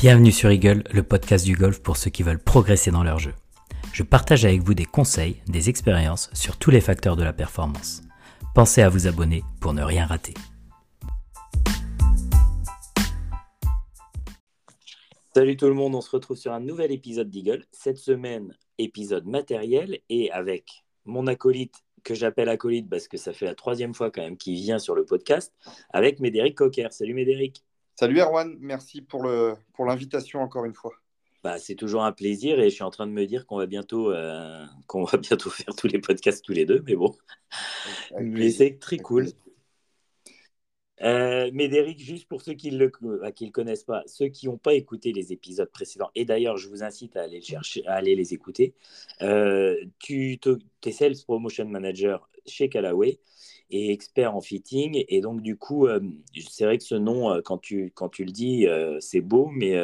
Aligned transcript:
Bienvenue 0.00 0.32
sur 0.32 0.50
Eagle, 0.50 0.82
le 0.94 1.02
podcast 1.02 1.44
du 1.44 1.54
golf 1.54 1.82
pour 1.82 1.98
ceux 1.98 2.08
qui 2.08 2.22
veulent 2.22 2.42
progresser 2.42 2.90
dans 2.90 3.02
leur 3.02 3.18
jeu. 3.18 3.34
Je 3.92 4.02
partage 4.02 4.46
avec 4.46 4.62
vous 4.62 4.72
des 4.72 4.86
conseils, 4.86 5.42
des 5.46 5.68
expériences 5.68 6.30
sur 6.32 6.56
tous 6.56 6.70
les 6.70 6.80
facteurs 6.80 7.16
de 7.16 7.22
la 7.22 7.34
performance. 7.34 8.00
Pensez 8.54 8.80
à 8.80 8.88
vous 8.88 9.06
abonner 9.06 9.42
pour 9.60 9.74
ne 9.74 9.82
rien 9.82 10.06
rater. 10.06 10.32
Salut 15.34 15.58
tout 15.58 15.66
le 15.66 15.74
monde, 15.74 15.94
on 15.94 16.00
se 16.00 16.10
retrouve 16.10 16.38
sur 16.38 16.54
un 16.54 16.60
nouvel 16.60 16.92
épisode 16.92 17.28
d'Eagle. 17.28 17.66
Cette 17.70 17.98
semaine, 17.98 18.56
épisode 18.78 19.26
matériel 19.26 19.98
et 20.08 20.30
avec 20.30 20.82
mon 21.04 21.26
acolyte 21.26 21.74
que 22.04 22.14
j'appelle 22.14 22.48
acolyte 22.48 22.88
parce 22.88 23.06
que 23.06 23.18
ça 23.18 23.34
fait 23.34 23.44
la 23.44 23.54
troisième 23.54 23.92
fois 23.92 24.10
quand 24.10 24.22
même 24.22 24.38
qu'il 24.38 24.54
vient 24.54 24.78
sur 24.78 24.94
le 24.94 25.04
podcast, 25.04 25.52
avec 25.92 26.20
Médéric 26.20 26.54
Cocker. 26.54 26.88
Salut 26.90 27.12
Médéric. 27.12 27.62
Salut 28.00 28.18
Erwan, 28.18 28.56
merci 28.60 29.02
pour 29.02 29.24
l'invitation 29.24 30.38
pour 30.38 30.46
encore 30.46 30.64
une 30.64 30.72
fois. 30.72 30.94
Bah, 31.44 31.58
c'est 31.58 31.74
toujours 31.74 32.02
un 32.02 32.12
plaisir 32.12 32.58
et 32.58 32.70
je 32.70 32.74
suis 32.76 32.82
en 32.82 32.90
train 32.90 33.06
de 33.06 33.12
me 33.12 33.26
dire 33.26 33.44
qu'on 33.44 33.58
va 33.58 33.66
bientôt 33.66 34.10
euh, 34.10 34.64
qu'on 34.86 35.04
va 35.04 35.18
bientôt 35.18 35.50
faire 35.50 35.74
tous 35.76 35.86
les 35.86 35.98
podcasts 35.98 36.42
tous 36.42 36.54
les 36.54 36.64
deux, 36.64 36.82
mais 36.86 36.96
bon, 36.96 37.14
mais 38.18 38.50
c'est 38.52 38.78
très 38.78 38.96
cool. 38.96 39.26
Euh, 41.02 41.50
Médéric, 41.52 41.98
juste 41.98 42.26
pour 42.26 42.40
ceux 42.40 42.54
qui 42.54 42.72
ne 42.72 42.78
le, 42.78 42.90
le 43.02 43.50
connaissent 43.50 43.84
pas, 43.84 44.02
ceux 44.06 44.28
qui 44.28 44.46
n'ont 44.46 44.56
pas 44.56 44.72
écouté 44.72 45.12
les 45.12 45.34
épisodes 45.34 45.70
précédents, 45.70 46.10
et 46.14 46.24
d'ailleurs, 46.24 46.56
je 46.56 46.70
vous 46.70 46.82
incite 46.82 47.18
à 47.18 47.24
aller, 47.24 47.42
chercher, 47.42 47.86
à 47.86 47.96
aller 47.96 48.14
les 48.16 48.32
écouter, 48.32 48.72
euh, 49.20 49.76
tu 49.98 50.40
es 50.86 50.92
Sales 50.92 51.16
Promotion 51.26 51.66
Manager 51.66 52.30
chez 52.46 52.70
Callaway 52.70 53.18
et 53.70 53.92
expert 53.92 54.34
en 54.34 54.40
fitting. 54.40 55.04
Et 55.08 55.20
donc, 55.20 55.42
du 55.42 55.56
coup, 55.56 55.86
euh, 55.86 56.00
c'est 56.48 56.64
vrai 56.64 56.78
que 56.78 56.84
ce 56.84 56.94
nom, 56.94 57.30
euh, 57.30 57.40
quand 57.42 57.58
tu, 57.58 57.92
quand 57.94 58.08
tu 58.08 58.24
le 58.24 58.32
dis, 58.32 58.66
euh, 58.66 58.98
c'est 59.00 59.20
beau, 59.20 59.46
mais 59.46 59.78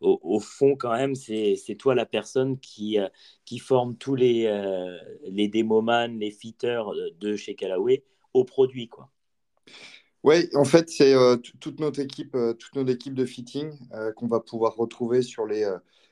au, 0.00 0.38
fond, 0.38 0.76
quand 0.76 0.92
même, 0.92 1.14
c'est 1.14 1.76
toi 1.78 1.94
la 1.94 2.04
personne 2.04 2.58
qui, 2.58 2.98
qui 3.46 3.58
forme 3.58 3.96
tous 3.96 4.14
les, 4.14 4.50
les 5.24 5.48
démoman, 5.48 6.18
les 6.18 6.30
fitters 6.30 6.84
de 7.18 7.36
chez 7.36 7.54
Callaway 7.54 8.04
au 8.34 8.44
produit, 8.44 8.88
quoi. 8.88 9.08
Oui, 10.22 10.48
en 10.54 10.64
fait, 10.64 10.90
c'est 10.90 11.14
toute 11.60 11.80
notre 11.80 12.00
équipe, 12.00 12.36
toute 12.58 12.74
notre 12.74 12.90
équipe 12.90 13.14
de 13.14 13.24
fitting 13.24 13.70
qu'on 14.16 14.26
va 14.26 14.40
pouvoir 14.40 14.76
retrouver 14.76 15.22
sur 15.22 15.46
les 15.46 15.66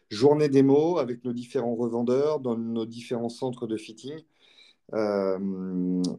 journées 0.09 0.49
démo 0.49 0.99
avec 0.99 1.25
nos 1.25 1.33
différents 1.33 1.75
revendeurs 1.75 2.41
dans 2.41 2.57
nos 2.57 2.87
différents 2.87 3.31
centres 3.31 3.67
de 3.67 3.77
fitting. 3.77 4.23
Euh, 4.95 5.39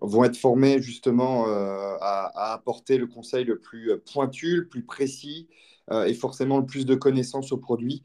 vont 0.02 0.23
être 0.23 0.35
formés 0.35 0.81
justement 0.81 1.47
euh, 1.47 1.95
à, 2.02 2.53
apporter 2.53 2.97
le 2.97 3.05
conseil 3.05 3.45
le 3.45 3.59
plus 3.59 3.91
pointu, 3.99 4.57
le 4.57 4.67
plus 4.67 4.83
précis 4.83 5.47
euh, 5.91 6.05
et 6.05 6.16
forcément 6.16 6.57
le 6.57 6.66
plus 6.66 6.85
de 6.88 6.95
connaissances 6.95 7.51
au 7.51 7.57
produit. 7.57 8.03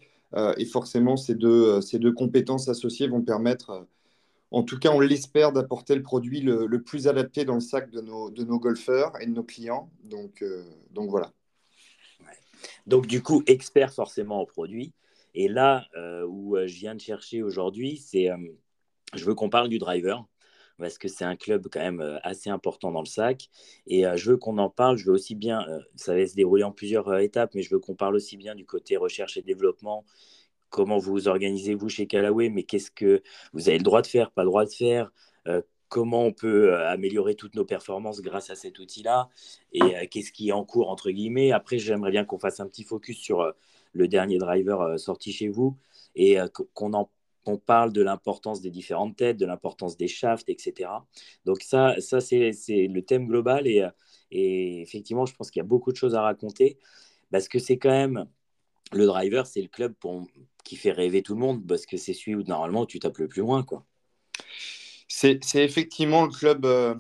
et 0.59 0.67
forcément, 0.67 1.17
ces 1.17 1.35
deux, 1.35 1.81
ces 1.81 1.99
deux 1.99 2.13
compétences 2.13 2.69
associées 2.69 3.09
vont 3.09 3.23
permettre, 3.23 3.87
en 4.51 4.63
tout 4.63 4.79
cas 4.79 4.91
on 4.91 5.01
l'espère, 5.01 5.53
d'apporter 5.53 5.95
le 5.95 6.03
produit 6.03 6.43
le, 6.43 6.83
plus 6.83 7.09
adapté 7.09 7.47
dans 7.47 7.55
le 7.55 7.61
sac 7.61 7.91
de 7.91 8.03
nos, 8.03 8.31
de 8.31 8.45
nos 8.45 8.59
golfeurs 8.59 9.13
et 9.23 9.27
de 9.27 9.33
nos 9.33 9.45
clients. 9.45 9.91
Donc, 10.05 10.45
donc 10.93 11.09
voilà. 11.09 11.33
Donc 12.87 13.07
du 13.07 13.23
coup, 13.23 13.43
expert 13.47 13.91
forcément 13.95 14.43
au 14.43 14.47
produit. 14.47 14.93
Et 15.35 15.49
là 15.49 15.87
où 16.29 16.59
je 16.59 16.75
viens 16.75 16.95
de 16.95 17.01
chercher 17.01 17.43
aujourd'hui, 17.43 17.97
c'est 17.97 18.29
je 19.15 19.25
veux 19.25 19.35
qu'on 19.35 19.49
parle 19.49 19.71
du 19.71 19.79
driver 19.79 20.27
parce 20.79 20.99
que 20.99 21.09
c'est 21.09 21.25
un 21.25 21.37
club 21.37 21.69
quand 21.71 21.81
même 21.81 22.01
euh, 22.01 22.19
assez 22.23 22.51
important 22.51 22.91
dans 22.91 23.01
le 23.01 23.07
sac. 23.07 23.49
Et 23.87 24.07
euh, 24.07 24.17
je 24.17 24.31
veux 24.31 24.37
qu'on 24.37 24.59
en 24.59 24.71
parle. 24.71 24.97
Je 24.97 25.07
veux 25.07 25.13
aussi 25.13 25.35
bien, 25.35 25.67
euh, 25.69 25.81
ça 25.97 26.15
va 26.15 26.27
se 26.27 26.35
dérouler 26.35 26.65
en 26.65 26.73
plusieurs 26.73 27.19
étapes, 27.19 27.55
mais 27.55 27.63
je 27.63 27.71
veux 27.71 27.81
qu'on 27.81 27.95
parle 27.95 28.15
aussi 28.15 28.37
bien 28.37 28.55
du 28.55 28.65
côté 28.65 28.97
recherche 28.97 29.37
et 29.37 29.43
développement. 29.43 30.05
Comment 30.71 30.99
vous 30.99 31.29
organisez, 31.29 31.75
vous, 31.75 31.89
chez 31.89 32.07
Callaway, 32.07 32.51
mais 32.51 32.63
qu'est-ce 32.63 32.91
que 32.91 33.23
vous 33.53 33.69
avez 33.69 33.79
le 33.79 33.85
droit 33.85 34.03
de 34.03 34.07
faire, 34.07 34.31
pas 34.31 34.43
le 34.43 34.49
droit 34.49 34.65
de 34.65 34.71
faire? 34.71 35.11
Comment 35.89 36.25
on 36.25 36.33
peut 36.33 36.77
améliorer 36.77 37.35
toutes 37.37 37.55
nos 37.55 37.65
performances 37.65 38.21
grâce 38.21 38.51
à 38.51 38.55
cet 38.55 38.79
outil-là? 38.79 39.31
Et 39.73 40.07
qu'est-ce 40.09 40.31
qui 40.31 40.51
est 40.51 40.53
en 40.53 40.67
cours 40.67 40.91
entre 40.91 41.11
guillemets? 41.11 41.53
Après, 41.53 41.79
j'aimerais 41.79 42.11
bien 42.11 42.27
qu'on 42.27 42.39
fasse 42.39 42.61
un 42.61 42.67
petit 42.67 42.85
focus 42.85 43.17
sur 43.17 43.51
le 43.93 44.09
dernier 44.09 44.37
driver 44.37 45.01
sorti 45.01 45.33
chez 45.33 45.49
vous 45.49 45.75
et 46.15 46.37
qu'on 46.75 46.93
en 46.93 47.11
on 47.49 47.59
parle 47.59 47.93
de 47.93 48.03
l'importance 48.03 48.61
des 48.61 48.71
différentes 48.71 49.17
têtes, 49.17 49.37
de 49.37 49.47
l'importance 49.47 49.97
des 49.97 50.09
shafts, 50.09 50.49
etc. 50.49 50.91
Donc 51.45 51.63
ça, 51.63 51.95
ça 52.01 52.21
c'est 52.21 52.53
le 52.69 53.01
thème 53.03 53.27
global 53.27 53.67
et, 53.67 53.83
effectivement, 54.31 55.27
je 55.27 55.35
pense 55.35 55.51
qu'il 55.51 55.61
y 55.61 55.65
a 55.65 55.67
beaucoup 55.67 55.93
de 55.93 55.97
choses 55.97 56.15
à 56.15 56.23
raconter 56.23 56.79
parce 57.31 57.49
que 57.49 57.59
c'est 57.59 57.79
quand 57.79 57.91
même 57.91 58.27
le 58.93 59.07
driver, 59.07 59.47
c'est 59.47 59.63
le 59.63 59.69
club 59.69 59.95
qui 60.65 60.77
fait 60.77 60.93
rêver 60.93 61.23
tout 61.23 61.35
le 61.35 61.41
monde 61.41 61.67
parce 61.67 61.87
que 61.87 61.97
c'est 61.97 62.15
celui 62.15 62.35
où 62.35 62.43
normalement 62.43 62.87
tu 62.87 62.99
tapes 62.99 63.19
le 63.19 63.29
plus 63.29 63.41
loin, 63.41 63.63
quoi. 63.63 63.85
C'est 65.09 65.41
effectivement 65.55 66.27
le 66.27 66.31
club, 66.31 66.67
euh, 66.67 66.95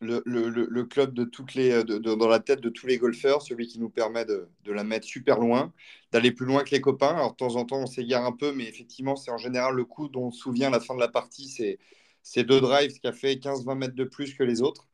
le, 0.00 0.82
club 0.84 1.14
de 1.14 1.24
toutes 1.24 1.54
les, 1.54 1.84
dans 1.84 2.28
la 2.28 2.40
tête 2.40 2.60
de 2.60 2.68
tous 2.68 2.86
les 2.86 2.98
golfeurs, 2.98 3.42
celui 3.42 3.66
qui 3.66 3.78
nous 3.78 3.90
permet 3.90 4.24
de, 4.24 4.48
la 4.66 4.84
mettre 4.84 5.06
super 5.06 5.38
loin, 5.38 5.72
d'aller 6.12 6.32
plus 6.32 6.46
loin 6.46 6.64
que 6.64 6.70
les 6.70 6.80
copains. 6.80 7.14
Alors 7.14 7.32
de 7.32 7.36
temps 7.36 7.56
en 7.56 7.64
temps, 7.64 7.80
on 7.82 7.86
s'égare 7.86 8.24
un 8.24 8.32
peu, 8.32 8.52
mais 8.52 8.64
effectivement, 8.64 9.16
c'est 9.16 9.30
en 9.30 9.38
général 9.38 9.74
le 9.74 9.84
coup 9.84 10.08
dont 10.08 10.26
on 10.26 10.30
se 10.30 10.40
souvient 10.40 10.68
à 10.68 10.70
la 10.70 10.80
fin 10.80 10.94
de 10.94 11.00
la 11.00 11.08
partie, 11.08 11.78
c'est 12.22 12.44
deux 12.44 12.60
drives 12.60 12.98
qui 12.98 13.06
a 13.06 13.12
fait 13.12 13.34
15-20 13.34 13.74
mètres 13.76 13.94
de 13.94 14.04
plus 14.04 14.34
que 14.34 14.42
les 14.42 14.62
autres. 14.62 14.88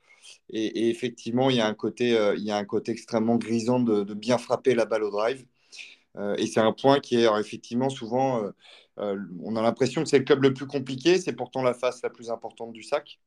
Et, 0.51 0.91
effectivement, 0.91 1.51
il 1.51 1.57
y, 1.57 1.61
a 1.61 1.67
un 1.67 1.75
côté, 1.75 2.17
euh, 2.19 2.35
il 2.37 2.43
y 2.43 2.51
a 2.51 2.57
un 2.57 2.65
côté 2.65 2.91
extrêmement 2.93 3.37
grisant 3.37 3.79
de, 3.81 4.03
de 4.03 4.15
bien 4.15 4.39
frapper 4.39 4.75
la 4.75 4.85
balle 4.85 5.05
au 5.05 5.11
drive. 5.11 5.47
Euh, 6.17 6.35
et 6.37 6.47
c'est 6.47 6.61
un 6.61 6.73
point 6.73 7.01
qui 7.01 7.17
est 7.17 7.29
effectivement 7.39 7.91
souvent, 7.91 8.43
euh, 8.99 9.17
on 9.43 9.57
a 9.57 9.63
l'impression 9.63 10.03
que 10.03 10.09
c'est 10.09 10.19
le 10.19 10.25
club 10.25 10.43
le 10.43 10.55
plus 10.55 10.67
compliqué, 10.67 11.19
c'est 11.19 11.35
pourtant 11.35 11.63
la 11.63 11.75
face 11.75 12.03
la 12.03 12.11
plus 12.11 12.31
importante 12.31 12.73
du 12.73 12.83
sac. 12.83 13.21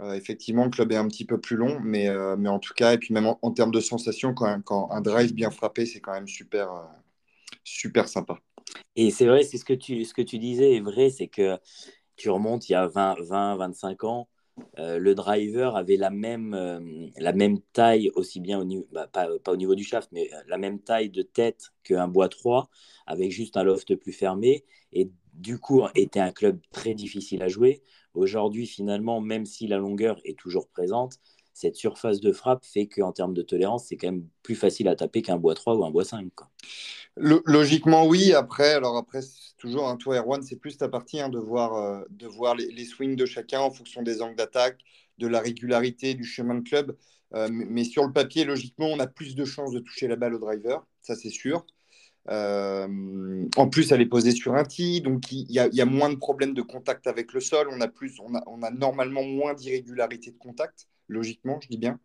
Euh, 0.00 0.14
effectivement, 0.14 0.64
le 0.64 0.70
club 0.70 0.90
est 0.90 0.96
un 0.96 1.06
petit 1.06 1.24
peu 1.24 1.40
plus 1.40 1.56
long, 1.56 1.78
mais, 1.80 2.08
euh, 2.08 2.36
mais 2.36 2.48
en 2.48 2.58
tout 2.58 2.74
cas, 2.74 2.94
et 2.94 2.98
puis 2.98 3.14
même 3.14 3.26
en, 3.26 3.50
termes 3.52 3.70
de 3.70 3.80
sensations, 3.80 4.34
quand, 4.34 4.60
quand, 4.62 4.90
un 4.90 5.00
drive 5.00 5.32
bien 5.32 5.50
frappé, 5.50 5.86
c'est 5.86 6.00
quand 6.00 6.12
même 6.12 6.26
super, 6.26 6.72
euh, 6.72 6.82
super 7.62 8.08
sympa. 8.08 8.38
Et 8.96 9.10
c'est 9.10 9.26
vrai, 9.26 9.44
c'est 9.44 9.58
ce 9.58 9.64
que 9.64 9.72
tu, 9.72 10.04
ce 10.04 10.12
que 10.12 10.22
tu 10.22 10.38
disais 10.38 10.74
est 10.74 10.80
vrai, 10.80 11.10
c'est 11.10 11.28
que 11.28 11.58
tu 12.16 12.28
remontes 12.28 12.68
il 12.68 12.72
y 12.72 12.74
a 12.74 12.88
20, 12.88 13.16
20 13.20 13.56
25 13.56 14.04
ans, 14.04 14.28
le 14.78 15.14
driver 15.14 15.76
avait 15.76 15.96
la 15.96 16.10
même, 16.10 17.10
la 17.16 17.32
même 17.32 17.60
taille, 17.72 18.10
aussi 18.14 18.38
bien 18.38 18.58
au 18.60 18.64
niveau, 18.64 18.86
bah, 18.92 19.08
pas, 19.08 19.28
pas, 19.42 19.52
au 19.52 19.56
niveau 19.56 19.74
du 19.74 19.82
shaft, 19.82 20.10
mais 20.12 20.30
la 20.46 20.58
même 20.58 20.80
taille 20.80 21.10
de 21.10 21.22
tête 21.22 21.72
qu'un 21.82 22.06
bois 22.06 22.28
3, 22.28 22.68
avec 23.06 23.32
juste 23.32 23.56
un 23.56 23.64
loft 23.64 23.94
plus 23.96 24.12
fermé, 24.12 24.64
et 24.92 25.10
du 25.34 25.58
coup 25.58 25.82
était 25.94 26.20
un 26.20 26.30
club 26.30 26.60
très 26.72 26.94
difficile 26.94 27.42
à 27.42 27.48
jouer. 27.48 27.82
Aujourd'hui, 28.14 28.66
finalement, 28.66 29.20
même 29.20 29.46
si 29.46 29.66
la 29.66 29.78
longueur 29.78 30.20
est 30.24 30.38
toujours 30.38 30.68
présente, 30.68 31.18
cette 31.52 31.76
surface 31.76 32.20
de 32.20 32.32
frappe 32.32 32.64
fait 32.64 32.86
qu'en 32.86 33.12
termes 33.12 33.32
de 33.32 33.42
tolérance, 33.42 33.86
c'est 33.86 33.96
quand 33.96 34.08
même 34.08 34.26
plus 34.42 34.56
facile 34.56 34.88
à 34.88 34.96
taper 34.96 35.22
qu'un 35.22 35.36
bois 35.36 35.54
3 35.54 35.76
ou 35.76 35.84
un 35.84 35.90
bois 35.90 36.04
5. 36.04 36.30
Logiquement, 37.16 38.06
oui. 38.06 38.32
Après, 38.32 38.72
alors 38.72 38.96
après, 38.96 39.20
toujours, 39.56 39.88
un 39.88 39.96
tour 39.96 40.14
R1, 40.14 40.42
c'est 40.42 40.56
plus 40.56 40.76
ta 40.76 40.88
partie 40.88 41.20
hein, 41.20 41.28
de 41.28 41.38
voir, 41.38 41.74
euh, 41.74 42.02
de 42.10 42.26
voir 42.26 42.56
les, 42.56 42.84
swings 42.84 43.14
de 43.14 43.24
chacun 43.24 43.60
en 43.60 43.70
fonction 43.70 44.02
des 44.02 44.20
angles 44.20 44.36
d'attaque, 44.36 44.80
de 45.18 45.28
la 45.28 45.40
régularité 45.40 46.14
du 46.14 46.24
chemin 46.24 46.56
de 46.56 46.68
club. 46.68 46.96
Euh, 47.34 47.48
mais 47.50 47.84
sur 47.84 48.04
le 48.04 48.12
papier, 48.12 48.44
logiquement, 48.44 48.86
on 48.86 48.98
a 48.98 49.06
plus 49.06 49.36
de 49.36 49.44
chances 49.44 49.70
de 49.70 49.78
toucher 49.78 50.08
la 50.08 50.16
balle 50.16 50.34
au 50.34 50.38
driver, 50.38 50.84
ça 51.02 51.14
c'est 51.14 51.30
sûr. 51.30 51.64
Euh, 52.30 53.46
en 53.56 53.68
plus, 53.68 53.92
elle 53.92 54.00
est 54.00 54.06
posée 54.06 54.32
sur 54.32 54.54
un 54.54 54.64
tee, 54.64 55.00
donc 55.00 55.30
il 55.30 55.50
y, 55.50 55.58
a, 55.58 55.84
moins 55.84 56.08
de 56.08 56.16
problèmes 56.16 56.54
de 56.54 56.62
contact 56.62 57.06
avec 57.06 57.32
le 57.32 57.40
sol. 57.40 57.68
On 57.70 57.80
a, 57.80 57.88
plus, 57.88 58.18
on 58.20 58.62
a, 58.62 58.70
normalement 58.70 59.22
moins 59.22 59.54
d'irrégularité 59.54 60.30
de 60.30 60.38
contact, 60.38 60.88
logiquement, 61.08 61.60
je 61.62 61.68
dis 61.68 61.78
bien. 61.78 61.98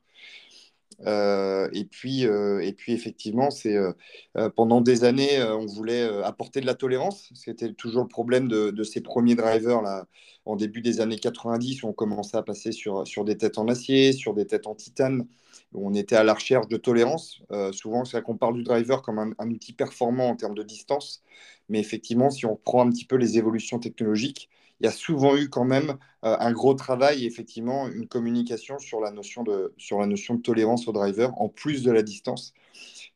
Euh, 1.06 1.70
et, 1.72 1.86
puis, 1.86 2.26
euh, 2.26 2.60
et 2.60 2.74
puis, 2.74 2.92
effectivement, 2.92 3.50
c'est 3.52 3.78
pendant 4.56 4.82
des 4.82 5.06
années, 5.06 5.42
on 5.42 5.66
voulait 5.66 6.04
apporter 6.24 6.60
de 6.60 6.66
la 6.66 6.76
tolérance. 6.76 7.30
C'était 7.34 7.72
toujours 7.74 8.04
le 8.04 8.10
problème 8.10 8.50
de, 8.50 8.72
de, 8.72 8.84
ces 8.84 9.02
premiers 9.02 9.36
drivers 9.36 9.82
là, 9.82 10.06
en 10.44 10.58
début 10.58 10.82
des 10.82 11.00
années 11.00 11.20
90, 11.20 11.84
où 11.84 11.88
on 11.88 11.94
commençait 11.94 12.38
à 12.38 12.44
passer 12.44 12.74
sur, 12.74 13.08
sur 13.08 13.24
des 13.24 13.38
têtes 13.38 13.58
en 13.58 13.70
acier, 13.70 14.12
sur 14.12 14.34
des 14.34 14.46
têtes 14.46 14.68
en 14.68 14.76
titane 14.76 15.26
on 15.74 15.94
était 15.94 16.16
à 16.16 16.24
la 16.24 16.34
recherche 16.34 16.68
de 16.68 16.78
tolérance. 16.78 17.42
Euh, 17.52 17.72
souvent, 17.72 18.06
c'est 18.06 18.22
qu'on 18.22 18.38
parle 18.38 18.56
du 18.56 18.64
driver 18.64 19.02
comme 19.02 19.20
un, 19.38 19.50
outil 19.52 19.74
performant 19.74 20.30
en 20.30 20.36
termes 20.36 20.56
de 20.56 20.64
distance. 20.64 21.24
Mais 21.70 21.80
effectivement, 21.80 22.30
si 22.32 22.46
on 22.46 22.56
prend 22.56 22.86
un 22.86 22.90
petit 22.90 23.06
peu 23.06 23.16
les 23.16 23.38
évolutions 23.38 23.80
technologiques, 23.80 24.50
il 24.82 24.86
y 24.86 24.88
a 24.88 24.92
souvent 24.92 25.36
eu 25.36 25.50
quand 25.50 25.66
même 25.66 25.98
euh, 26.24 26.38
un 26.40 26.52
gros 26.54 26.74
travail 26.74 27.24
et 27.24 27.28
effectivement 27.28 27.88
une 27.90 28.08
communication 28.08 28.80
sur 28.80 29.02
la, 29.02 29.12
notion 29.12 29.44
de, 29.44 29.74
sur 29.78 30.00
la 30.00 30.08
notion 30.08 30.36
de 30.36 30.42
tolérance 30.42 30.88
au 30.88 30.94
driver 30.94 31.32
en 31.40 31.50
plus 31.50 31.84
de 31.84 31.92
la 31.92 32.02
distance. 32.02 32.54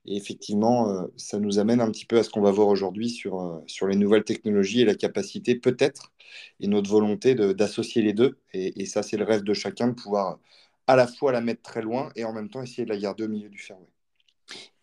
Et 0.06 0.18
effectivement, 0.18 0.90
euh, 0.90 1.04
ça 1.16 1.40
nous 1.40 1.60
amène 1.60 1.82
un 1.82 1.90
petit 1.90 2.06
peu 2.06 2.20
à 2.20 2.24
ce 2.24 2.30
qu'on 2.30 2.42
va 2.42 2.52
voir 2.52 2.68
aujourd'hui 2.68 3.10
sur, 3.10 3.62
sur 3.68 3.88
les 3.88 3.96
nouvelles 3.96 4.26
technologies 4.26 4.82
et 4.82 4.86
la 4.86 4.96
capacité 4.96 5.56
peut-être 5.56 6.12
et 6.60 6.68
notre 6.68 6.90
volonté 6.90 7.36
d'associer 7.36 8.02
les 8.02 8.14
deux. 8.14 8.38
et 8.54 8.86
ça, 8.86 9.04
c'est 9.04 9.18
le 9.18 9.24
rêve 9.24 9.44
de 9.44 9.54
chacun 9.54 9.88
de 9.88 9.94
pouvoir 9.94 10.40
à 10.88 10.96
la 10.96 11.08
fois 11.08 11.32
la 11.32 11.42
mettre 11.42 11.62
très 11.62 11.82
loin 11.82 12.12
et 12.16 12.26
en 12.26 12.34
même 12.34 12.50
temps 12.50 12.62
essayer 12.62 12.86
de 12.86 12.90
la 12.90 12.98
garder 12.98 13.24
au 13.24 13.30
milieu 13.30 13.50
du 13.50 13.58
fairway. 13.58 13.88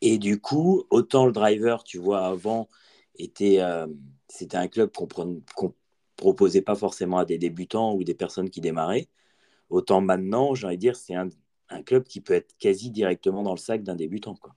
Et 0.00 0.18
du 0.18 0.40
coup, 0.40 0.84
autant 0.90 1.26
le 1.26 1.32
driver, 1.32 1.84
tu 1.84 1.98
vois, 1.98 2.26
avant, 2.26 2.68
était, 3.16 3.60
euh, 3.60 3.86
c'était 4.28 4.56
un 4.56 4.68
club 4.68 4.90
qu'on 4.92 5.26
ne 5.26 5.40
proposait 6.16 6.62
pas 6.62 6.74
forcément 6.74 7.18
à 7.18 7.24
des 7.24 7.38
débutants 7.38 7.94
ou 7.94 8.04
des 8.04 8.14
personnes 8.14 8.50
qui 8.50 8.60
démarraient. 8.60 9.08
Autant 9.68 10.00
maintenant, 10.00 10.54
j'ai 10.54 10.66
envie 10.66 10.76
de 10.76 10.80
dire, 10.80 10.96
c'est 10.96 11.14
un, 11.14 11.28
un, 11.68 11.82
club 11.82 12.04
qui 12.04 12.20
peut 12.20 12.34
être 12.34 12.56
quasi 12.58 12.90
directement 12.90 13.42
dans 13.42 13.52
le 13.52 13.58
sac 13.58 13.82
d'un 13.82 13.94
débutant. 13.94 14.34
Quoi. 14.34 14.54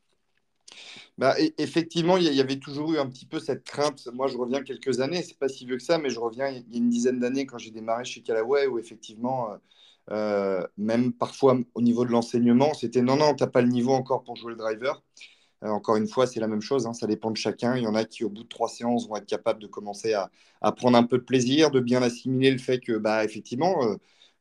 Bah, 1.18 1.36
effectivement, 1.57 2.18
il 2.18 2.24
y, 2.24 2.42
avait 2.42 2.57
toujours 2.57 2.94
eu 2.94 2.98
un 2.98 3.07
petit 3.07 3.25
peu 3.25 3.40
cette 3.40 3.63
crainte. 3.63 4.07
Moi, 4.13 4.28
je 4.28 4.38
reviens 4.38 4.63
quelques 4.63 5.00
années, 5.00 5.22
c'est 5.22 5.38
pas 5.38 5.48
si 5.48 5.66
vieux 5.66 5.78
que 5.78 5.84
ça, 5.84 5.98
mais 5.98 6.10
je 6.10 6.19
reviens 6.19 6.48
il 6.48 6.72
y 6.72 6.75
a 6.75 6.78
une 6.78 6.90
dizaine 6.90 7.19
d'années 7.19 7.45
quand 7.45 7.57
j'ai 7.57 7.72
démarré 7.72 8.06
chez 8.06 8.22
Callaway, 8.22 8.68
où 8.68 8.80
effectivement, 8.80 9.51
euh, 9.51 9.57
euh, 10.12 10.66
même 10.78 11.14
parfois 11.14 11.58
au 11.76 11.82
niveau 11.82 12.06
de 12.06 12.12
l'enseignement, 12.12 12.74
c'était 12.74 13.02
non, 13.02 13.16
non, 13.18 13.34
tu 13.36 13.44
n'as 13.44 13.50
pas 13.50 13.62
le 13.62 13.70
niveau 13.70 13.94
encore 13.94 14.24
pour 14.24 14.36
jouer 14.36 14.52
le 14.52 14.58
driver. 14.58 15.02
Euh, 15.64 15.70
encore 15.70 15.96
une 15.98 16.08
fois, 16.08 16.28
c'est 16.28 16.40
la 16.40 16.48
même 16.48 16.62
chose, 16.62 16.88
hein, 16.88 16.94
ça 16.94 17.08
dépend 17.08 17.32
de 17.32 17.38
chacun. 17.38 17.78
Il 17.78 17.84
y 17.84 17.88
en 17.88 17.96
a 17.96 18.06
qui, 18.06 18.24
au 18.26 18.30
bout 18.30 18.44
de 18.44 18.48
trois 18.50 18.68
séances, 18.70 19.08
vont 19.08 19.16
être 19.18 19.26
capables 19.26 19.62
de 19.62 19.68
commencer 19.68 20.14
à, 20.14 20.30
prendre 20.74 20.98
un 20.98 21.04
peu 21.04 21.18
de 21.18 21.24
plaisir, 21.24 21.72
de 21.72 21.80
bien 21.80 22.02
assimiler 22.02 22.52
le 22.52 22.58
fait 22.58 22.80
que, 22.80 22.98
bah, 22.98 23.24
effectivement, 23.26 23.76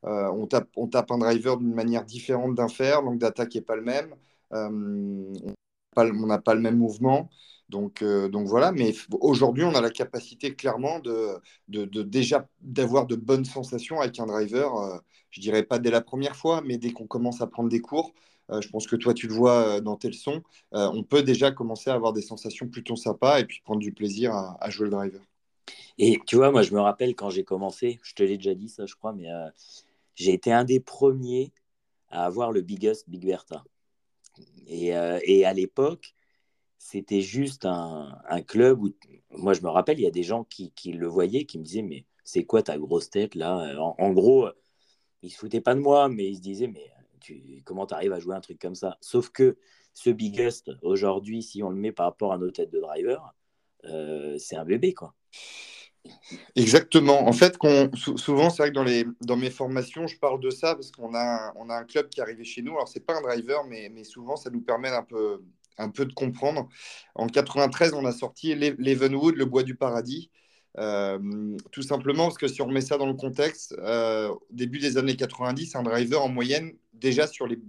euh, 0.05 0.27
on, 0.31 0.47
tape, 0.47 0.69
on 0.75 0.87
tape 0.87 1.11
un 1.11 1.17
driver 1.17 1.57
d'une 1.57 1.73
manière 1.73 2.05
différente 2.05 2.55
d'un 2.55 2.67
fer, 2.67 3.01
l'angle 3.01 3.19
d'attaque 3.19 3.55
n'est 3.55 3.61
pas 3.61 3.75
le 3.75 3.83
même, 3.83 4.15
on 4.51 6.25
n'a 6.27 6.39
pas 6.39 6.55
le 6.55 6.61
même 6.61 6.77
mouvement. 6.77 7.29
Donc, 7.73 8.03
donc, 8.03 8.47
voilà, 8.47 8.71
mais 8.71 8.93
aujourd'hui, 9.19 9.63
on 9.63 9.75
a 9.75 9.81
la 9.81 9.89
capacité 9.89 10.55
clairement 10.55 10.99
de, 10.99 11.41
déjà 12.03 12.47
d'avoir 12.61 13.07
de 13.07 13.15
bonnes 13.15 13.45
sensations 13.45 13.99
avec 13.99 14.19
un 14.19 14.27
driver 14.27 15.01
je 15.33 15.41
dirais 15.41 15.63
pas 15.63 15.79
dès 15.79 15.89
la 15.89 16.01
première 16.01 16.35
fois, 16.35 16.61
mais 16.61 16.77
dès 16.77 16.91
qu'on 16.91 17.07
commence 17.07 17.41
à 17.41 17.47
prendre 17.47 17.67
des 17.67 17.81
cours, 17.81 18.13
euh, 18.51 18.61
je 18.61 18.69
pense 18.69 18.85
que 18.85 18.95
toi 18.95 19.15
tu 19.15 19.27
le 19.27 19.33
vois 19.33 19.77
euh, 19.77 19.81
dans 19.81 19.95
tes 19.95 20.07
leçons, 20.07 20.43
euh, 20.75 20.87
on 20.93 21.03
peut 21.03 21.23
déjà 21.23 21.51
commencer 21.51 21.89
à 21.89 21.95
avoir 21.95 22.13
des 22.13 22.21
sensations 22.21 22.67
plutôt 22.67 22.95
sympas 22.95 23.39
et 23.39 23.45
puis 23.45 23.59
prendre 23.63 23.79
du 23.79 23.91
plaisir 23.91 24.31
à, 24.33 24.69
jouer 24.69 24.85
le 24.85 24.91
driver. 24.91 25.21
Et 25.97 26.19
tu 26.27 26.35
vois, 26.35 26.51
moi 26.51 26.61
je 26.61 26.71
me 26.71 26.79
rappelle 26.79 27.15
quand 27.15 27.31
j'ai 27.31 27.43
commencé, 27.43 27.99
je 28.03 28.13
te 28.13 28.21
l'ai 28.21 28.37
déjà 28.37 28.53
dit 28.53 28.69
ça 28.69 28.85
je 28.85 28.93
crois, 28.93 29.11
mais 29.11 29.27
j'ai 30.13 30.33
été 30.33 30.51
un 30.51 30.65
des 30.65 30.79
premiers 30.79 31.51
à 32.09 32.25
avoir 32.25 32.51
le 32.51 32.61
biggest 32.61 33.09
Big 33.09 33.25
Bertha. 33.25 33.63
Et 34.67 34.93
à 34.93 35.53
l'époque, 35.53 36.13
c'était 36.83 37.21
juste 37.21 37.65
un, 37.65 38.19
un, 38.27 38.41
club 38.41 38.83
où, 38.83 38.93
moi 39.31 39.53
je 39.53 39.61
me 39.61 39.69
rappelle, 39.69 39.99
il 39.99 40.03
y 40.03 40.07
a 40.07 40.11
des 40.11 40.21
gens 40.21 40.43
qui, 40.43 40.71
qui 40.73 40.91
le 40.91 41.07
voyaient, 41.07 41.45
qui 41.45 41.57
me 41.57 41.63
disaient, 41.63 41.81
mais 41.81 42.05
c'est 42.25 42.43
quoi 42.43 42.61
ta 42.61 42.77
grosse 42.77 43.09
tête 43.09 43.35
là? 43.35 43.73
En, 43.79 44.11
gros, 44.11 44.49
il 45.21 45.31
se 45.31 45.37
foutait 45.37 45.61
pas 45.61 45.75
de 45.75 45.79
moi, 45.79 46.09
mais 46.09 46.27
il 46.27 46.35
se 46.35 46.41
disait, 46.41 46.67
mais 46.67 46.91
tu, 47.21 47.61
comment 47.63 47.87
tu 47.87 47.95
à 47.95 48.19
jouer 48.19 48.35
un 48.35 48.41
truc 48.41 48.59
comme 48.59 48.75
ça? 48.75 48.97
Sauf 48.99 49.29
que 49.29 49.57
ce 49.93 50.09
biggest, 50.09 50.71
aujourd'hui, 50.81 51.41
si 51.41 51.63
on 51.63 51.69
le 51.69 51.77
met 51.77 51.93
par 51.93 52.07
rapport 52.07 52.33
à 52.33 52.37
nos 52.37 52.51
têtes 52.51 52.71
de 52.71 52.81
driver, 52.81 53.33
euh, 53.85 54.37
c'est 54.37 54.57
un 54.57 54.65
bébé, 54.65 54.93
quoi. 54.93 55.15
Exactement. 56.57 57.25
En 57.25 57.31
fait, 57.31 57.57
souvent, 58.17 58.49
c'est 58.49 58.61
vrai 58.61 58.69
que 58.71 58.75
dans, 58.75 58.83
les, 58.83 59.05
dans 59.21 59.37
mes 59.37 59.49
formations, 59.49 60.05
je 60.05 60.19
parle 60.19 60.41
de 60.41 60.49
ça 60.49 60.75
parce 60.75 60.91
qu'on 60.91 61.15
a, 61.15 61.53
on 61.55 61.69
a 61.69 61.77
un 61.77 61.85
club 61.85 62.09
qui 62.09 62.19
est 62.19 62.23
arrivé 62.23 62.43
chez 62.43 62.61
nous. 62.61 62.73
Alors, 62.73 62.89
c'est 62.89 63.05
pas 63.05 63.17
un 63.17 63.21
driver, 63.21 63.63
mais, 63.63 63.87
mais 63.89 64.03
souvent, 64.03 64.35
ça 64.35 64.49
nous 64.49 64.59
permet 64.59 64.89
un 64.89 65.03
peu, 65.03 65.41
un 65.77 65.89
peu 65.89 66.05
de 66.05 66.13
comprendre. 66.13 66.69
En 67.15 67.27
93, 67.27 67.93
on 67.93 68.05
a 68.05 68.11
sorti 68.11 68.55
l'Evenwood, 68.55 69.35
le 69.35 69.45
bois 69.45 69.63
du 69.63 69.75
paradis. 69.75 70.29
Euh, 70.79 71.55
tout 71.71 71.83
simplement 71.83 72.23
parce 72.23 72.37
que 72.37 72.47
si 72.47 72.61
on 72.61 72.65
remet 72.65 72.81
ça 72.81 72.97
dans 72.97 73.05
le 73.05 73.13
contexte, 73.13 73.75
euh, 73.79 74.33
début 74.49 74.79
des 74.79 74.97
années 74.97 75.15
90, 75.15 75.75
un 75.75 75.83
driver 75.83 76.23
en 76.23 76.29
moyenne, 76.29 76.73
déjà 76.93 77.27
sur 77.27 77.45
les, 77.45 77.59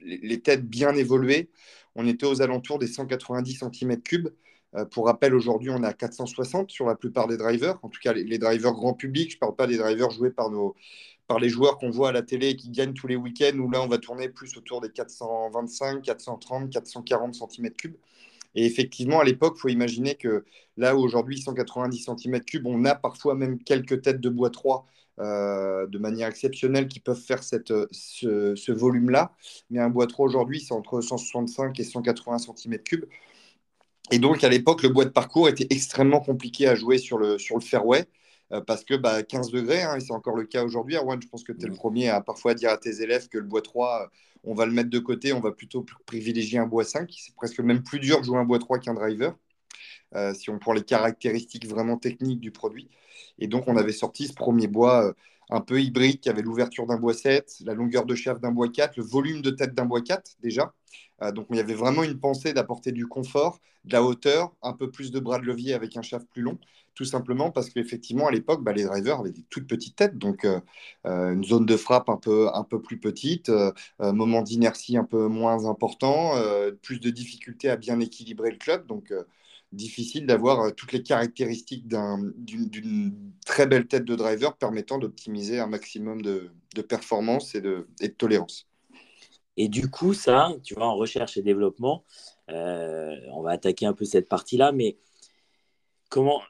les, 0.00 0.40
têtes 0.40 0.66
bien 0.66 0.94
évoluées, 0.94 1.50
on 1.94 2.06
était 2.06 2.26
aux 2.26 2.40
alentours 2.40 2.78
des 2.78 2.86
190 2.86 3.60
cm3. 3.60 4.30
Euh, 4.76 4.84
pour 4.86 5.06
rappel, 5.06 5.34
aujourd'hui, 5.34 5.70
on 5.70 5.82
est 5.82 5.86
à 5.86 5.92
460 5.92 6.70
sur 6.70 6.86
la 6.86 6.96
plupart 6.96 7.28
des 7.28 7.36
drivers, 7.36 7.78
en 7.82 7.88
tout 7.88 8.00
cas 8.02 8.12
les, 8.12 8.38
drivers 8.38 8.72
grand 8.72 8.94
public. 8.94 9.30
Je 9.30 9.36
ne 9.36 9.40
parle 9.40 9.56
pas 9.56 9.66
des 9.66 9.76
drivers 9.76 10.10
joués 10.10 10.30
par, 10.30 10.50
nos, 10.50 10.74
par 11.26 11.38
les 11.38 11.48
joueurs 11.48 11.78
qu'on 11.78 11.90
voit 11.90 12.10
à 12.10 12.12
la 12.12 12.22
télé 12.22 12.50
et 12.50 12.56
qui 12.56 12.70
gagnent 12.70 12.92
tous 12.92 13.06
les 13.06 13.16
week-ends, 13.16 13.58
où 13.58 13.70
là, 13.70 13.82
on 13.82 13.88
va 13.88 13.98
tourner 13.98 14.28
plus 14.28 14.56
autour 14.56 14.80
des 14.80 14.90
425, 14.90 16.02
430, 16.02 16.70
440 16.70 17.34
cm3. 17.34 17.94
Et 18.54 18.66
effectivement, 18.66 19.20
à 19.20 19.24
l'époque, 19.24 19.54
il 19.56 19.60
faut 19.60 19.68
imaginer 19.68 20.14
que 20.14 20.44
là 20.76 20.94
où 20.96 21.00
aujourd'hui, 21.00 21.40
190 21.40 22.06
cm3, 22.06 22.62
on 22.66 22.84
a 22.84 22.94
parfois 22.94 23.34
même 23.34 23.58
quelques 23.58 24.02
têtes 24.02 24.20
de 24.20 24.28
bois 24.28 24.50
3 24.50 24.86
euh, 25.20 25.86
de 25.86 25.98
manière 25.98 26.28
exceptionnelle 26.28 26.88
qui 26.88 27.00
peuvent 27.00 27.20
faire 27.20 27.42
ce, 27.42 28.72
volume-là. 28.72 29.32
Mais 29.70 29.80
un 29.80 29.88
bois 29.90 30.06
3 30.06 30.26
aujourd'hui, 30.26 30.60
c'est 30.60 30.74
entre 30.74 31.00
165 31.00 31.78
et 31.80 31.84
180 31.84 32.36
cm3. 32.36 33.04
Et 34.10 34.18
donc, 34.18 34.44
à 34.44 34.48
l'époque, 34.50 34.82
le 34.82 34.90
bois 34.90 35.04
de 35.06 35.10
parcours 35.10 35.48
était 35.48 35.66
extrêmement 35.70 36.20
compliqué 36.20 36.68
à 36.68 36.74
jouer 36.74 36.98
sur 36.98 37.40
sur 37.40 37.56
le 37.56 37.62
fairway. 37.62 38.06
Euh, 38.52 38.60
parce 38.60 38.84
que 38.84 38.94
bah, 38.94 39.22
15 39.22 39.50
degrés, 39.50 39.82
hein, 39.82 39.96
et 39.96 40.00
c'est 40.00 40.12
encore 40.12 40.36
le 40.36 40.44
cas 40.44 40.64
aujourd'hui. 40.64 40.96
Arwan, 40.96 41.20
je 41.20 41.28
pense 41.28 41.44
que 41.44 41.52
tu 41.52 41.64
es 41.64 41.68
le 41.68 41.72
mmh. 41.72 41.76
premier 41.76 42.08
à 42.10 42.20
parfois 42.20 42.54
dire 42.54 42.70
à 42.70 42.76
tes 42.76 43.00
élèves 43.02 43.28
que 43.28 43.38
le 43.38 43.44
bois 43.44 43.62
3, 43.62 44.10
on 44.44 44.54
va 44.54 44.66
le 44.66 44.72
mettre 44.72 44.90
de 44.90 44.98
côté, 44.98 45.32
on 45.32 45.40
va 45.40 45.52
plutôt 45.52 45.84
privilégier 46.06 46.58
un 46.58 46.66
bois 46.66 46.84
5. 46.84 47.10
C'est 47.16 47.34
presque 47.34 47.60
même 47.60 47.82
plus 47.82 48.00
dur 48.00 48.20
de 48.20 48.24
jouer 48.24 48.38
un 48.38 48.44
bois 48.44 48.58
3 48.58 48.78
qu'un 48.78 48.94
driver, 48.94 49.36
euh, 50.14 50.34
si 50.34 50.50
on 50.50 50.58
prend 50.58 50.72
les 50.72 50.82
caractéristiques 50.82 51.66
vraiment 51.66 51.96
techniques 51.96 52.40
du 52.40 52.50
produit. 52.50 52.90
Et 53.38 53.48
donc, 53.48 53.64
on 53.66 53.76
avait 53.76 53.92
sorti 53.92 54.28
ce 54.28 54.34
premier 54.34 54.66
bois 54.66 55.06
euh, 55.06 55.12
un 55.50 55.60
peu 55.60 55.80
hybride 55.80 56.20
qui 56.20 56.28
avait 56.28 56.42
l'ouverture 56.42 56.86
d'un 56.86 56.98
bois 56.98 57.14
7, 57.14 57.60
la 57.64 57.74
longueur 57.74 58.04
de 58.06 58.14
chef 58.14 58.40
d'un 58.40 58.52
bois 58.52 58.68
4, 58.68 58.96
le 58.96 59.02
volume 59.04 59.42
de 59.42 59.50
tête 59.50 59.74
d'un 59.74 59.86
bois 59.86 60.02
4 60.02 60.36
déjà. 60.42 60.72
Euh, 61.24 61.32
donc, 61.32 61.46
il 61.50 61.56
y 61.56 61.60
avait 61.60 61.74
vraiment 61.74 62.04
une 62.04 62.18
pensée 62.20 62.52
d'apporter 62.52 62.92
du 62.92 63.06
confort, 63.06 63.60
de 63.84 63.92
la 63.92 64.02
hauteur, 64.02 64.54
un 64.62 64.72
peu 64.72 64.90
plus 64.90 65.10
de 65.10 65.20
bras 65.20 65.38
de 65.38 65.44
levier 65.44 65.74
avec 65.74 65.96
un 65.96 66.02
shaft 66.02 66.28
plus 66.32 66.42
long 66.42 66.58
tout 66.94 67.04
simplement 67.04 67.50
parce 67.50 67.70
qu'effectivement, 67.70 68.28
à 68.28 68.30
l'époque, 68.30 68.62
bah, 68.62 68.72
les 68.72 68.84
drivers 68.84 69.20
avaient 69.20 69.32
des 69.32 69.42
toutes 69.50 69.66
petites 69.66 69.96
têtes, 69.96 70.18
donc 70.18 70.44
euh, 70.44 70.60
euh, 71.06 71.32
une 71.32 71.44
zone 71.44 71.66
de 71.66 71.76
frappe 71.76 72.08
un 72.08 72.16
peu, 72.16 72.48
un 72.54 72.64
peu 72.64 72.80
plus 72.80 72.98
petite, 72.98 73.48
euh, 73.48 73.72
moment 74.00 74.42
d'inertie 74.42 74.96
un 74.96 75.04
peu 75.04 75.28
moins 75.28 75.66
important, 75.66 76.34
plus 76.82 77.00
de 77.00 77.10
difficultés 77.10 77.70
à 77.70 77.76
bien 77.76 78.00
équilibrer 78.00 78.50
le 78.50 78.58
club, 78.58 78.86
donc 78.86 79.12
difficile 79.72 80.26
d'avoir 80.26 80.74
toutes 80.74 80.92
les 80.92 81.02
caractéristiques 81.02 81.86
d'une 81.88 83.14
très 83.46 83.66
belle 83.66 83.86
tête 83.86 84.04
de 84.04 84.14
driver 84.14 84.56
permettant 84.56 84.98
d'optimiser 84.98 85.58
un 85.58 85.66
maximum 85.66 86.22
de, 86.22 86.50
performance 86.88 87.54
de, 87.54 87.88
et 88.00 88.08
de, 88.08 88.14
tolérance. 88.14 88.66
Et 89.56 89.68
du 89.68 89.90
coup, 89.90 90.14
ça, 90.14 90.52
tu 90.64 90.74
vois, 90.74 90.86
en 90.86 90.96
recherche 90.96 91.36
et 91.36 91.42
développement, 91.42 92.04
on 92.48 93.42
va 93.42 93.50
attaquer 93.52 93.86
un 93.86 93.94
peu 93.94 94.04
cette 94.04 94.28
partie-là, 94.28 94.72
mais 94.72 94.98
comment 96.08 96.42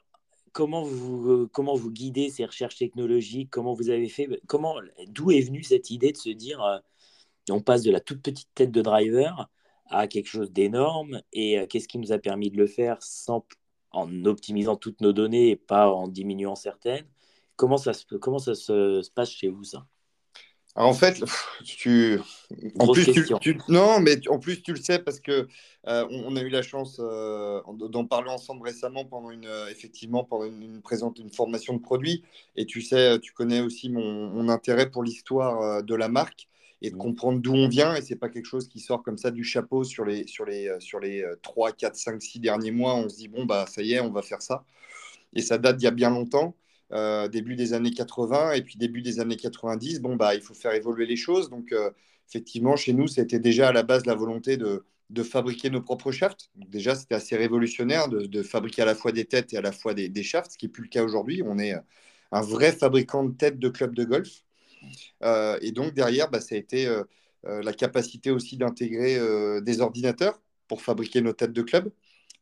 euh, 0.59 1.47
comment 1.51 1.75
vous 1.75 1.91
guidez 1.91 2.29
ces 2.29 2.45
recherches 2.45 2.77
technologiques? 2.77 3.49
Comment 3.51 3.73
vous 3.73 3.89
avez 3.89 4.09
fait 4.09 4.29
comment, 4.47 4.75
D'où 5.07 5.31
est 5.31 5.41
venue 5.41 5.63
cette 5.63 5.89
idée 5.91 6.11
de 6.11 6.17
se 6.17 6.29
dire 6.29 6.63
euh, 6.63 6.79
on 7.49 7.61
passe 7.61 7.83
de 7.83 7.91
la 7.91 7.99
toute 7.99 8.21
petite 8.21 8.49
tête 8.55 8.71
de 8.71 8.81
driver 8.81 9.49
à 9.87 10.07
quelque 10.07 10.27
chose 10.27 10.51
d'énorme? 10.51 11.21
Et 11.33 11.59
euh, 11.59 11.67
qu'est-ce 11.67 11.87
qui 11.87 11.99
nous 11.99 12.11
a 12.13 12.19
permis 12.19 12.51
de 12.51 12.57
le 12.57 12.67
faire 12.67 13.01
sans, 13.01 13.45
en 13.91 14.25
optimisant 14.25 14.75
toutes 14.77 15.01
nos 15.01 15.13
données 15.13 15.49
et 15.51 15.55
pas 15.57 15.89
en 15.91 16.07
diminuant 16.07 16.55
certaines? 16.55 17.07
Comment 17.57 17.77
ça 17.77 17.93
se 17.93 19.09
passe 19.11 19.31
chez 19.31 19.49
vous 19.49 19.63
ça? 19.63 19.87
En 20.83 20.93
fait, 20.93 21.23
tu. 21.63 22.19
En 22.79 22.91
plus, 22.91 23.05
tu, 23.39 23.57
non, 23.69 23.99
mais 24.01 24.27
en 24.27 24.39
plus, 24.39 24.61
tu 24.61 24.73
le 24.73 24.79
sais 24.79 24.99
parce 24.99 25.21
que 25.21 25.47
euh, 25.87 26.05
on, 26.09 26.35
a 26.35 26.41
eu 26.41 26.49
la 26.49 26.61
chance 26.61 26.99
euh, 26.99 27.61
d'en 27.89 28.05
parler 28.05 28.29
ensemble 28.29 28.63
récemment 28.63 29.05
pendant 29.05 29.31
une, 29.31 29.45
euh, 29.45 29.69
effectivement, 29.69 30.25
pendant 30.25 30.45
une, 30.45 30.81
présente, 30.81 31.19
une 31.19 31.29
formation 31.29 31.73
de 31.75 31.79
produit. 31.79 32.23
Et 32.57 32.65
tu 32.65 32.81
sais, 32.81 33.19
tu 33.19 33.31
connais 33.31 33.61
aussi 33.61 33.89
mon, 33.89 34.49
intérêt 34.49 34.89
pour 34.91 35.03
l'histoire 35.03 35.81
de 35.81 35.95
la 35.95 36.09
marque 36.09 36.47
et 36.81 36.91
de 36.91 36.95
comprendre 36.97 37.39
d'où 37.39 37.53
on 37.53 37.69
vient. 37.69 37.95
Et 37.95 38.01
c'est 38.01 38.17
pas 38.17 38.29
quelque 38.29 38.45
chose 38.45 38.67
qui 38.67 38.81
sort 38.81 39.01
comme 39.01 39.17
ça 39.17 39.31
du 39.31 39.45
chapeau 39.45 39.85
sur 39.85 40.03
les, 40.03 40.27
sur 40.27 40.45
les, 40.45 40.75
sur 40.79 40.99
les 40.99 41.25
3, 41.41 41.71
4, 41.71 41.95
5, 41.95 42.21
6 42.21 42.39
derniers 42.39 42.71
mois. 42.71 42.95
On 42.95 43.07
se 43.07 43.15
dit, 43.15 43.29
bon, 43.29 43.45
bah, 43.45 43.65
ça 43.67 43.81
y 43.81 43.93
est, 43.93 44.01
on 44.01 44.11
va 44.11 44.21
faire 44.21 44.41
ça. 44.41 44.65
Et 45.33 45.41
ça 45.41 45.57
date 45.57 45.77
d'il 45.77 45.85
y 45.85 45.87
a 45.87 45.91
bien 45.91 46.09
longtemps. 46.09 46.55
Euh, 46.91 47.27
début 47.27 47.55
des 47.55 47.73
années 47.73 47.91
80 47.91 48.53
et 48.53 48.61
puis 48.61 48.77
début 48.77 49.01
des 49.01 49.19
années 49.19 49.37
90, 49.37 50.01
bon, 50.01 50.15
bah, 50.15 50.35
il 50.35 50.41
faut 50.41 50.53
faire 50.53 50.73
évoluer 50.73 51.05
les 51.07 51.15
choses. 51.15 51.49
Donc, 51.49 51.71
euh, 51.71 51.89
effectivement, 52.29 52.75
chez 52.75 52.93
nous, 52.93 53.07
c'était 53.07 53.39
déjà 53.39 53.69
à 53.69 53.73
la 53.73 53.83
base 53.83 54.05
la 54.05 54.13
volonté 54.13 54.57
de, 54.57 54.85
de 55.09 55.23
fabriquer 55.23 55.69
nos 55.71 55.81
propres 55.81 56.11
shafts. 56.11 56.49
Donc, 56.55 56.69
déjà, 56.69 56.93
c'était 56.95 57.15
assez 57.15 57.35
révolutionnaire 57.35 58.07
de, 58.07 58.43
fabriquer 58.43 58.83
à 58.83 58.85
la 58.85 58.95
fois 58.95 59.11
des 59.11 59.25
têtes 59.25 59.53
et 59.53 59.57
à 59.57 59.61
la 59.61 59.71
fois 59.71 59.93
des, 59.95 60.09
des 60.09 60.23
shafts, 60.23 60.51
ce 60.51 60.57
qui 60.57 60.65
n'est 60.65 60.71
plus 60.71 60.83
le 60.83 60.89
cas 60.89 61.03
aujourd'hui. 61.03 61.41
On 61.43 61.57
est 61.57 61.73
euh, 61.73 61.79
un 62.31 62.41
vrai 62.41 62.71
fabricant 62.71 63.23
de 63.23 63.33
têtes 63.35 63.59
de 63.59 63.69
club 63.69 63.95
de 63.95 64.03
golf. 64.03 64.43
et 65.61 65.71
donc, 65.71 65.93
derrière, 65.93 66.29
bah, 66.29 66.41
ça 66.41 66.55
a 66.55 66.57
été 66.57 66.87
la 67.43 67.73
capacité 67.73 68.31
aussi 68.31 68.57
d'intégrer 68.57 69.19
des 69.61 69.81
ordinateurs 69.81 70.41
pour 70.67 70.81
fabriquer 70.81 71.21
nos 71.21 71.33
têtes 71.33 71.53
de 71.53 71.61
club 71.61 71.91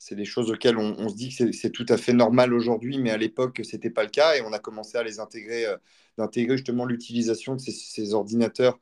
c'est 0.04 0.16
des 0.16 0.26
choses 0.26 0.52
auxquelles 0.52 0.78
on, 0.78 1.08
se 1.08 1.16
dit 1.16 1.34
que 1.34 1.54
c'est 1.54 1.70
tout 1.70 1.86
à 1.88 1.96
fait 1.96 2.12
normal 2.12 2.54
aujourd'hui, 2.54 2.98
mais 2.98 3.10
à 3.10 3.16
l'époque, 3.16 3.62
ce 3.64 3.74
n'était 3.74 3.90
pas 3.90 4.04
le 4.04 4.10
cas. 4.10 4.36
Et 4.36 4.42
on 4.42 4.52
a 4.52 4.60
commencé 4.60 4.98
à 4.98 5.04
les 5.04 5.22
intégrer, 5.22 5.66
euh, 5.66 5.78
d'intégrer 6.18 6.58
justement 6.58 6.84
l'utilisation 6.84 7.56
de 7.56 7.62
ces, 7.62 8.14
ordinateurs 8.14 8.80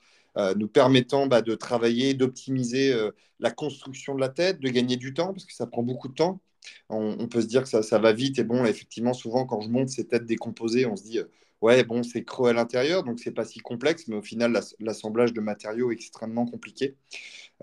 nous 0.55 0.67
permettant 0.67 1.27
bah, 1.27 1.41
de 1.41 1.53
travailler, 1.55 2.13
d'optimiser 2.15 2.95
la 3.39 3.51
construction 3.51 4.15
de 4.15 4.21
la 4.21 4.29
tête, 4.29 4.59
de 4.61 4.69
gagner 4.69 4.95
du 4.95 5.13
temps, 5.13 5.33
parce 5.33 5.45
que 5.45 5.53
ça 5.53 5.67
prend 5.67 5.83
beaucoup 5.83 6.07
de 6.07 6.13
temps. 6.13 6.41
On, 6.89 7.27
peut 7.27 7.41
se 7.41 7.47
dire 7.47 7.63
que 7.63 7.69
ça, 7.81 7.99
va 7.99 8.13
vite, 8.13 8.39
et 8.39 8.43
bon, 8.43 8.65
effectivement, 8.65 9.13
souvent, 9.13 9.45
quand 9.45 9.61
je 9.61 9.69
monte 9.69 9.89
ces 9.89 10.07
têtes 10.07 10.25
décomposées, 10.25 10.85
on 10.85 10.95
se 10.95 11.03
dit, 11.03 11.19
ouais, 11.61 11.83
bon, 11.83 12.03
c'est 12.03 12.23
creux 12.23 12.49
à 12.49 12.53
l'intérieur, 12.53 13.03
donc 13.03 13.19
c'est 13.19 13.31
pas 13.31 13.45
si 13.45 13.59
complexe, 13.59 14.07
mais 14.07 14.15
au 14.15 14.21
final, 14.21 14.59
l'assemblage 14.79 15.33
de 15.33 15.41
matériaux 15.41 15.91
est 15.91 15.95
extrêmement 15.95 16.45
compliqué. 16.45 16.95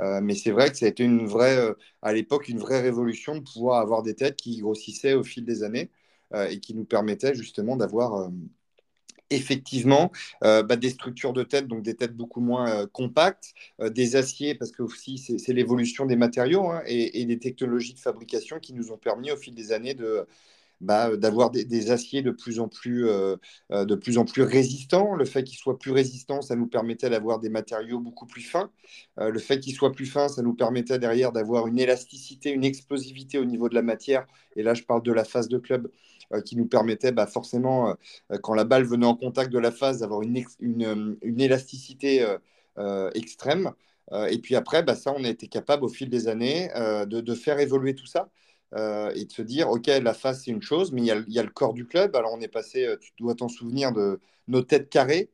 Euh, 0.00 0.21
mais 0.23 0.35
c'est 0.35 0.52
vrai 0.52 0.71
que 0.71 0.76
ça 0.76 0.87
a 0.87 0.88
été 0.88 1.05
une 1.05 1.26
vraie, 1.26 1.59
euh, 1.59 1.75
à 2.02 2.12
l'époque, 2.12 2.49
une 2.49 2.59
vraie 2.59 2.81
révolution 2.81 3.37
de 3.37 3.40
pouvoir 3.40 3.81
avoir 3.81 4.02
des 4.02 4.14
têtes 4.14 4.37
qui 4.37 4.59
grossissaient 4.59 5.14
au 5.14 5.25
fil 5.25 5.45
des 5.45 5.62
années 5.64 5.90
euh, 6.35 6.49
et 6.49 6.61
qui 6.61 6.75
nous 6.75 6.85
permettaient 6.85 7.35
justement 7.35 7.76
d'avoir 7.76 8.31
effectivement 9.31 10.11
bah, 10.41 10.77
des 10.77 10.91
structures 10.91 11.33
de 11.33 11.43
tête, 11.43 11.69
donc 11.69 11.83
des 11.83 11.95
têtes 11.95 12.17
beaucoup 12.17 12.41
moins 12.41 12.87
compactes, 12.87 13.53
des 13.83 14.17
aciers, 14.17 14.55
parce 14.55 14.73
que 14.73 14.83
aussi 14.83 15.19
c'est 15.19 15.53
l'évolution 15.53 16.07
des 16.07 16.17
matériaux 16.17 16.71
hein, 16.71 16.83
et, 16.87 17.25
des 17.25 17.39
technologies 17.39 17.95
de 17.95 17.99
fabrication 17.99 18.59
qui 18.59 18.73
nous 18.73 18.93
ont 18.93 18.99
permis 18.99 19.31
au 19.31 19.37
fil 19.37 19.55
des 19.55 19.73
années 19.73 19.95
de, 19.95 20.27
bah, 20.81 21.17
d'avoir 21.17 21.51
des, 21.51 21.91
aciers 21.91 22.23
de 22.23 22.31
plus, 22.31 22.61
en 22.61 22.69
plus, 22.69 23.09
euh, 23.09 23.37
euh, 23.73 23.85
de 23.85 23.95
plus 23.97 24.17
en 24.19 24.25
plus 24.25 24.43
résistants. 24.43 25.15
Le 25.15 25.25
fait 25.25 25.43
qu'ils 25.43 25.59
soient 25.59 25.79
plus 25.79 25.91
résistants, 25.91 26.41
ça 26.41 26.55
nous 26.55 26.69
permettait 26.69 27.11
d'avoir 27.11 27.41
des 27.41 27.49
matériaux 27.49 27.99
beaucoup 27.99 28.27
plus 28.27 28.43
fins. 28.43 28.71
Euh, 29.19 29.31
le 29.31 29.39
fait 29.41 29.59
qu'ils 29.59 29.75
soient 29.75 29.93
plus 29.93 30.07
fins, 30.07 30.29
ça 30.29 30.43
nous 30.43 30.55
permettait 30.55 30.99
derrière 31.01 31.33
d'avoir 31.33 31.67
une 31.67 31.79
élasticité, 31.81 32.51
une 32.53 32.65
explosivité 32.65 33.39
au 33.39 33.45
niveau 33.45 33.69
de 33.69 33.75
la 33.75 33.83
matière. 33.83 34.27
Et 34.55 34.63
là, 34.63 34.75
je 34.75 34.85
parle 34.85 35.03
de 35.03 35.13
la 35.13 35.25
phase 35.25 35.49
de 35.49 35.59
club 35.59 35.91
qui 36.45 36.57
nous 36.57 36.67
permettait 36.67 37.13
bah, 37.13 37.27
forcément, 37.27 37.97
quand 38.43 38.55
la 38.55 38.65
balle 38.65 38.85
venait 38.85 39.07
en 39.07 39.17
contact 39.17 39.51
de 39.53 39.59
la 39.59 39.71
phase, 39.73 40.01
d'avoir 40.01 40.23
une, 40.23 40.45
une, 40.61 41.41
élasticité 41.41 42.27
extrême. 43.15 43.73
et 44.29 44.39
puis 44.39 44.57
après, 44.57 44.83
bah, 44.83 44.95
ça, 44.95 45.15
on 45.17 45.25
a 45.25 45.29
été 45.29 45.49
capable 45.49 45.85
au 45.85 45.89
fil 45.89 46.11
des 46.11 46.29
années 46.29 46.69
de, 46.75 47.21
de, 47.21 47.35
faire 47.35 47.59
évoluer 47.61 47.95
tout 47.95 48.07
ça. 48.07 48.29
Euh, 48.75 49.11
et 49.15 49.25
de 49.25 49.33
se 49.33 49.43
dire, 49.43 49.71
OK, 49.71 49.87
la 49.87 50.15
face, 50.15 50.45
c'est 50.45 50.51
une 50.51 50.63
chose, 50.63 50.93
mais 50.93 51.01
il 51.03 51.07
y, 51.07 51.39
a, 51.39 51.43
le 51.43 51.51
corps 51.51 51.73
du 51.73 51.87
club. 51.87 52.15
Alors, 52.17 52.33
on 52.35 52.41
est 52.41 52.49
passé, 52.49 52.85
euh, 52.85 52.97
tu 53.01 53.13
dois 53.19 53.35
t'en 53.35 53.49
souvenir, 53.49 53.93
de 53.93 54.21
nos 54.47 54.63
têtes 54.63 54.91
carrées, 54.91 55.31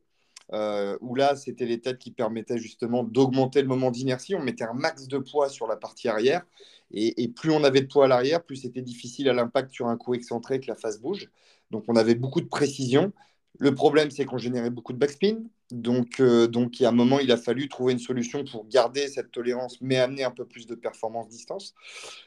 euh, 0.53 0.99
où 1.01 1.15
là, 1.15 1.37
c'était 1.37 1.67
les 1.67 1.81
têtes 1.81 1.99
qui 1.99 2.11
permettaient 2.11 2.59
justement 2.59 3.03
d'augmenter 3.03 3.63
le 3.63 3.69
moment 3.69 3.91
d'inertie. 3.91 4.35
On 4.35 4.43
mettait 4.43 4.65
un 4.65 4.75
max 4.75 5.09
de 5.09 5.19
poids 5.19 5.49
sur 5.49 5.67
la 5.67 5.77
partie 5.77 6.09
arrière. 6.09 6.45
Et, 6.93 7.29
plus 7.29 7.51
on 7.51 7.65
avait 7.65 7.81
de 7.81 7.87
poids 7.87 8.05
à 8.05 8.09
l'arrière, 8.09 8.45
plus 8.45 8.57
c'était 8.57 8.83
difficile 8.83 9.29
à 9.29 9.33
l'impact 9.33 9.73
sur 9.73 9.89
un 9.89 9.97
coup 9.97 10.15
excentré 10.15 10.61
que 10.61 10.69
la 10.69 10.77
face 10.77 11.01
bouge. 11.01 11.29
Donc, 11.71 11.85
on 11.89 11.97
avait 11.97 12.15
beaucoup 12.15 12.41
de 12.41 12.47
précision. 12.47 13.13
Le 13.59 13.75
problème, 13.75 14.11
c'est 14.11 14.25
qu'on 14.25 14.39
générait 14.39 14.71
beaucoup 14.71 14.93
de 14.93 14.99
backspin. 14.99 15.39
Donc, 15.71 16.21
euh, 16.21 16.47
donc, 16.47 16.81
a 16.81 16.89
un 16.89 16.93
moment, 16.93 17.19
il 17.19 17.33
a 17.33 17.37
fallu 17.37 17.69
trouver 17.69 17.95
une 17.95 17.99
solution 17.99 18.45
pour 18.45 18.69
garder 18.69 19.09
cette 19.09 19.33
tolérance, 19.33 19.81
mais 19.81 19.97
amener 19.97 20.23
un 20.23 20.31
peu 20.31 20.45
plus 20.45 20.67
de 20.67 20.75
performance 20.75 21.29
distance. 21.29 21.75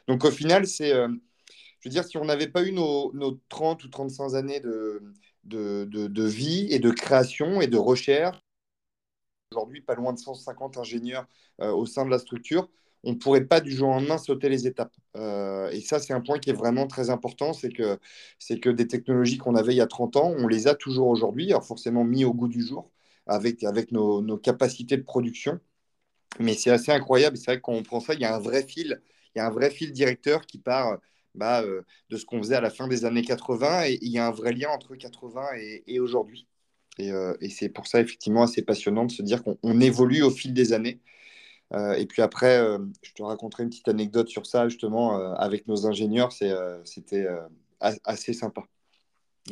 Donc, 0.06 0.24
au 0.24 0.30
final, 0.30 0.66
c'est, 0.66 0.92
euh, 0.92 1.08
je 1.80 1.88
veux 1.88 1.92
dire, 1.92 2.04
si 2.04 2.18
on 2.18 2.24
n'avait 2.24 2.48
pas 2.48 2.62
eu 2.62 2.72
nos, 2.72 3.12
30 3.48 3.84
ou 3.84 3.88
35 3.88 4.34
années 4.34 4.60
de, 4.60 5.02
de, 5.48 6.26
vie 6.26 6.68
et 6.70 6.78
de 6.78 6.90
création 6.90 7.60
et 7.60 7.66
de 7.66 7.76
recherche, 7.76 8.38
aujourd'hui, 9.52 9.80
pas 9.80 9.94
loin 9.94 10.12
de 10.12 10.18
150 10.18 10.76
ingénieurs 10.78 11.26
euh, 11.60 11.72
au 11.72 11.86
sein 11.86 12.04
de 12.04 12.10
la 12.10 12.18
structure, 12.18 12.68
on 13.04 13.12
ne 13.12 13.16
pourrait 13.16 13.44
pas 13.44 13.60
du 13.60 13.70
jour 13.70 13.88
au 13.88 13.92
lendemain 13.92 14.18
sauter 14.18 14.48
les 14.48 14.66
étapes. 14.66 14.94
Euh, 15.16 15.70
et 15.70 15.80
ça, 15.80 16.00
c'est 16.00 16.12
un 16.12 16.20
point 16.20 16.38
qui 16.38 16.50
est 16.50 16.54
vraiment 16.54 16.86
très 16.86 17.10
important, 17.10 17.52
c'est 17.52 17.70
que, 17.70 17.98
c'est 18.38 18.60
que 18.60 18.70
des 18.70 18.86
technologies 18.88 19.38
qu'on 19.38 19.54
avait 19.54 19.74
il 19.74 19.78
y 19.78 19.80
a 19.80 19.86
30 19.86 20.16
ans, 20.16 20.34
on 20.36 20.48
les 20.48 20.66
a 20.68 20.74
toujours 20.74 21.08
aujourd'hui, 21.08 21.50
alors 21.50 21.64
forcément 21.64 22.04
mis 22.04 22.24
au 22.24 22.34
goût 22.34 22.48
du 22.48 22.62
jour 22.62 22.90
avec, 23.26 23.64
avec 23.64 23.92
nos, 23.92 24.38
capacités 24.38 24.96
de 24.96 25.02
production. 25.02 25.60
Mais 26.40 26.54
c'est 26.54 26.70
assez 26.70 26.92
incroyable, 26.92 27.36
c'est 27.36 27.46
vrai 27.46 27.56
que 27.58 27.62
quand 27.62 27.72
on 27.72 27.82
prend 27.82 28.00
ça, 28.00 28.14
il 28.14 28.20
y 28.20 28.24
a 28.24 28.34
un 28.36 28.40
vrai 28.40 28.64
fil, 28.66 29.00
il 29.34 29.38
y 29.38 29.40
a 29.40 29.46
un 29.46 29.50
vrai 29.50 29.70
fil 29.70 29.92
directeur 29.92 30.46
qui 30.46 30.58
part 30.58 30.98
bah, 31.38 31.62
euh, 31.62 31.82
de 32.10 32.16
ce 32.16 32.24
qu'on 32.24 32.38
faisait 32.38 32.56
à 32.56 32.60
la 32.60 32.70
fin 32.70 32.88
des 32.88 33.04
années 33.04 33.22
80, 33.22 33.86
et 33.86 33.98
il 34.02 34.10
y 34.10 34.18
a 34.18 34.26
un 34.26 34.30
vrai 34.30 34.52
lien 34.52 34.68
entre 34.70 34.94
80 34.94 35.46
et, 35.86 36.00
aujourd'hui. 36.00 36.46
Et, 36.98 37.12
euh, 37.12 37.34
et 37.40 37.48
c'est 37.48 37.68
pour 37.68 37.86
ça, 37.86 38.00
effectivement, 38.00 38.42
assez 38.42 38.62
passionnant 38.62 39.04
de 39.04 39.12
se 39.12 39.22
dire 39.22 39.42
qu'on 39.42 39.80
évolue 39.80 40.22
au 40.22 40.30
fil 40.30 40.52
des 40.52 40.72
années. 40.72 41.00
Euh, 41.74 41.94
et 41.94 42.06
puis 42.06 42.22
après, 42.22 42.60
je 43.02 43.12
te 43.12 43.22
raconterai 43.22 43.62
une 43.62 43.70
petite 43.70 43.88
anecdote 43.88 44.28
sur 44.28 44.46
ça, 44.46 44.68
justement, 44.68 45.16
avec 45.34 45.66
nos 45.68 45.86
ingénieurs. 45.86 46.32
C'était 46.84 47.26
assez 47.80 48.32
sympa. 48.32 48.62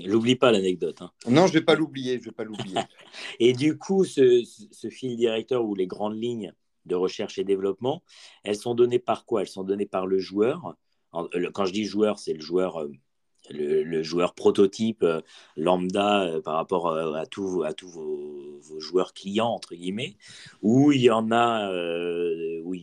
L'oublie 0.05 0.37
pas 0.37 0.53
l'anecdote. 0.53 1.01
Hein. 1.03 1.11
Non, 1.29 1.47
je 1.47 1.53
vais 1.53 1.63
pas 1.63 1.75
l'oublier. 1.75 2.19
Je 2.19 2.25
vais 2.25 2.33
pas 2.33 2.45
l'oublier. 2.45 2.77
et 3.41 3.53
du 3.53 3.79
coup, 3.79 4.05
ce, 4.05 4.43
ce, 4.71 4.91
fil 4.91 5.17
directeur 5.17 5.65
ou 5.65 5.75
les 5.75 5.87
grandes 5.87 6.21
lignes 6.21 6.53
de 6.87 6.95
recherche 6.95 7.39
et 7.39 7.45
développement, 7.45 8.03
elles 8.45 8.57
sont 8.57 8.75
données 8.75 8.99
par 8.99 9.25
quoi? 9.25 9.43
Elles 9.43 9.49
sont 9.49 9.65
données 9.65 9.87
par 9.87 10.07
le 10.07 10.19
joueur. 10.19 10.77
Quand 11.53 11.65
je 11.65 11.73
dis 11.73 11.85
joueur, 11.85 12.19
c'est 12.19 12.33
le 12.33 12.41
joueur 12.41 12.87
le, 13.51 14.03
joueur 14.03 14.35
prototype 14.35 15.03
euh, 15.03 15.21
lambda 15.57 16.25
euh, 16.25 16.41
par 16.41 16.55
rapport 16.55 16.89
euh, 16.89 17.15
à, 17.15 17.27
tous 17.27 17.49
vos, 17.49 18.61
joueurs 18.79 19.15
clients, 19.15 19.49
entre 19.49 19.75
guillemets, 19.75 20.17
où 20.63 20.93
il 20.93 21.01
y 21.01 21.11
en 21.11 21.31
a, 21.31 21.71
où, 22.65 22.83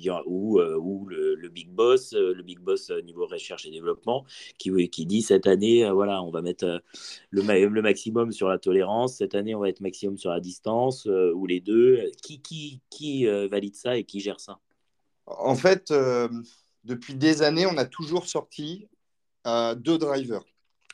le, 1.10 1.50
big 1.50 1.70
boss, 1.70 2.14
le 2.14 2.42
big 2.42 2.60
boss 2.60 2.92
niveau 3.04 3.26
recherche 3.26 3.66
et 3.66 3.72
développement, 3.72 4.26
qui, 4.58 5.06
dit 5.06 5.22
cette 5.22 5.48
année, 5.48 5.90
voilà, 5.92 6.24
on 6.24 6.32
va 6.32 6.42
mettre 6.42 6.82
le, 7.30 7.82
maximum 7.82 8.32
sur 8.32 8.48
la 8.48 8.58
tolérance, 8.58 9.18
cette 9.18 9.36
année, 9.36 9.54
on 9.56 9.60
va 9.60 9.70
être 9.70 9.82
maximum 9.82 10.18
sur 10.18 10.32
la 10.32 10.40
distance, 10.40 11.06
ou 11.06 11.46
les 11.46 11.60
deux. 11.60 12.12
Qui 12.22 13.26
valide 13.26 13.76
ça 13.76 13.98
et 13.98 14.04
qui 14.04 14.20
gère 14.20 14.40
ça? 14.40 14.60
En 15.26 15.56
fait, 15.56 15.94
depuis 16.84 17.16
des 17.16 17.42
années, 17.42 17.66
on 17.66 17.78
a 17.78 17.86
toujours 17.86 18.28
sorti 18.28 18.88
deux 19.46 19.98
drivers. 19.98 20.44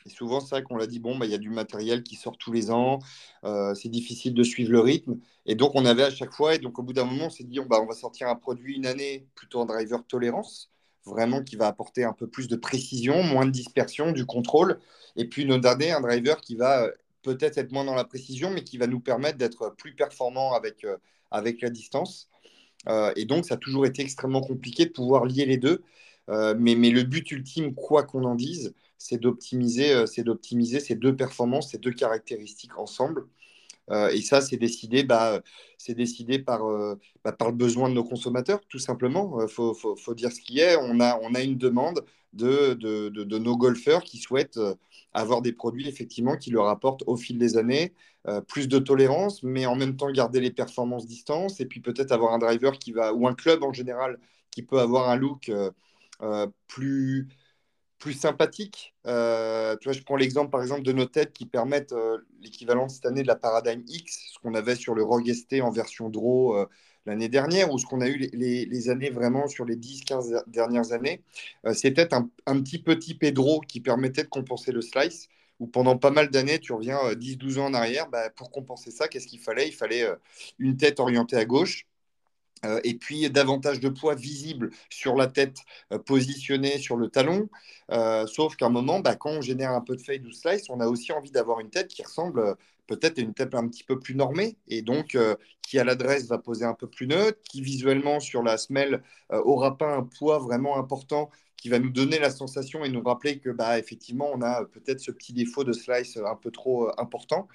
Et 0.06 0.10
souvent, 0.10 0.40
c'est 0.40 0.50
vrai 0.50 0.62
qu'on 0.62 0.76
l'a 0.76 0.86
dit, 0.86 0.98
bon, 0.98 1.16
bah, 1.18 1.26
il 1.26 1.32
y 1.32 1.34
a 1.34 1.38
du 1.38 1.50
matériel 1.50 2.02
qui 2.02 2.16
sort 2.16 2.36
tous 2.38 2.52
les 2.52 2.70
ans, 2.70 3.00
euh, 3.44 3.74
c'est 3.74 3.88
difficile 3.88 4.34
de 4.34 4.42
suivre 4.42 4.72
le 4.72 4.80
rythme. 4.80 5.18
Et 5.46 5.54
donc, 5.54 5.72
on 5.74 5.84
avait 5.84 6.04
à 6.04 6.10
chaque 6.10 6.32
fois, 6.32 6.54
et 6.54 6.58
donc 6.58 6.78
au 6.78 6.82
bout 6.82 6.92
d'un 6.92 7.04
moment, 7.04 7.26
on 7.26 7.30
s'est 7.30 7.44
dit, 7.44 7.60
on, 7.60 7.66
bah, 7.66 7.80
on 7.82 7.86
va 7.86 7.94
sortir 7.94 8.28
un 8.28 8.36
produit 8.36 8.76
une 8.76 8.86
année 8.86 9.26
plutôt 9.34 9.60
en 9.60 9.66
driver 9.66 10.04
tolérance, 10.06 10.70
vraiment 11.04 11.42
qui 11.42 11.56
va 11.56 11.66
apporter 11.66 12.04
un 12.04 12.12
peu 12.12 12.26
plus 12.28 12.48
de 12.48 12.56
précision, 12.56 13.22
moins 13.22 13.46
de 13.46 13.50
dispersion, 13.50 14.12
du 14.12 14.24
contrôle. 14.24 14.80
Et 15.16 15.28
puis 15.28 15.42
une 15.42 15.52
autre 15.52 15.68
année, 15.68 15.90
un 15.90 16.00
driver 16.00 16.40
qui 16.40 16.56
va 16.56 16.84
euh, 16.84 16.90
peut-être 17.22 17.58
être 17.58 17.72
moins 17.72 17.84
dans 17.84 17.94
la 17.94 18.04
précision, 18.04 18.50
mais 18.50 18.64
qui 18.64 18.78
va 18.78 18.86
nous 18.86 19.00
permettre 19.00 19.36
d'être 19.36 19.74
plus 19.76 19.94
performant 19.94 20.54
euh, 20.54 20.96
avec 21.30 21.60
la 21.60 21.68
distance. 21.70 22.29
Et 23.16 23.24
donc, 23.26 23.46
ça 23.46 23.54
a 23.54 23.56
toujours 23.58 23.86
été 23.86 24.02
extrêmement 24.02 24.40
compliqué 24.40 24.86
de 24.86 24.90
pouvoir 24.90 25.24
lier 25.26 25.44
les 25.46 25.58
deux. 25.58 25.82
mais, 26.28 26.74
mais 26.76 26.90
le 26.90 27.02
but 27.04 27.30
ultime, 27.32 27.74
quoi 27.74 28.04
qu'on 28.04 28.24
en 28.24 28.34
dise, 28.34 28.74
c'est 29.00 29.18
d'optimiser, 29.18 29.92
euh, 29.92 30.06
c'est 30.06 30.22
d'optimiser 30.22 30.78
ces 30.78 30.94
deux 30.94 31.16
performances, 31.16 31.70
ces 31.70 31.78
deux 31.78 31.92
caractéristiques 31.92 32.78
ensemble. 32.78 33.26
Euh, 33.90 34.08
et 34.10 34.22
ça, 34.22 34.40
c'est 34.40 34.56
décidé, 34.56 35.02
bah, 35.04 35.42
c'est 35.78 35.94
décidé 35.94 36.38
par, 36.38 36.64
euh, 36.68 36.98
bah, 37.24 37.32
par 37.32 37.50
le 37.50 37.56
besoin 37.56 37.88
de 37.88 37.94
nos 37.94 38.04
consommateurs, 38.04 38.60
tout 38.68 38.78
simplement. 38.78 39.40
Il 39.42 39.48
faut, 39.48 39.74
faut, 39.74 39.96
faut, 39.96 40.14
dire 40.14 40.32
ce 40.32 40.40
qui 40.40 40.60
est. 40.60 40.76
On 40.76 41.00
a, 41.00 41.18
on 41.22 41.34
a 41.34 41.42
une 41.42 41.58
demande 41.58 42.04
de, 42.32 42.74
de, 42.74 43.08
de, 43.08 43.38
nos 43.38 43.56
golfeurs 43.56 44.04
qui 44.04 44.18
souhaitent 44.18 44.60
avoir 45.12 45.42
des 45.42 45.52
produits 45.52 45.88
effectivement 45.88 46.36
qui 46.36 46.50
leur 46.50 46.68
apportent 46.68 47.02
au 47.06 47.16
fil 47.16 47.38
des 47.38 47.56
années 47.56 47.92
plus 48.46 48.68
de 48.68 48.78
tolérance, 48.78 49.42
mais 49.42 49.66
en 49.66 49.74
même 49.74 49.96
temps 49.96 50.10
garder 50.12 50.40
les 50.40 50.52
performances 50.52 51.06
distance 51.06 51.60
et 51.60 51.66
puis 51.66 51.80
peut-être 51.80 52.12
avoir 52.12 52.32
un 52.32 52.38
driver 52.38 52.78
qui 52.78 52.92
va 52.92 53.12
ou 53.12 53.26
un 53.26 53.34
club 53.34 53.64
en 53.64 53.72
général 53.72 54.20
qui 54.52 54.62
peut 54.62 54.78
avoir 54.78 55.08
un 55.10 55.16
look 55.16 55.50
plus 56.68 57.28
plus 58.00 58.14
sympathique. 58.14 58.94
Euh, 59.06 59.76
je 59.80 60.02
prends 60.02 60.16
l'exemple 60.16 60.50
par 60.50 60.62
exemple 60.62 60.82
de 60.82 60.92
nos 60.92 61.04
têtes 61.04 61.32
qui 61.32 61.46
permettent 61.46 61.92
euh, 61.92 62.18
l'équivalent 62.40 62.88
cette 62.88 63.06
année 63.06 63.22
de 63.22 63.28
la 63.28 63.36
Paradigm 63.36 63.84
X, 63.86 64.32
ce 64.32 64.38
qu'on 64.40 64.54
avait 64.54 64.74
sur 64.74 64.94
le 64.94 65.04
Rogue 65.04 65.32
ST 65.32 65.60
en 65.62 65.70
version 65.70 66.08
draw 66.08 66.56
euh, 66.56 66.66
l'année 67.06 67.28
dernière, 67.28 67.72
ou 67.72 67.78
ce 67.78 67.86
qu'on 67.86 68.00
a 68.00 68.08
eu 68.08 68.16
les, 68.32 68.88
années 68.88 69.10
vraiment 69.10 69.46
sur 69.46 69.64
les 69.64 69.76
10-15 69.76 70.44
dernières 70.48 70.92
années. 70.92 71.22
C'était 71.72 72.12
un, 72.12 72.28
un, 72.46 72.60
petit 72.60 72.78
petit 72.78 73.14
Pedro 73.14 73.60
qui 73.60 73.80
permettait 73.80 74.22
de 74.22 74.28
compenser 74.28 74.72
le 74.72 74.82
slice, 74.82 75.28
où 75.60 75.66
pendant 75.66 75.96
pas 75.96 76.10
mal 76.10 76.30
d'années, 76.30 76.58
tu 76.58 76.72
reviens 76.72 76.98
10-12 77.12 77.58
ans 77.58 77.66
en 77.66 77.74
arrière, 77.74 78.08
bah, 78.08 78.30
pour 78.30 78.50
compenser 78.50 78.90
ça, 78.90 79.08
qu'est-ce 79.08 79.26
qu'il 79.26 79.40
fallait? 79.40 79.68
Il 79.68 79.74
fallait 79.74 80.06
une 80.58 80.76
tête 80.76 81.00
orientée 81.00 81.36
à 81.36 81.46
gauche, 81.46 81.86
euh, 82.64 82.80
et 82.84 82.94
puis 82.94 83.28
davantage 83.30 83.80
de 83.80 83.88
poids 83.88 84.14
visible 84.14 84.70
sur 84.90 85.14
la 85.14 85.26
tête 85.26 85.58
euh, 85.92 85.98
positionnée 85.98 86.78
sur 86.78 86.96
le 86.96 87.08
talon. 87.08 87.48
Euh, 87.90 88.26
sauf 88.26 88.56
qu'à 88.56 88.66
un 88.66 88.70
moment, 88.70 89.00
bah, 89.00 89.16
quand 89.16 89.30
on 89.30 89.40
génère 89.40 89.72
un 89.72 89.80
peu 89.80 89.96
de 89.96 90.02
fade 90.02 90.24
ou 90.26 90.32
slice, 90.32 90.68
on 90.68 90.80
a 90.80 90.86
aussi 90.86 91.12
envie 91.12 91.30
d'avoir 91.30 91.60
une 91.60 91.70
tête 91.70 91.88
qui 91.88 92.02
ressemble 92.02 92.56
peut-être 92.86 93.18
à 93.18 93.22
une 93.22 93.34
tête 93.34 93.54
un 93.54 93.66
petit 93.68 93.84
peu 93.84 93.98
plus 93.98 94.14
normée 94.14 94.56
et 94.66 94.82
donc 94.82 95.16
qui 95.62 95.78
à 95.78 95.84
l'adresse 95.84 96.26
va 96.26 96.38
poser 96.38 96.64
un 96.64 96.74
peu 96.74 96.88
plus 96.88 97.06
neutre, 97.06 97.38
qui 97.44 97.62
visuellement 97.62 98.18
sur 98.18 98.42
la 98.42 98.58
semelle 98.58 99.02
aura 99.30 99.78
pas 99.78 99.94
un 99.94 100.02
poids 100.02 100.38
vraiment 100.38 100.76
important 100.76 101.30
qui 101.56 101.68
va 101.68 101.78
nous 101.78 101.90
donner 101.90 102.18
la 102.18 102.30
sensation 102.30 102.84
et 102.84 102.88
nous 102.88 103.02
rappeler 103.02 103.38
que 103.38 103.50
bah, 103.50 103.78
effectivement 103.78 104.30
on 104.34 104.42
a 104.42 104.64
peut-être 104.64 104.98
ce 105.00 105.12
petit 105.12 105.32
défaut 105.32 105.62
de 105.62 105.72
slice 105.72 106.16
un 106.16 106.34
peu 106.34 106.50
trop 106.50 106.90
important. 106.98 107.46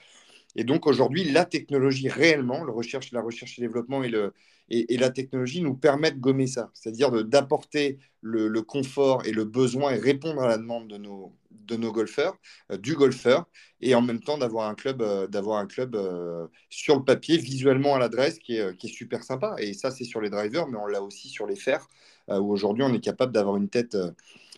Et 0.56 0.64
donc 0.64 0.88
aujourd'hui, 0.88 1.24
la 1.32 1.46
technologie 1.46 2.10
réellement, 2.10 2.64
la 2.64 2.72
recherche, 2.72 3.12
et 3.14 3.62
développement 3.62 4.04
et, 4.04 4.10
le, 4.10 4.34
et, 4.70 4.98
la 4.98 5.10
technologie 5.10 5.62
nous 5.62 5.76
permettent 5.76 6.16
de 6.16 6.22
gommer 6.22 6.48
ça, 6.48 6.72
c'est-à-dire 6.74 7.12
d'apporter 7.26 8.00
le, 8.22 8.62
confort 8.62 9.26
et 9.26 9.32
le 9.32 9.46
besoin 9.46 9.92
et 9.92 10.00
répondre 10.00 10.42
à 10.42 10.48
la 10.48 10.58
demande 10.58 10.88
de 10.88 10.98
nos, 11.78 11.92
golfeurs, 11.92 12.38
euh, 12.72 12.78
du 12.78 12.96
golfeur, 12.96 13.46
et 13.82 13.96
en 13.96 14.02
même 14.02 14.22
temps 14.22 14.38
d'avoir 14.38 14.70
un 14.70 14.76
club, 14.76 15.02
euh, 15.02 15.28
un 15.34 15.68
club 15.68 15.96
euh, 15.96 16.48
sur 16.70 16.96
le 16.96 17.04
papier, 17.04 17.38
visuellement 17.38 17.96
à 17.96 18.00
l'adresse, 18.00 18.40
qui 18.40 18.58
qui 18.78 18.88
est, 18.88 18.90
super 18.90 19.24
sympa. 19.24 19.56
Et 19.60 19.74
ça, 19.74 19.92
c'est 19.92 20.06
sur 20.06 20.22
les 20.22 20.30
drivers, 20.30 20.68
mais 20.68 20.78
on 20.78 20.88
l'a 20.88 21.02
aussi 21.02 21.28
sur 21.30 21.46
les 21.46 21.56
fers, 21.56 21.88
où 22.30 22.52
aujourd'hui, 22.52 22.84
on 22.84 22.94
est 22.94 23.00
capable 23.00 23.34
d'avoir 23.34 23.58
une 23.58 23.70
tête 23.70 23.96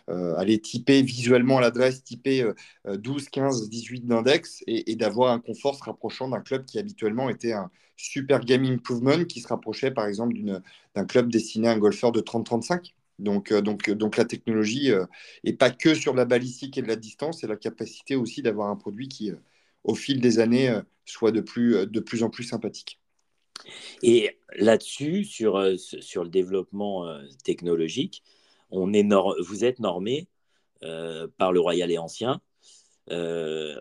aller 0.08 0.58
typer 0.58 1.02
visuellement 1.02 1.60
l'adresse, 1.60 2.02
typer 2.02 2.44
12, 2.86 3.28
15, 3.28 3.68
18 3.68 4.06
d'index 4.06 4.62
et, 4.66 4.96
d'avoir 4.96 5.32
un 5.32 5.38
confort 5.38 5.74
se 5.74 5.84
rapprochant 5.84 6.28
d'un 6.28 6.40
club 6.40 6.64
qui 6.64 6.78
habituellement 6.78 7.28
était 7.28 7.52
un 7.52 7.70
super 7.98 8.44
game 8.44 8.64
improvement 8.64 9.24
qui 9.24 9.40
se 9.40 9.48
rapprochait 9.48 9.90
par 9.90 10.06
exemple 10.06 10.34
d'un 10.94 11.04
club 11.04 11.30
destiné 11.30 11.68
à 11.68 11.72
un 11.72 11.78
golfeur 11.78 12.12
de 12.12 12.20
30-35. 12.20 12.94
Donc, 13.18 13.50
euh, 13.50 13.60
donc, 13.60 13.90
donc 13.90 14.16
la 14.16 14.24
technologie 14.24 14.92
n'est 15.44 15.52
euh, 15.52 15.56
pas 15.56 15.70
que 15.70 15.94
sur 15.94 16.14
la 16.14 16.24
balistique 16.24 16.78
et 16.78 16.82
de 16.82 16.86
la 16.86 16.96
distance, 16.96 17.40
c'est 17.40 17.48
la 17.48 17.56
capacité 17.56 18.16
aussi 18.16 18.42
d'avoir 18.42 18.70
un 18.70 18.76
produit 18.76 19.08
qui, 19.08 19.32
au 19.84 19.94
fil 19.94 20.20
des 20.20 20.38
années, 20.38 20.72
soit 21.04 21.32
de 21.32 21.40
plus, 21.40 21.86
de 21.86 22.00
plus 22.00 22.22
en 22.22 22.30
plus 22.30 22.44
sympathique. 22.44 23.00
Et 24.02 24.38
là-dessus, 24.56 25.24
sur, 25.24 25.60
sur 25.78 26.22
le 26.22 26.30
développement 26.30 27.06
technologique, 27.42 28.22
on 28.70 28.92
est 28.92 29.06
vous 29.40 29.64
êtes 29.64 29.78
normé 29.78 30.28
euh, 30.84 31.26
par 31.38 31.52
le 31.52 31.58
Royal 31.58 31.90
et 31.90 31.98
Ancien. 31.98 32.40
Euh, 33.10 33.74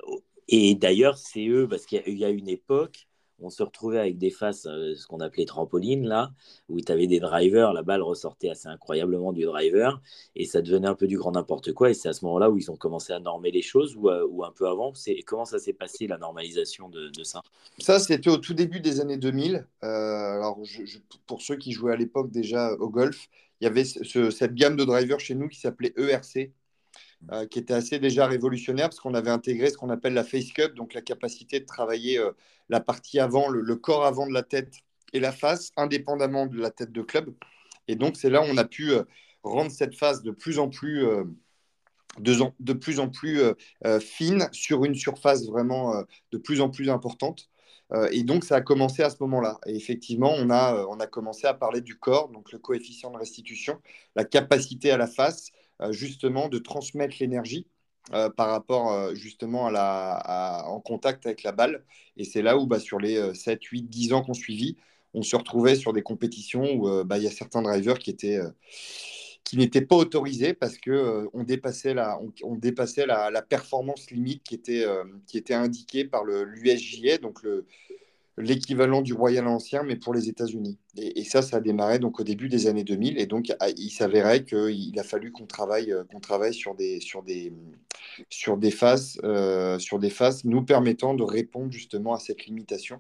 et 0.47 0.73
d'ailleurs, 0.73 1.17
c'est 1.17 1.45
eux, 1.47 1.67
parce 1.69 1.85
qu'il 1.85 2.17
y, 2.17 2.25
a 2.25 2.29
une 2.29 2.49
époque, 2.49 3.07
on 3.39 3.51
se 3.51 3.61
retrouvait 3.61 3.99
avec 3.99 4.17
des 4.17 4.31
faces, 4.31 4.65
euh, 4.65 4.95
ce 4.95 5.05
qu'on 5.05 5.19
appelait 5.19 5.45
trampoline, 5.45 6.07
là, 6.07 6.31
où 6.69 6.81
tu 6.81 6.91
avais 6.91 7.05
des 7.05 7.19
drivers, 7.19 7.71
la 7.71 7.83
balle 7.83 8.01
ressortait 8.01 8.49
assez 8.49 8.67
incroyablement 8.67 9.31
du 9.31 9.43
driver, 9.43 10.01
et 10.35 10.45
ça 10.45 10.63
devenait 10.63 10.87
un 10.87 10.95
peu 10.95 11.05
du 11.05 11.19
grand 11.19 11.33
n'importe 11.33 11.71
quoi. 11.73 11.91
Et 11.91 11.93
c'est 11.93 12.09
à 12.09 12.13
ce 12.13 12.25
moment-là 12.25 12.49
où 12.49 12.57
ils 12.57 12.71
ont 12.71 12.77
commencé 12.77 13.13
à 13.13 13.19
normer 13.19 13.51
les 13.51 13.61
choses, 13.61 13.95
ou, 13.95 14.09
un 14.43 14.51
peu 14.51 14.67
avant. 14.67 14.93
Comment 15.27 15.45
ça 15.45 15.59
s'est 15.59 15.73
passé, 15.73 16.07
la 16.07 16.17
normalisation 16.17 16.89
de, 16.89 17.11
ça? 17.21 17.43
Ça, 17.77 17.99
c'était 17.99 18.31
au 18.31 18.37
tout 18.37 18.55
début 18.55 18.79
des 18.79 19.01
années 19.01 19.17
2000. 19.17 19.67
alors, 19.81 20.57
pour 21.27 21.43
ceux 21.43 21.57
qui 21.57 21.73
jouaient 21.73 21.93
à 21.93 21.97
l'époque 21.97 22.31
déjà 22.31 22.73
au 22.79 22.89
golf, 22.89 23.27
il 23.59 23.65
y 23.65 23.67
avait 23.67 23.85
cette 23.85 24.53
gamme 24.53 24.75
de 24.75 24.83
drivers 24.83 25.19
chez 25.19 25.35
nous 25.35 25.47
qui 25.47 25.59
s'appelait 25.59 25.93
ERC, 25.97 26.51
euh, 27.31 27.47
qui 27.47 27.57
était 27.57 27.73
assez 27.73 27.97
déjà 27.97 28.27
révolutionnaire 28.27 28.89
parce 28.89 28.99
qu'on 28.99 29.15
avait 29.15 29.31
intégré 29.31 29.71
ce 29.71 29.77
qu'on 29.77 29.89
appelle 29.89 30.13
la 30.13 30.23
face 30.23 30.51
cup, 30.51 30.75
donc 30.75 30.93
la 30.93 31.01
capacité 31.01 31.59
de 31.59 31.65
travailler 31.65 32.19
euh, 32.19 32.31
la 32.69 32.79
partie 32.79 33.19
avant, 33.19 33.49
le, 33.49 33.75
corps 33.75 34.05
avant 34.05 34.27
de 34.27 34.33
la 34.33 34.43
tête 34.43 34.75
et 35.13 35.19
la 35.19 35.31
face, 35.31 35.71
indépendamment 35.77 36.45
de 36.45 36.59
la 36.59 36.69
tête 36.69 36.91
de 36.91 37.01
club. 37.01 37.33
Et 37.87 37.95
donc, 37.95 38.17
c'est 38.17 38.29
là 38.29 38.41
où 38.41 38.45
on 38.45 38.57
a 38.57 38.65
pu 38.65 38.91
euh, 38.91 39.03
rendre 39.41 39.71
cette 39.71 39.95
phase 39.95 40.21
de 40.21 40.29
plus 40.29 40.59
en 40.59 40.69
plus, 40.69 41.05
de, 42.19 42.35
de, 42.59 42.73
plus, 42.73 42.99
en 42.99 43.09
plus 43.09 43.41
fine 44.01 44.47
sur 44.51 44.83
une 44.83 44.95
surface 44.95 45.45
vraiment 45.45 46.03
de 46.31 46.37
plus 46.37 46.59
en 46.59 46.69
plus 46.69 46.89
importante. 46.89 47.49
Euh, 47.93 48.09
et 48.11 48.23
donc, 48.23 48.43
ça 48.43 48.57
a 48.57 48.61
commencé 48.61 49.03
à 49.03 49.09
ce 49.09 49.17
moment-là. 49.21 49.59
Et 49.65 49.75
effectivement, 49.75 50.33
on 50.35 50.49
a, 50.49 50.75
euh, 50.75 50.85
on 50.89 50.99
a 50.99 51.07
commencé 51.07 51.47
à 51.47 51.53
parler 51.53 51.81
du 51.81 51.97
corps, 51.97 52.29
donc 52.29 52.51
le 52.51 52.59
coefficient 52.59 53.11
de 53.11 53.17
restitution, 53.17 53.79
la 54.15 54.25
capacité 54.25 54.91
à 54.91 54.97
la 54.97 55.07
face, 55.07 55.51
euh, 55.81 55.91
justement, 55.91 56.49
de 56.49 56.57
transmettre 56.59 57.17
l'énergie 57.19 57.67
par 58.37 58.47
rapport 58.47 59.13
justement 59.15 59.67
à 59.67 59.71
la, 59.71 60.63
en 60.65 60.79
contact 60.79 61.25
avec 61.25 61.43
la 61.43 61.51
balle. 61.51 61.83
Et 62.15 62.23
c'est 62.23 62.41
là 62.41 62.57
où, 62.57 62.65
bah, 62.65 62.79
sur 62.79 62.99
les 62.99 63.33
7, 63.33 63.61
8, 63.61 63.83
10 63.83 64.13
ans 64.13 64.21
qu'on 64.23 64.33
suivit, 64.33 64.77
on 65.13 65.23
se 65.23 65.35
retrouvait 65.35 65.75
sur 65.75 65.91
des 65.91 66.03
compétitions 66.03 66.71
où 66.71 67.03
bah, 67.03 67.17
il 67.17 67.25
y 67.25 67.27
a 67.27 67.31
certains 67.31 67.61
drivers 67.61 67.99
qui 67.99 68.09
étaient 68.09 68.39
qui 69.47 69.55
n'était 69.55 69.81
pas 69.81 69.95
autorisé 69.95 70.53
parce 70.53 70.77
que 70.77 70.91
euh, 70.91 71.29
on 71.31 71.43
dépassait 71.43 71.93
la, 71.93 72.19
on, 72.43 72.55
dépassait 72.55 73.05
la, 73.05 73.41
performance 73.41 74.11
limite 74.11 74.43
qui 74.43 74.55
était, 74.55 74.83
euh, 74.83 75.05
qui 75.25 75.37
était 75.37 75.53
indiquée 75.53 76.03
par 76.03 76.25
l'USJA, 76.25 77.19
donc 77.19 77.39
l'équivalent 78.37 79.01
du 79.01 79.13
Royal 79.13 79.47
Ancien, 79.47 79.83
mais 79.83 79.95
pour 79.95 80.13
les 80.13 80.27
États-Unis. 80.27 80.77
Et, 80.97 81.23
ça, 81.23 81.41
ça 81.41 81.57
a 81.57 81.59
démarré 81.61 81.97
donc 81.97 82.19
au 82.19 82.25
début 82.25 82.49
des 82.49 82.67
années 82.67 82.83
2000, 82.83 83.17
et 83.19 83.25
donc 83.25 83.53
ah, 83.61 83.69
il 83.69 83.89
s'avérait 83.89 84.43
qu'il 84.43 84.99
a 84.99 85.03
fallu 85.03 85.31
qu'on 85.31 85.45
travaille, 85.45 85.93
euh, 85.93 86.03
qu'on 86.03 86.19
travaille 86.19 86.53
sur 86.53 86.75
des, 86.75 86.99
sur 86.99 87.23
des, 87.23 87.53
sur 88.29 88.57
des 88.57 88.71
phases, 88.71 89.17
sur 89.79 89.97
des 89.97 90.09
phases 90.09 90.43
nous 90.43 90.63
permettant 90.63 91.13
de 91.13 91.23
répondre 91.23 91.71
justement 91.71 92.13
à 92.13 92.19
cette 92.19 92.45
limitation 92.47 92.99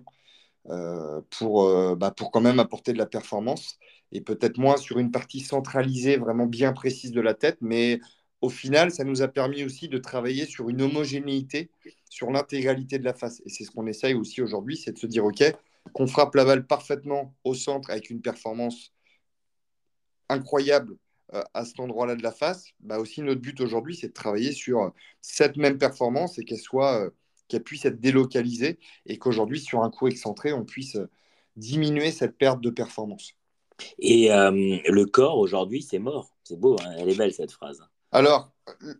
pour, 1.29 1.95
bah, 1.95 2.11
pour 2.11 2.31
quand 2.31 2.41
même 2.41 2.59
apporter 2.59 2.93
de 2.93 2.97
la 2.97 3.05
performance 3.05 3.79
et 4.11 4.21
peut-être 4.21 4.57
moins 4.57 4.77
sur 4.77 4.99
une 4.99 5.11
partie 5.11 5.41
centralisée 5.41 6.17
vraiment 6.17 6.45
bien 6.45 6.73
précise 6.73 7.11
de 7.11 7.21
la 7.21 7.33
tête, 7.33 7.57
mais 7.61 7.99
au 8.41 8.49
final, 8.49 8.91
ça 8.91 9.03
nous 9.03 9.21
a 9.21 9.27
permis 9.27 9.63
aussi 9.63 9.89
de 9.89 9.97
travailler 9.97 10.45
sur 10.45 10.69
une 10.69 10.81
homogénéité 10.81 11.71
sur 12.09 12.31
l'intégralité 12.31 12.99
de 12.99 13.03
la 13.03 13.13
face. 13.13 13.41
Et 13.45 13.49
c'est 13.49 13.63
ce 13.63 13.71
qu'on 13.71 13.87
essaye 13.87 14.13
aussi 14.13 14.41
aujourd'hui, 14.41 14.77
c'est 14.77 14.91
de 14.93 14.97
se 14.97 15.07
dire, 15.07 15.25
OK, 15.25 15.43
qu'on 15.93 16.07
frappe 16.07 16.35
la 16.35 16.45
balle 16.45 16.65
parfaitement 16.67 17.35
au 17.43 17.53
centre 17.53 17.89
avec 17.89 18.09
une 18.09 18.21
performance 18.21 18.93
incroyable 20.29 20.97
euh, 21.33 21.43
à 21.53 21.65
cet 21.65 21.79
endroit-là 21.79 22.15
de 22.15 22.23
la 22.23 22.31
face. 22.31 22.67
Bah 22.79 22.99
aussi, 22.99 23.21
notre 23.21 23.41
but 23.41 23.59
aujourd'hui, 23.61 23.95
c'est 23.95 24.09
de 24.09 24.13
travailler 24.13 24.51
sur 24.51 24.93
cette 25.21 25.57
même 25.57 25.77
performance 25.77 26.37
et 26.39 26.45
qu'elle 26.45 26.59
soit, 26.59 27.05
euh, 27.05 27.09
qu'elle 27.47 27.63
puisse 27.63 27.85
être 27.85 27.99
délocalisée 27.99 28.79
et 29.05 29.17
qu'aujourd'hui, 29.17 29.59
sur 29.59 29.83
un 29.83 29.89
coup 29.89 30.07
excentré, 30.07 30.53
on 30.53 30.65
puisse 30.65 30.95
euh, 30.95 31.09
diminuer 31.55 32.11
cette 32.11 32.37
perte 32.37 32.61
de 32.61 32.69
performance. 32.69 33.33
Et 33.99 34.31
euh, 34.31 34.51
le 34.87 35.05
corps, 35.05 35.37
aujourd'hui, 35.37 35.81
c'est 35.81 35.99
mort. 35.99 36.31
C'est 36.43 36.59
beau, 36.59 36.77
hein. 36.81 36.91
elle 36.97 37.09
est 37.09 37.17
belle 37.17 37.33
cette 37.33 37.51
phrase. 37.51 37.81
Alors, 38.11 38.51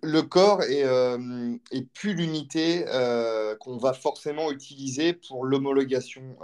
le 0.03 0.21
corps 0.21 0.63
est, 0.63 0.83
euh, 0.83 1.55
plus 1.93 2.13
l'unité 2.13 2.85
euh, 2.87 3.55
qu'on 3.55 3.77
va 3.77 3.93
forcément 3.93 4.51
utiliser 4.51 5.13
pour 5.13 5.45
l'homologation 5.45 6.37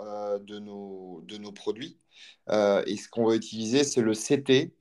de, 0.46 0.60
nos, 0.60 1.22
de 1.28 1.38
nos 1.38 1.52
produits. 1.52 1.98
et 2.50 2.98
ce 2.98 3.10
qu'on 3.10 3.26
va 3.26 3.36
utiliser, 3.36 3.84
c'est 3.84 4.02
le 4.02 4.14
CT, 4.14 4.74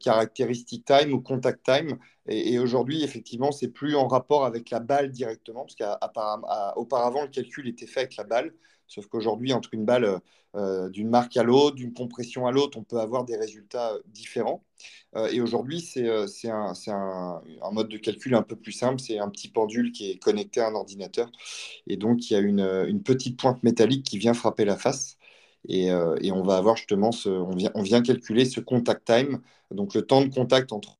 Characteristic 0.00 0.86
Time 0.86 1.12
ou 1.12 1.20
Contact 1.20 1.62
Time. 1.64 1.98
Et, 2.26 2.58
aujourd'hui, 2.58 3.02
effectivement, 3.02 3.52
c'est 3.52 3.68
plus 3.68 3.94
en 3.94 4.06
rapport 4.06 4.46
avec 4.46 4.70
la 4.70 4.80
balle 4.80 5.10
directement, 5.10 5.66
parce 5.66 5.76
qu'auparavant, 5.76 7.22
le 7.22 7.28
calcul 7.28 7.68
était 7.68 7.86
fait 7.86 8.00
avec 8.00 8.16
la 8.16 8.24
balle. 8.24 8.54
Sauf 8.92 9.06
qu'aujourd'hui, 9.06 9.54
entre 9.54 9.72
une 9.72 9.86
balle 9.86 10.20
euh, 10.54 10.90
d'une 10.90 11.08
marque 11.08 11.36
à 11.38 11.42
l'autre, 11.42 11.76
d'une 11.76 11.94
compression 11.94 12.46
à 12.46 12.52
l'autre, 12.52 12.76
on 12.78 12.84
peut 12.84 13.00
avoir 13.00 13.24
des 13.24 13.36
résultats 13.36 13.94
différents. 14.06 14.64
Euh, 15.16 15.28
et 15.28 15.40
aujourd'hui, 15.40 15.80
c'est 15.80 16.06
euh, 16.06 16.26
un, 16.48 17.70
mode 17.72 17.88
de 17.88 17.96
calcul 17.96 18.34
un 18.34 18.42
peu 18.42 18.56
plus 18.56 18.72
simple. 18.72 19.00
C'est 19.00 19.18
un 19.18 19.30
petit 19.30 19.48
pendule 19.48 19.92
qui 19.92 20.10
est 20.10 20.18
connecté 20.18 20.60
à 20.60 20.68
un 20.68 20.74
ordinateur. 20.74 21.30
Et 21.86 21.96
donc, 21.96 22.30
il 22.30 22.34
y 22.34 22.36
a 22.36 22.40
une, 22.40 23.02
petite 23.02 23.38
pointe 23.38 23.62
métallique 23.62 24.04
qui 24.04 24.18
vient 24.18 24.34
frapper 24.34 24.66
la 24.66 24.76
face. 24.76 25.16
Et, 25.68 25.92
on 25.92 26.42
va 26.42 26.56
avoir 26.58 26.76
justement, 26.76 27.12
ce, 27.12 27.30
on, 27.30 27.54
vient, 27.54 27.70
on 27.74 27.82
vient 27.82 28.02
calculer 28.02 28.44
ce 28.44 28.60
contact 28.60 29.06
time, 29.06 29.40
donc 29.70 29.94
le 29.94 30.02
temps 30.02 30.22
de 30.22 30.28
contact 30.34 30.72
entre 30.72 30.98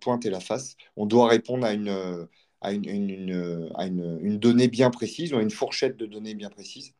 pointe 0.00 0.26
et 0.26 0.30
la 0.30 0.40
face. 0.40 0.76
On 0.96 1.06
doit 1.06 1.28
répondre 1.28 1.64
à 1.66 1.72
une 1.72 2.28
à 2.60 2.72
une, 2.72 2.86
une, 2.86 4.38
donnée 4.38 4.68
bien 4.68 4.90
précise, 4.90 5.32
ou 5.32 5.38
à 5.38 5.42
une 5.42 5.50
fourchette 5.50 5.96
de 5.96 6.06
données 6.06 6.34
bien 6.34 6.50
précise. 6.50 6.94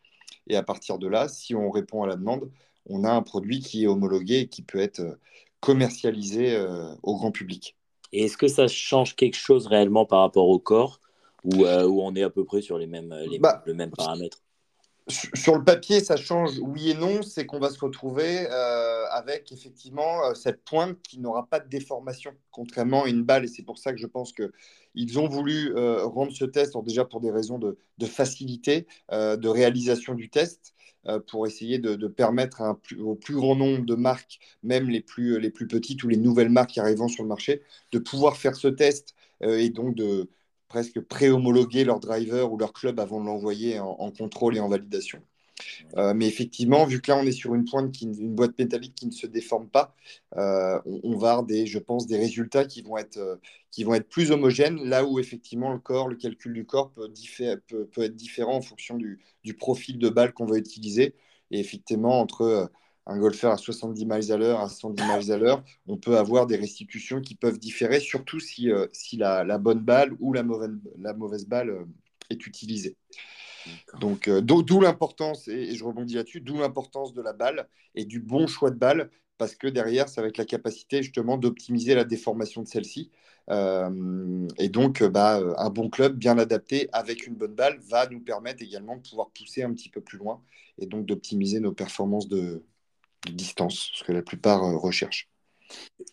Et 0.48 0.56
à 0.56 0.62
partir 0.62 0.98
de 0.98 1.08
là, 1.08 1.28
si 1.28 1.54
on 1.54 1.70
répond 1.70 2.02
à 2.02 2.06
la 2.06 2.16
demande, 2.16 2.50
on 2.86 3.04
a 3.04 3.10
un 3.10 3.22
produit 3.22 3.60
qui 3.60 3.84
est 3.84 3.86
homologué 3.86 4.40
et 4.40 4.48
qui 4.48 4.62
peut 4.62 4.78
être 4.78 5.00
euh, 5.00 5.18
commercialisé 5.60 6.54
euh, 6.54 6.94
au 7.02 7.16
grand 7.16 7.32
public. 7.32 7.76
Et 8.12 8.24
est-ce 8.24 8.38
que 8.38 8.48
ça 8.48 8.68
change 8.68 9.16
quelque 9.16 9.36
chose 9.36 9.66
réellement 9.66 10.06
par 10.06 10.20
rapport 10.20 10.48
au 10.48 10.58
corps 10.58 11.00
ou 11.44 11.66
euh, 11.66 11.84
où, 11.86 12.00
on 12.00 12.14
est 12.14 12.22
à 12.22 12.30
peu 12.30 12.44
près 12.44 12.62
sur 12.62 12.78
les 12.78 12.86
mêmes, 12.86 13.14
les, 13.30 13.38
bah, 13.38 13.62
le 13.66 13.74
même 13.74 13.90
paramètre 13.90 14.38
sur 15.08 15.56
le 15.56 15.64
papier, 15.64 16.00
ça 16.00 16.16
change 16.16 16.58
oui 16.60 16.90
et 16.90 16.94
non. 16.94 17.22
C'est 17.22 17.46
qu'on 17.46 17.58
va 17.58 17.70
se 17.70 17.78
retrouver 17.78 18.46
euh, 18.50 19.06
avec 19.10 19.52
effectivement 19.52 20.24
euh, 20.24 20.34
cette 20.34 20.62
pointe 20.64 20.98
qui 21.02 21.18
n'aura 21.18 21.46
pas 21.46 21.60
de 21.60 21.68
déformation, 21.68 22.32
contrairement 22.50 23.04
à 23.04 23.08
une 23.08 23.22
balle. 23.22 23.44
Et 23.44 23.48
c'est 23.48 23.62
pour 23.62 23.78
ça 23.78 23.92
que 23.92 23.98
je 23.98 24.06
pense 24.06 24.32
qu'ils 24.32 25.18
ont 25.18 25.28
voulu 25.28 25.74
euh, 25.76 26.04
rendre 26.04 26.32
ce 26.32 26.44
test, 26.44 26.74
déjà 26.84 27.04
pour 27.04 27.20
des 27.20 27.30
raisons 27.30 27.58
de, 27.58 27.76
facilité, 28.06 28.86
de 29.10 29.48
réalisation 29.48 30.14
du 30.14 30.30
test, 30.30 30.74
pour 31.26 31.46
essayer 31.46 31.78
de, 31.78 32.06
permettre 32.06 32.62
au 32.98 33.14
plus 33.14 33.34
grand 33.34 33.56
nombre 33.56 33.84
de 33.84 33.94
marques, 33.94 34.38
même 34.62 34.88
les 34.88 35.00
plus, 35.00 35.40
les 35.40 35.50
plus 35.50 35.66
petites 35.66 36.02
ou 36.04 36.08
les 36.08 36.16
nouvelles 36.16 36.50
marques 36.50 36.70
qui 36.70 36.80
arrivent 36.80 37.06
sur 37.08 37.22
le 37.22 37.28
marché, 37.28 37.62
de 37.92 37.98
pouvoir 37.98 38.36
faire 38.36 38.56
ce 38.56 38.68
test 38.68 39.14
et 39.40 39.70
donc 39.70 39.94
de, 39.94 40.28
presque 40.68 41.00
pré-homologuer 41.00 41.84
leur 41.84 42.00
driver 42.00 42.52
ou 42.52 42.58
leur 42.58 42.72
club 42.72 43.00
avant 43.00 43.20
de 43.20 43.26
l'envoyer 43.26 43.80
en, 43.80 44.10
contrôle 44.10 44.56
et 44.56 44.60
en 44.60 44.68
validation. 44.68 45.20
Euh, 45.96 46.14
mais 46.14 46.26
effectivement, 46.28 46.84
vu 46.84 47.00
que 47.00 47.10
là, 47.10 47.18
on 47.18 47.24
est 47.24 47.32
sur 47.32 47.54
une 47.54 47.64
pointe, 47.64 47.90
qui, 47.92 48.04
une 48.04 48.34
boîte 48.34 48.56
métallique 48.58 48.94
qui 48.94 49.06
ne 49.06 49.12
se 49.12 49.26
déforme 49.26 49.68
pas, 49.68 49.94
euh, 50.36 50.78
on, 50.84 51.16
va 51.16 51.32
avoir, 51.32 51.44
des, 51.44 51.66
je 51.66 51.78
pense, 51.78 52.06
des 52.06 52.16
résultats 52.16 52.64
qui 52.64 52.82
vont, 52.82 52.96
être, 52.96 53.16
euh, 53.16 53.36
qui 53.70 53.82
vont 53.82 53.94
être 53.94 54.08
plus 54.08 54.30
homogènes, 54.30 54.84
là 54.84 55.04
où 55.04 55.18
effectivement 55.18 55.72
le 55.72 55.78
corps, 55.78 56.08
le 56.08 56.16
calcul 56.16 56.52
du 56.52 56.64
corps 56.64 56.90
peut, 56.92 57.12
peut, 57.66 57.86
peut 57.86 58.02
être 58.02 58.14
différent 58.14 58.56
en 58.56 58.62
fonction 58.62 58.96
du, 58.96 59.18
du 59.42 59.54
profil 59.54 59.98
de 59.98 60.08
balle 60.08 60.32
qu'on 60.32 60.46
va 60.46 60.58
utiliser. 60.58 61.14
Et 61.50 61.58
effectivement, 61.58 62.20
entre 62.20 62.70
un 63.08 63.18
golfeur 63.18 63.52
à 63.52 63.56
70 63.56 64.06
miles 64.06 64.32
à 64.32 64.36
l'heure, 64.36 64.60
à 64.60 64.68
110 64.68 65.02
miles 65.02 65.32
à 65.32 65.38
l'heure, 65.38 65.64
on 65.86 65.96
peut 65.96 66.16
avoir 66.18 66.46
des 66.46 66.56
restitutions 66.56 67.20
qui 67.20 67.34
peuvent 67.34 67.58
différer, 67.58 68.00
surtout 68.00 68.38
si, 68.38 68.70
si 68.92 69.16
la, 69.16 69.44
la, 69.44 69.58
bonne 69.58 69.80
balle 69.80 70.12
ou 70.20 70.32
la 70.32 70.42
mauvaise, 70.42 70.70
la 70.98 71.14
mauvaise 71.14 71.46
balle 71.46 71.86
est 72.30 72.46
utilisée. 72.46 72.96
Donc, 74.00 74.28
euh, 74.28 74.40
d'où 74.40 74.80
l'importance, 74.80 75.48
et, 75.48 75.74
je 75.74 75.84
rebondis 75.84 76.14
là-dessus, 76.14 76.40
d'où 76.40 76.58
l'importance 76.58 77.12
de 77.14 77.22
la 77.22 77.32
balle 77.32 77.68
et 77.94 78.04
du 78.04 78.20
bon 78.20 78.46
choix 78.46 78.70
de 78.70 78.76
balle, 78.76 79.10
parce 79.36 79.54
que 79.54 79.66
derrière, 79.66 80.08
ça 80.08 80.22
va 80.22 80.28
être 80.28 80.38
la 80.38 80.44
capacité 80.44 81.02
justement 81.02 81.38
d'optimiser 81.38 81.94
la 81.94 82.04
déformation 82.04 82.62
de 82.62 82.68
celle-ci. 82.68 83.10
Euh, 83.50 84.46
et 84.58 84.68
donc, 84.68 85.02
bah, 85.02 85.40
un 85.56 85.70
bon 85.70 85.90
club 85.90 86.16
bien 86.16 86.38
adapté 86.38 86.88
avec 86.92 87.26
une 87.26 87.34
bonne 87.34 87.54
balle 87.54 87.78
va 87.88 88.08
nous 88.08 88.20
permettre 88.20 88.62
également 88.62 88.96
de 88.96 89.02
pouvoir 89.08 89.30
pousser 89.30 89.62
un 89.62 89.72
petit 89.72 89.88
peu 89.88 90.00
plus 90.00 90.18
loin 90.18 90.42
et 90.78 90.86
donc 90.86 91.06
d'optimiser 91.06 91.60
nos 91.60 91.72
performances 91.72 92.28
de, 92.28 92.64
distance, 93.26 93.90
ce 93.94 94.04
que 94.04 94.12
la 94.12 94.22
plupart 94.22 94.64
euh, 94.64 94.76
recherchent. 94.76 95.28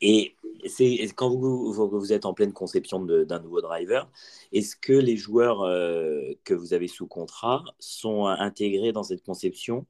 Et 0.02 0.36
c'est 0.68 1.08
quand 1.16 1.30
vous, 1.30 1.72
vous, 1.72 2.14
êtes 2.14 2.26
en 2.26 2.34
pleine 2.34 2.54
conception 2.54 3.00
d'un 3.00 3.40
nouveau 3.40 3.62
driver, 3.62 4.10
est-ce 4.52 4.76
que 4.76 4.94
les 4.94 5.16
joueurs 5.16 5.62
euh, 5.62 6.34
que 6.44 6.54
vous 6.54 6.74
avez 6.74 6.88
sous 6.88 7.08
contrat 7.08 7.64
sont 7.80 8.26
intégrés 8.26 8.92
dans 8.92 9.04
cette 9.04 9.24
conception? 9.24 9.86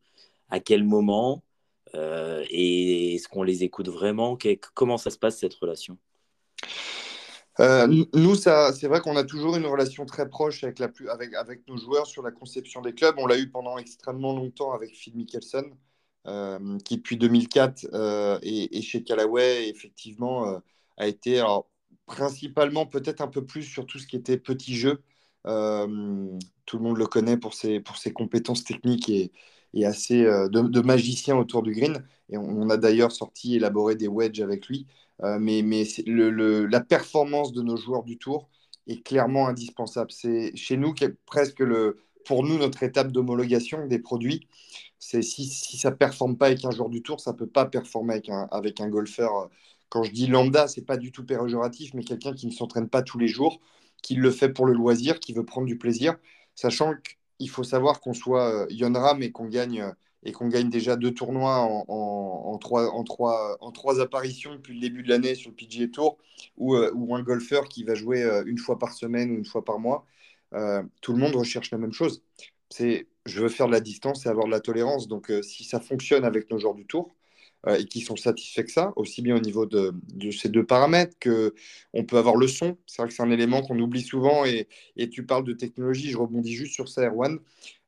À 0.50 0.60
quel 0.60 0.84
moment 0.84 1.44
euh, 1.96 2.44
Et 2.50 3.16
est-ce 3.16 3.28
qu'on 3.28 3.44
les 3.44 3.64
écoute 3.64 3.90
vraiment? 3.90 4.38
Comment 4.74 4.98
ça 4.98 5.10
se 5.10 5.18
passe 5.18 5.40
cette 5.40 5.56
relation? 5.56 5.98
Euh, 7.62 7.88
nous, 8.14 8.36
c'est 8.36 8.88
vrai 8.88 9.00
qu'on 9.00 9.16
a 9.16 9.24
toujours 9.24 9.56
une 9.56 9.66
relation 9.66 10.06
très 10.06 10.28
proche 10.28 10.64
avec, 10.64 10.78
la, 10.80 10.90
avec, 11.10 11.34
avec 11.36 11.68
nos 11.68 11.78
joueurs 11.78 12.06
sur 12.06 12.22
la 12.22 12.32
conception 12.32 12.82
des 12.82 12.94
clubs. 12.94 13.16
On 13.18 13.28
l'a 13.28 13.38
eu 13.38 13.50
pendant 13.50 13.78
extrêmement 13.78 14.36
longtemps 14.36 14.74
avec 14.74 14.94
Phil 14.94 15.16
Mickelson. 15.16 15.72
Euh, 16.28 16.80
qui 16.80 16.98
depuis 16.98 17.18
2004 17.18 17.88
euh, 17.94 18.40
est, 18.42 18.82
chez 18.82 19.04
Callaway, 19.04 19.70
effectivement, 19.70 20.48
euh, 20.48 20.60
a 20.98 21.08
été 21.08 21.44
principalement 22.08 22.88
peut-être 22.88 23.22
un 23.22 23.28
peu 23.28 23.46
plus 23.46 23.62
sur 23.64 23.86
tout 23.86 24.00
ce 24.00 24.08
qui 24.08 24.16
était 24.16 24.38
petit 24.38 24.76
jeu. 24.76 25.04
tout 25.44 26.78
le 26.78 26.84
monde 26.84 26.98
le 26.98 27.06
connaît 27.08 27.38
pour 27.38 27.54
ses, 27.54 27.80
pour 27.80 27.98
ses 27.98 28.12
compétences 28.12 28.64
techniques 28.64 29.10
et, 29.10 29.32
et 29.74 29.86
assez 29.86 30.24
de, 30.24 30.82
magicien 30.82 31.38
autour 31.38 31.62
du 31.64 31.74
green. 31.74 32.04
Et 32.30 32.38
on, 32.38 32.70
a 32.70 32.78
d'ailleurs 32.78 33.12
sorti, 33.12 33.56
élaboré 33.56 33.96
des 33.96 34.08
wedges 34.08 34.42
avec 34.42 34.68
lui. 34.68 34.88
mais 35.22 35.62
mais 35.64 35.86
le, 36.08 36.66
la 36.66 36.82
performance 36.82 37.54
de 37.54 37.62
nos 37.62 37.78
joueurs 37.78 38.04
du 38.04 38.18
tour 38.18 38.50
est 38.88 39.04
clairement 39.04 39.48
indispensable. 39.48 40.12
C'est 40.12 40.56
chez 40.56 40.78
nous 40.78 40.96
presque 41.26 41.60
le, 41.60 42.00
pour 42.26 42.44
nous 42.44 42.58
notre 42.58 42.84
étape 42.84 43.12
d'homologation 43.12 43.88
des 43.88 44.00
produits 44.00 44.48
c'est 45.00 45.22
si, 45.22 45.48
ça 45.78 45.92
ne 45.92 45.96
performe 45.96 46.38
pas 46.38 46.48
avec 46.48 46.66
un 46.66 46.72
joueur 46.72 46.90
du 46.90 47.02
tour, 47.04 47.20
ça 47.20 47.32
ne 47.32 47.38
peut 47.38 47.48
pas 47.48 47.66
performer 47.66 48.22
avec 48.52 48.82
un, 48.82 48.90
golfeur. 48.90 49.50
Quand 49.90 50.04
je 50.04 50.12
dis 50.12 50.28
lambda, 50.28 50.68
ce 50.68 50.80
n'est 50.80 50.86
pas 50.86 50.98
du 50.98 51.12
tout 51.12 51.24
péjoratif, 51.24 51.94
mais 51.94 52.04
quelqu'un 52.04 52.34
qui 52.34 52.48
ne 52.48 52.52
s'entraîne 52.52 52.90
pas 52.90 53.04
tous 53.04 53.20
les 53.20 53.28
jours, 53.28 53.62
qui 54.02 54.16
le 54.16 54.32
fait 54.32 54.50
pour 54.50 54.66
le 54.66 54.74
loisir, 54.74 55.20
qui 55.20 55.34
veut 55.34 55.46
prendre 55.46 55.68
du 55.68 55.78
plaisir, 55.78 56.16
sachant 56.56 56.94
qu'il 57.38 57.50
faut 57.50 57.64
savoir 57.64 58.02
qu'on 58.02 58.14
soit 58.14 58.66
Yonram 58.72 59.22
et 59.22 59.32
qu'on 59.32 59.46
gagne, 59.46 59.94
et 60.24 60.32
qu'on 60.32 60.48
gagne 60.48 60.70
déjà 60.70 60.96
deux 60.96 61.14
tournois 61.14 61.60
en, 61.88 62.58
trois, 62.58 64.02
apparitions 64.02 64.56
depuis 64.56 64.74
le 64.74 64.80
début 64.80 65.04
de 65.04 65.10
l'année 65.10 65.36
sur 65.36 65.52
le 65.52 65.56
PGA 65.56 65.88
Tour, 65.90 66.18
ou, 66.58 66.76
euh, 66.76 66.92
ou 66.96 67.16
un 67.16 67.22
golfeur 67.22 67.66
qui 67.70 67.84
va 67.84 67.94
jouer 67.94 68.24
euh, 68.24 68.44
une 68.48 68.58
fois 68.58 68.80
par 68.80 68.94
semaine 68.94 69.32
ou 69.32 69.36
une 69.36 69.46
fois 69.46 69.64
par 69.64 69.78
mois. 69.78 70.06
Euh, 70.56 70.84
tout 71.02 71.14
le 71.14 71.20
monde 71.20 71.36
recherche 71.36 71.72
la 71.72 71.78
même 71.78 71.94
chose. 71.94 72.24
C'est 72.70 73.08
je 73.26 73.42
veux 73.42 73.50
faire 73.50 73.68
de 73.68 73.72
la 73.72 73.80
distance 73.80 74.26
et 74.26 74.30
avoir 74.30 74.46
de 74.46 74.52
la 74.52 74.60
tolérance. 74.60 75.08
Donc, 75.08 75.32
euh, 75.32 75.42
si 75.42 75.64
ça 75.64 75.80
fonctionne 75.80 76.26
avec 76.26 76.50
nos 76.52 76.60
joueurs 76.60 76.76
du 76.76 76.86
tour 76.86 77.16
euh, 77.68 77.78
et 77.78 77.86
qui 77.86 78.02
sont 78.02 78.16
satisfaits 78.16 78.64
que 78.64 78.72
ça, 78.72 78.94
aussi 78.96 79.22
bien 79.22 79.36
au 79.36 79.40
niveau 79.40 79.66
de, 79.66 79.94
ces 80.32 80.50
deux 80.50 80.66
paramètres 80.66 81.18
que 81.20 81.56
on 81.94 82.04
peut 82.06 82.18
avoir 82.18 82.36
le 82.36 82.48
son. 82.48 82.78
C'est 82.86 83.02
vrai 83.02 83.10
que 83.10 83.16
c'est 83.16 83.24
un 83.24 83.32
élément 83.32 83.62
qu'on 83.64 83.80
oublie 83.80 84.04
souvent 84.04 84.46
et, 84.46 84.68
tu 85.10 85.26
parles 85.26 85.44
de 85.44 85.54
technologie. 85.54 86.12
Je 86.12 86.18
rebondis 86.18 86.54
juste 86.54 86.74
sur 86.74 86.88
ça, 86.88 87.08
Erwan, 87.08 87.40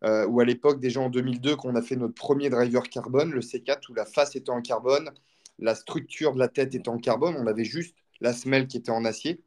où 0.03 0.39
à 0.39 0.45
l'époque, 0.45 0.80
déjà 0.80 1.01
en 1.01 1.10
2002, 1.10 1.56
quand 1.56 1.69
on 1.69 1.75
a 1.75 1.82
fait 1.82 1.95
notre 1.95 2.15
premier 2.15 2.49
driver 2.49 2.84
carbone, 2.89 3.32
le 3.32 3.41
C4, 3.41 3.89
où 3.89 3.93
la 3.93 4.06
face 4.06 4.36
était 4.36 4.49
en 4.49 4.62
carbone, 4.62 5.12
la 5.60 5.75
structure 5.75 6.34
de 6.34 6.39
la 6.39 6.47
tête 6.47 6.75
était 6.75 6.89
en 6.89 6.97
carbone, 6.97 7.36
on 7.38 7.47
avait 7.47 7.65
juste 7.65 7.95
la 8.21 8.34
semelle 8.34 8.67
qui 8.67 8.77
était 8.77 8.91
en 8.91 9.06
acier. 9.06 9.39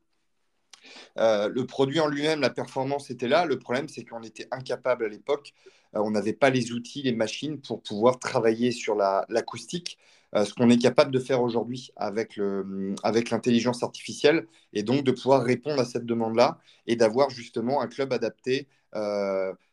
Euh, 1.18 1.48
le 1.48 1.66
produit 1.66 2.00
en 2.00 2.08
lui-même, 2.08 2.40
la 2.40 2.50
performance 2.50 3.10
était 3.10 3.28
là. 3.28 3.44
Le 3.44 3.58
problème, 3.58 3.88
c'est 3.88 4.04
qu'on 4.04 4.22
était 4.22 4.48
incapable 4.50 5.04
à 5.04 5.08
l'époque. 5.08 5.52
Euh, 5.94 6.00
on 6.00 6.10
n'avait 6.10 6.32
pas 6.32 6.50
les 6.50 6.72
outils, 6.72 7.02
les 7.02 7.12
machines 7.12 7.60
pour 7.60 7.82
pouvoir 7.82 8.18
travailler 8.18 8.72
sur 8.72 8.94
l'acoustique. 8.94 9.98
Euh, 10.36 10.44
ce 10.44 10.54
qu'on 10.54 10.70
est 10.70 10.78
capable 10.78 11.10
de 11.10 11.18
faire 11.18 11.42
aujourd'hui 11.42 11.90
avec 11.96 12.36
l'intelligence 12.36 13.82
artificielle, 13.82 14.46
et 14.72 14.82
donc 14.82 15.04
de 15.04 15.10
pouvoir 15.10 15.42
répondre 15.42 15.80
à 15.80 15.84
cette 15.84 16.06
demande-là 16.06 16.58
et 16.86 16.96
d'avoir 16.96 17.30
justement 17.30 17.80
un 17.80 17.88
club 17.88 18.12
adapté. 18.12 18.68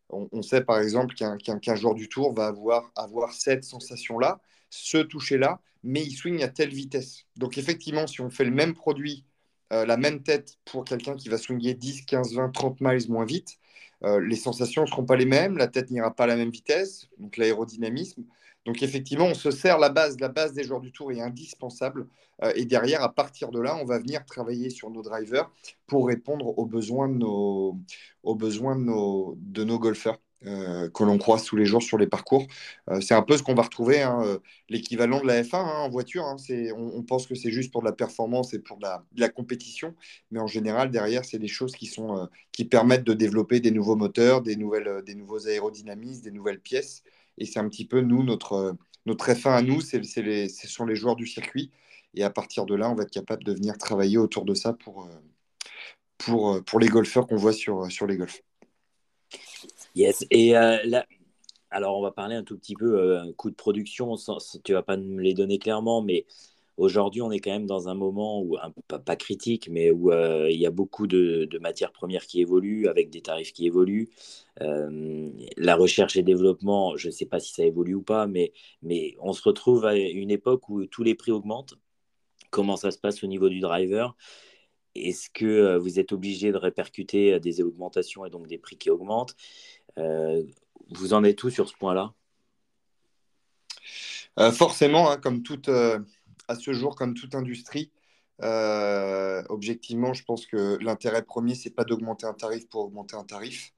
On, 0.09 0.41
sait 0.41 0.61
par 0.61 0.79
exemple 0.79 1.15
qu'un 1.15 1.75
joueur 1.75 1.93
du 1.93 2.07
tour 2.07 2.33
va 2.33 2.47
avoir, 2.47 2.91
avoir 2.95 3.33
cette 3.33 3.65
sensation-là, 3.65 4.39
ce 4.69 4.97
toucher-là, 4.97 5.59
mais 5.83 6.01
il 6.01 6.13
swing 6.15 6.43
à 6.43 6.47
telle 6.47 6.73
vitesse. 6.73 7.25
Donc 7.35 7.57
effectivement, 7.57 8.07
si 8.07 8.21
on 8.21 8.29
fait 8.29 8.45
le 8.45 8.51
même 8.51 8.73
produit 8.73 9.25
euh, 9.73 9.85
la 9.85 9.97
même 9.97 10.23
tête 10.23 10.57
pour 10.65 10.85
quelqu'un 10.85 11.15
qui 11.15 11.29
va 11.29 11.37
swinguer 11.37 11.73
10, 11.73 12.05
15, 12.05 12.33
20, 12.35 12.49
30 12.51 12.81
miles 12.81 13.09
moins 13.09 13.25
vite, 13.25 13.57
euh, 14.03 14.19
les 14.19 14.35
sensations 14.35 14.83
ne 14.83 14.87
seront 14.87 15.05
pas 15.05 15.15
les 15.15 15.25
mêmes, 15.25 15.57
la 15.57 15.67
tête 15.67 15.89
n'ira 15.91 16.13
pas 16.13 16.25
à 16.25 16.27
la 16.27 16.35
même 16.35 16.51
vitesse, 16.51 17.07
donc 17.17 17.37
l'aérodynamisme. 17.37 18.23
Donc 18.65 18.83
effectivement, 18.83 19.25
on 19.25 19.33
se 19.33 19.49
sert 19.49 19.79
la 19.79 19.89
base, 19.89 20.19
la 20.19 20.29
base 20.29 20.53
des 20.53 20.63
joueurs 20.63 20.81
du 20.81 20.91
tour 20.91 21.11
est 21.11 21.21
indispensable. 21.21 22.07
Euh, 22.43 22.51
et 22.55 22.65
derrière, 22.65 23.01
à 23.01 23.13
partir 23.13 23.49
de 23.49 23.59
là, 23.59 23.77
on 23.81 23.85
va 23.85 23.97
venir 23.99 24.25
travailler 24.25 24.69
sur 24.69 24.89
nos 24.89 25.01
drivers 25.01 25.49
pour 25.87 26.07
répondre 26.07 26.57
aux 26.59 26.65
besoins 26.65 27.07
de 27.09 27.15
nos, 27.15 27.79
aux 28.23 28.35
de 28.35 29.63
nos 29.63 29.79
golfeurs. 29.79 30.19
Euh, 30.45 30.87
que 30.89 31.03
l'on 31.03 31.17
croise 31.17 31.43
tous 31.45 31.55
les 31.55 31.65
jours 31.65 31.81
sur 31.81 31.97
les 31.97 32.05
parcours. 32.05 32.45
Euh, 32.89 33.01
c'est 33.01 33.15
un 33.15 33.23
peu 33.23 33.35
ce 33.37 33.41
qu'on 33.43 33.55
va 33.55 33.63
retrouver, 33.63 34.03
hein, 34.03 34.21
euh, 34.23 34.37
l'équivalent 34.69 35.19
de 35.19 35.25
la 35.25 35.41
F1 35.41 35.55
hein, 35.55 35.79
en 35.79 35.89
voiture. 35.89 36.25
Hein. 36.25 36.35
on, 36.75 37.01
pense 37.01 37.25
que 37.25 37.33
c'est 37.33 37.51
juste 37.51 37.71
pour 37.71 37.81
de 37.81 37.87
la 37.87 37.91
performance 37.91 38.53
et 38.53 38.59
pour 38.59 38.77
de 38.77 38.85
la, 39.15 39.29
compétition, 39.29 39.95
mais 40.29 40.39
en 40.39 40.45
général, 40.45 40.91
derrière, 40.91 41.25
c'est 41.25 41.39
des 41.39 41.47
choses 41.47 41.73
qui, 41.75 41.87
sont, 41.87 42.29
qui 42.51 42.65
permettent 42.65 43.03
de 43.03 43.13
développer 43.13 43.59
des 43.59 43.71
nouveaux 43.71 43.95
moteurs, 43.95 44.41
des, 44.43 44.55
nouvelles, 44.55 45.01
des 45.05 45.15
nouveaux 45.15 45.47
aérodynamismes, 45.47 46.21
des 46.21 46.31
nouvelles 46.31 46.59
pièces. 46.59 47.03
Et 47.39 47.45
c'est 47.45 47.59
un 47.59 47.67
petit 47.67 47.85
peu, 47.85 48.01
nous, 48.01 48.23
notre, 48.23 48.75
notre 49.07 49.31
F1 49.31 49.49
à 49.55 49.61
nous, 49.63 49.81
c'est, 49.81 50.01
les, 50.17 50.49
ce 50.49 50.67
sont 50.67 50.85
les 50.85 50.95
joueurs 50.95 51.15
du 51.15 51.25
circuit. 51.25 51.71
Et 52.13 52.23
à 52.23 52.29
partir 52.29 52.65
de 52.65 52.75
là, 52.75 52.89
on 52.91 52.95
va 52.95 53.03
être 53.03 53.11
capable 53.11 53.43
de 53.43 53.53
venir 53.53 53.77
travailler 53.77 54.17
autour 54.17 54.45
de 54.45 54.53
ça 54.53 54.73
pour, 54.73 55.09
pour, 56.19 56.63
pour 56.63 56.79
les 56.79 56.87
golfeurs 56.87 57.27
qu'on 57.27 57.37
voit 57.37 57.53
sur, 57.53 57.91
sur 57.91 58.07
les 58.07 58.17
golfs. 58.17 58.41
Yes. 59.97 60.27
Et 60.29 60.55
euh, 60.55 60.77
là, 60.85 61.07
alors 61.71 61.97
on 61.97 62.03
va 62.03 62.11
parler 62.11 62.35
un 62.35 62.43
tout 62.43 62.55
petit 62.55 62.75
peu 62.75 62.99
euh, 62.99 63.33
coût 63.33 63.49
de 63.49 63.55
production. 63.55 64.15
Sans, 64.15 64.37
tu 64.63 64.73
vas 64.73 64.83
pas 64.83 64.95
me 64.95 65.21
les 65.21 65.33
donner 65.33 65.57
clairement, 65.57 66.03
mais 66.03 66.27
aujourd'hui 66.77 67.23
on 67.23 67.31
est 67.31 67.39
quand 67.39 67.49
même 67.49 67.65
dans 67.65 67.89
un 67.89 67.95
moment 67.95 68.39
où 68.43 68.57
pas, 68.87 69.15
critique, 69.15 69.69
mais 69.71 69.89
où 69.89 70.11
euh, 70.11 70.51
il 70.51 70.59
y 70.59 70.67
a 70.67 70.71
beaucoup 70.71 71.07
de, 71.07 71.49
matières 71.61 71.91
premières 71.91 72.27
qui 72.27 72.41
évoluent 72.41 72.87
avec 72.87 73.09
des 73.09 73.21
tarifs 73.21 73.53
qui 73.53 73.65
évoluent. 73.65 74.09
la 74.59 75.75
recherche 75.75 76.15
et 76.15 76.23
développement, 76.23 76.95
je 76.95 77.07
ne 77.07 77.11
sais 77.11 77.25
pas 77.25 77.39
si 77.39 77.53
ça 77.53 77.63
évolue 77.65 77.95
ou 77.95 78.03
pas, 78.03 78.27
mais, 78.27 78.53
mais 78.83 79.15
on 79.19 79.33
se 79.33 79.41
retrouve 79.41 79.85
à 79.85 79.95
une 79.95 80.31
époque 80.31 80.69
où 80.69 80.85
tous 80.85 81.03
les 81.03 81.15
prix 81.15 81.31
augmentent. 81.31 81.73
Comment 82.51 82.77
ça 82.77 82.91
se 82.91 82.99
passe 82.99 83.23
au 83.23 83.27
niveau 83.27 83.49
du 83.49 83.59
driver? 83.61 84.15
Est-ce 84.95 85.29
que 85.29 85.77
vous 85.77 85.99
êtes 85.99 86.11
obligé 86.11 86.51
de 86.51 86.57
répercuter 86.57 87.39
des 87.39 87.61
augmentations 87.61 88.25
et 88.25 88.31
donc 88.31 88.47
des 88.47 88.57
prix 88.57 88.77
qui 88.77 88.89
augmentent? 88.89 89.35
euh, 89.86 89.86
vous 90.89 91.13
en 91.13 91.23
êtes 91.23 91.37
tout 91.37 91.49
sur 91.49 91.67
ce 91.67 91.75
point-là? 91.75 92.13
Euh, 94.39 94.51
Forcément, 94.51 95.09
hein, 95.09 95.17
comme 95.17 95.41
toute, 95.43 95.69
euh, 95.69 95.99
à 96.47 96.55
ce 96.55 96.73
jour, 96.73 96.95
comme 96.95 97.13
toute 97.13 97.35
industrie, 97.35 97.91
objectivement, 99.49 100.13
je 100.13 100.23
pense 100.23 100.45
que 100.45 100.77
l'intérêt 100.81 101.23
premier, 101.23 101.55
c'est 101.55 101.71
pas 101.71 101.83
d'augmenter 101.83 102.25
un 102.25 102.33
tarif 102.33 102.67
pour 102.69 102.85
augmenter 102.85 103.15
un 103.15 103.23
tarif. 103.23 103.73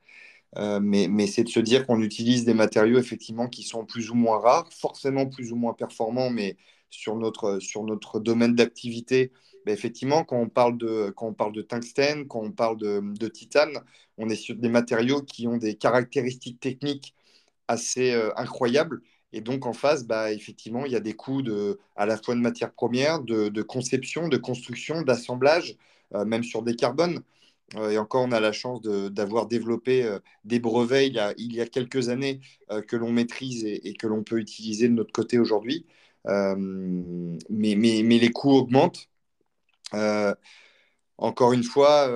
mais, 0.57 1.07
mais 1.07 1.27
c'est 1.27 1.43
de 1.43 1.49
se 1.49 1.59
dire 1.61 1.85
qu'on 1.87 2.01
utilise 2.01 2.43
des 2.43 2.53
matériaux 2.53 2.99
effectivement 2.99 3.47
qui 3.47 3.63
sont 3.63 3.85
plus 3.85 4.09
ou 4.09 4.15
moins 4.15 4.39
rares, 4.39 4.71
forcément 4.73 5.27
plus 5.27 5.53
ou 5.53 5.55
moins 5.55 5.73
performants, 5.73 6.29
mais 6.29 6.57
sur 6.89 7.15
notre, 7.15 7.59
sur 7.59 7.83
notre 7.83 8.19
domaine 8.19 8.55
d'activité, 8.55 9.31
ben, 9.69 9.73
effectivement, 9.73 10.23
quand 10.23 10.37
on, 10.37 10.49
parle 10.49 10.79
de, 10.79 11.11
quand 11.15 11.27
on 11.27 11.33
parle 11.33 11.53
de 11.53 11.61
tungstène, 11.61 12.27
quand 12.27 12.41
on 12.41 12.51
parle 12.51 12.77
de, 12.77 13.01
de 13.03 13.27
titane, 13.27 13.79
on 14.17 14.27
est 14.27 14.35
sur 14.35 14.55
des 14.55 14.69
matériaux 14.69 15.21
qui 15.21 15.47
ont 15.47 15.57
des 15.57 15.75
caractéristiques 15.75 16.59
techniques 16.59 17.13
assez 17.67 18.13
incroyables. 18.35 19.01
Et 19.31 19.41
donc, 19.41 19.67
en 19.67 19.73
face, 19.73 20.05
bah, 20.05 20.31
effectivement, 20.33 20.85
il 20.87 20.91
y 20.91 20.95
a 20.95 20.99
des 20.99 21.13
coûts 21.13 21.43
de, 21.43 21.79
à 21.95 22.07
la 22.07 22.17
fois 22.17 22.33
de 22.33 22.39
matières 22.39 22.73
premières, 22.73 23.21
de, 23.21 23.61
conception, 23.61 24.27
de 24.27 24.37
construction, 24.37 25.03
d'assemblage, 25.03 25.77
même 26.25 26.43
sur 26.43 26.63
des 26.63 26.75
carbones. 26.75 27.21
et 27.77 27.99
encore, 27.99 28.23
on 28.23 28.31
a 28.31 28.39
la 28.39 28.51
chance 28.51 28.81
d'avoir 28.81 29.45
développé 29.45 30.17
des 30.45 30.59
brevets 30.59 31.07
il 31.07 31.13
y, 31.13 31.19
a, 31.19 31.33
il 31.37 31.53
y 31.53 31.61
a 31.61 31.67
quelques 31.67 32.09
années 32.09 32.41
que 32.87 32.95
l'on 32.95 33.11
maîtrise 33.11 33.63
et, 33.65 33.93
que 33.93 34.07
l'on 34.07 34.23
peut 34.23 34.39
utiliser 34.39 34.87
de 34.89 34.93
notre 34.93 35.11
côté 35.13 35.37
aujourd'hui. 35.37 35.85
mais, 36.25 37.75
mais, 37.75 38.17
les 38.17 38.31
coûts 38.31 38.53
augmentent. 38.53 39.09
Encore 41.17 41.53
une 41.53 41.63
fois, 41.63 42.07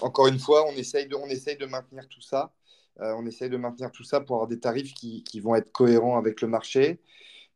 encore 0.00 0.26
une 0.26 0.38
fois, 0.38 0.66
on 0.68 0.72
essaye 0.72 1.06
de, 1.06 1.66
maintenir 1.66 2.08
tout 2.08 2.20
ça. 2.20 2.52
Euh, 3.00 3.14
on 3.16 3.26
essaye 3.26 3.48
de 3.48 3.56
maintenir 3.56 3.92
tout 3.92 4.04
ça 4.04 4.20
pour 4.20 4.36
avoir 4.36 4.48
des 4.48 4.58
tarifs 4.58 4.94
qui, 4.94 5.40
vont 5.40 5.54
être 5.54 5.70
cohérents 5.72 6.18
avec 6.18 6.40
le 6.40 6.48
marché. 6.48 7.00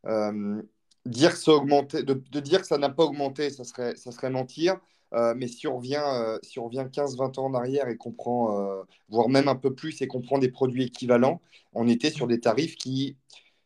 Euh, 0.06 0.62
dire 1.06 1.36
ça 1.36 1.52
de, 1.52 2.40
dire 2.40 2.60
que 2.60 2.66
ça 2.66 2.78
n'a 2.78 2.90
pas 2.90 3.04
augmenté, 3.04 3.50
ça 3.50 3.64
serait, 3.64 4.30
mentir. 4.30 4.78
Euh, 5.14 5.34
mais 5.36 5.46
si 5.48 5.66
on 5.66 5.76
revient, 5.76 6.02
si 6.42 6.58
on 6.58 6.66
revient 6.66 6.86
15-20 6.90 7.38
ans 7.38 7.46
en 7.46 7.54
arrière 7.54 7.88
et 7.88 7.96
qu'on 7.96 8.12
prend, 8.12 8.84
voire 9.08 9.28
même 9.28 9.48
un 9.48 9.56
peu 9.56 9.74
plus, 9.74 10.00
et 10.02 10.06
qu'on 10.06 10.22
prend 10.22 10.38
des 10.38 10.50
produits 10.50 10.84
équivalents, 10.84 11.40
on 11.74 11.88
était 11.88 12.10
sur 12.10 12.26
des 12.26 12.40
tarifs 12.40 12.76
qui, 12.76 13.16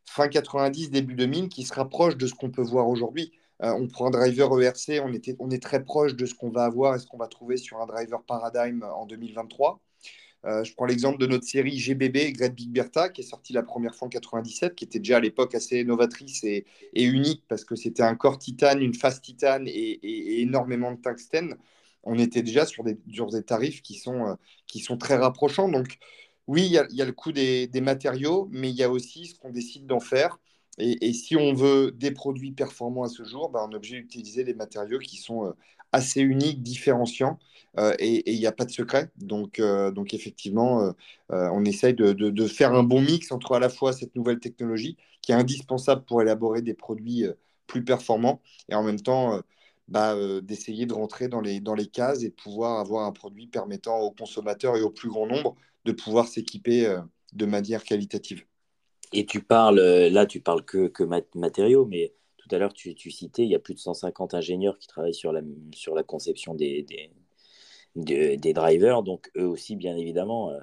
fin 0.05 0.29
90, 0.29 0.91
début 0.91 1.15
2000, 1.15 1.49
qui 1.49 1.65
se 1.65 1.75
rapprochent 1.75 2.17
de 2.17 2.27
ce 2.27 2.35
qu'on 2.35 2.51
peut 2.51 2.63
voir 2.63 2.89
aujourd'hui. 2.89 3.33
On 3.61 3.89
prend 3.89 4.09
un 4.09 4.11
driver 4.11 4.61
ERC, 4.61 5.01
on, 5.03 5.13
était, 5.13 5.37
on 5.39 5.51
est 5.51 5.63
très 5.63 5.83
proche 5.83 6.15
de 6.15 6.27
ce 6.27 6.35
qu'on 6.35 6.51
va 6.51 6.65
avoir 6.65 6.95
et 6.95 6.99
ce 6.99 7.07
qu'on 7.07 7.17
va 7.17 7.29
trouver 7.29 7.57
sur 7.57 7.81
un 7.81 7.87
driver 7.87 8.23
Paradigm 8.23 8.83
en 8.83 9.07
2023. 9.07 9.81
Euh, 10.47 10.63
je 10.63 10.75
prends 10.75 10.87
l'exemple 10.87 11.19
de 11.19 11.27
notre 11.27 11.45
série 11.45 11.77
GBB, 11.77 12.33
Great 12.33 12.55
Big 12.55 12.71
Bertha, 12.71 13.09
qui 13.09 13.23
est 13.23 13.25
sortie 13.25 13.53
la 13.53 13.65
première 13.65 13.95
fois 13.95 14.07
en 14.07 14.09
97, 14.09 14.77
qui 14.77 14.85
était 14.85 15.01
déjà 15.01 15.17
à 15.17 15.21
l'époque 15.21 15.55
assez 15.55 15.83
novatrice 15.83 16.45
et, 16.45 16.65
unique 16.95 17.43
parce 17.49 17.65
que 17.65 17.75
c'était 17.75 18.03
un 18.03 18.15
corps 18.15 18.39
titane, 18.39 18.81
une 18.81 18.95
face 18.95 19.21
titane 19.21 19.67
et, 19.67 20.41
énormément 20.41 20.93
de 20.93 21.01
tungstène. 21.01 21.57
On 22.05 22.19
était 22.19 22.43
déjà 22.43 22.65
sur 22.65 22.85
des, 22.85 22.95
des 22.95 23.43
tarifs 23.43 23.83
qui 23.83 23.95
sont, 23.95 24.29
euh, 24.29 24.35
qui 24.69 24.79
sont 24.79 24.97
très 24.97 25.17
rapprochants. 25.17 25.69
Donc, 25.69 25.99
oui, 26.47 26.67
il 26.67 26.73
y, 26.73 27.03
a, 27.03 27.05
le 27.05 27.13
coût 27.13 27.33
des, 27.33 27.69
matériaux, 27.83 28.49
mais 28.53 28.71
il 28.71 28.77
y 28.77 28.85
a 28.85 28.91
aussi 28.91 29.27
ce 29.27 29.35
qu'on 29.39 29.51
décide 29.51 29.87
d'en 29.87 29.99
faire. 29.99 30.39
Et, 30.79 31.13
si 31.15 31.37
on 31.37 31.55
veut 31.55 31.91
des 31.93 32.11
produits 32.11 32.53
performants 32.53 33.05
à 33.05 33.09
ce 33.09 33.25
jour, 33.25 33.49
ben, 33.49 33.67
on 33.67 33.73
est 33.73 33.77
obligé 33.77 34.01
d'utiliser 34.01 34.45
des 34.45 34.55
matériaux 34.55 34.99
qui 34.99 35.17
sont 35.17 35.47
euh, 35.47 35.53
assez 35.93 36.21
unique, 36.21 36.63
différenciant, 36.63 37.39
euh, 37.79 37.95
et 37.99 38.31
il 38.33 38.39
n'y 38.39 38.47
a 38.47 38.53
pas 38.53 38.67
de 38.67 38.71
secret. 38.71 39.11
Donc, 39.17 39.59
euh, 39.59 39.93
effectivement, 40.13 40.93
on 41.31 41.65
essaye 41.65 41.95
de, 41.95 42.13
de, 42.13 42.47
faire 42.47 42.75
un 42.75 42.83
bon 42.83 43.01
mix 43.01 43.33
entre 43.33 43.55
à 43.55 43.61
la 43.61 43.69
fois 43.71 43.93
cette 43.93 44.15
nouvelle 44.17 44.41
technologie 44.41 44.97
qui 45.23 45.33
est 45.33 45.35
indispensable 45.35 46.05
pour 46.05 46.23
élaborer 46.23 46.63
des 46.63 46.75
produits 46.75 47.25
plus 47.67 47.85
performants, 47.85 48.41
et 48.69 48.75
en 48.75 48.83
même 48.83 49.01
temps 49.01 49.41
bah, 49.89 50.15
d'essayer 50.43 50.87
de 50.87 50.95
rentrer 50.95 51.29
dans 51.29 51.41
les, 51.41 51.61
dans 51.61 51.75
les 51.75 51.87
cases 51.87 52.23
et 52.23 52.29
de 52.31 52.35
pouvoir 52.35 52.81
avoir 52.81 53.07
un 53.07 53.13
produit 53.13 53.47
permettant 53.47 53.99
aux 54.01 54.11
consommateurs 54.11 54.77
et 54.77 54.83
au 54.83 54.91
plus 54.91 55.09
grand 55.09 55.27
nombre 55.27 55.57
de 55.85 55.93
pouvoir 55.93 56.29
s'équiper 56.29 56.97
de 57.33 57.47
manière 57.47 57.85
qualitative. 57.85 58.45
Et 59.13 59.27
tu 59.27 59.43
parles, 59.43 59.81
là, 59.81 60.27
tu 60.27 60.41
parles 60.41 60.65
que, 60.65 60.89
que 60.89 61.05
matériaux, 61.35 61.87
mais 61.87 62.13
tout 62.47 62.55
à 62.55 62.59
l'heure, 62.59 62.73
tu, 62.73 62.95
citais, 63.11 63.43
il 63.43 63.49
y 63.49 63.55
a 63.55 63.59
plus 63.59 63.75
de 63.75 63.81
150 63.81 64.35
ingénieurs 64.35 64.79
qui 64.79 64.87
travaillent 64.87 65.15
sur 65.15 65.33
la, 65.33 65.41
sur 65.75 65.95
la 65.95 66.03
conception 66.03 66.55
des, 66.55 66.83
des, 66.83 68.37
des, 68.37 68.53
drivers. 68.53 69.03
Donc, 69.03 69.31
eux 69.37 69.47
aussi, 69.47 69.75
bien 69.75 69.97
évidemment, 69.97 70.51
euh, 70.51 70.61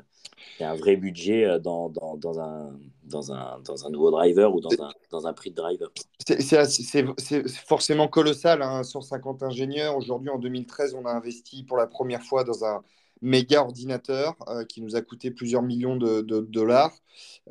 il 0.59 0.63
y 0.63 0.65
a 0.65 0.71
un 0.71 0.75
vrai 0.75 0.95
budget 0.95 1.45
euh, 1.45 1.59
dans, 1.59 1.89
dans, 1.89 2.15
dans, 2.15 2.39
un, 2.39 2.79
dans, 3.03 3.33
un, 3.33 3.59
dans 3.65 3.85
un 3.85 3.89
nouveau 3.89 4.11
driver 4.11 4.53
ou 4.53 4.61
dans 4.61 4.69
un, 4.81 4.91
dans 5.11 5.27
un 5.27 5.33
prix 5.33 5.49
de 5.49 5.55
driver. 5.55 5.91
C'est 6.25 7.45
forcément 7.67 8.07
colossal, 8.07 8.63
150 8.83 9.43
hein, 9.43 9.47
ingénieurs. 9.47 9.97
Aujourd'hui, 9.97 10.29
en 10.29 10.39
2013, 10.39 10.95
on 10.95 11.05
a 11.05 11.11
investi 11.11 11.63
pour 11.63 11.77
la 11.77 11.87
première 11.87 12.23
fois 12.23 12.43
dans 12.43 12.63
un 12.63 12.81
méga 13.23 13.61
ordinateur 13.61 14.35
euh, 14.49 14.65
qui 14.65 14.81
nous 14.81 14.95
a 14.95 15.01
coûté 15.01 15.31
plusieurs 15.31 15.63
millions 15.63 15.95
de, 15.95 16.21
dollars. 16.21 16.93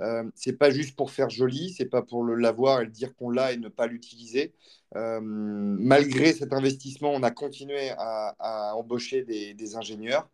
Euh, 0.00 0.24
c'est 0.34 0.58
pas 0.58 0.70
juste 0.70 0.96
pour 0.96 1.10
faire 1.10 1.30
joli, 1.30 1.70
c'est 1.70 1.86
pas 1.86 2.02
pour 2.02 2.24
l'avoir 2.24 2.82
et 2.82 2.84
le 2.84 2.90
dire 2.90 3.14
qu'on 3.16 3.30
l'a 3.30 3.52
et 3.52 3.56
ne 3.56 3.68
pas 3.68 3.86
l'utiliser. 3.86 4.52
Euh, 4.96 5.20
malgré 5.22 6.32
cet 6.32 6.52
investissement, 6.52 7.12
on 7.12 7.22
a 7.22 7.30
continué 7.30 7.90
à, 7.96 8.74
embaucher 8.76 9.22
des, 9.24 9.76
ingénieurs. 9.76 10.28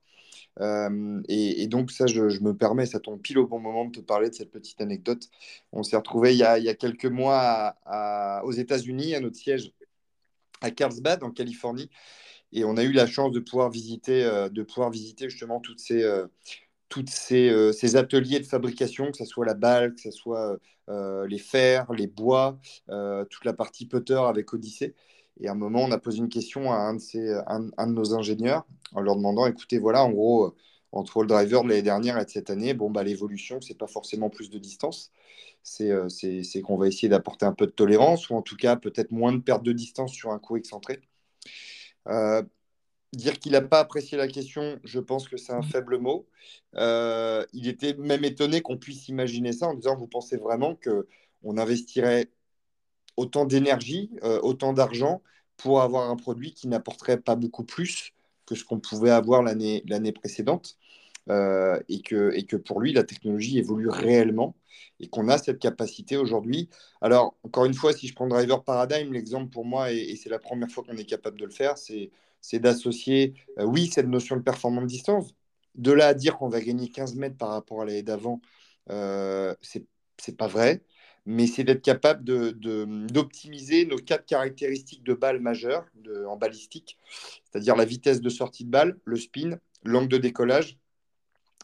Euh, 0.61 1.23
et, 1.29 1.67
donc 1.69 1.93
ça, 1.93 2.07
je, 2.07 2.41
me 2.43 2.53
permets, 2.53 2.87
ça 2.87 2.99
tombe 2.99 3.21
pile 3.21 3.39
au 3.39 3.47
bon 3.47 3.61
moment 3.61 3.85
de 3.85 3.93
te 3.93 4.01
parler 4.01 4.29
de 4.31 4.35
cette 4.35 4.51
petite 4.51 4.81
anecdote. 4.81 5.29
On 5.73 5.85
s'est 5.85 5.97
retrouvé 5.97 6.35
il, 6.35 6.39
y 6.39 6.43
a, 6.43 6.75
quelques 6.75 7.07
mois 7.07 7.77
aux 8.45 8.53
États-Unis, 8.53 9.15
à 9.15 9.21
notre 9.21 9.37
siège 9.37 9.73
à 10.61 10.73
Carlsbad, 10.73 11.23
en 11.23 11.31
Californie, 11.31 11.89
et 12.53 12.65
on 12.65 12.77
a 12.77 12.85
eu 12.85 12.93
la 12.93 13.07
chance 13.07 13.33
de 13.33 13.41
pouvoir 13.41 13.71
visiter, 13.71 14.25
euh, 14.25 14.49
de 14.49 14.63
pouvoir 14.63 14.91
visiter 14.91 15.29
justement 15.29 15.61
toutes 15.61 15.81
ces, 15.81 16.03
euh, 16.03 16.27
toutes 16.89 17.11
euh, 17.33 17.73
ces, 17.73 17.97
ateliers 17.97 18.41
de 18.41 18.47
fabrication, 18.47 19.11
que 19.11 19.19
ce 19.19 19.25
soit 19.25 19.47
la 19.47 19.55
balle, 19.55 19.95
que 19.95 20.01
ce 20.01 20.11
soit 20.11 20.59
les 21.29 21.39
fers, 21.39 21.93
les 21.93 22.07
bois, 22.07 22.59
toute 22.87 23.45
la 23.45 23.53
partie 23.53 23.87
putter 23.87 24.15
avec 24.15 24.53
Odyssée. 24.55 24.95
Et 25.41 25.49
à 25.49 25.53
un 25.53 25.55
moment, 25.55 25.85
on 25.85 25.93
a 25.93 25.99
posé 25.99 26.19
une 26.19 26.31
question 26.31 26.73
à 26.73 26.77
un 26.77 26.95
de, 26.95 27.01
ces, 27.01 27.31
un, 27.47 27.87
de 27.87 27.93
nos 27.93 28.15
ingénieurs 28.15 28.67
en 28.95 29.03
leur 29.03 29.17
demandant, 29.17 29.47
écoutez, 29.47 29.79
voilà, 29.79 30.03
en 30.03 30.11
gros, 30.11 30.55
entre 30.93 31.21
le 31.21 31.29
driver 31.29 31.63
de 31.63 31.69
l'année 31.69 31.83
dernière 31.83 32.19
et 32.19 32.25
de 32.25 32.31
cette 32.31 32.49
année, 32.51 32.73
bon, 32.73 32.91
bah, 32.91 33.03
l'évolution, 33.03 33.61
ce 33.61 33.69
n'est 33.69 33.77
pas 33.77 33.87
forcément 33.87 34.31
plus 34.31 34.49
de 34.51 34.59
distance. 34.59 35.13
C'est 35.63 35.93
qu'on 36.63 36.79
va 36.79 36.89
essayer 36.89 37.09
d'apporter 37.11 37.45
un 37.45 37.53
peu 37.53 37.67
de 37.67 37.73
tolérance 37.73 38.31
ou 38.31 38.37
en 38.37 38.43
tout 38.43 38.57
cas 38.57 38.77
peut-être 38.77 39.13
moins 39.13 39.33
de 39.33 39.43
perte 39.43 39.63
de 39.63 39.73
distance 39.73 40.13
sur 40.13 40.31
un 40.33 40.39
coup 40.39 40.57
excentré. 40.57 41.03
Euh, 42.07 42.43
dire 43.13 43.39
qu'il 43.39 43.53
n'a 43.53 43.63
pas 43.63 43.81
apprécié 43.81 44.19
la 44.19 44.29
question, 44.29 44.79
je 44.85 45.01
pense 45.01 45.29
que 45.29 45.37
c'est 45.37 45.53
un 45.53 45.63
faible 45.63 45.99
mot. 45.99 46.27
Euh, 46.77 47.45
il 47.53 47.69
était 47.69 47.95
même 47.95 48.25
étonné 48.25 48.61
qu'on 48.61 48.79
puisse 48.79 49.09
imaginer 49.09 49.53
ça 49.53 49.69
en 49.69 49.75
disant 49.75 49.97
Vous 49.97 50.07
pensez 50.09 50.37
vraiment 50.37 50.77
qu'on 50.77 51.59
investirait 51.59 52.31
autant 53.17 53.45
d'énergie, 53.47 54.11
euh, 54.25 54.41
autant 54.43 54.73
d'argent 54.73 55.23
pour 55.57 55.83
avoir 55.83 56.11
un 56.11 56.17
produit 56.17 56.55
qui 56.55 56.69
n'apporterait 56.69 57.21
pas 57.21 57.37
beaucoup 57.37 57.65
plus 57.65 58.13
que 58.47 58.55
ce 58.55 58.65
qu'on 58.65 58.81
pouvait 58.81 59.11
avoir 59.11 59.43
l'année 59.43 60.13
précédente? 60.13 60.79
Et, 61.29 62.01
que, 62.03 62.33
et 62.35 62.45
que 62.45 62.57
pour 62.57 62.81
lui, 62.81 62.93
la 62.93 63.05
technologie 63.05 63.59
évolue 63.59 63.89
réellement 63.89 64.57
et 65.01 65.09
qu'on 65.09 65.29
a 65.29 65.39
cette 65.39 65.59
capacité 65.59 66.17
aujourd'hui. 66.17 66.69
Alors, 67.01 67.37
encore 67.43 67.65
une 67.65 67.75
fois, 67.75 67.93
si 67.93 68.09
je 68.09 68.15
prends 68.15 68.27
Driver 68.27 68.65
Paradigm, 68.65 69.13
l'exemple 69.13 69.51
pour 69.51 69.65
moi, 69.65 69.93
et, 69.93 70.17
c'est 70.17 70.31
la 70.31 70.39
première 70.39 70.71
fois 70.71 70.85
qu'on 70.85 70.97
est 70.97 71.05
capable 71.05 71.39
de 71.39 71.45
le 71.45 71.51
faire, 71.51 71.77
c'est, 71.79 72.11
d'associer, 72.59 73.35
euh, 73.59 73.65
oui, 73.65 73.89
cette 73.89 74.09
notion 74.09 74.37
de 74.37 74.43
performance 74.43 74.87
distance. 74.87 75.35
De 75.75 75.93
là 75.93 76.09
à 76.09 76.15
dire 76.15 76.37
qu'on 76.39 76.49
va 76.49 76.61
gagner 76.61 76.89
15 76.91 77.15
mètres 77.15 77.37
par 77.37 77.51
rapport 77.51 77.83
à 77.83 77.85
l'année 77.85 78.03
d'avant, 78.03 78.41
euh, 78.91 79.55
c'est, 79.63 79.87
c'est 80.19 80.37
pas 80.37 80.49
vrai, 80.49 80.83
mais 81.27 81.47
c'est 81.47 81.63
d'être 81.63 81.83
capable 81.83 82.25
de, 82.25 82.51
d'optimiser 83.07 83.87
nos 83.87 83.99
quatre 83.99 84.27
caractéristiques 84.27 85.05
de 85.05 85.15
balle 85.15 85.41
majeures 85.41 85.87
en 86.27 86.37
balistique, 86.37 86.99
c'est-à-dire 87.45 87.77
la 87.77 87.85
vitesse 87.85 88.21
de 88.21 88.29
sortie 88.31 88.65
de 88.65 88.71
balle, 88.71 88.99
le 89.05 89.17
spin, 89.17 89.59
l'angle 89.85 90.09
de 90.09 90.19
décollage 90.19 90.79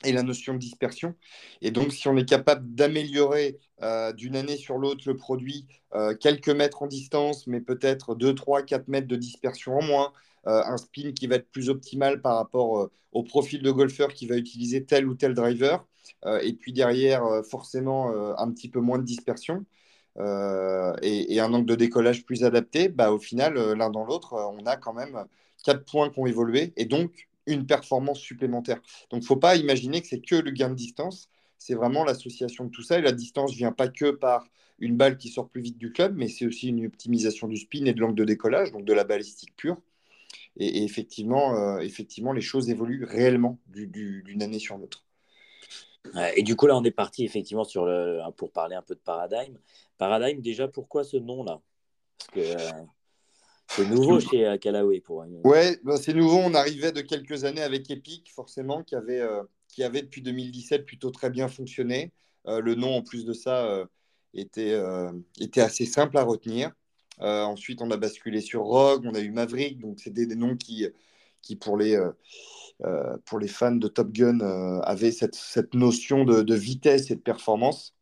et 0.02 0.12
la 0.12 0.22
notion 0.22 0.54
de 0.54 0.58
dispersion. 0.58 1.14
Et 1.62 1.70
donc, 1.70 1.92
si 1.92 2.08
on 2.08 2.16
est 2.16 2.28
capable 2.28 2.74
d'améliorer 2.74 3.58
euh, 3.82 4.12
d'une 4.12 4.36
année 4.36 4.56
sur 4.56 4.78
l'autre 4.78 5.02
le 5.06 5.16
produit, 5.16 5.66
euh, 5.94 6.14
quelques 6.14 6.50
mètres 6.50 6.82
en 6.82 6.86
distance, 6.86 7.46
mais 7.46 7.60
peut-être 7.60 8.14
2, 8.14 8.34
3, 8.34 8.62
4 8.62 8.88
mètres 8.88 9.08
de 9.08 9.16
dispersion 9.16 9.78
en 9.78 9.82
moins, 9.82 10.12
euh, 10.46 10.62
un 10.64 10.76
spin 10.76 11.12
qui 11.12 11.26
va 11.26 11.36
être 11.36 11.50
plus 11.50 11.70
optimal 11.70 12.20
par 12.20 12.36
rapport 12.36 12.90
au 13.12 13.22
profil 13.22 13.62
de 13.62 13.70
golfeur 13.70 14.12
qui 14.12 14.26
va 14.26 14.36
utiliser 14.36 14.84
tel 14.84 15.06
ou 15.06 15.14
tel 15.14 15.34
driver, 15.34 15.86
et 16.42 16.52
puis 16.54 16.72
derrière, 16.72 17.22
forcément, 17.48 18.08
un 18.38 18.50
petit 18.50 18.68
peu 18.68 18.80
moins 18.80 18.98
de 18.98 19.04
dispersion. 19.04 19.64
Et, 20.18 21.34
et, 21.34 21.40
un 21.40 21.52
angle 21.52 21.66
de 21.66 21.74
décollage 21.74 22.24
plus 22.24 22.44
adapté, 22.44 22.88
bah, 22.88 23.12
au 23.12 23.18
final, 23.18 23.54
l'un 23.54 23.90
dans 23.90 24.04
l'autre, 24.04 24.34
on 24.34 24.66
a 24.66 24.76
quand 24.76 24.92
même 24.92 25.24
quatre 25.64 25.84
points 25.84 26.10
qui 26.10 26.18
ont 26.18 26.26
évolué 26.26 26.72
et 26.76 26.84
donc 26.86 27.28
une 27.46 27.66
performance 27.66 28.18
supplémentaire. 28.18 28.80
Donc, 29.10 29.20
il 29.20 29.24
ne 29.24 29.26
faut 29.26 29.36
pas 29.36 29.56
imaginer 29.56 30.00
que 30.00 30.06
c'est 30.08 30.20
que 30.20 30.36
le 30.36 30.50
gain 30.50 30.70
de 30.70 30.74
distance. 30.74 31.28
C'est 31.58 31.74
vraiment 31.74 32.04
l'association 32.04 32.64
de 32.64 32.70
tout 32.70 32.82
ça. 32.82 32.98
Et 32.98 33.02
la 33.02 33.12
distance 33.12 33.52
ne 33.52 33.56
vient 33.56 33.72
pas 33.72 33.88
que 33.88 34.10
par 34.10 34.46
une 34.78 34.96
balle 34.96 35.16
qui 35.16 35.28
sort 35.28 35.48
plus 35.48 35.62
vite 35.62 35.78
du 35.78 35.92
club, 35.92 36.14
mais 36.16 36.28
c'est 36.28 36.46
aussi 36.46 36.68
une 36.68 36.84
optimisation 36.86 37.46
du 37.46 37.56
spin 37.56 37.84
et 37.86 37.94
de 37.94 38.00
l'angle 38.00 38.16
de 38.16 38.24
décollage, 38.24 38.72
donc 38.72 38.84
de 38.84 38.92
la 38.92 39.04
balistique 39.04 39.54
pure. 39.56 39.80
Et, 40.56 40.84
effectivement, 40.84 41.54
euh, 41.54 41.78
effectivement, 41.80 42.32
les 42.32 42.40
choses 42.40 42.70
évoluent 42.70 43.04
réellement 43.04 43.58
d'une 43.66 44.42
année 44.42 44.58
sur 44.58 44.76
l'autre. 44.78 45.04
Et 46.36 46.42
du 46.42 46.54
coup, 46.54 46.66
là, 46.66 46.76
on 46.76 46.84
est 46.84 46.90
parti 46.90 47.24
effectivement 47.24 47.64
sur 47.64 47.88
pour 48.36 48.52
parler 48.52 48.76
un 48.76 48.82
peu 48.82 48.94
de 48.94 49.00
Paradigm. 49.00 49.56
Paradigm, 49.96 50.42
déjà, 50.42 50.68
pourquoi 50.68 51.02
ce 51.02 51.16
nom-là? 51.16 51.62
Parce 52.18 52.30
que 52.30 52.40
euh, 52.40 52.82
c'est 53.68 53.88
nouveau 53.88 54.20
chez 54.20 54.46
euh, 54.46 54.56
Callaway 54.56 55.00
pour 55.00 55.24
Ouais, 55.44 55.78
ben, 55.84 55.96
c'est 55.96 56.14
nouveau. 56.14 56.38
On 56.38 56.54
arrivait 56.54 56.92
de 56.92 57.00
quelques 57.00 57.44
années 57.44 57.62
avec 57.62 57.90
Epic, 57.90 58.30
forcément, 58.32 58.82
qui 58.82 58.94
avait, 58.94 59.20
euh, 59.20 59.42
qui 59.68 59.82
avait 59.82 60.02
depuis 60.02 60.22
2017 60.22 60.84
plutôt 60.84 61.10
très 61.10 61.30
bien 61.30 61.48
fonctionné. 61.48 62.12
le 62.46 62.74
nom, 62.74 62.94
en 62.96 63.02
plus 63.02 63.24
de 63.24 63.32
ça, 63.32 63.84
était, 64.34 64.78
était 65.40 65.62
assez 65.62 65.86
simple 65.86 66.18
à 66.18 66.22
retenir. 66.22 66.72
ensuite, 67.18 67.80
on 67.80 67.90
a 67.90 67.96
basculé 67.96 68.40
sur 68.40 68.62
Rogue, 68.62 69.06
on 69.06 69.14
a 69.14 69.20
eu 69.20 69.30
Maverick, 69.30 69.80
donc 69.80 69.98
c'était 69.98 70.26
des 70.26 70.36
noms 70.36 70.56
qui, 70.56 70.86
qui 71.40 71.56
pour 71.56 71.78
les, 71.78 71.98
pour 73.24 73.38
les 73.38 73.48
fans 73.48 73.76
de 73.76 73.88
Top 73.88 74.12
Gun, 74.12 74.40
avaient 74.82 75.10
cette, 75.10 75.34
cette 75.34 75.72
notion 75.72 76.24
de, 76.24 76.42
de, 76.42 76.54
vitesse 76.54 77.10
et 77.10 77.16
de 77.16 77.22
performance. 77.22 77.94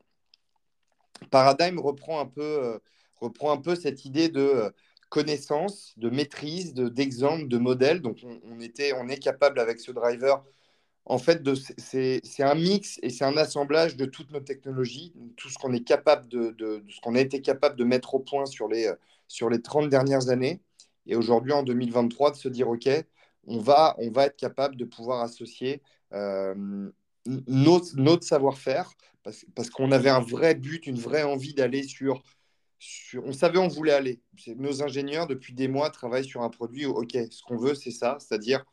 Paradigm 1.30 1.78
reprend 1.78 2.20
un 2.20 2.26
peu, 2.26 2.80
reprend 3.20 3.52
un 3.52 3.58
peu 3.58 3.76
cette 3.76 4.04
idée 4.04 4.28
de 4.28 4.72
connaissance, 5.12 5.92
de 5.98 6.08
maîtrise, 6.08 6.72
d'exemple, 6.72 7.46
de, 7.46 7.58
modèle. 7.58 8.00
Donc, 8.00 8.16
on, 8.24 8.60
était, 8.60 8.94
on 8.94 9.08
est 9.08 9.18
capable 9.18 9.60
avec 9.60 9.78
ce 9.78 9.92
driver, 9.92 10.42
en 11.04 11.18
fait, 11.18 11.42
c'est 11.76 12.22
un 12.42 12.54
mix 12.54 12.98
et 13.02 13.10
c'est 13.10 13.24
un 13.26 13.36
assemblage 13.36 13.96
de 13.96 14.06
toutes 14.06 14.32
nos 14.32 14.40
technologies, 14.40 15.12
tout 15.36 15.50
ce 15.50 15.58
qu'on 15.58 15.74
est 15.74 15.84
capable 15.84 16.28
de, 16.28 16.52
de, 16.52 16.82
ce 16.88 16.98
qu'on 17.02 17.14
a 17.14 17.20
été 17.20 17.42
capable 17.42 17.76
de 17.76 17.84
mettre 17.84 18.14
au 18.14 18.20
point 18.20 18.46
sur 18.46 18.68
les, 18.68 18.90
sur 19.28 19.50
les 19.50 19.60
30 19.60 19.90
dernières 19.90 20.30
années. 20.30 20.62
Et 21.06 21.14
aujourd'hui, 21.14 21.52
en 21.52 21.62
2023, 21.62 22.30
de 22.30 22.36
se 22.36 22.48
dire, 22.48 22.70
OK, 22.70 22.88
on 23.46 23.58
va, 23.58 23.94
on 23.98 24.10
va 24.10 24.26
être 24.26 24.36
capable 24.38 24.76
de 24.76 24.86
pouvoir 24.86 25.20
associer 25.20 25.82
euh, 26.14 26.90
notre, 27.26 27.96
notre 27.96 28.24
savoir-faire 28.24 28.90
parce, 29.22 29.44
parce 29.54 29.68
qu'on 29.68 29.92
avait 29.92 30.10
un 30.10 30.20
vrai 30.20 30.54
but, 30.54 30.86
une 30.86 30.98
vraie 30.98 31.22
envie 31.22 31.52
d'aller 31.52 31.82
sur 31.82 32.22
on 33.24 33.32
savait 33.32 33.58
où 33.58 33.62
on 33.62 33.68
voulait 33.68 33.92
aller. 33.92 34.20
Nos 34.56 34.82
ingénieurs, 34.82 35.26
depuis 35.26 35.54
des 35.54 35.68
mois, 35.68 35.90
travaillent 35.90 36.24
sur 36.24 36.42
un 36.42 36.50
produit 36.50 36.86
où, 36.86 36.92
OK, 36.92 37.16
ce 37.30 37.42
qu'on 37.42 37.56
veut, 37.56 37.74
c'est 37.74 37.90
ça, 37.90 38.16
c'est-à-dire 38.20 38.64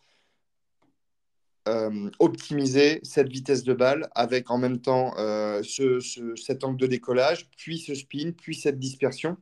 euh, 1.68 2.10
optimiser 2.20 3.00
cette 3.04 3.28
vitesse 3.28 3.64
de 3.64 3.74
balle 3.74 4.10
avec 4.16 4.50
en 4.50 4.58
même 4.58 4.80
temps 4.80 5.14
euh, 5.18 5.62
cet 6.36 6.64
angle 6.64 6.78
de 6.78 6.88
décollage, 6.88 7.48
puis 7.58 7.78
ce 7.78 7.94
spin, 7.94 8.32
puis 8.32 8.56
cette 8.56 8.80
dispersion. 8.80 9.38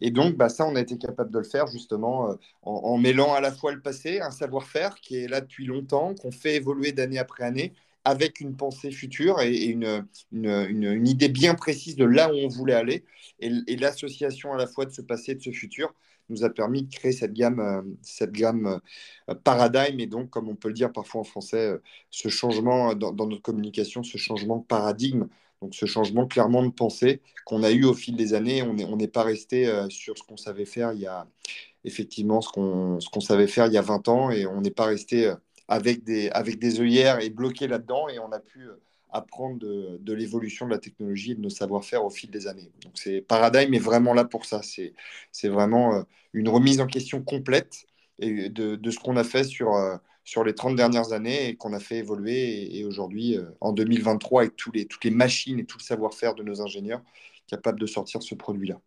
Et 0.00 0.10
donc, 0.10 0.36
bah, 0.36 0.48
ça, 0.48 0.66
on 0.66 0.76
a 0.76 0.80
été 0.80 0.98
capable 0.98 1.32
de 1.32 1.38
le 1.38 1.44
faire 1.44 1.66
justement 1.66 2.30
euh, 2.30 2.34
en, 2.62 2.98
mêlant 2.98 3.34
à 3.34 3.40
la 3.40 3.50
fois 3.50 3.72
le 3.72 3.80
passé, 3.80 4.20
un 4.20 4.30
savoir-faire 4.30 4.94
qui 4.96 5.16
est 5.16 5.28
là 5.28 5.40
depuis 5.40 5.64
longtemps, 5.66 6.14
qu'on 6.14 6.30
fait 6.30 6.56
évoluer 6.56 6.92
d'année 6.92 7.18
après 7.18 7.44
année, 7.44 7.72
avec 8.06 8.40
une 8.40 8.56
pensée 8.56 8.92
future 8.92 9.40
et, 9.40 9.64
une, 9.64 10.06
une, 10.30 11.08
idée 11.08 11.28
bien 11.28 11.56
précise 11.56 11.96
de 11.96 12.04
là 12.04 12.32
où 12.32 12.36
on 12.36 12.46
voulait 12.46 12.74
aller. 12.74 13.04
Et, 13.40 13.50
l'association 13.76 14.52
à 14.52 14.56
la 14.56 14.68
fois 14.68 14.86
de 14.86 14.92
ce 14.92 15.02
passé 15.02 15.32
et 15.32 15.34
de 15.34 15.42
ce 15.42 15.50
futur 15.50 15.92
nous 16.28 16.44
a 16.44 16.50
permis 16.50 16.84
de 16.84 16.94
créer 16.94 17.10
cette 17.10 17.32
gamme, 17.32 17.58
euh, 17.58 17.82
cette 18.02 18.30
gamme 18.30 18.80
euh, 19.28 19.34
paradigme 19.34 19.98
et 19.98 20.06
donc, 20.06 20.30
comme 20.30 20.48
on 20.48 20.54
peut 20.54 20.68
le 20.68 20.74
dire 20.74 20.92
parfois 20.92 21.22
en 21.22 21.24
français, 21.24 21.66
euh, 21.66 21.82
ce 22.10 22.28
changement 22.28 22.94
dans, 22.94 23.12
notre 23.26 23.42
communication, 23.42 24.04
ce 24.04 24.18
changement 24.18 24.60
paradigme, 24.60 25.26
donc 25.60 25.74
ce 25.74 25.86
changement 25.86 26.28
clairement 26.28 26.62
de 26.62 26.70
pensée 26.70 27.22
qu'on 27.44 27.64
a 27.64 27.72
eu 27.72 27.84
au 27.86 27.94
fil 27.94 28.14
des 28.14 28.34
années. 28.34 28.62
On 28.62 28.74
n'est 28.74 28.84
on 28.84 28.98
pas 29.08 29.24
resté 29.24 29.68
sur 29.88 30.16
ce 30.16 30.22
qu'on 30.22 30.36
savait 30.36 30.64
faire 30.64 30.92
il 30.92 31.00
y 31.00 31.06
a 31.06 31.26
effectivement 31.84 32.40
ce 32.40 32.50
qu'on 32.50 32.98
qu'on 33.12 33.20
savait 33.20 33.46
faire 33.46 33.66
il 33.66 33.72
y 33.72 33.78
a 33.78 33.82
20 33.82 34.08
ans 34.08 34.30
et 34.30 34.46
on 34.46 34.60
n'est 34.60 34.70
pas 34.70 34.84
resté 34.86 35.32
avec 35.68 36.04
des, 36.04 36.30
avec 36.30 36.58
des 36.58 36.80
œillères 36.80 37.20
et 37.20 37.30
bloqué 37.30 37.66
là-dedans. 37.66 38.08
Et 38.08 38.18
on 38.18 38.30
a 38.32 38.40
pu 38.40 38.60
euh, 38.60 38.80
apprendre 39.10 39.58
de, 39.58 39.98
de 40.00 40.12
l'évolution 40.12 40.66
de 40.66 40.70
la 40.70 40.78
technologie 40.78 41.32
et 41.32 41.34
de 41.34 41.40
nos 41.40 41.50
savoir-faire 41.50 42.04
au 42.04 42.10
fil 42.10 42.30
des 42.30 42.46
années. 42.46 42.70
Donc, 42.82 42.92
c'est 42.94 43.20
Paradigm 43.20 43.74
est 43.74 43.78
vraiment 43.78 44.14
là 44.14 44.24
pour 44.24 44.44
ça. 44.44 44.62
C'est, 44.62 44.94
c'est 45.32 45.48
vraiment 45.48 45.94
euh, 45.94 46.02
une 46.32 46.48
remise 46.48 46.80
en 46.80 46.86
question 46.86 47.22
complète 47.22 47.86
et 48.18 48.48
de, 48.48 48.76
de 48.76 48.90
ce 48.90 48.98
qu'on 48.98 49.16
a 49.16 49.24
fait 49.24 49.44
sur, 49.44 49.74
euh, 49.74 49.96
sur 50.24 50.44
les 50.44 50.54
30 50.54 50.76
dernières 50.76 51.12
années 51.12 51.48
et 51.48 51.56
qu'on 51.56 51.72
a 51.72 51.80
fait 51.80 51.98
évoluer. 51.98 52.78
Et, 52.78 52.84
aujourd'hui, 52.84 53.38
en 53.60 53.72
2023, 53.72 54.42
avec 54.42 54.56
tous 54.56 54.72
les, 54.72 54.86
toutes 54.86 55.04
les 55.04 55.10
machines 55.10 55.58
et 55.58 55.64
tout 55.64 55.78
le 55.78 55.84
savoir-faire 55.84 56.34
de 56.34 56.42
nos 56.42 56.62
ingénieurs, 56.62 57.02
capables 57.46 57.78
de 57.78 57.86
sortir 57.86 58.22
ce 58.22 58.34
produit-là. 58.34 58.80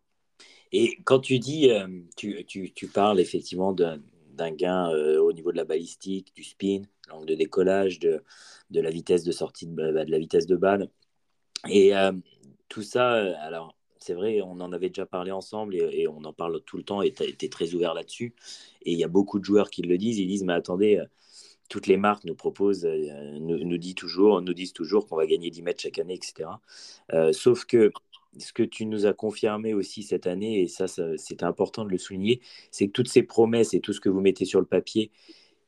Et 0.72 0.98
quand 1.04 1.20
tu 1.20 1.38
dis, 1.38 1.70
tu, 2.16 2.44
tu, 2.44 2.72
tu 2.72 2.86
parles 2.86 3.20
effectivement 3.20 3.72
de, 3.72 4.00
d'un 4.40 4.50
gain 4.52 4.90
euh, 4.90 5.20
au 5.20 5.32
niveau 5.32 5.52
de 5.52 5.56
la 5.56 5.64
balistique, 5.64 6.34
du 6.34 6.42
spin, 6.42 6.82
l'angle 7.08 7.26
de 7.26 7.34
décollage, 7.34 7.98
de, 7.98 8.22
de, 8.70 8.80
la 8.80 8.90
vitesse 8.90 9.22
de 9.22 9.32
sortie 9.32 9.66
de, 9.66 9.74
bah, 9.74 10.04
de 10.04 10.10
la 10.10 10.18
vitesse 10.18 10.46
de 10.46 10.56
balle. 10.56 10.88
Et 11.68 11.94
euh, 11.94 12.12
tout 12.68 12.82
ça, 12.82 13.14
euh, 13.14 13.34
alors 13.40 13.76
c'est 13.98 14.14
vrai, 14.14 14.40
on 14.40 14.60
en 14.60 14.72
avait 14.72 14.88
déjà 14.88 15.04
parlé 15.04 15.30
ensemble 15.30 15.74
et, 15.76 16.08
on 16.08 16.24
en 16.24 16.32
parle 16.32 16.62
tout 16.62 16.78
le 16.78 16.82
temps 16.82 17.02
et 17.02 17.12
tu 17.12 17.22
as 17.22 17.26
été 17.26 17.50
très 17.50 17.74
ouvert 17.74 17.92
là-dessus. 17.92 18.34
Et 18.82 18.92
il 18.92 18.98
y 18.98 19.04
a 19.04 19.08
beaucoup 19.08 19.38
de 19.38 19.44
joueurs 19.44 19.68
qui 19.68 19.82
le 19.82 19.98
disent, 19.98 20.18
ils 20.18 20.26
disent, 20.26 20.44
mais 20.44 20.54
attendez, 20.54 21.02
toutes 21.68 21.86
les 21.86 21.98
marques 21.98 22.24
nous 22.24 22.34
proposent, 22.34 22.86
nous, 22.86 23.62
nous, 23.62 23.76
dit 23.76 23.94
toujours, 23.94 24.40
nous 24.40 24.54
disent 24.54 24.72
toujours 24.72 25.06
qu'on 25.06 25.16
va 25.16 25.26
gagner 25.26 25.50
10 25.50 25.62
mètres 25.62 25.82
chaque 25.82 25.98
année, 25.98 26.14
etc. 26.14 26.48
sauf 27.32 27.66
que 27.66 27.92
ce 28.38 28.52
que 28.52 28.62
tu 28.62 28.86
nous 28.86 29.06
as 29.06 29.12
confirmé 29.12 29.74
aussi 29.74 30.02
cette 30.02 30.26
année, 30.26 30.62
et 30.62 30.68
ça, 30.68 30.86
c'est 30.88 31.42
important 31.42 31.84
de 31.84 31.90
le 31.90 31.98
souligner, 31.98 32.40
c'est 32.70 32.86
que 32.86 32.92
toutes 32.92 33.08
ces 33.08 33.22
promesses 33.22 33.74
et 33.74 33.80
tout 33.80 33.92
ce 33.92 34.00
que 34.00 34.08
vous 34.08 34.20
mettez 34.20 34.44
sur 34.44 34.60
le 34.60 34.66
papier, 34.66 35.10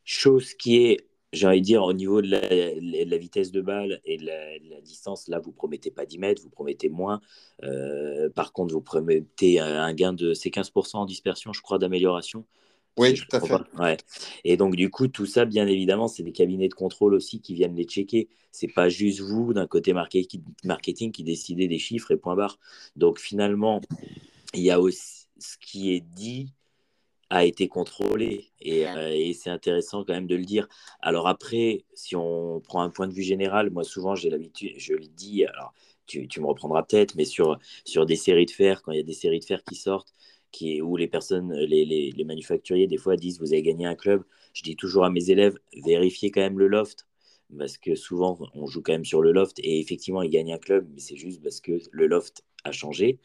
chose 0.04 0.54
qui 0.54 0.76
est, 0.84 1.06
j'ai 1.32 1.46
envie 1.46 1.60
de 1.60 1.66
dire, 1.66 1.82
au 1.82 1.92
niveau 1.92 2.20
de 2.22 2.28
la, 2.28 3.16
vitesse 3.16 3.52
de 3.52 3.60
balle 3.60 4.00
et 4.04 4.18
de 4.18 4.26
la, 4.26 4.80
distance, 4.82 5.28
là, 5.28 5.40
vous 5.40 5.52
promettez 5.52 5.90
pas 5.90 6.04
10 6.04 6.18
mètres, 6.18 6.42
vous 6.42 6.50
promettez 6.50 6.88
moins. 6.88 7.20
Euh, 7.62 8.28
par 8.30 8.52
contre, 8.52 8.74
vous 8.74 8.82
promettez 8.82 9.58
un 9.58 9.92
gain 9.94 10.12
de, 10.12 10.34
c'est 10.34 10.50
15% 10.50 10.96
en 10.96 11.06
dispersion, 11.06 11.52
je 11.52 11.62
crois, 11.62 11.78
d'amélioration. 11.78 12.44
Oui, 12.98 13.14
tout 13.14 13.36
à 13.36 13.40
fait. 13.40 13.54
Ouais. 13.78 13.96
Et 14.44 14.56
donc, 14.56 14.76
du 14.76 14.90
coup, 14.90 15.08
tout 15.08 15.26
ça, 15.26 15.44
bien 15.44 15.66
évidemment, 15.66 16.08
c'est 16.08 16.22
des 16.22 16.32
cabinets 16.32 16.68
de 16.68 16.74
contrôle 16.74 17.14
aussi 17.14 17.40
qui 17.40 17.54
viennent 17.54 17.74
les 17.74 17.84
checker. 17.84 18.28
C'est 18.50 18.72
pas 18.72 18.88
juste 18.88 19.20
vous, 19.20 19.54
d'un 19.54 19.66
côté 19.66 19.94
marketing, 19.94 21.12
qui 21.12 21.24
décidez 21.24 21.68
des 21.68 21.78
chiffres 21.78 22.10
et 22.10 22.16
point 22.16 22.36
barre. 22.36 22.58
Donc, 22.96 23.18
finalement, 23.18 23.80
il 24.54 24.62
y 24.62 24.70
a 24.70 24.80
aussi 24.80 25.26
ce 25.38 25.56
qui 25.58 25.92
est 25.94 26.00
dit 26.00 26.52
a 27.30 27.46
été 27.46 27.66
contrôlé 27.66 28.50
et, 28.60 28.86
euh, 28.86 29.10
et 29.10 29.32
c'est 29.32 29.48
intéressant 29.48 30.04
quand 30.04 30.12
même 30.12 30.26
de 30.26 30.36
le 30.36 30.44
dire. 30.44 30.68
Alors 31.00 31.28
après, 31.28 31.86
si 31.94 32.14
on 32.14 32.60
prend 32.60 32.82
un 32.82 32.90
point 32.90 33.08
de 33.08 33.14
vue 33.14 33.22
général, 33.22 33.70
moi 33.70 33.84
souvent 33.84 34.14
j'ai 34.14 34.28
l'habitude, 34.28 34.74
je 34.76 34.92
le 34.92 35.06
dis, 35.06 35.46
alors 35.46 35.72
tu, 36.06 36.28
tu 36.28 36.40
me 36.40 36.46
reprendras 36.46 36.82
peut-être, 36.82 37.14
mais 37.14 37.24
sur, 37.24 37.58
sur 37.86 38.04
des 38.04 38.16
séries 38.16 38.44
de 38.44 38.50
fer, 38.50 38.82
quand 38.82 38.92
il 38.92 38.98
y 38.98 39.00
a 39.00 39.04
des 39.04 39.14
séries 39.14 39.40
de 39.40 39.46
fer 39.46 39.64
qui 39.64 39.76
sortent, 39.76 40.12
qui 40.52 40.76
est, 40.76 40.80
où 40.82 40.96
les 40.96 41.08
personnes, 41.08 41.52
les, 41.52 41.84
les, 41.84 42.12
les, 42.12 42.24
manufacturiers, 42.24 42.86
des 42.86 42.98
fois 42.98 43.16
disent 43.16 43.40
vous 43.40 43.52
avez 43.52 43.62
gagné 43.62 43.86
un 43.86 43.96
club. 43.96 44.24
Je 44.54 44.62
dis 44.62 44.76
toujours 44.76 45.04
à 45.04 45.10
mes 45.10 45.30
élèves 45.30 45.58
vérifiez 45.84 46.30
quand 46.30 46.42
même 46.42 46.58
le 46.58 46.68
loft, 46.68 47.06
parce 47.58 47.78
que 47.78 47.94
souvent 47.94 48.38
on 48.54 48.66
joue 48.66 48.82
quand 48.82 48.92
même 48.92 49.04
sur 49.04 49.22
le 49.22 49.32
loft 49.32 49.58
et 49.60 49.80
effectivement 49.80 50.22
ils 50.22 50.30
gagnent 50.30 50.52
un 50.52 50.58
club, 50.58 50.88
mais 50.92 51.00
c'est 51.00 51.16
juste 51.16 51.42
parce 51.42 51.60
que 51.60 51.80
le 51.90 52.06
loft 52.06 52.44
a 52.64 52.72
changé. 52.72 53.18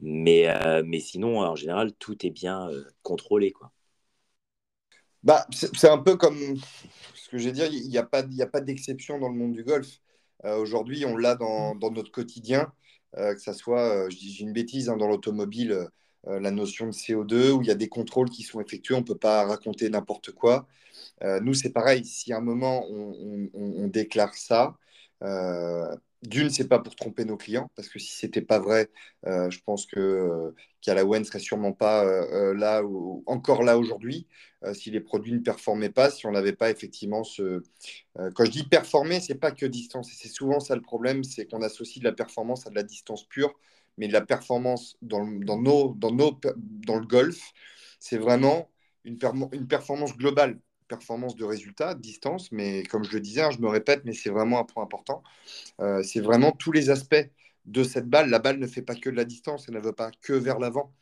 Mais, 0.00 0.48
euh, 0.48 0.82
mais 0.84 1.00
sinon, 1.00 1.40
en 1.40 1.56
général, 1.56 1.92
tout 1.94 2.26
est 2.26 2.30
bien 2.30 2.68
euh, 2.70 2.84
contrôlé. 3.02 3.52
Quoi. 3.52 3.72
Bah, 5.22 5.46
c'est 5.52 5.88
un 5.88 5.98
peu 5.98 6.16
comme 6.16 6.56
ce 7.14 7.28
que 7.28 7.38
j'ai 7.38 7.52
dit, 7.52 7.62
il 7.62 7.88
n'y 7.88 7.98
a 7.98 8.02
pas, 8.02 8.22
a 8.22 8.46
pas 8.46 8.60
d'exception 8.60 9.18
dans 9.18 9.28
le 9.28 9.36
monde 9.36 9.52
du 9.52 9.64
golf. 9.64 10.00
Euh, 10.44 10.56
aujourd'hui, 10.56 11.04
on 11.06 11.16
l'a 11.16 11.36
dans, 11.36 11.74
dans, 11.76 11.90
notre 11.90 12.10
quotidien, 12.10 12.72
que 13.14 13.38
ça 13.38 13.52
soit, 13.52 14.08
je 14.10 14.16
dis 14.16 14.38
une 14.40 14.52
bêtise, 14.52 14.88
hein, 14.88 14.96
dans 14.96 15.06
l'automobile 15.06 15.72
euh, 15.72 15.86
la 16.26 16.50
notion 16.50 16.86
de 16.86 16.92
CO2, 16.92 17.50
où 17.50 17.62
il 17.62 17.68
y 17.68 17.70
a 17.70 17.74
des 17.74 17.88
contrôles 17.88 18.30
qui 18.30 18.42
sont 18.42 18.60
effectués, 18.60 18.94
on 18.94 19.00
ne 19.00 19.04
peut 19.04 19.16
pas 19.16 19.44
raconter 19.44 19.88
n'importe 19.90 20.30
quoi. 20.32 20.66
Euh, 21.22 21.40
nous, 21.40 21.54
c'est 21.54 21.70
pareil, 21.70 22.04
si 22.04 22.32
à 22.32 22.38
un 22.38 22.40
moment 22.40 22.86
on, 22.88 23.88
déclare 23.88 24.34
ça, 24.34 24.76
euh, 25.22 25.94
d'une, 26.22 26.50
c'est 26.50 26.68
pas 26.68 26.78
pour 26.78 26.94
tromper 26.96 27.24
nos 27.24 27.36
clients, 27.36 27.70
parce 27.76 27.88
que 27.88 27.98
si 27.98 28.12
c'était 28.12 28.42
pas 28.42 28.58
vrai, 28.58 28.90
je 29.24 29.58
pense 29.64 29.86
que 29.86 30.54
ne 30.76 31.24
serait 31.24 31.38
sûrement 31.38 31.72
pas 31.72 32.04
là 32.54 32.82
ou 32.84 33.22
encore 33.26 33.62
là 33.62 33.78
aujourd'hui. 33.78 34.26
si 34.72 34.90
les 34.90 35.00
produits 35.00 35.32
ne 35.32 35.40
performaient 35.40 35.90
pas, 35.90 36.10
si 36.10 36.26
on 36.26 36.32
n'avait 36.32 36.54
pas 36.54 36.70
effectivement 36.70 37.24
ce. 37.24 37.62
quand 38.34 38.44
je 38.44 38.50
dis 38.50 38.64
performer, 38.64 39.20
c'est 39.20 39.34
pas 39.34 39.50
que 39.50 39.66
distance, 39.66 40.10
et 40.12 40.14
c'est 40.16 40.28
souvent 40.28 40.60
ça 40.60 40.76
le 40.76 40.82
problème, 40.82 41.24
c'est 41.24 41.46
qu'on 41.46 41.62
associe 41.62 41.98
de 41.98 42.04
la 42.04 42.14
performance 42.14 42.66
à 42.66 42.70
de 42.70 42.76
la 42.76 42.84
distance 42.84 43.24
pure 43.24 43.54
mais 43.98 44.08
la 44.08 44.20
performance 44.20 44.96
dans, 45.02 45.26
dans, 45.26 45.60
nos, 45.60 45.94
dans, 45.94 46.12
nos, 46.12 46.38
dans 46.56 46.98
le 46.98 47.06
golf, 47.06 47.52
c'est 48.00 48.18
vraiment 48.18 48.68
une, 49.04 49.18
une 49.52 49.66
performance 49.66 50.16
globale, 50.16 50.58
performance 50.88 51.36
de 51.36 51.44
résultat, 51.44 51.94
distance, 51.94 52.52
mais 52.52 52.82
comme 52.84 53.04
je 53.04 53.12
le 53.12 53.20
disais, 53.20 53.42
hein, 53.42 53.50
je 53.50 53.60
me 53.60 53.68
répète, 53.68 54.02
mais 54.04 54.12
c'est 54.12 54.30
vraiment 54.30 54.58
un 54.60 54.64
point 54.64 54.82
important. 54.82 55.22
Euh, 55.80 56.02
c'est 56.02 56.20
vraiment 56.20 56.52
tous 56.52 56.72
les 56.72 56.90
aspects 56.90 57.30
de 57.64 57.84
cette 57.84 58.08
balle. 58.08 58.28
La 58.28 58.40
balle 58.40 58.58
ne 58.58 58.66
fait 58.66 58.82
pas 58.82 58.94
que 58.94 59.08
de 59.08 59.16
la 59.16 59.24
distance, 59.24 59.66
elle 59.68 59.74
ne 59.74 59.80
va 59.80 59.92
pas 59.92 60.10
que 60.20 60.32
vers 60.32 60.58
l'avant. 60.58 60.92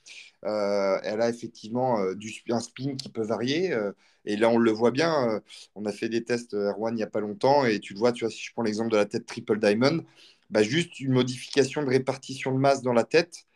Euh, 0.45 0.99
elle 1.05 1.21
a 1.21 1.29
effectivement 1.29 2.01
euh, 2.01 2.15
du, 2.15 2.33
un 2.51 2.61
spin 2.61 2.97
qui 2.97 3.09
peut 3.09 3.25
varier. 3.25 3.75
et 4.25 4.37
là, 4.37 4.49
on 4.51 4.59
le 4.59 4.71
voit 4.71 4.91
bien. 4.91 5.43
on 5.75 5.85
a 5.87 5.93
fait 5.93 6.09
des 6.09 6.23
tests, 6.25 6.55
Erwan, 6.55 6.95
il 6.95 6.97
n'y 6.99 7.03
a 7.03 7.09
pas 7.09 7.21
longtemps. 7.21 7.65
Et 7.65 7.81
tu 7.81 7.95
le 7.95 7.99
vois, 7.99 8.13
tu 8.13 8.25
vois, 8.25 8.31
si 8.31 8.43
je 8.45 8.53
prends 8.53 8.63
l'exemple 8.63 8.91
de 8.93 8.97
la 8.97 9.07
tête 9.07 9.27
triple 9.27 9.59
diamond, 9.59 10.05
bah, 10.51 10.63
juste 10.63 11.01
une 11.01 11.13
modification 11.13 11.83
de 11.83 11.89
répartition 11.89 12.53
de 12.53 12.59
masse 12.59 12.83
dans 12.83 12.93
la 12.93 13.05
tête, 13.05 13.47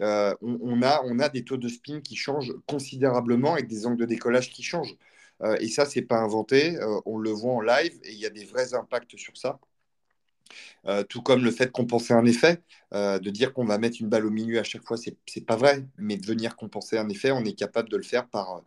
euh, 0.00 0.34
on, 0.40 0.82
a, 0.82 1.28
des 1.28 1.44
taux 1.44 1.56
de 1.56 1.68
spin 1.68 2.00
qui 2.00 2.16
changent 2.16 2.54
considérablement 2.66 3.56
et 3.56 3.62
des 3.62 3.86
angles 3.86 3.98
de 3.98 4.06
décollage 4.06 4.50
qui 4.50 4.62
changent. 4.62 4.96
Euh, 5.42 5.56
et 5.60 5.68
ça, 5.68 5.84
c'est 5.86 6.02
pas 6.02 6.18
inventé. 6.18 6.76
Euh, 6.78 7.00
on 7.06 7.18
le 7.18 7.30
voit 7.30 7.52
en 7.52 7.60
live 7.60 7.98
et 8.04 8.12
il 8.12 8.18
y 8.18 8.26
a 8.26 8.30
des 8.30 8.44
vrais 8.44 8.74
impacts 8.74 9.16
sur 9.16 9.36
ça. 9.36 9.58
Tout 11.08 11.22
comme 11.22 11.44
le 11.44 11.50
fait 11.52 11.66
de 11.66 11.70
compenser 11.70 12.12
un 12.12 12.24
effet, 12.24 12.62
de 12.92 13.30
dire 13.30 13.52
qu'on 13.52 13.64
va 13.64 13.78
mettre 13.78 13.98
une 14.00 14.08
balle 14.08 14.26
au 14.26 14.30
milieu 14.30 14.58
à 14.58 14.64
chaque 14.64 14.82
fois, 14.82 14.96
c'est 14.96 15.16
n'est 15.36 15.42
pas 15.42 15.56
vrai. 15.56 15.86
Mais 15.98 16.16
de 16.16 16.26
venir 16.26 16.56
compenser 16.56 16.98
un 16.98 17.08
effet, 17.08 17.30
on 17.30 17.44
est 17.44 17.52
capable 17.52 17.88
de 17.88 17.96
le 17.96 18.02
faire 18.02 18.26
par, 18.28 18.62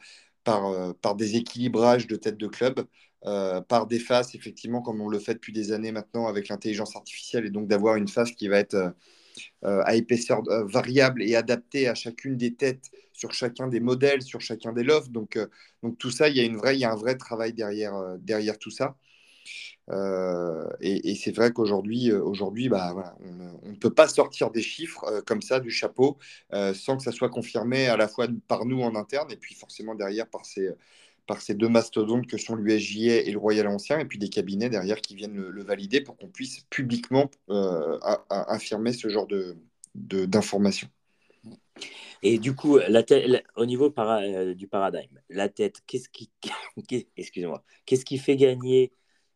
par, 0.45 0.95
par 1.01 1.15
des 1.15 1.35
équilibrages 1.35 2.07
de 2.07 2.15
tête 2.15 2.37
de 2.37 2.47
club, 2.47 2.85
par 3.23 3.87
des 3.87 3.99
faces, 3.99 4.35
effectivement, 4.35 4.81
comme 4.81 4.99
on 5.01 5.07
le 5.07 5.19
fait 5.19 5.33
depuis 5.35 5.53
des 5.53 5.71
années 5.71 5.91
maintenant 5.91 6.27
avec 6.27 6.49
l'intelligence 6.49 6.95
artificielle, 6.95 7.45
et 7.45 7.49
donc 7.49 7.67
d'avoir 7.67 7.95
une 7.95 8.07
face 8.07 8.31
qui 8.31 8.47
va 8.47 8.59
être 8.59 8.93
à 9.61 9.95
épaisseur 9.95 10.41
variable 10.65 11.23
et 11.23 11.35
adaptée 11.35 11.87
à 11.87 11.95
chacune 11.95 12.35
des 12.35 12.53
têtes 12.53 12.91
sur 13.13 13.33
chacun 13.33 13.67
des 13.67 13.79
modèles, 13.79 14.21
sur 14.23 14.41
chacun 14.41 14.73
des 14.73 14.83
lofts. 14.83 15.11
Donc, 15.11 15.39
donc 15.83 15.97
tout 15.97 16.11
ça, 16.11 16.27
il 16.27 16.35
y, 16.35 16.41
a 16.41 16.43
une 16.43 16.57
vraie, 16.57 16.75
il 16.75 16.79
y 16.79 16.85
a 16.85 16.91
un 16.91 16.97
vrai 16.97 17.15
travail 17.15 17.53
derrière, 17.53 17.93
derrière 18.19 18.59
tout 18.59 18.71
ça. 18.71 18.97
Euh, 19.89 20.69
et, 20.79 21.15
c'est 21.15 21.35
vrai 21.35 21.51
qu'aujourd'hui, 21.51 22.11
euh, 22.11 22.23
aujourd'hui, 22.23 22.69
bah, 22.69 23.15
on, 23.63 23.69
ne 23.69 23.75
peut 23.75 23.93
pas 23.93 24.07
sortir 24.07 24.49
des 24.51 24.61
chiffres 24.61 25.03
euh, 25.05 25.21
comme 25.21 25.41
ça 25.41 25.59
du 25.59 25.71
chapeau 25.71 26.17
sans 26.73 26.97
que 26.97 27.03
ça 27.03 27.11
soit 27.11 27.29
confirmé 27.29 27.87
à 27.87 27.97
la 27.97 28.07
fois 28.07 28.27
par 28.47 28.65
nous 28.65 28.81
en 28.81 28.95
interne 28.95 29.31
et 29.31 29.37
puis 29.37 29.55
forcément 29.55 29.95
derrière 29.95 30.27
par 30.27 30.45
ces, 30.45 30.69
par 31.25 31.41
ces 31.41 31.55
deux 31.55 31.69
mastodontes 31.69 32.27
que 32.27 32.37
sont 32.37 32.55
l'USJA 32.55 33.21
et 33.21 33.31
le 33.31 33.37
Royal 33.37 33.67
Ancien, 33.67 33.99
et 33.99 34.05
puis 34.05 34.19
des 34.19 34.29
cabinets 34.29 34.69
derrière 34.69 35.01
qui 35.01 35.15
viennent 35.15 35.35
le, 35.35 35.63
valider 35.63 36.01
pour 36.01 36.17
qu'on 36.17 36.27
puisse 36.27 36.61
publiquement 36.69 37.29
affirmer 38.29 38.93
ce 38.93 39.09
genre 39.09 39.27
d'informations. 39.95 40.87
De, 40.87 41.03
et 42.23 42.39
du 42.39 42.55
coup, 42.55 42.77
la 42.77 43.03
au 43.57 43.65
niveau 43.65 43.89
du 43.89 44.67
paradigme, 44.67 45.19
la 45.29 45.49
tête, 45.49 45.81
qu'est-ce 45.85 46.07
qui, 46.09 46.31
excusez-moi, 47.17 47.63
qu'est-ce 47.85 48.05
qui 48.05 48.17
fait 48.17 48.37
gagner 48.37 48.93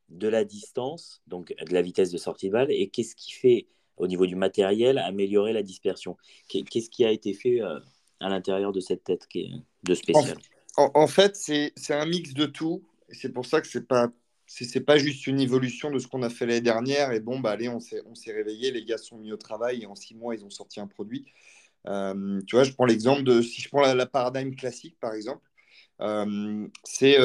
de 0.10 0.30
la 0.30 0.46
distance, 0.46 1.22
donc 1.28 1.54
de 1.60 1.74
la 1.74 1.82
vitesse 1.82 2.12
de 2.12 2.18
sortie 2.18 2.48
de 2.48 2.54
balle, 2.54 2.72
et 2.72 2.88
qu'est-ce 2.88 3.16
qui 3.16 3.34
fait, 3.34 3.68
au 3.98 4.08
niveau 4.08 4.26
du 4.26 4.36
matériel, 4.36 4.98
améliorer 5.00 5.52
la 5.52 5.64
dispersion? 5.64 6.16
Qu'est-ce 6.48 6.90
qui 6.90 7.04
a 7.04 7.12
été 7.12 7.34
fait 7.34 7.62
euh, 7.62 7.78
à 8.22 8.30
l'intérieur 8.30 8.72
de 8.72 8.80
cette 8.80 9.04
tête 9.04 9.28
qui 9.28 9.40
est 9.42 9.52
de 9.84 9.94
spécial 9.94 10.24
en, 10.24 10.28
fait, 10.28 10.57
c'est 11.34 11.94
un 11.94 12.06
mix 12.06 12.34
de 12.34 12.46
tout. 12.46 12.84
C'est 13.12 13.30
pour 13.30 13.46
ça 13.46 13.62
que 13.62 13.68
c'est 13.68 13.88
pas 13.88 14.10
pas 14.86 14.98
juste 14.98 15.28
une 15.28 15.42
évolution 15.42 15.92
de 15.92 16.00
ce 16.00 16.08
qu'on 16.08 16.24
a 16.24 16.30
fait 16.30 16.46
l'année 16.46 16.62
dernière 16.62 17.12
et 17.12 17.20
bon 17.20 17.40
bah 17.40 17.52
allez 17.52 17.68
on 17.68 17.82
s'est 17.82 18.02
réveillé 18.28 18.72
les 18.72 18.86
gars 18.86 18.98
sont 18.98 19.18
mis 19.18 19.34
au 19.34 19.38
travail 19.38 19.84
et 19.84 19.86
en 19.88 19.96
six 19.96 20.16
mois 20.16 20.36
ils 20.36 20.46
ont 20.46 20.50
sorti 20.50 20.80
un 20.80 20.88
produit 20.88 21.26
euh, 21.88 22.40
tu 22.48 22.56
vois 22.56 22.64
je 22.64 22.72
prends 22.72 22.86
l'exemple 22.86 23.24
de 23.24 23.42
si 23.42 23.62
je 23.62 23.68
prends 23.68 23.82
la, 23.82 24.06
paradigme 24.06 24.56
classique 24.56 24.98
par 25.02 25.14
exemple 25.14 25.42
euh, 26.00 26.66
c'est 26.86 27.18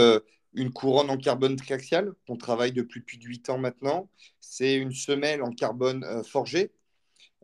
une 0.55 0.73
couronne 0.73 1.11
en 1.11 1.17
carbone 1.17 1.57
triaxial 1.57 2.13
qu'on 2.27 2.37
travaille 2.37 2.73
depuis 2.73 3.01
plus 3.01 3.19
de 3.19 3.25
8 3.25 3.51
ans 3.51 3.59
maintenant. 3.59 4.09
C'est 4.41 4.75
une 4.77 4.93
semelle 4.93 5.43
en 5.43 5.51
carbone 5.51 6.05
euh, 6.05 6.23
forgé 6.23 6.73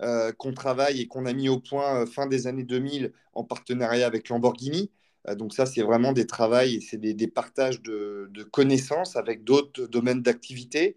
euh, 0.00 0.32
qu'on 0.32 0.52
travaille 0.52 1.00
et 1.00 1.08
qu'on 1.08 1.26
a 1.26 1.32
mis 1.32 1.48
au 1.48 1.58
point 1.60 2.02
euh, 2.02 2.06
fin 2.06 2.26
des 2.26 2.46
années 2.46 2.64
2000 2.64 3.12
en 3.34 3.44
partenariat 3.44 4.06
avec 4.06 4.28
Lamborghini. 4.28 4.90
Donc 5.36 5.54
ça, 5.54 5.66
c'est 5.66 5.82
vraiment 5.82 6.12
des 6.12 6.26
travails 6.26 6.76
et 6.76 6.80
c'est 6.80 6.98
des, 6.98 7.28
partages 7.28 7.82
de, 7.82 8.30
connaissances 8.52 9.16
avec 9.16 9.44
d'autres 9.44 9.86
domaines 9.86 10.22
d'activité. 10.22 10.96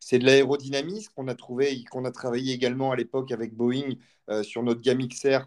C'est 0.00 0.18
de 0.18 0.24
l'aérodynamisme 0.24 1.12
qu'on 1.14 1.28
a 1.28 1.34
trouvé, 1.34 1.84
qu'on 1.90 2.04
a 2.04 2.10
travaillé 2.10 2.54
également 2.54 2.92
à 2.92 2.96
l'époque 2.96 3.32
avec 3.32 3.54
Boeing 3.54 3.94
sur 4.42 4.62
notre 4.62 4.80
gamme 4.80 5.06
XR 5.06 5.46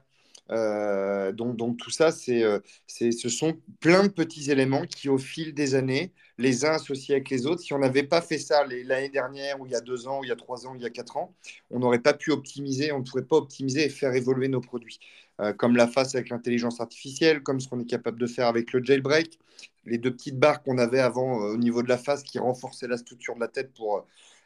euh, 0.52 1.32
donc, 1.32 1.78
tout 1.78 1.90
ça, 1.90 2.10
euh, 2.30 2.60
c'est, 2.88 3.12
ce 3.12 3.30
sont 3.30 3.58
plein 3.80 4.04
de 4.04 4.10
petits 4.10 4.52
éléments 4.52 4.86
qui, 4.86 5.10
au 5.10 5.18
fil 5.18 5.54
des 5.54 5.76
années, 5.76 6.14
les 6.38 6.66
uns 6.66 6.74
associés 6.74 7.16
avec 7.16 7.30
les 7.30 7.46
autres, 7.46 7.62
si 7.62 7.74
on 7.74 7.80
n'avait 7.80 8.04
pas 8.04 8.22
fait 8.22 8.38
ça 8.38 8.66
l'année 8.66 9.10
dernière, 9.10 9.60
ou 9.60 9.66
il 9.66 9.72
y 9.72 9.76
a 9.76 9.82
deux 9.82 10.08
ans, 10.08 10.20
ou 10.20 10.24
il 10.24 10.28
y 10.28 10.32
a 10.32 10.36
trois 10.36 10.68
ans, 10.68 10.74
ou 10.74 10.76
il 10.76 10.82
y 10.82 10.86
a 10.86 10.90
quatre 10.90 11.18
ans, 11.18 11.34
on 11.72 11.80
n'aurait 11.80 12.00
pas 12.00 12.14
pu 12.14 12.32
optimiser, 12.32 12.92
on 12.92 13.00
ne 13.00 13.04
pourrait 13.04 13.24
pas 13.24 13.38
optimiser 13.38 13.86
et 13.86 13.90
faire 13.90 14.14
évoluer 14.14 14.48
nos 14.48 14.62
produits. 14.62 15.00
Euh, 15.42 15.52
comme 15.54 15.76
la 15.76 15.88
face 15.88 16.16
avec 16.16 16.30
l'intelligence 16.30 16.80
artificielle, 16.80 17.42
comme 17.42 17.60
ce 17.60 17.68
qu'on 17.68 17.80
est 17.80 17.86
capable 17.86 18.20
de 18.20 18.28
faire 18.28 18.48
avec 18.48 18.72
le 18.72 18.84
jailbreak, 18.84 19.40
les 19.86 19.98
deux 19.98 20.12
petites 20.12 20.40
barres 20.40 20.64
qu'on 20.64 20.78
avait 20.78 21.00
avant 21.00 21.38
au 21.38 21.58
niveau 21.58 21.84
de 21.84 21.90
la 21.90 21.98
face 21.98 22.24
qui 22.24 22.40
renforçaient 22.40 22.88
la 22.88 22.98
structure 22.98 23.36
de 23.36 23.42
la 23.42 23.48
tête 23.48 23.74
pour 23.74 24.06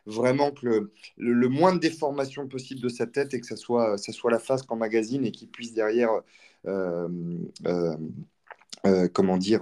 vraiment 0.10 0.51
que 0.51 0.91
le, 1.18 1.49
moins 1.49 1.74
de 1.74 1.80
déformation 1.80 2.47
possible 2.47 2.82
de 2.82 2.89
sa 2.89 3.05
tête 3.05 3.34
et 3.34 3.39
que 3.39 3.45
ça 3.45 3.55
soit, 3.55 3.97
ça 3.97 4.12
soit 4.12 4.32
la 4.32 4.39
face 4.39 4.64
qu'en 4.64 4.76
magazine 4.76 5.26
et 5.26 5.32
qu'il 5.32 5.49
puisse 5.49 5.74
derrière, 5.74 6.10
euh, 6.66 7.07
euh, 7.66 7.95
euh, 8.86 9.07
comment 9.12 9.38
dire, 9.38 9.62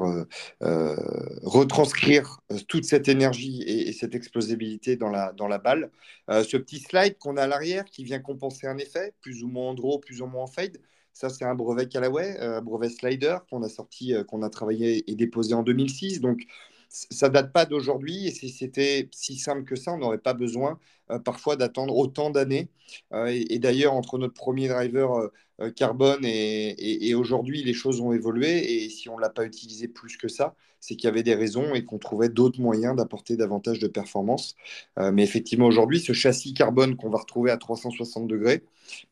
retranscrire 0.62 2.40
toute 2.68 2.86
cette 2.86 3.08
énergie 3.08 3.64
et, 3.64 3.92
cette 3.94 4.16
explosibilité 4.16 4.96
dans 4.96 5.10
la, 5.10 5.34
dans 5.34 5.48
la 5.48 5.58
balle. 5.58 5.92
ce 6.30 6.58
petit 6.58 6.80
slide 6.80 7.18
qu'on 7.18 7.38
a 7.38 7.44
à 7.44 7.48
l'arrière 7.48 7.86
qui 7.86 8.04
vient 8.04 8.20
compenser 8.20 8.68
un 8.68 8.78
effet, 8.78 9.14
plus 9.22 9.44
ou 9.44 9.48
moins 9.48 9.70
en 9.70 9.74
draw, 9.74 10.00
plus 10.00 10.22
ou 10.22 10.28
moins 10.28 10.44
en 10.44 10.48
fade. 10.48 10.78
Ça, 11.14 11.30
c'est 11.30 11.46
un 11.46 11.56
brevet 11.56 11.88
Callaway, 11.88 12.38
un 12.40 12.62
brevet 12.62 12.90
slider 12.90 13.38
qu'on 13.50 13.64
a 13.64 13.70
sorti, 13.70 14.14
qu'on 14.28 14.44
a 14.44 14.50
travaillé 14.52 15.10
et 15.10 15.16
déposé 15.16 15.56
en 15.56 15.64
2006. 15.64 16.22
Donc, 16.22 16.46
ça 16.90 17.30
date 17.30 17.52
pas 17.54 17.66
d'aujourd'hui 17.66 18.28
et 18.28 18.32
si 18.32 18.50
c'était 18.50 19.10
si 19.12 19.38
simple 19.38 19.64
que 19.64 19.76
ça, 19.76 19.94
on 19.94 19.98
n'aurait 19.98 20.18
pas 20.18 20.34
besoin 20.34 20.80
euh, 21.12 21.20
parfois 21.20 21.56
d'attendre 21.56 21.96
autant 21.96 22.30
d'années. 22.30 22.70
Euh, 23.14 23.28
et, 23.28 23.60
d'ailleurs, 23.60 23.94
entre 23.94 24.18
notre 24.18 24.34
premier 24.34 24.68
driver 24.68 25.30
euh, 25.62 25.72
carbone 25.72 26.22
et, 26.24 27.16
aujourd'hui, 27.16 27.64
les 27.64 27.74
choses 27.74 28.02
ont 28.02 28.14
évolué 28.14 28.86
et 28.86 28.90
si 28.90 29.10
on 29.10 29.18
ne 29.18 29.22
l'a 29.22 29.30
pas 29.30 29.46
utilisé 29.46 29.88
plus 29.88 30.18
que 30.18 30.28
ça, 30.28 30.56
c'est 30.80 30.96
qu'il 30.96 31.06
y 31.06 31.10
avait 31.12 31.24
des 31.24 31.36
raisons 31.36 31.74
et 31.74 31.84
qu'on 31.84 31.98
trouvait 31.98 32.30
d'autres 32.30 32.62
moyens 32.62 32.96
d'apporter 32.96 33.36
davantage 33.36 33.80
de 33.80 33.88
performance. 33.88 34.56
mais 34.98 35.24
effectivement, 35.24 35.66
aujourd'hui, 35.68 36.00
ce 36.00 36.14
châssis 36.14 36.54
carbone 36.54 36.96
qu'on 36.96 37.10
va 37.10 37.20
retrouver 37.20 37.52
à 37.52 37.58
360 37.58 38.28
degrés, 38.28 38.64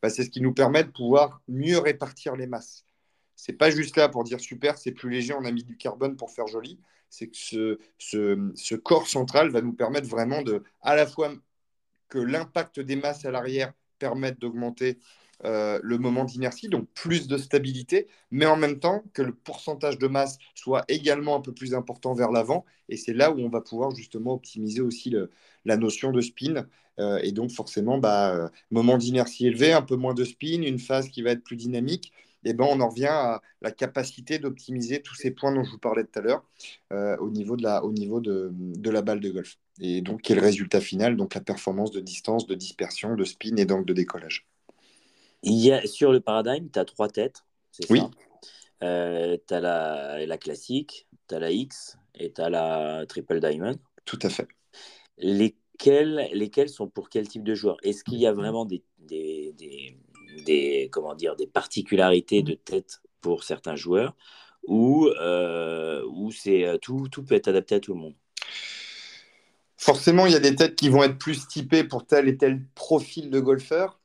bah, 0.02 0.10
c'est 0.10 0.24
ce 0.24 0.30
qui 0.30 0.40
nous 0.40 0.54
permet 0.54 0.84
de 0.84 0.90
pouvoir 0.90 1.42
mieux 1.48 1.78
répartir 1.78 2.36
les 2.36 2.46
masses. 2.46 2.85
C'est 3.36 3.52
pas 3.52 3.70
juste 3.70 3.96
là 3.96 4.08
pour 4.08 4.24
dire 4.24 4.40
super, 4.40 4.78
c'est 4.78 4.92
plus 4.92 5.10
léger, 5.10 5.34
on 5.34 5.44
a 5.44 5.52
mis 5.52 5.62
du 5.62 5.76
carbone 5.76 6.16
pour 6.16 6.30
faire 6.30 6.46
joli 6.46 6.80
c'est 7.10 7.28
que 7.28 7.78
ce, 7.98 8.74
corps 8.74 9.08
central 9.08 9.50
va 9.50 9.60
nous 9.60 9.72
permettre 9.72 10.08
vraiment 10.08 10.42
de, 10.42 10.62
à 10.82 10.96
la 10.96 11.06
fois 11.06 11.32
que 12.08 12.18
l'impact 12.18 12.80
des 12.80 12.96
masses 12.96 13.24
à 13.24 13.30
l'arrière 13.30 13.72
permette 13.98 14.40
d'augmenter 14.40 14.98
euh, 15.44 15.78
le 15.82 15.98
moment 15.98 16.24
d'inertie, 16.24 16.68
donc 16.68 16.88
plus 16.94 17.28
de 17.28 17.36
stabilité, 17.36 18.08
mais 18.30 18.46
en 18.46 18.56
même 18.56 18.78
temps 18.80 19.02
que 19.12 19.22
le 19.22 19.34
pourcentage 19.34 19.98
de 19.98 20.06
masse 20.06 20.38
soit 20.54 20.84
également 20.88 21.36
un 21.36 21.40
peu 21.40 21.52
plus 21.52 21.74
important 21.74 22.14
vers 22.14 22.30
l'avant. 22.30 22.64
Et 22.88 22.96
c'est 22.96 23.12
là 23.12 23.30
où 23.30 23.38
on 23.40 23.48
va 23.48 23.60
pouvoir 23.60 23.90
justement 23.94 24.34
optimiser 24.34 24.80
aussi 24.80 25.14
la 25.64 25.76
notion 25.76 26.10
de 26.10 26.20
spin. 26.22 26.66
Euh, 26.98 27.18
et 27.22 27.32
donc 27.32 27.50
forcément, 27.50 27.98
bah, 27.98 28.34
euh, 28.34 28.48
moment 28.70 28.96
d'inertie 28.96 29.46
élevé, 29.46 29.72
un 29.72 29.82
peu 29.82 29.96
moins 29.96 30.14
de 30.14 30.24
spin, 30.24 30.62
une 30.62 30.78
phase 30.78 31.08
qui 31.08 31.22
va 31.22 31.30
être 31.32 31.44
plus 31.44 31.56
dynamique, 31.56 32.12
eh 32.44 32.52
ben, 32.52 32.64
on 32.68 32.80
en 32.80 32.88
revient 32.88 33.06
à 33.06 33.42
la 33.60 33.72
capacité 33.72 34.38
d'optimiser 34.38 35.02
tous 35.02 35.16
ces 35.16 35.32
points 35.32 35.52
dont 35.52 35.64
je 35.64 35.72
vous 35.72 35.78
parlais 35.78 36.04
tout 36.04 36.18
à 36.18 36.22
l'heure 36.22 36.44
euh, 36.92 37.16
au 37.18 37.28
niveau, 37.30 37.56
de 37.56 37.64
la, 37.64 37.84
au 37.84 37.92
niveau 37.92 38.20
de, 38.20 38.52
la 38.84 39.02
balle 39.02 39.20
de 39.20 39.30
golf. 39.30 39.58
Et 39.80 40.00
donc, 40.00 40.22
quel 40.22 40.38
résultat 40.38 40.80
final? 40.80 41.16
Donc, 41.16 41.34
la 41.34 41.40
performance 41.40 41.90
de 41.90 42.00
distance, 42.00 42.46
de 42.46 42.54
dispersion, 42.54 43.16
de 43.16 43.24
spin 43.24 43.56
et 43.56 43.64
donc 43.64 43.84
de 43.84 43.92
décollage. 43.92 44.46
Il 45.42 45.54
y 45.54 45.72
a, 45.72 45.86
sur 45.86 46.12
le 46.12 46.20
paradigme, 46.20 46.68
tu 46.72 46.78
as 46.78 46.84
trois 46.84 47.08
têtes, 47.08 47.44
c'est 47.72 47.90
oui. 47.90 48.00
euh, 48.82 49.36
Tu 49.46 49.54
as 49.54 49.60
la, 49.60 50.24
la 50.24 50.38
classique, 50.38 51.08
tu 51.28 51.34
as 51.34 51.40
la 51.40 51.50
X 51.50 51.98
et 52.14 52.32
tu 52.32 52.40
as 52.40 52.48
la 52.48 53.04
triple 53.06 53.40
diamond. 53.40 53.76
Tout 54.04 54.18
à 54.22 54.28
fait. 54.28 54.46
Lesquelles, 55.76 56.30
lesquelles 56.32 56.70
sont 56.70 56.88
pour 56.88 57.10
quel 57.10 57.28
type 57.28 57.44
de 57.44 57.54
joueur? 57.54 57.76
Est-ce 57.82 58.02
qu'il 58.02 58.18
y 58.18 58.26
a 58.26 58.32
vraiment 58.32 58.64
des, 58.64 58.82
des, 58.98 59.54
des, 60.46 60.88
comment 60.90 61.14
dire, 61.14 61.36
des 61.36 61.46
particularités 61.46 62.42
de 62.42 62.54
tête 62.54 63.02
pour 63.20 63.44
certains 63.44 63.76
joueurs? 63.76 64.16
Ou, 64.66 65.06
euh, 65.20 66.02
c'est 66.30 66.66
euh, 66.66 66.78
tout, 66.78 67.08
tout 67.10 67.22
peut 67.22 67.34
être 67.34 67.48
adapté 67.48 67.74
à 67.74 67.80
tout 67.80 67.92
le 67.92 68.00
monde? 68.00 68.14
Forcément, 69.76 70.24
il 70.24 70.32
y 70.32 70.36
a 70.36 70.40
des 70.40 70.56
têtes 70.56 70.76
qui 70.76 70.88
vont 70.88 71.02
être 71.02 71.18
plus 71.18 71.46
typées 71.46 71.84
pour 71.84 72.06
tel 72.06 72.26
et 72.26 72.38
tel 72.38 72.64
profil 72.74 73.28
de 73.28 73.38
golfeur. 73.38 74.00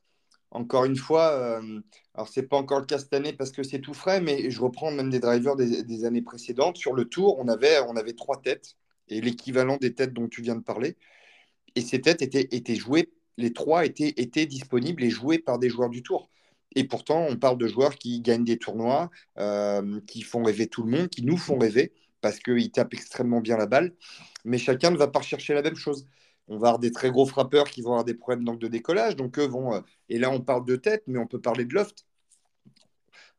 Encore 0.50 0.84
une 0.84 0.96
fois, 0.96 1.32
euh, 1.32 1.80
alors 2.14 2.28
c'est 2.28 2.42
pas 2.42 2.58
encore 2.58 2.80
le 2.80 2.84
cas 2.84 2.98
cette 2.98 3.14
année 3.14 3.32
parce 3.32 3.50
que 3.50 3.62
c'est 3.62 3.80
tout 3.80 3.94
frais, 3.94 4.20
mais 4.20 4.50
je 4.50 4.60
reprends 4.60 4.90
même 4.90 5.08
des 5.08 5.20
drivers 5.20 5.56
des, 5.56 6.04
années 6.04 6.20
précédentes. 6.20 6.76
Sur 6.76 6.92
le 6.92 7.06
tour, 7.06 7.38
on 7.38 7.48
avait, 7.48 7.78
on 7.88 7.96
avait 7.96 8.12
trois 8.12 8.42
têtes 8.42 8.76
et 9.08 9.22
l'équivalent 9.22 9.78
des 9.78 9.94
têtes 9.94 10.12
dont 10.12 10.28
tu 10.28 10.42
viens 10.42 10.56
de 10.56 10.62
parler. 10.62 10.98
Et 11.74 11.80
ces 11.80 12.00
têtes 12.00 12.22
étaient, 12.22 12.74
jouées 12.74 13.10
les 13.38 13.52
trois 13.52 13.84
étaient, 13.86 14.14
étaient 14.16 14.46
disponibles 14.46 15.02
et 15.04 15.10
joués 15.10 15.38
par 15.38 15.58
des 15.58 15.68
joueurs 15.68 15.90
du 15.90 16.02
tour. 16.02 16.28
Et 16.74 16.84
pourtant, 16.84 17.26
on 17.28 17.36
parle 17.36 17.58
de 17.58 17.66
joueurs 17.66 17.96
qui 17.96 18.20
gagnent 18.20 18.44
des 18.44 18.58
tournois, 18.58 19.10
euh, 19.38 20.00
qui 20.06 20.22
font 20.22 20.42
rêver 20.42 20.66
tout 20.66 20.82
le 20.82 20.90
monde, 20.90 21.08
qui 21.08 21.24
nous 21.24 21.36
font 21.36 21.58
rêver 21.58 21.92
parce 22.20 22.38
qu'ils 22.38 22.70
tapent 22.70 22.94
extrêmement 22.94 23.40
bien 23.40 23.56
la 23.58 23.66
balle. 23.66 23.94
Mais 24.44 24.58
chacun 24.58 24.90
ne 24.90 24.96
va 24.96 25.08
pas 25.08 25.18
rechercher 25.18 25.54
la 25.54 25.62
même 25.62 25.76
chose. 25.76 26.06
On 26.48 26.58
va 26.58 26.68
avoir 26.68 26.78
des 26.78 26.92
très 26.92 27.10
gros 27.10 27.26
frappeurs 27.26 27.68
qui 27.68 27.82
vont 27.82 27.90
avoir 27.90 28.04
des 28.04 28.14
problèmes 28.14 28.44
d'angle 28.44 28.60
de 28.60 28.68
décollage. 28.68 29.16
Donc, 29.16 29.38
eux 29.38 29.46
vont. 29.46 29.74
Euh, 29.74 29.80
et 30.08 30.18
là, 30.18 30.30
on 30.30 30.40
parle 30.40 30.64
de 30.64 30.76
tête, 30.76 31.02
mais 31.06 31.18
on 31.18 31.26
peut 31.26 31.40
parler 31.40 31.64
de 31.64 31.74
loft. 31.74 32.06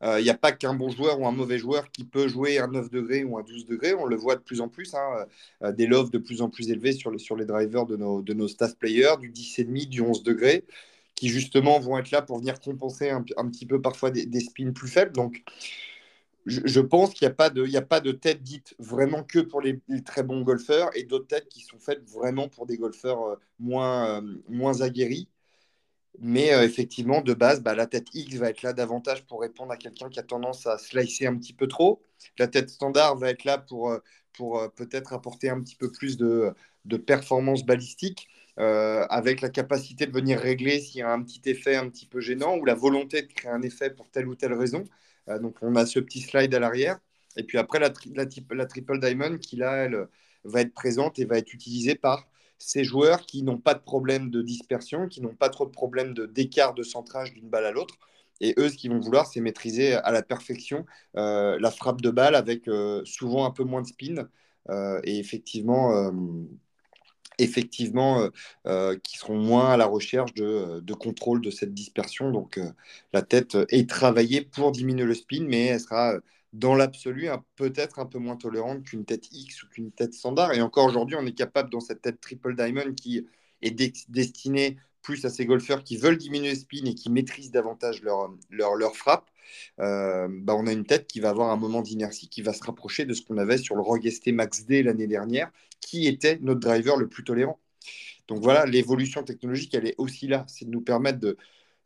Il 0.01 0.23
n'y 0.23 0.29
a 0.29 0.37
pas 0.37 0.51
qu'un 0.51 0.73
bon 0.73 0.89
joueur 0.89 1.19
ou 1.21 1.27
un 1.27 1.31
mauvais 1.31 1.57
joueur 1.57 1.89
qui 1.89 2.03
peut 2.03 2.27
jouer 2.27 2.59
un 2.59 2.67
9 2.67 2.89
degrés 2.89 3.23
ou 3.23 3.37
un 3.37 3.43
12 3.43 3.65
degrés. 3.65 3.93
On 3.93 4.05
le 4.05 4.17
voit 4.17 4.35
de 4.35 4.41
plus 4.41 4.59
en 4.59 4.67
plus. 4.67 4.93
Hein, 4.95 5.71
des 5.71 5.87
loves 5.87 6.11
de 6.11 6.17
plus 6.17 6.41
en 6.41 6.49
plus 6.49 6.71
élevés 6.71 6.91
sur 6.91 7.09
les, 7.09 7.19
sur 7.19 7.37
les 7.37 7.45
drivers 7.45 7.85
de 7.85 7.95
nos, 7.95 8.21
de 8.21 8.33
nos 8.33 8.49
staff 8.49 8.75
players, 8.77 9.15
du 9.21 9.31
10,5, 9.31 9.87
du 9.87 10.01
11 10.01 10.23
degrés, 10.23 10.65
qui 11.15 11.29
justement 11.29 11.79
vont 11.79 11.97
être 11.97 12.11
là 12.11 12.21
pour 12.21 12.39
venir 12.39 12.59
compenser 12.59 13.09
un, 13.09 13.23
petit 13.23 13.65
peu 13.65 13.81
parfois 13.81 14.11
des, 14.11 14.39
spins 14.39 14.71
plus 14.71 14.89
faibles. 14.89 15.13
Donc, 15.13 15.43
je, 16.45 16.79
pense 16.81 17.13
qu'il 17.13 17.25
n'y 17.25 17.31
a, 17.31 17.35
pas 17.35 17.49
de, 17.49 17.75
a 17.75 17.81
pas 17.81 18.01
de 18.01 18.11
tête 18.11 18.43
dite 18.43 18.75
vraiment 18.79 19.23
que 19.23 19.39
pour 19.39 19.61
les, 19.61 19.79
très 20.05 20.23
bons 20.23 20.41
golfeurs 20.41 20.89
et 20.95 21.03
d'autres 21.03 21.27
têtes 21.27 21.47
qui 21.47 21.61
sont 21.61 21.79
faites 21.79 22.03
vraiment 22.09 22.49
pour 22.49 22.65
des 22.65 22.77
golfeurs 22.77 23.23
euh, 23.23 23.35
moins, 23.59 24.21
euh, 24.21 24.35
moins 24.49 24.81
aguerris. 24.81 25.29
Mais 26.19 26.53
euh, 26.53 26.63
effectivement, 26.63 27.21
de 27.21 27.33
base, 27.33 27.61
bah, 27.61 27.75
la 27.75 27.87
tête 27.87 28.07
X 28.13 28.35
va 28.35 28.49
être 28.49 28.61
là 28.61 28.73
davantage 28.73 29.25
pour 29.25 29.41
répondre 29.41 29.71
à 29.71 29.77
quelqu'un 29.77 30.09
qui 30.09 30.19
a 30.19 30.23
tendance 30.23 30.67
à 30.67 30.77
slicer 30.77 31.27
un 31.27 31.37
petit 31.37 31.53
peu 31.53 31.67
trop. 31.67 32.01
La 32.37 32.47
tête 32.47 32.69
standard 32.69 33.17
va 33.17 33.29
être 33.29 33.43
là 33.45 33.57
pour, 33.57 33.97
pour 34.33 34.61
peut-être 34.75 35.13
apporter 35.13 35.49
un 35.49 35.59
petit 35.61 35.75
peu 35.75 35.91
plus 35.91 36.17
de, 36.17 36.53
de 36.85 36.97
performance 36.97 37.65
balistique, 37.65 38.29
avec 38.57 39.41
la 39.41 39.49
capacité 39.49 40.05
de 40.05 40.11
venir 40.11 40.39
régler 40.39 40.79
s'il 40.79 40.99
y 40.99 41.01
a 41.01 41.11
un 41.11 41.23
petit 41.23 41.41
effet 41.49 41.75
un 41.75 41.89
petit 41.89 42.05
peu 42.05 42.19
gênant 42.21 42.57
ou 42.57 42.65
la 42.65 42.75
volonté 42.75 43.23
de 43.23 43.33
créer 43.33 43.51
un 43.51 43.63
effet 43.63 43.89
pour 43.89 44.09
telle 44.11 44.27
ou 44.27 44.35
telle 44.35 44.53
raison. 44.53 44.85
Euh, 45.29 45.39
donc 45.39 45.57
on 45.61 45.75
a 45.75 45.85
ce 45.85 45.99
petit 45.99 46.21
slide 46.21 46.53
à 46.53 46.59
l'arrière. 46.59 46.99
Et 47.35 47.43
puis 47.43 47.57
après, 47.57 47.79
la, 47.79 47.91
la, 48.51 48.65
Triple 48.65 48.99
Diamond 48.99 49.37
qui 49.37 49.55
là, 49.55 49.85
elle 49.85 50.07
va 50.43 50.61
être 50.61 50.73
présente 50.73 51.19
et 51.19 51.25
va 51.25 51.37
être 51.37 51.53
utilisée 51.53 51.95
par 51.95 52.27
ces 52.65 52.83
joueurs 52.83 53.25
qui 53.25 53.43
n'ont 53.43 53.57
pas 53.57 53.73
de 53.73 53.81
problème 53.81 54.29
de 54.29 54.41
dispersion, 54.41 55.07
qui 55.07 55.21
n'ont 55.21 55.35
pas 55.35 55.49
trop 55.49 55.65
de 55.65 55.71
problème 55.71 56.13
d'écart 56.13 56.73
de, 56.73 56.83
centrage 56.83 57.33
d'une 57.33 57.49
balle 57.49 57.65
à 57.65 57.71
l'autre. 57.71 57.95
Et 58.41 58.55
eux, 58.57 58.69
ce 58.69 58.75
qu'ils 58.75 58.91
vont 58.91 58.99
vouloir, 58.99 59.25
c'est 59.27 59.41
maîtriser 59.41 59.93
à 59.93 60.11
la 60.11 60.23
perfection 60.23 60.85
euh, 61.17 61.57
la 61.59 61.71
frappe 61.71 62.01
de 62.01 62.09
balle 62.09 62.35
avec 62.35 62.67
euh, 62.67 63.03
souvent 63.05 63.45
un 63.45 63.51
peu 63.51 63.63
moins 63.63 63.81
de 63.81 63.87
spin. 63.87 64.27
et 65.03 65.19
effectivement, 65.19 66.11
effectivement, 67.39 68.21
euh, 68.21 68.29
euh, 68.67 68.97
qui 69.03 69.17
seront 69.17 69.37
moins 69.37 69.71
à 69.71 69.77
la 69.77 69.85
recherche 69.85 70.33
de, 70.33 70.79
de, 70.81 70.93
contrôle 70.93 71.41
de 71.41 71.51
cette 71.51 71.73
dispersion. 71.73 72.31
Donc, 72.31 72.57
euh, 72.57 72.71
la 73.13 73.21
tête 73.21 73.57
est 73.69 73.89
travaillée 73.89 74.41
pour 74.41 74.71
diminuer 74.71 75.05
le 75.05 75.15
spin, 75.15 75.45
mais 75.47 75.67
elle 75.67 75.79
sera 75.79 76.15
dans 76.53 76.75
l'absolu 76.75 77.27
peut-être 77.55 77.99
un 77.99 78.05
peu 78.05 78.19
moins 78.19 78.37
tolérante 78.37 78.83
qu'une 78.83 79.05
tête 79.05 79.27
X 79.31 79.63
ou 79.63 79.67
qu'une 79.67 79.91
tête 79.91 80.13
standard. 80.13 80.53
Et 80.53 80.61
encore 80.61 80.85
aujourd'hui, 80.85 81.17
on 81.19 81.25
est 81.25 81.33
capable, 81.33 81.69
dans 81.69 81.79
cette 81.79 82.01
tête 82.01 82.21
triple 82.21 82.55
diamond 82.55 82.93
qui 82.93 83.27
est 83.61 83.71
destinée 84.09 84.77
plus 85.01 85.25
à 85.25 85.29
ces 85.29 85.45
golfeurs 85.45 85.83
qui 85.83 85.97
veulent 85.97 86.17
diminuer 86.17 86.51
le 86.51 86.55
spin 86.55 86.85
et 86.85 86.95
qui 86.95 87.09
maîtrisent 87.09 87.51
davantage 87.51 88.01
leur, 88.03 88.33
leur, 88.49 88.75
leur 88.75 88.95
frappe, 88.95 89.29
bah 89.77 90.55
on 90.55 90.67
a 90.67 90.71
une 90.71 90.85
tête 90.85 91.07
qui 91.07 91.19
va 91.19 91.29
avoir 91.29 91.51
un 91.51 91.57
moment 91.57 91.81
d'inertie 91.81 92.29
qui 92.29 92.41
va 92.41 92.53
se 92.53 92.63
rapprocher 92.63 93.05
de 93.05 93.13
ce 93.13 93.21
qu'on 93.21 93.37
avait 93.37 93.57
sur 93.57 93.75
le 93.75 93.81
Rogue 93.81 94.07
ST 94.09 94.31
Max 94.31 94.65
D 94.65 94.83
l'année 94.83 95.07
dernière, 95.07 95.51
qui 95.81 96.07
était 96.07 96.39
notre 96.41 96.61
driver 96.61 96.97
le 96.97 97.07
plus 97.07 97.23
tolérant. 97.23 97.59
Donc 98.27 98.41
voilà, 98.41 98.65
l'évolution 98.65 99.23
technologique, 99.23 99.73
elle 99.73 99.87
est 99.87 99.95
aussi 99.97 100.27
là. 100.27 100.45
C'est 100.47 100.65
de 100.65 100.69
nous 100.69 100.81
permettre 100.81 101.19
de, 101.19 101.37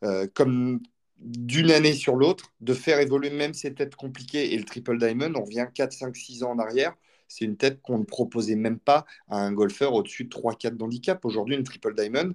euh, 0.04 0.28
comme 0.32 0.80
d'une 1.18 1.70
année 1.70 1.94
sur 1.94 2.16
l'autre, 2.16 2.52
de 2.60 2.74
faire 2.74 3.00
évoluer 3.00 3.30
même 3.30 3.54
ces 3.54 3.74
têtes 3.74 3.96
compliquées. 3.96 4.54
Et 4.54 4.58
le 4.58 4.64
Triple 4.64 4.98
Diamond, 4.98 5.32
on 5.36 5.44
revient 5.44 5.66
4, 5.74 5.92
5, 5.92 6.16
6 6.16 6.42
ans 6.44 6.52
en 6.52 6.58
arrière. 6.58 6.94
C'est 7.28 7.44
une 7.44 7.56
tête 7.56 7.82
qu'on 7.82 7.98
ne 7.98 8.04
proposait 8.04 8.56
même 8.56 8.78
pas 8.78 9.04
à 9.28 9.38
un 9.38 9.52
golfeur 9.52 9.94
au-dessus 9.94 10.24
de 10.24 10.30
3, 10.30 10.54
4 10.54 10.76
d'handicap. 10.76 11.24
Aujourd'hui, 11.24 11.56
une 11.56 11.64
Triple 11.64 11.94
Diamond, 11.94 12.34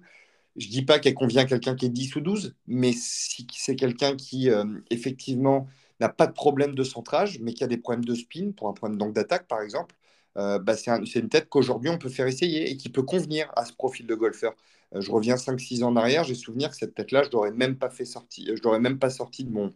je 0.55 0.67
ne 0.67 0.71
dis 0.71 0.83
pas 0.85 0.99
qu'elle 0.99 1.15
convient 1.15 1.41
à 1.43 1.45
quelqu'un 1.45 1.75
qui 1.75 1.85
est 1.87 1.89
10 1.89 2.15
ou 2.15 2.21
12, 2.21 2.55
mais 2.67 2.93
si 2.93 3.47
c'est 3.55 3.75
quelqu'un 3.75 4.15
qui, 4.15 4.49
euh, 4.49 4.65
effectivement, 4.91 5.67
n'a 5.99 6.09
pas 6.09 6.27
de 6.27 6.33
problème 6.33 6.75
de 6.75 6.83
centrage, 6.83 7.39
mais 7.39 7.53
qui 7.53 7.63
a 7.63 7.67
des 7.67 7.77
problèmes 7.77 8.05
de 8.05 8.15
spin, 8.15 8.51
pour 8.55 8.67
un 8.69 8.73
problème 8.73 9.11
d'attaque, 9.13 9.47
par 9.47 9.61
exemple, 9.61 9.95
euh, 10.37 10.59
bah, 10.59 10.75
c'est 10.75 11.19
une 11.19 11.29
tête 11.29 11.47
qu'aujourd'hui 11.49 11.89
on 11.89 11.97
peut 11.99 12.09
faire 12.09 12.27
essayer 12.27 12.69
et 12.71 12.77
qui 12.77 12.89
peut 12.89 13.03
convenir 13.03 13.51
à 13.55 13.65
ce 13.65 13.73
profil 13.73 14.07
de 14.07 14.15
golfeur. 14.15 14.55
Euh, 14.95 15.01
je 15.01 15.11
reviens 15.11 15.35
5-6 15.35 15.83
ans 15.83 15.89
en 15.89 15.95
arrière, 15.95 16.23
j'ai 16.23 16.35
souvenir 16.35 16.69
que 16.69 16.75
cette 16.75 16.95
tête-là, 16.95 17.23
je 17.23 17.29
n'aurais 17.31 17.51
même 17.51 17.77
pas 17.77 17.89
fait 17.89 18.05
sortir, 18.05 18.55
je 18.55 18.61
l'aurais 18.63 18.79
même 18.79 18.99
pas 18.99 19.09
sorti 19.09 19.43
de 19.43 19.51
mon, 19.51 19.71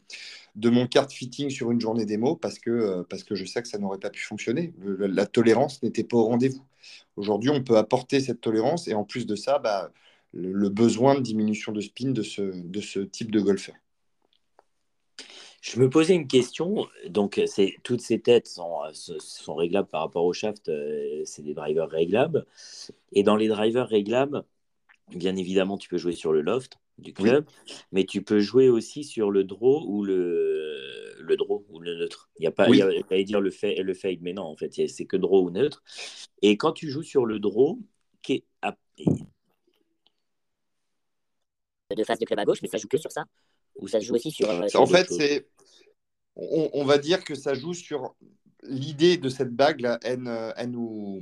de 0.55 0.69
mon 0.69 0.87
card 0.87 1.11
fitting 1.11 1.49
sur 1.49 1.71
une 1.71 1.81
journée 1.81 2.05
démo 2.05 2.35
parce 2.35 2.59
que, 2.59 2.69
euh, 2.69 3.03
parce 3.09 3.23
que 3.23 3.35
je 3.35 3.45
sais 3.45 3.61
que 3.61 3.67
ça 3.67 3.77
n'aurait 3.77 3.99
pas 3.99 4.09
pu 4.09 4.21
fonctionner. 4.21 4.73
la 4.83 5.25
tolérance 5.25 5.81
n'était 5.83 6.03
pas 6.03 6.17
au 6.17 6.25
rendez-vous. 6.25 6.65
Aujourd'hui, 7.15 7.49
on 7.49 7.63
peut 7.63 7.77
apporter 7.77 8.19
cette 8.19 8.41
tolérance 8.41 8.87
et 8.87 8.93
en 8.93 9.03
plus 9.03 9.25
de 9.25 9.35
ça, 9.35 9.59
bah, 9.59 9.91
le, 10.33 10.69
besoin 10.69 11.15
de 11.15 11.21
diminution 11.21 11.71
de 11.71 11.81
spin 11.81 12.11
de 12.11 12.23
ce, 12.23 12.41
de 12.41 12.81
ce 12.81 12.99
type 12.99 13.31
de 13.31 13.39
golfeur. 13.39 13.75
Je 15.61 15.79
me 15.79 15.89
posais 15.89 16.15
une 16.15 16.27
question. 16.27 16.87
Donc, 17.09 17.41
toutes 17.83 18.01
ces 18.01 18.19
têtes 18.19 18.47
sont, 18.47 18.83
euh, 18.83 18.91
sont, 18.93 19.55
réglables 19.55 19.89
par 19.89 20.01
rapport 20.01 20.23
au 20.23 20.33
shaft. 20.33 20.69
Euh, 20.69 21.23
c'est 21.25 21.41
des 21.41 21.53
drivers 21.53 21.89
réglables. 21.89 22.45
Et 23.11 23.23
dans 23.23 23.35
les 23.35 23.47
drivers 23.47 23.87
réglables, 23.87 24.43
bien 25.09 25.35
évidemment, 25.35 25.77
tu 25.77 25.89
peux 25.89 25.97
jouer 25.97 26.13
sur 26.13 26.31
le 26.31 26.41
loft 26.41 26.77
du 26.97 27.13
club, 27.13 27.45
mais 27.91 28.05
tu 28.05 28.23
peux 28.23 28.39
jouer 28.39 28.69
aussi 28.69 29.03
sur 29.03 29.29
le 29.29 29.43
draw 29.43 29.85
ou 29.87 30.03
le, 30.03 31.13
le 31.19 31.37
draw 31.37 31.63
ou 31.69 31.79
le 31.79 31.95
neutre. 31.95 32.29
Il 32.39 32.41
n'y 32.41 32.47
a 32.47 32.51
pas, 32.51 32.67
oui. 32.69 32.81
il 33.11 33.25
dire 33.25 33.39
le, 33.39 33.51
fait, 33.51 33.75
le 33.75 33.93
fade, 33.93 34.19
mais 34.21 34.33
non, 34.33 34.43
en 34.43 34.55
fait, 34.55 34.73
c'est 34.87 35.05
que 35.05 35.17
draw 35.17 35.43
ou 35.43 35.51
neutre. 35.51 35.83
Et 36.41 36.57
quand 36.57 36.71
tu 36.71 36.89
joues 36.89 37.03
sur 37.03 37.25
le 37.25 37.39
draw, 37.39 37.79
qui 38.21 38.33
est 38.33 38.45
de 41.95 42.03
face 42.03 42.19
de 42.19 42.25
club 42.25 42.39
à 42.39 42.45
gauche, 42.45 42.61
mais 42.61 42.67
ça 42.67 42.77
joue 42.77 42.87
que 42.87 42.97
sur 42.97 43.11
ça 43.11 43.25
Ou 43.77 43.87
ça 43.87 43.99
joue 43.99 44.15
aussi 44.15 44.31
sur. 44.31 44.49
Euh, 44.49 44.67
en 44.75 44.85
fait, 44.85 45.09
c'est. 45.09 45.47
On, 46.35 46.85
va 46.85 46.99
dire 46.99 47.23
que 47.23 47.33
ça 47.33 47.55
joue 47.55 47.73
sur 47.73 48.15
l'idée 48.61 49.17
de 49.17 49.27
cette 49.27 49.55
bague, 49.55 49.81
là, 49.81 49.97
N, 50.03 50.27
euh, 50.27 50.51
N 50.55 50.75
ou, 50.75 51.19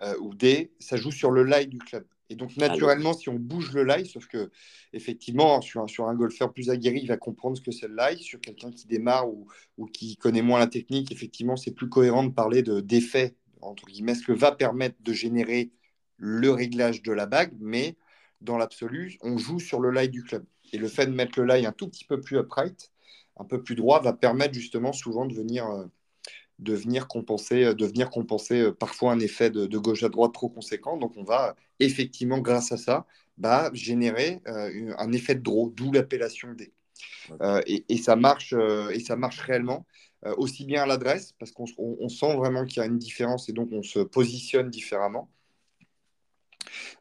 euh, 0.00 0.16
ou, 0.20 0.34
D, 0.34 0.72
ça 0.78 0.96
joue 0.96 1.10
sur 1.10 1.30
le 1.30 1.44
lie 1.44 1.66
du 1.66 1.76
club. 1.76 2.06
Et 2.30 2.34
donc, 2.34 2.56
naturellement, 2.56 3.14
si 3.14 3.28
on 3.28 3.34
bouge 3.34 3.72
le 3.72 3.84
lie, 3.84 4.06
sauf 4.06 4.26
que, 4.26 4.50
effectivement, 4.92 5.60
sur 5.62 5.82
un, 5.82 5.86
sur 5.86 6.08
un 6.08 6.14
golfeur 6.14 6.52
plus 6.52 6.68
aguerri, 6.68 7.00
il 7.02 7.08
va 7.08 7.16
comprendre 7.16 7.56
ce 7.56 7.62
que 7.62 7.70
c'est 7.70 7.88
le 7.88 7.96
lie. 7.96 8.22
Sur 8.22 8.40
quelqu'un 8.40 8.70
qui 8.70 8.86
démarre 8.86 9.28
ou, 9.28 9.46
ou, 9.78 9.86
qui 9.86 10.16
connaît 10.16 10.42
moins 10.42 10.58
la 10.58 10.66
technique, 10.66 11.10
effectivement, 11.10 11.56
c'est 11.56 11.70
plus 11.70 11.88
cohérent 11.88 12.24
de 12.24 12.32
parler 12.32 12.62
d'effet, 12.62 13.34
entre 13.62 13.86
guillemets, 13.86 14.14
ce 14.14 14.26
que 14.26 14.32
va 14.32 14.52
permettre 14.52 14.96
de 15.00 15.12
générer 15.12 15.70
le 16.18 16.50
réglage 16.50 17.02
de 17.02 17.12
la 17.12 17.24
bague. 17.24 17.54
Mais 17.60 17.96
dans 18.40 18.58
l'absolu, 18.58 19.16
on 19.22 19.38
joue 19.38 19.58
sur 19.58 19.80
le 19.80 19.90
lie 19.90 20.10
du 20.10 20.22
club. 20.22 20.44
Et 20.72 20.78
le 20.78 20.88
fait 20.88 21.06
de 21.06 21.12
mettre 21.12 21.40
le 21.40 21.46
lie 21.46 21.64
un 21.64 21.72
tout 21.72 21.88
petit 21.88 22.04
peu 22.04 22.20
plus 22.20 22.38
upright, 22.38 22.92
un 23.36 23.44
peu 23.44 23.62
plus 23.62 23.74
droit, 23.74 24.02
va 24.02 24.12
permettre 24.12 24.52
justement 24.52 24.92
souvent 24.92 25.24
de 25.24 25.34
venir, 25.34 25.66
euh, 25.66 25.86
de 26.58 26.74
venir 26.74 27.08
compenser, 27.08 27.64
euh, 27.64 27.74
de 27.74 27.86
venir 27.86 28.10
compenser 28.10 28.60
euh, 28.60 28.72
parfois 28.72 29.12
un 29.12 29.20
effet 29.20 29.50
de, 29.50 29.78
gauche 29.78 30.02
à 30.02 30.08
droite 30.08 30.32
trop 30.32 30.48
conséquent. 30.48 30.96
Donc 30.96 31.12
on 31.16 31.24
va 31.24 31.56
effectivement, 31.80 32.38
grâce 32.38 32.72
à 32.72 32.76
ça, 32.76 33.06
bah, 33.36 33.70
générer 33.72 34.40
un 34.46 35.12
effet 35.12 35.36
de 35.36 35.40
draw, 35.40 35.70
d'où 35.70 35.92
l'appellation 35.92 36.48
D. 36.54 36.72
et, 37.66 37.96
ça 37.98 38.16
marche, 38.16 38.52
et 38.92 38.98
ça 38.98 39.14
marche 39.14 39.38
réellement. 39.40 39.86
aussi 40.38 40.64
bien 40.64 40.82
à 40.82 40.86
l'adresse, 40.86 41.34
parce 41.38 41.52
qu'on 41.52 42.08
sent 42.08 42.36
vraiment 42.36 42.64
qu'il 42.64 42.80
y 42.80 42.84
a 42.84 42.86
une 42.86 42.98
différence 42.98 43.48
et 43.48 43.52
donc 43.52 43.68
on 43.70 43.84
se 43.84 44.00
positionne 44.00 44.70
différemment, 44.70 45.30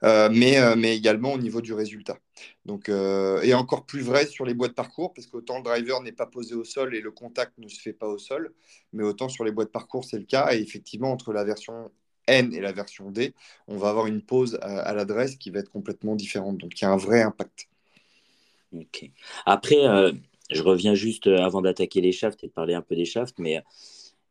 euh, 0.04 0.30
mais, 0.32 0.58
euh, 0.58 0.76
mais 0.76 0.96
également 0.96 1.34
au 1.34 1.38
niveau 1.38 1.62
du 1.62 1.74
résultat. 1.74 2.18
Donc, 2.66 2.90
euh, 2.90 3.42
et 3.42 3.54
encore 3.54 3.86
plus 3.86 4.02
vrai 4.02 4.26
sur 4.26 4.46
les 4.46 4.54
boîtes 4.54 4.76
parcours, 4.76 5.14
parce 5.14 5.28
qu'autant 5.28 5.58
le 5.58 5.64
driver 5.64 6.02
n'est 6.02 6.12
pas 6.12 6.28
posé 6.28 6.56
au 6.56 6.64
sol 6.64 6.96
et 6.96 7.02
le 7.02 7.12
contact 7.12 7.58
ne 7.58 7.68
se 7.68 7.80
fait 7.80 7.94
pas 7.94 8.08
au 8.08 8.18
sol, 8.18 8.54
mais 8.94 9.04
autant 9.04 9.30
sur 9.30 9.44
les 9.44 9.52
boîtes 9.52 9.72
parcours, 9.72 10.06
c'est 10.06 10.20
le 10.20 10.26
cas. 10.26 10.54
Et 10.54 10.62
effectivement, 10.62 11.12
entre 11.12 11.34
la 11.34 11.44
version 11.44 11.92
N 12.28 12.54
et 12.54 12.62
la 12.62 12.72
version 12.72 13.10
D, 13.10 13.34
on 13.68 13.78
va 13.78 13.90
avoir 13.90 14.08
une 14.08 14.22
pause 14.22 14.60
à, 14.62 14.94
l'adresse 14.94 15.38
qui 15.38 15.50
va 15.50 15.60
être 15.60 15.72
complètement 15.72 16.16
différente. 16.16 16.58
Donc, 16.58 16.80
il 16.80 16.84
y 16.84 16.86
a 16.86 16.92
un 16.92 16.98
vrai 16.98 17.22
impact. 17.22 17.70
Ok. 18.74 19.10
Après, 19.46 20.12
je 20.52 20.62
reviens 20.62 20.94
juste 20.94 21.28
avant 21.28 21.62
d'attaquer 21.62 22.02
les 22.02 22.12
shafts 22.12 22.44
et 22.44 22.48
de 22.48 22.52
parler 22.52 22.74
un 22.74 22.82
peu 22.82 22.96
des 22.96 23.06
shafts, 23.06 23.40
mais 23.40 23.64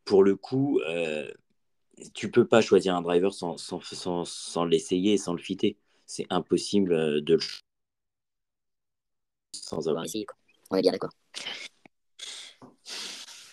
pour 0.05 0.23
le 0.23 0.37
coup, 0.37 0.79
tu 2.15 2.31
peux 2.31 2.47
pas 2.47 2.61
choisir 2.61 2.95
un 2.95 3.03
driver 3.03 3.33
sans, 3.33 3.57
sans, 3.57 3.81
sans, 3.81 4.25
sans 4.25 4.65
l'essayer 4.65 5.17
sans 5.17 5.33
le 5.33 5.41
fitter. 5.41 5.77
C'est 6.07 6.27
impossible 6.31 6.93
euh, 6.93 7.21
de 7.21 7.35
le 7.35 7.41
sans 9.53 9.89
avoir 9.89 10.05
essayé. 10.05 10.27
On 10.71 10.77
est 10.77 10.83
bien 10.83 10.93
d'accord. 10.93 11.11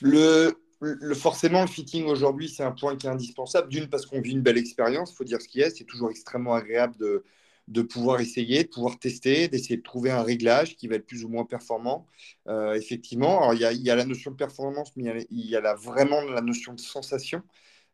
Le, 0.01 0.53
le, 0.81 1.15
forcément, 1.15 1.61
le 1.61 1.67
fitting 1.67 2.05
aujourd'hui, 2.05 2.49
c'est 2.49 2.63
un 2.63 2.71
point 2.71 2.95
qui 2.97 3.07
est 3.07 3.09
indispensable. 3.09 3.69
D'une, 3.69 3.87
parce 3.87 4.05
qu'on 4.05 4.21
vit 4.21 4.31
une 4.31 4.41
belle 4.41 4.57
expérience, 4.57 5.11
il 5.11 5.15
faut 5.15 5.23
dire 5.23 5.41
ce 5.41 5.47
qui 5.47 5.61
est. 5.61 5.69
C'est 5.69 5.85
toujours 5.85 6.11
extrêmement 6.11 6.53
agréable 6.53 6.97
de, 6.97 7.23
de 7.69 7.81
pouvoir 7.81 8.19
essayer, 8.19 8.63
de 8.63 8.69
pouvoir 8.69 8.99
tester, 8.99 9.47
d'essayer 9.47 9.77
de 9.77 9.81
trouver 9.83 10.11
un 10.11 10.21
réglage 10.21 10.75
qui 10.75 10.87
va 10.87 10.95
être 10.95 11.05
plus 11.05 11.23
ou 11.23 11.29
moins 11.29 11.45
performant. 11.45 12.05
Euh, 12.47 12.73
effectivement, 12.73 13.51
il 13.53 13.59
y, 13.59 13.77
y, 13.83 13.89
a 13.89 13.95
la 13.95 14.05
notion 14.05 14.31
de 14.31 14.35
performance, 14.35 14.91
mais 14.95 15.03
il 15.03 15.07
y 15.07 15.09
a, 15.09 15.25
il 15.29 15.49
y 15.49 15.55
a 15.55 15.73
vraiment 15.75 16.21
la 16.21 16.41
notion 16.41 16.73
de 16.73 16.81
sensation. 16.81 17.41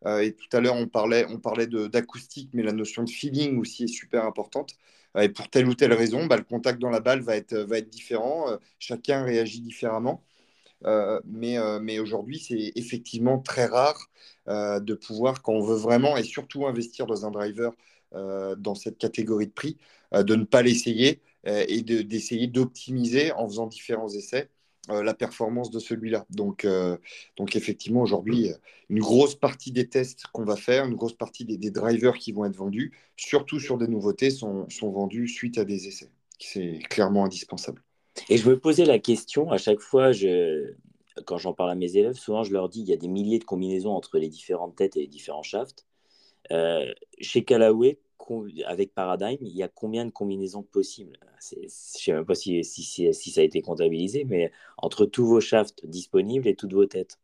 Euh, 0.06 0.22
et 0.22 0.34
tout 0.34 0.48
à 0.56 0.62
l'heure, 0.62 0.76
on 0.76 0.88
parlait, 0.88 1.26
on 1.30 1.40
parlait 1.40 1.68
d'acoustique, 1.68 2.50
mais 2.54 2.64
la 2.64 2.72
notion 2.72 3.04
de 3.04 3.10
feeling 3.10 3.60
aussi 3.60 3.86
est 3.86 3.88
super 3.88 4.26
importante. 4.26 4.76
Euh, 5.18 5.22
et 5.22 5.30
pour 5.30 5.50
telle 5.50 5.68
ou 5.68 5.74
telle 5.76 5.94
raison, 5.94 6.26
bah, 6.26 6.38
le 6.38 6.44
contact 6.44 6.80
dans 6.80 6.90
la 6.90 7.00
balle 7.02 7.22
va 7.22 7.36
être, 7.36 7.56
différent. 7.90 8.50
Euh, 8.52 8.58
chacun 8.80 9.24
réagit 9.24 9.62
différemment. 9.62 10.24
mais 11.26 12.00
aujourd'hui, 12.00 12.40
c'est 12.40 12.72
effectivement 12.76 13.40
très 13.40 13.66
rare 13.66 14.10
de 14.48 14.94
pouvoir, 14.96 15.42
quand 15.42 15.54
on 15.54 15.62
veut 15.62 15.76
vraiment, 15.76 16.18
et 16.18 16.24
surtout 16.24 16.66
investir 16.68 17.06
dans 17.06 17.26
un 17.26 17.32
driver 17.32 17.74
dans 18.14 18.76
cette 18.76 18.98
catégorie 18.98 19.48
de 19.48 19.52
prix, 19.52 19.78
de 20.14 20.36
ne 20.36 20.46
pas 20.46 20.62
l'essayer 20.64 21.22
et 21.46 21.82
d'essayer 21.84 22.48
d'optimiser 22.48 23.32
en 23.34 23.48
faisant 23.48 23.68
différents 23.68 24.10
essais 24.10 24.50
euh, 24.90 25.04
la 25.04 25.14
performance 25.14 25.72
de 25.72 25.80
celui-là. 25.80 26.26
Donc, 26.30 26.66
euh, 26.66 26.98
donc 27.38 27.56
effectivement, 27.56 28.02
aujourd'hui, 28.02 28.52
une 28.90 29.00
grosse 29.00 29.36
partie 29.36 29.72
des 29.72 29.88
tests 29.88 30.26
qu'on 30.34 30.46
va 30.46 30.56
faire, 30.56 30.86
une 30.86 30.96
grosse 30.96 31.14
partie 31.14 31.46
des, 31.46 31.72
drivers 31.72 32.18
qui 32.18 32.32
vont 32.32 32.46
être 32.46 32.56
vendus, 32.56 32.92
surtout 33.16 33.60
sur 33.60 33.78
des 33.78 33.88
nouveautés, 33.88 34.30
sont, 34.32 34.70
sont 34.70 34.92
vendus 34.92 35.28
suite 35.28 35.58
à 35.58 35.66
des 35.66 35.88
essais. 35.88 36.10
C'est 36.40 36.80
clairement 36.90 37.26
indispensable. 37.26 37.84
Et 38.30 38.38
je 38.38 38.50
me 38.50 38.60
posais 38.60 38.86
la 38.86 39.00
question, 39.00 39.52
à 39.52 39.58
chaque 39.58 39.80
fois, 39.80 40.12
je, 40.12 40.74
quand 41.26 41.38
j'en 41.38 41.54
parle 41.54 41.72
à 41.72 41.76
mes 41.76 41.96
élèves, 41.96 42.16
souvent 42.16 42.44
je 42.44 42.52
leur 42.52 42.70
dis 42.70 42.80
qu'il 42.80 42.90
y 42.90 42.94
a 42.94 42.98
des 42.98 43.08
milliers 43.08 43.40
de 43.40 43.44
combinaisons 43.44 43.92
entre 43.92 44.18
les 44.18 44.30
différentes 44.30 44.76
têtes 44.76 44.98
et 44.98 45.02
les 45.02 45.08
différents 45.08 45.44
shafts. 45.44 45.86
Euh, 46.52 46.94
chez 47.20 47.44
Callaway, 47.44 48.00
avec 48.66 48.94
Paradigm, 48.94 49.38
il 49.42 49.56
y 49.56 49.64
a 49.64 49.68
combien 49.68 50.06
de 50.06 50.12
combinaisons 50.12 50.64
possibles? 50.64 51.18
Je 51.42 51.56
ne 51.60 51.68
sais 51.68 52.14
même 52.14 52.26
pas 52.26 52.36
si, 52.36 52.64
si, 52.64 53.14
ça 53.14 53.42
a 53.42 53.44
été 53.44 53.62
comptabilisé, 53.62 54.24
mais 54.26 54.52
entre 54.78 55.06
tous 55.06 55.26
vos 55.26 55.42
shafts 55.42 55.86
disponibles 55.86 56.48
et 56.48 56.56
toutes 56.56 56.74
vos 56.74 56.86
têtes. 56.86 57.20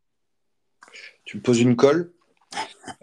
Tu 1.23 1.37
me 1.37 1.41
poses 1.41 1.59
une 1.59 1.75
colle 1.75 2.11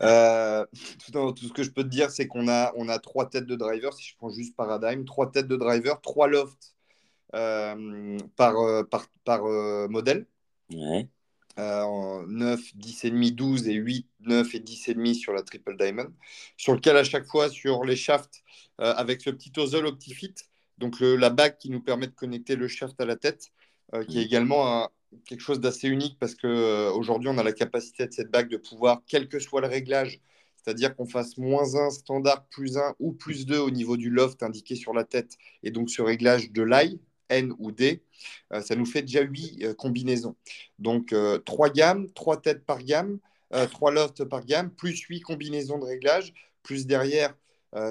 euh, 0.01 0.65
tout, 1.13 1.37
ce 1.37 1.53
que 1.53 1.63
je 1.63 1.71
peux 1.71 1.83
te 1.83 1.89
dire, 1.89 2.11
c'est 2.11 2.27
qu'on 2.27 2.49
a, 2.49 2.73
on 2.77 2.89
a 2.89 2.99
trois 2.99 3.29
têtes 3.29 3.47
de 3.47 3.57
driver, 3.57 3.93
si 3.93 4.05
je 4.05 4.17
prends 4.17 4.31
juste 4.31 4.57
Paradigm, 4.57 5.05
trois 5.05 5.31
têtes 5.31 5.49
de 5.49 5.57
driver, 5.57 6.01
trois 6.01 6.29
lofts 6.29 6.75
euh, 7.35 8.19
par, 8.37 8.57
euh, 8.59 8.85
par, 8.85 9.07
par 9.25 9.43
modèle. 9.89 10.27
Ouais 10.73 11.09
euh, 11.59 11.83
en 11.83 12.27
9, 12.27 12.61
10,5, 12.77 13.35
12 13.35 13.69
et 13.69 13.75
8, 13.75 14.07
9 14.21 14.55
et 14.55 14.61
10,5 14.61 15.15
sur 15.15 15.33
la 15.33 15.43
Triple 15.43 15.77
Diamond, 15.77 16.11
sur 16.57 16.75
lequel 16.75 16.97
à 16.97 17.05
chaque 17.05 17.27
fois 17.27 17.51
sur 17.51 17.85
les 17.85 17.97
shafts 17.97 18.43
euh, 18.81 18.95
avec 18.95 19.21
ce 19.21 19.31
petit 19.31 19.53
Ozol 19.59 19.87
OptiFit, 19.87 20.35
donc 20.79 21.01
la 21.01 21.31
bague 21.31 21.59
qui 21.59 21.71
nous 21.71 21.81
permet 21.81 22.07
de 22.07 22.15
connecter 22.15 22.57
le 22.57 22.69
shaft 22.69 22.99
à 23.01 23.05
la 23.05 23.17
tête, 23.17 23.51
euh, 23.95 24.05
qui 24.05 24.19
est 24.19 24.23
également 24.23 24.89
quelque 25.27 25.43
chose 25.43 25.61
d'assez 25.61 25.89
unique 25.89 26.17
parce 26.19 26.35
qu'aujourd'hui 26.35 27.29
on 27.29 27.37
a 27.37 27.43
la 27.43 27.53
capacité 27.53 28.07
de 28.07 28.13
cette 28.13 28.31
bague 28.31 28.49
de 28.49 28.57
pouvoir, 28.57 29.03
quel 29.07 29.29
que 29.29 29.39
soit 29.39 29.61
le 29.61 29.69
réglage, 29.69 30.21
c'est-à-dire 30.57 30.97
qu'on 30.97 31.07
fasse 31.07 31.37
moins 31.37 31.75
1 31.75 31.91
standard, 31.91 32.47
plus 32.47 32.79
1 32.79 32.95
ou 32.99 33.13
plus 33.13 33.45
2 33.45 33.59
au 33.59 33.71
niveau 33.71 33.99
du 33.99 34.09
loft 34.09 34.43
indiqué 34.43 34.75
sur 34.75 34.95
la 34.95 35.05
tête, 35.05 35.37
et 35.63 35.71
donc 35.71 35.91
ce 35.91 36.01
réglage 36.01 36.51
de 36.51 36.63
l'ail, 36.63 36.99
N 37.33 37.55
ou 37.59 37.73
D, 37.73 38.03
euh, 38.53 38.61
ça 38.61 38.77
nous 38.77 38.87
fait 38.87 39.03
déjà 39.03 39.23
8 39.23 39.65
euh, 39.65 39.75
combinaisons. 39.75 40.37
Donc 40.79 41.15
3 41.45 41.69
euh, 41.69 41.73
gammes, 41.73 42.11
3 42.13 42.41
têtes 42.41 42.65
par 42.65 42.83
gamme, 42.83 43.19
3 43.51 43.91
lofts 43.93 44.25
par 44.25 44.45
gamme, 44.45 44.71
plus 44.71 44.99
8 44.99 45.21
combinaisons 45.21 45.79
de 45.79 45.85
réglage, 45.85 46.33
plus 46.63 46.87
derrière, 46.87 47.37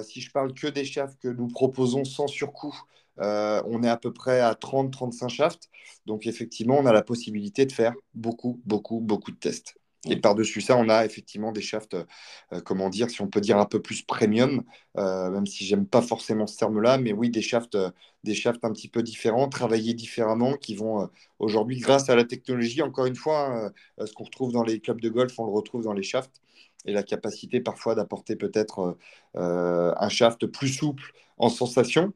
si 0.02 0.20
je 0.20 0.30
parle 0.32 0.54
que 0.54 0.66
des 0.66 0.84
shafts 0.84 1.20
que 1.20 1.28
nous 1.28 1.46
proposons 1.46 2.04
sans 2.04 2.26
surcoût, 2.26 2.76
on 3.18 3.82
est 3.84 3.88
à 3.88 3.96
peu 3.96 4.12
près 4.12 4.40
à 4.40 4.54
30-35 4.54 5.28
shafts. 5.28 5.70
Donc 6.04 6.26
effectivement, 6.26 6.78
on 6.78 6.86
a 6.86 6.92
la 6.92 7.02
possibilité 7.02 7.64
de 7.64 7.70
faire 7.70 7.94
beaucoup, 8.12 8.60
beaucoup, 8.64 8.98
beaucoup 8.98 9.30
de 9.30 9.36
tests. 9.36 9.76
Et 10.10 10.16
par-dessus 10.16 10.60
ça, 10.60 10.76
on 10.76 10.88
a 10.88 11.04
effectivement 11.04 11.52
des 11.52 11.60
shafts, 11.60 11.94
euh, 11.94 12.60
comment 12.64 12.88
dire, 12.88 13.08
si 13.08 13.20
on 13.20 13.28
peut 13.28 13.40
dire 13.40 13.58
un 13.58 13.66
peu 13.66 13.80
plus 13.80 14.02
premium, 14.02 14.64
euh, 14.98 15.30
même 15.30 15.46
si 15.46 15.64
j'aime 15.64 15.86
pas 15.86 16.02
forcément 16.02 16.48
ce 16.48 16.58
terme-là, 16.58 16.98
mais 16.98 17.12
oui, 17.12 17.30
des 17.30 17.40
shafts, 17.42 17.76
euh, 17.76 17.90
des 18.24 18.34
shafts 18.34 18.64
un 18.64 18.72
petit 18.72 18.88
peu 18.88 19.04
différents, 19.04 19.48
travaillés 19.48 19.94
différemment, 19.94 20.54
qui 20.54 20.74
vont 20.74 21.08
aujourd'hui, 21.38 21.78
grâce 21.78 22.10
à 22.10 22.16
la 22.16 22.24
technologie, 22.24 22.82
encore 22.82 23.06
une 23.06 23.14
fois, 23.14 23.70
hein, 23.98 24.04
ce 24.04 24.12
qu'on 24.12 24.24
retrouve 24.24 24.52
dans 24.52 24.64
les 24.64 24.80
clubs 24.80 25.00
de 25.00 25.08
golf, 25.08 25.38
on 25.38 25.46
le 25.46 25.52
retrouve 25.52 25.84
dans 25.84 25.92
les 25.92 26.02
shafts, 26.02 26.40
et 26.84 26.92
la 26.92 27.04
capacité 27.04 27.60
parfois 27.60 27.94
d'apporter 27.94 28.34
peut-être 28.36 28.96
un 29.34 30.08
shaft 30.08 30.46
plus 30.46 30.68
souple 30.68 31.12
en 31.38 31.48
sensation, 31.48 32.12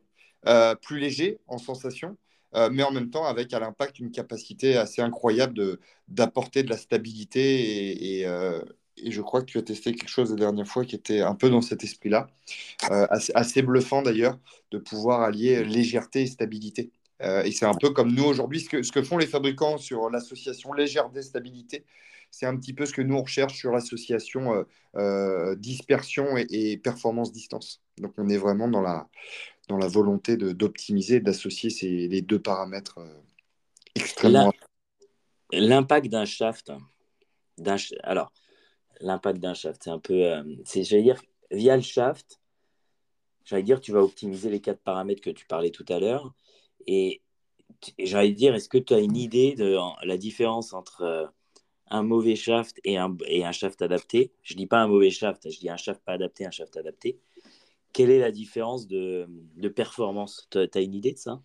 plus 0.82 0.98
léger 0.98 1.38
en 1.48 1.58
sensation, 1.58 2.16
euh, 2.54 2.70
mais 2.72 2.82
en 2.82 2.90
même 2.90 3.10
temps 3.10 3.24
avec 3.26 3.52
à 3.52 3.60
l'impact 3.60 3.98
une 3.98 4.10
capacité 4.10 4.76
assez 4.76 5.02
incroyable 5.02 5.78
d'apporter 6.08 6.62
de, 6.62 6.70
la 6.70 6.76
stabilité. 6.76 8.24
Euh, 8.26 8.62
et, 8.96 9.10
je 9.10 9.20
crois 9.20 9.40
que 9.40 9.46
tu 9.46 9.58
as 9.58 9.62
testé 9.62 9.92
quelque 9.92 10.08
chose 10.08 10.30
la 10.30 10.36
dernière 10.36 10.66
fois 10.66 10.84
qui 10.84 10.94
était 10.94 11.20
un 11.20 11.34
peu 11.34 11.50
dans 11.50 11.60
cet 11.60 11.84
esprit-là, 11.84 12.28
euh, 12.90 13.06
assez, 13.34 13.62
bluffant 13.62 14.02
d'ailleurs, 14.02 14.38
de 14.70 14.78
pouvoir 14.78 15.22
allier 15.22 15.64
légèreté 15.64 16.22
et 16.22 16.26
stabilité. 16.26 16.90
et 17.20 17.52
c'est 17.52 17.66
un 17.66 17.74
peu 17.74 17.90
comme 17.90 18.12
nous 18.12 18.24
aujourd'hui, 18.24 18.60
ce 18.60 18.68
que, 18.68 18.82
ce 18.82 18.92
que 18.92 19.02
font 19.02 19.18
les 19.18 19.26
fabricants 19.26 19.78
sur 19.78 20.08
l'association 20.10 20.72
légèreté-stabilité. 20.72 21.84
C'est 22.30 22.46
un 22.46 22.56
petit 22.56 22.72
peu 22.74 22.86
ce 22.86 22.92
que 22.92 23.02
nous 23.02 23.16
on 23.16 23.22
recherche 23.22 23.54
sur 23.54 23.72
l'association 23.72 24.64
dispersion 25.58 26.38
et, 26.38 26.46
et 26.50 26.76
performance-distance. 26.78 27.82
Donc 27.98 28.14
on 28.18 28.28
est 28.28 28.38
vraiment 28.38 28.68
dans 28.68 28.82
la, 28.82 29.08
dans 29.68 29.78
la 29.78 29.88
volonté 29.88 30.36
d'optimiser, 30.36 31.20
d'associer 31.20 31.70
ces, 31.70 32.08
les 32.08 32.22
deux 32.22 32.40
paramètres 32.40 32.98
euh, 32.98 33.20
extrêmement. 33.94 34.52
L'impact 35.52 36.08
d'un 36.08 36.24
shaft, 36.24 36.72
alors, 38.02 38.32
l'impact 39.00 39.38
d'un 39.38 39.54
shaft, 39.54 39.82
c'est 39.84 39.90
un 39.90 39.98
peu. 39.98 40.24
Euh, 40.24 40.42
j'allais 40.74 41.02
dire, 41.02 41.20
via 41.50 41.76
le 41.76 41.82
shaft, 41.82 42.40
j'allais 43.44 43.62
dire, 43.62 43.80
tu 43.80 43.92
vas 43.92 44.02
optimiser 44.02 44.50
les 44.50 44.60
quatre 44.60 44.80
paramètres 44.80 45.22
que 45.22 45.30
tu 45.30 45.46
parlais 45.46 45.70
tout 45.70 45.86
à 45.88 45.98
l'heure. 45.98 46.34
Et 46.86 47.22
j'allais 47.98 48.32
dire, 48.32 48.54
est-ce 48.54 48.68
que 48.68 48.78
tu 48.78 48.94
as 48.94 48.98
une 48.98 49.16
idée 49.16 49.54
de 49.54 49.76
la 50.04 50.16
différence 50.16 50.72
entre 50.72 51.02
euh, 51.02 51.26
un 51.88 52.02
mauvais 52.02 52.36
shaft 52.36 52.80
et 52.84 52.98
un, 52.98 53.16
et 53.26 53.44
un 53.44 53.52
shaft 53.52 53.82
adapté? 53.82 54.32
Je 54.42 54.54
dis 54.54 54.66
pas 54.66 54.78
un 54.78 54.88
mauvais 54.88 55.10
shaft, 55.10 55.50
je 55.50 55.58
dis 55.58 55.70
un 55.70 55.76
shaft 55.76 56.02
pas 56.04 56.12
adapté, 56.12 56.46
un 56.46 56.50
shaft 56.50 56.76
adapté 56.76 57.18
quelle 57.96 58.10
est 58.10 58.18
la 58.18 58.30
différence 58.30 58.86
de, 58.86 59.26
performance? 59.74 60.48
Tu 60.50 60.58
as 60.58 60.80
une 60.82 60.92
idée 60.92 61.12
de 61.12 61.18
ça? 61.18 61.40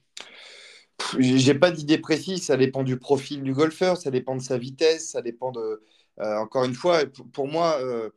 J'ai 1.18 1.56
pas 1.56 1.72
d'idée 1.72 1.98
précise, 1.98 2.44
ça 2.44 2.58
dépend 2.58 2.84
du 2.84 3.00
profil 3.00 3.42
du 3.42 3.54
golfeur, 3.54 3.96
ça 3.96 4.12
dépend 4.12 4.36
de 4.36 4.42
sa 4.42 4.58
vitesse, 4.58 5.12
ça 5.12 5.22
dépend 5.22 5.54
de. 5.54 5.82
Euh, 6.20 6.36
encore 6.36 6.66
une 6.66 6.74
fois, 6.74 7.06
pour 7.32 7.48
moi, 7.48 7.80
euh, 7.80 8.10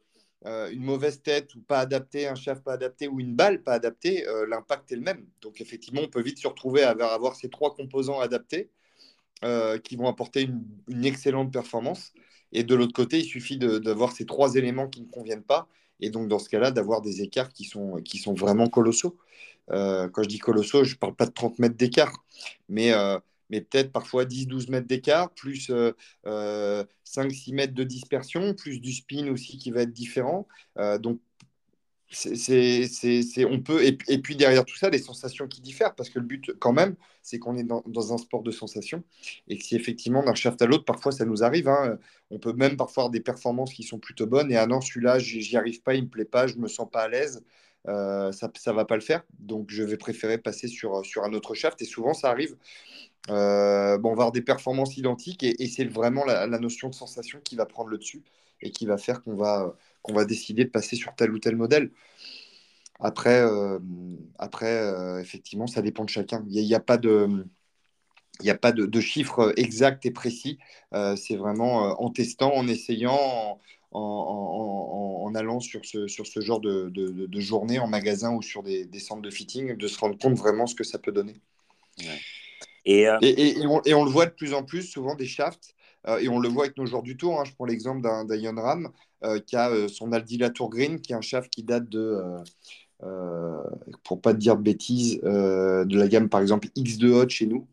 euh, 0.46 0.68
une 0.72 0.82
mauvaise 0.82 1.22
tête 1.22 1.54
ou 1.54 1.60
pas 1.60 1.78
adaptée, 1.78 2.26
un 2.26 2.34
shaft 2.34 2.64
pas 2.64 2.72
adapté 2.72 3.06
ou 3.06 3.20
une 3.20 3.36
balle 3.36 3.62
pas 3.62 3.74
adaptée, 3.74 4.24
l'impact 4.48 4.90
est 4.90 4.96
le 4.96 5.02
même. 5.02 5.24
Donc 5.40 5.60
effectivement, 5.60 6.00
on 6.02 6.08
peut 6.08 6.22
vite 6.22 6.38
se 6.38 6.48
retrouver 6.48 6.82
à 6.82 6.90
avoir 6.90 7.36
ces 7.36 7.48
trois 7.48 7.72
composants 7.72 8.18
adaptés 8.18 8.68
qui 9.84 9.94
vont 9.94 10.08
apporter 10.08 10.42
une, 10.42 10.64
une, 10.88 11.04
excellente 11.04 11.52
performance. 11.52 12.12
Et 12.50 12.64
de 12.64 12.74
l'autre 12.74 12.94
côté, 12.94 13.20
il 13.20 13.24
suffit 13.24 13.58
d'avoir 13.58 14.10
ces 14.10 14.26
trois 14.26 14.56
éléments 14.56 14.88
qui 14.88 15.02
ne 15.02 15.08
conviennent 15.08 15.44
pas 15.44 15.68
et 16.00 16.10
donc 16.10 16.28
dans 16.28 16.38
ce 16.38 16.48
cas-là, 16.48 16.70
d'avoir 16.70 17.00
des 17.00 17.22
écarts 17.22 17.52
qui 17.52 17.64
sont, 17.64 17.96
qui 18.04 18.22
vraiment 18.34 18.68
colossaux. 18.68 19.16
Euh, 19.70 20.08
quand 20.08 20.22
je 20.22 20.28
dis 20.28 20.38
colossaux, 20.38 20.84
je 20.84 20.94
ne 20.94 20.98
parle 20.98 21.14
pas 21.14 21.26
de 21.26 21.32
30 21.32 21.58
mètres 21.58 21.76
d'écart, 21.76 22.24
mais, 22.68 22.92
euh, 22.92 23.18
peut-être 23.50 23.92
parfois 23.92 24.24
10-12 24.24 24.68
mètres 24.68 24.88
d'écart, 24.88 25.30
plus 25.30 25.70
5-6 25.70 25.70
euh, 26.26 26.84
mètres 27.52 27.74
de 27.74 27.84
dispersion, 27.84 28.52
plus 28.52 28.80
du 28.80 28.92
spin 28.92 29.28
aussi 29.28 29.58
qui 29.58 29.70
va 29.70 29.82
être 29.82 29.92
différent. 29.92 30.48
donc 30.98 31.20
c'est, 32.10 33.44
on 33.44 33.60
peut, 33.60 33.84
et, 33.84 34.18
puis 34.18 34.36
derrière 34.36 34.64
tout 34.64 34.76
ça, 34.76 34.90
les 34.90 34.98
sensations 34.98 35.48
qui 35.48 35.60
diffèrent, 35.60 35.94
parce 35.94 36.10
que 36.10 36.18
le 36.18 36.24
but, 36.24 36.52
quand 36.58 36.72
même, 36.72 36.94
c'est 37.22 37.38
qu'on 37.38 37.56
est 37.56 37.64
dans, 37.64 38.12
un 38.12 38.18
sport 38.18 38.42
de 38.42 38.50
sensations, 38.50 39.02
et 39.48 39.58
si 39.58 39.74
effectivement, 39.74 40.22
d'un 40.22 40.34
shaft 40.34 40.60
à 40.62 40.66
l'autre, 40.66 40.84
parfois 40.84 41.12
ça 41.12 41.24
nous 41.24 41.42
arrive, 41.42 41.68
hein, 41.68 41.98
on 42.30 42.38
peut 42.38 42.52
même 42.52 42.76
parfois 42.76 43.04
avoir 43.04 43.10
des 43.10 43.20
performances 43.20 43.72
qui 43.72 43.82
sont 43.82 43.98
plutôt 43.98 44.26
bonnes, 44.26 44.52
et 44.52 44.56
ah 44.56 44.66
non, 44.66 44.80
celui-là, 44.80 45.18
j'y 45.18 45.56
arrive 45.56 45.82
pas, 45.82 45.94
il 45.94 46.04
me 46.04 46.08
plaît 46.08 46.24
pas, 46.24 46.46
je 46.46 46.56
me 46.56 46.68
sens 46.68 46.88
pas 46.90 47.02
à 47.02 47.08
l'aise, 47.08 47.42
euh, 47.88 48.32
ça 48.32 48.48
ne 48.48 48.72
va 48.72 48.84
pas 48.84 48.96
le 48.96 49.02
faire, 49.02 49.24
donc 49.38 49.70
je 49.70 49.82
vais 49.82 49.96
préférer 49.96 50.38
passer 50.38 50.68
sur, 50.68 51.04
sur 51.04 51.24
un 51.24 51.32
autre 51.32 51.54
shaft, 51.54 51.80
et 51.82 51.86
souvent 51.86 52.14
ça 52.14 52.30
arrive. 52.30 52.56
Euh, 53.30 53.96
bon, 53.98 54.10
on 54.10 54.14
va 54.14 54.24
avoir 54.24 54.32
des 54.32 54.42
performances 54.42 54.96
identiques, 54.96 55.42
et, 55.42 55.66
c'est 55.66 55.84
vraiment 55.86 56.24
la, 56.24 56.46
la 56.46 56.58
notion 56.58 56.90
de 56.90 56.94
sensation 56.94 57.40
qui 57.42 57.56
va 57.56 57.66
prendre 57.66 57.88
le 57.90 57.98
dessus, 57.98 58.22
et 58.60 58.70
qui 58.70 58.86
va 58.86 58.98
faire 58.98 59.22
qu'on 59.22 59.34
va 59.34 59.74
qu'on 60.04 60.12
va 60.12 60.24
décider 60.24 60.64
de 60.64 60.70
passer 60.70 60.94
sur 60.94 61.14
tel 61.16 61.32
ou 61.32 61.40
tel 61.40 61.56
modèle. 61.56 61.90
Après, 63.00 63.40
euh, 63.40 63.80
après 64.38 64.70
euh, 64.70 65.18
effectivement, 65.18 65.66
ça 65.66 65.82
dépend 65.82 66.04
de 66.04 66.10
chacun. 66.10 66.44
Il 66.48 66.64
n'y 66.64 66.74
a, 66.74 66.80
pas 66.80 66.98
de. 66.98 67.44
Il 68.40 68.50
a 68.50 68.54
pas 68.54 68.70
de, 68.70 69.00
chiffres 69.00 69.52
exacts 69.56 70.06
et 70.06 70.12
précis. 70.12 70.58
Euh, 70.92 71.16
c'est 71.16 71.36
vraiment 71.36 72.00
en 72.00 72.10
testant, 72.10 72.52
en 72.54 72.68
essayant, 72.68 73.58
en, 73.92 75.32
allant 75.34 75.58
sur 75.58 75.84
ce, 75.84 76.06
sur 76.06 76.26
ce 76.26 76.40
genre 76.40 76.60
de, 76.60 76.90
de, 76.90 77.40
journée 77.40 77.80
en 77.80 77.88
magasin 77.88 78.32
ou 78.34 78.42
sur 78.42 78.62
des, 78.62 78.86
centres 79.00 79.22
de 79.22 79.30
fitting, 79.30 79.76
de 79.76 79.88
se 79.88 79.98
rendre 79.98 80.18
compte 80.18 80.34
vraiment 80.34 80.66
ce 80.66 80.74
que 80.74 80.84
ça 80.84 80.98
peut 80.98 81.12
donner. 81.12 81.40
Et, 82.84 83.02
et, 83.22 83.66
on, 83.66 83.82
et, 83.84 83.94
on, 83.94 84.04
le 84.04 84.10
voit 84.10 84.26
de 84.26 84.32
plus 84.32 84.52
en 84.52 84.62
plus, 84.62 84.82
souvent 84.82 85.14
des 85.14 85.26
shafts, 85.26 85.73
et 86.20 86.28
on 86.28 86.38
le 86.38 86.48
voit 86.48 86.64
avec 86.64 86.76
nos 86.76 86.86
joueurs 86.86 87.02
du 87.02 87.16
tour. 87.16 87.40
Hein. 87.40 87.44
je 87.44 87.54
prends 87.54 87.64
l'exemple 87.64 88.02
d'un 88.02 88.36
Ion 88.36 88.54
Ram 88.56 88.90
euh, 89.24 89.40
qui 89.40 89.56
a 89.56 89.70
euh, 89.70 89.88
son 89.88 90.12
Aldila 90.12 90.50
Tour 90.50 90.68
Green, 90.68 91.00
qui 91.00 91.12
est 91.12 91.16
un 91.16 91.22
shaft 91.22 91.50
qui 91.50 91.62
date 91.62 91.88
de, 91.88 92.20
euh, 93.02 93.62
pour 94.02 94.20
pas 94.20 94.34
dire 94.34 94.56
de 94.56 94.62
bêtises, 94.62 95.18
de 95.20 95.98
la 95.98 96.08
gamme 96.08 96.28
par 96.28 96.40
exemple 96.42 96.68
X2 96.76 97.12
Hot 97.12 97.28
chez 97.30 97.46
nous. 97.46 97.66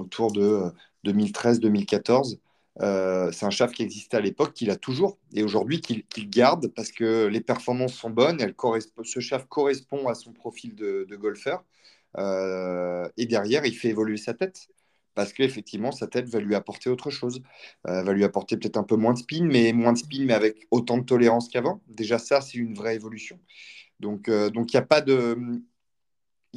autour 0.00 0.32
de 0.32 0.72
2013-2014. 1.06 2.38
c'est 3.32 3.46
un 3.46 3.50
shaft 3.50 3.74
qui 3.74 3.82
existait 3.82 4.16
à 4.18 4.20
l'époque, 4.20 4.52
qu'il 4.52 4.70
a 4.70 4.76
toujours 4.76 5.18
et 5.32 5.42
aujourd'hui 5.42 5.80
qu'il 5.80 6.30
garde 6.30 6.68
parce 6.68 6.92
que 6.92 7.26
les 7.26 7.40
performances 7.40 7.94
sont 7.94 8.10
bonnes. 8.10 8.40
Elle 8.40 8.54
ce 9.04 9.20
shaft 9.20 9.48
correspond 9.48 10.08
à 10.08 10.14
son 10.14 10.32
profil 10.32 10.74
de 10.74 11.16
golfeur. 11.16 11.64
et 12.18 13.26
derrière, 13.26 13.64
il 13.64 13.74
fait 13.74 13.88
évoluer 13.88 14.18
sa 14.18 14.34
tête 14.34 14.68
parce 15.14 15.32
qu'effectivement, 15.32 15.92
sa 15.92 16.06
tête 16.06 16.28
va 16.28 16.40
lui 16.40 16.54
apporter 16.54 16.90
autre 16.90 17.10
chose. 17.10 17.42
Euh, 17.86 18.02
va 18.02 18.12
lui 18.12 18.24
apporter 18.24 18.56
peut-être 18.56 18.76
un 18.76 18.82
peu 18.82 18.96
moins 18.96 19.12
de 19.12 19.18
spin, 19.18 19.44
mais 19.44 19.72
moins 19.72 19.92
de 19.92 19.98
spin, 19.98 20.24
mais 20.24 20.34
avec 20.34 20.66
autant 20.70 20.98
de 20.98 21.04
tolérance 21.04 21.48
qu'avant. 21.48 21.80
Déjà, 21.88 22.18
ça, 22.18 22.40
c'est 22.40 22.58
une 22.58 22.74
vraie 22.74 22.96
évolution. 22.96 23.38
Donc, 24.00 24.28
euh, 24.28 24.50
donc 24.50 24.72
il 24.72 24.76
n'y 24.76 24.82
a 24.82 24.86
pas 24.86 25.00
de, 25.00 25.36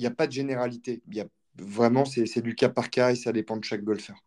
a 0.04 0.12
pas 0.12 0.28
de 0.28 0.32
généralité. 0.32 1.02
Y 1.12 1.22
a, 1.22 1.28
vraiment, 1.56 2.06
c'est 2.06 2.42
du 2.42 2.56
cas 2.56 2.70
par 2.70 2.90
cas 2.90 3.12
et 3.12 3.16
ça 3.16 3.32
dépend 3.32 3.58
de 3.58 3.64
chaque 3.64 3.84
golfeur. 3.84 4.18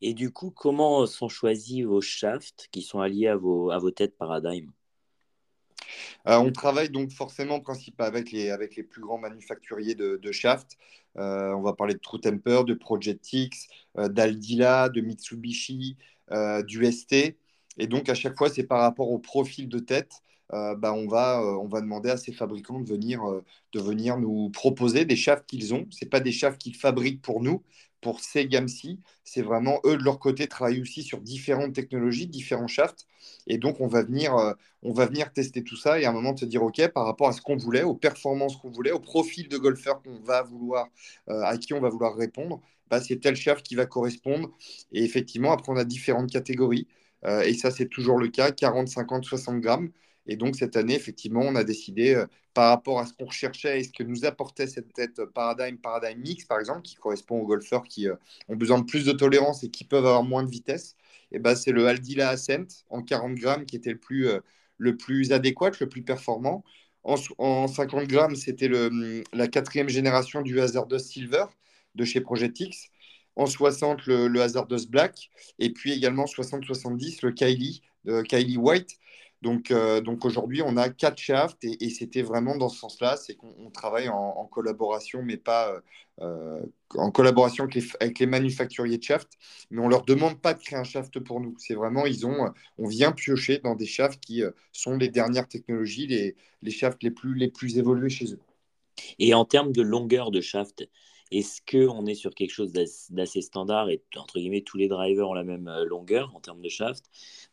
Et 0.00 0.14
du 0.14 0.32
coup, 0.32 0.50
comment 0.50 1.06
sont 1.06 1.28
choisis 1.28 1.84
vos 1.84 2.00
shafts 2.00 2.68
qui 2.72 2.82
sont 2.82 3.00
alliés 3.00 3.28
à 3.28 3.36
vos, 3.36 3.70
à 3.70 3.78
vos 3.78 3.90
têtes 3.90 4.16
paradigme 4.16 4.70
euh, 6.28 6.36
on 6.36 6.52
travaille 6.52 6.90
donc 6.90 7.10
forcément 7.10 7.60
principalement 7.60 8.12
avec 8.14 8.32
les, 8.32 8.50
avec 8.50 8.76
les 8.76 8.82
plus 8.82 9.02
grands 9.02 9.18
manufacturiers 9.18 9.94
de, 9.94 10.18
de 10.22 10.32
shaft. 10.32 10.76
Euh, 11.18 11.52
on 11.52 11.62
va 11.62 11.72
parler 11.72 11.94
de 11.94 11.98
True 11.98 12.20
Temper, 12.20 12.64
de 12.64 12.74
Project 12.74 13.32
X, 13.32 13.68
euh, 13.98 14.08
d'Aldila, 14.08 14.88
de 14.88 15.00
Mitsubishi, 15.00 15.96
du 16.66 16.92
ST. 16.92 17.36
Et 17.78 17.86
donc 17.88 18.08
à 18.08 18.14
chaque 18.14 18.36
fois, 18.36 18.48
c'est 18.48 18.62
par 18.62 18.80
rapport 18.80 19.10
au 19.10 19.18
profil 19.18 19.68
de 19.68 19.78
tête. 19.80 20.12
bah, 20.50 20.92
on, 20.92 21.08
va, 21.08 21.80
demander 21.80 22.10
à 22.10 22.16
ces 22.16 22.32
fabricants 22.32 22.80
de 22.80 22.88
venir, 22.88 23.22
de 23.72 23.80
venir 23.80 24.16
nous 24.18 24.50
proposer 24.50 25.04
des 25.04 25.16
shafts 25.16 25.46
qu'ils 25.46 25.74
ont. 25.74 25.86
Ce 25.90 26.04
pas 26.04 26.20
des 26.20 26.32
shafts 26.32 26.60
qu'ils 26.60 26.76
fabriquent 26.76 27.22
pour 27.22 27.42
nous, 27.42 27.62
pour 28.00 28.20
ces 28.20 28.46
gammes-ci, 28.46 29.00
c'est 29.24 29.42
vraiment 29.42 29.80
eux 29.84 29.96
de 29.96 30.02
leur 30.02 30.18
côté 30.18 30.46
travaillent 30.48 30.80
aussi 30.80 31.02
sur 31.02 31.20
différentes 31.20 31.74
technologies, 31.74 32.26
différents 32.26 32.66
shafts. 32.68 33.06
Et 33.46 33.58
donc, 33.58 33.80
on 33.80 33.86
va 33.86 34.02
venir, 34.02 34.34
euh, 34.36 34.52
on 34.82 34.92
va 34.92 35.06
venir 35.06 35.32
tester 35.32 35.62
tout 35.64 35.76
ça 35.76 36.00
et 36.00 36.04
à 36.04 36.10
un 36.10 36.12
moment 36.12 36.34
te 36.34 36.44
dire, 36.44 36.62
OK, 36.62 36.86
par 36.88 37.04
rapport 37.06 37.28
à 37.28 37.32
ce 37.32 37.40
qu'on 37.42 37.56
voulait, 37.56 37.82
aux 37.82 37.94
performances 37.94 38.56
qu'on 38.56 38.70
voulait, 38.70 38.92
au 38.92 39.00
profil 39.00 39.48
de 39.48 39.58
golfeur 39.58 40.02
qu'on 40.02 40.18
va 40.20 40.42
vouloir, 40.42 40.88
euh, 41.28 41.42
à 41.42 41.58
qui 41.58 41.74
on 41.74 41.80
va 41.80 41.88
vouloir 41.90 42.16
répondre, 42.16 42.60
bah, 42.88 43.00
c'est 43.00 43.18
tel 43.20 43.36
shaft 43.36 43.64
qui 43.66 43.74
va 43.74 43.86
correspondre. 43.86 44.50
Et 44.92 45.04
effectivement, 45.04 45.52
après, 45.52 45.72
on 45.72 45.76
a 45.76 45.84
différentes 45.84 46.30
catégories. 46.30 46.88
Euh, 47.24 47.42
et 47.42 47.54
ça, 47.54 47.70
c'est 47.70 47.86
toujours 47.88 48.18
le 48.18 48.28
cas, 48.28 48.50
40, 48.52 48.88
50, 48.88 49.24
60 49.24 49.60
grammes. 49.60 49.90
Et 50.30 50.36
donc, 50.36 50.54
cette 50.54 50.76
année, 50.76 50.94
effectivement, 50.94 51.40
on 51.40 51.56
a 51.56 51.64
décidé, 51.64 52.14
euh, 52.14 52.24
par 52.54 52.70
rapport 52.70 53.00
à 53.00 53.06
ce 53.06 53.12
qu'on 53.12 53.24
recherchait 53.26 53.80
et 53.80 53.84
ce 53.84 53.90
que 53.90 54.04
nous 54.04 54.24
apportait 54.24 54.68
cette 54.68 54.92
tête 54.92 55.20
Paradigm, 55.24 55.76
Paradigm 55.76 56.20
Mix, 56.20 56.44
par 56.44 56.60
exemple, 56.60 56.82
qui 56.82 56.94
correspond 56.94 57.40
aux 57.40 57.46
golfeurs 57.46 57.82
qui 57.82 58.08
euh, 58.08 58.14
ont 58.48 58.54
besoin 58.54 58.78
de 58.78 58.84
plus 58.84 59.04
de 59.04 59.10
tolérance 59.10 59.64
et 59.64 59.70
qui 59.70 59.82
peuvent 59.82 60.06
avoir 60.06 60.22
moins 60.22 60.44
de 60.44 60.50
vitesse, 60.50 60.96
et 61.32 61.40
ben, 61.40 61.56
c'est 61.56 61.72
le 61.72 61.88
Aldila 61.88 62.28
Ascent 62.28 62.84
en 62.90 63.02
40 63.02 63.34
grammes 63.34 63.66
qui 63.66 63.74
était 63.74 63.90
le 63.90 63.98
plus, 63.98 64.28
euh, 64.28 64.38
le 64.78 64.96
plus 64.96 65.32
adéquat, 65.32 65.72
le 65.80 65.88
plus 65.88 66.02
performant. 66.02 66.62
En, 67.02 67.16
en 67.38 67.66
50 67.66 68.06
grammes, 68.06 68.36
c'était 68.36 68.70
la 69.32 69.48
quatrième 69.48 69.88
génération 69.88 70.42
du 70.42 70.60
Hazardous 70.60 70.98
Silver 71.00 71.46
de 71.96 72.04
chez 72.04 72.20
Project. 72.20 72.62
En 73.34 73.46
60, 73.46 74.06
le, 74.06 74.28
le 74.28 74.42
Hazardous 74.42 74.86
Black. 74.88 75.30
Et 75.58 75.72
puis 75.72 75.92
également 75.92 76.26
60-70, 76.26 77.20
le 77.22 77.32
Kylie, 77.32 77.82
Kylie 78.28 78.56
White 78.58 79.00
donc, 79.42 79.70
euh, 79.70 80.02
donc 80.02 80.24
aujourd'hui, 80.26 80.60
on 80.62 80.76
a 80.76 80.90
quatre 80.90 81.18
shafts 81.18 81.64
et, 81.64 81.88
c'était 81.90 82.22
vraiment 82.22 82.56
dans 82.56 82.68
ce 82.68 82.78
sens-là, 82.78 83.16
c'est 83.16 83.34
qu'on 83.34 83.70
travaille 83.70 84.08
en, 84.10 84.44
collaboration, 84.46 85.22
mais 85.22 85.38
pas 85.38 85.80
euh, 86.20 86.60
en 86.94 87.10
collaboration 87.10 87.66
avec 88.00 88.18
les, 88.18 88.26
manufacturiers 88.26 88.98
de 88.98 89.02
shafts, 89.02 89.38
mais 89.70 89.80
on 89.80 89.88
leur 89.88 90.04
demande 90.04 90.38
pas 90.40 90.52
de 90.52 90.62
créer 90.62 90.78
un 90.78 90.84
shaft 90.84 91.18
pour 91.20 91.40
nous. 91.40 91.54
C'est 91.58 91.74
vraiment, 91.74 92.04
ils 92.04 92.26
ont, 92.26 92.52
on 92.76 92.86
vient 92.86 93.12
piocher 93.12 93.58
dans 93.58 93.74
des 93.74 93.86
shafts 93.86 94.20
qui 94.20 94.42
euh, 94.42 94.50
sont 94.72 94.96
les 94.98 95.08
dernières 95.08 95.48
technologies, 95.48 96.06
les, 96.06 96.36
les 96.60 96.70
shafts 96.70 97.02
les 97.02 97.10
plus, 97.10 97.34
les 97.34 97.48
plus 97.48 97.78
évolués 97.78 98.10
chez 98.10 98.34
eux. 98.34 98.40
Et 99.18 99.32
en 99.32 99.46
termes 99.46 99.72
de 99.72 99.80
longueur 99.80 100.30
de 100.30 100.42
shaft, 100.42 100.86
est-ce 101.30 101.60
qu'on 101.62 102.06
est 102.06 102.14
sur 102.14 102.34
quelque 102.34 102.50
chose 102.50 102.72
d'assez 102.72 103.40
standard 103.40 103.88
et 103.88 104.02
entre 104.16 104.40
guillemets 104.40 104.62
tous 104.62 104.76
les 104.76 104.88
drivers 104.88 105.28
ont 105.28 105.34
la 105.34 105.44
même 105.44 105.68
euh, 105.68 105.84
longueur 105.84 106.34
en 106.34 106.40
termes 106.40 106.60
de 106.60 106.68
shaft? 106.68 107.04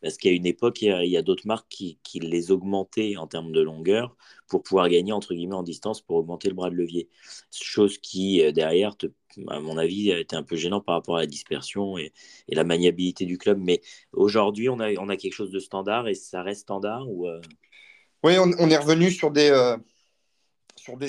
Parce 0.02 0.16
a 0.24 0.30
une 0.30 0.46
époque, 0.46 0.82
il 0.82 0.88
y 1.06 1.16
a, 1.16 1.22
d'autres 1.22 1.46
marques 1.46 1.68
qui, 1.68 1.98
les 2.14 2.50
augmentaient 2.50 3.16
en 3.16 3.28
termes 3.28 3.52
de 3.52 3.60
longueur 3.60 4.16
pour 4.48 4.62
pouvoir 4.64 4.88
gagner 4.88 5.12
entre 5.12 5.32
guillemets 5.34 5.54
en 5.54 5.62
distance 5.62 6.00
pour 6.00 6.16
augmenter 6.16 6.48
le 6.48 6.54
bras 6.54 6.70
de 6.70 6.74
levier. 6.74 7.08
Chose 7.52 7.98
qui 7.98 8.42
euh, 8.42 8.50
derrière, 8.50 8.96
à 9.48 9.60
mon 9.60 9.78
avis, 9.78 10.10
était 10.10 10.36
un 10.36 10.42
peu 10.42 10.56
gênant 10.56 10.80
par 10.80 10.96
rapport 10.96 11.16
à 11.16 11.20
la 11.20 11.26
dispersion 11.26 11.98
et, 11.98 12.12
la 12.48 12.64
maniabilité 12.64 13.26
du 13.26 13.38
club. 13.38 13.58
Mais 13.60 13.80
aujourd'hui, 14.12 14.68
on 14.68 14.80
a, 14.80 15.16
quelque 15.16 15.34
chose 15.34 15.52
de 15.52 15.60
standard 15.60 16.08
et 16.08 16.14
ça 16.14 16.42
reste 16.42 16.62
standard 16.62 17.08
ou 17.08 17.28
euh? 17.28 17.40
Oui, 18.24 18.36
on, 18.38 18.70
est 18.70 18.76
revenu 18.76 19.12
sur 19.12 19.30
des 19.30 19.52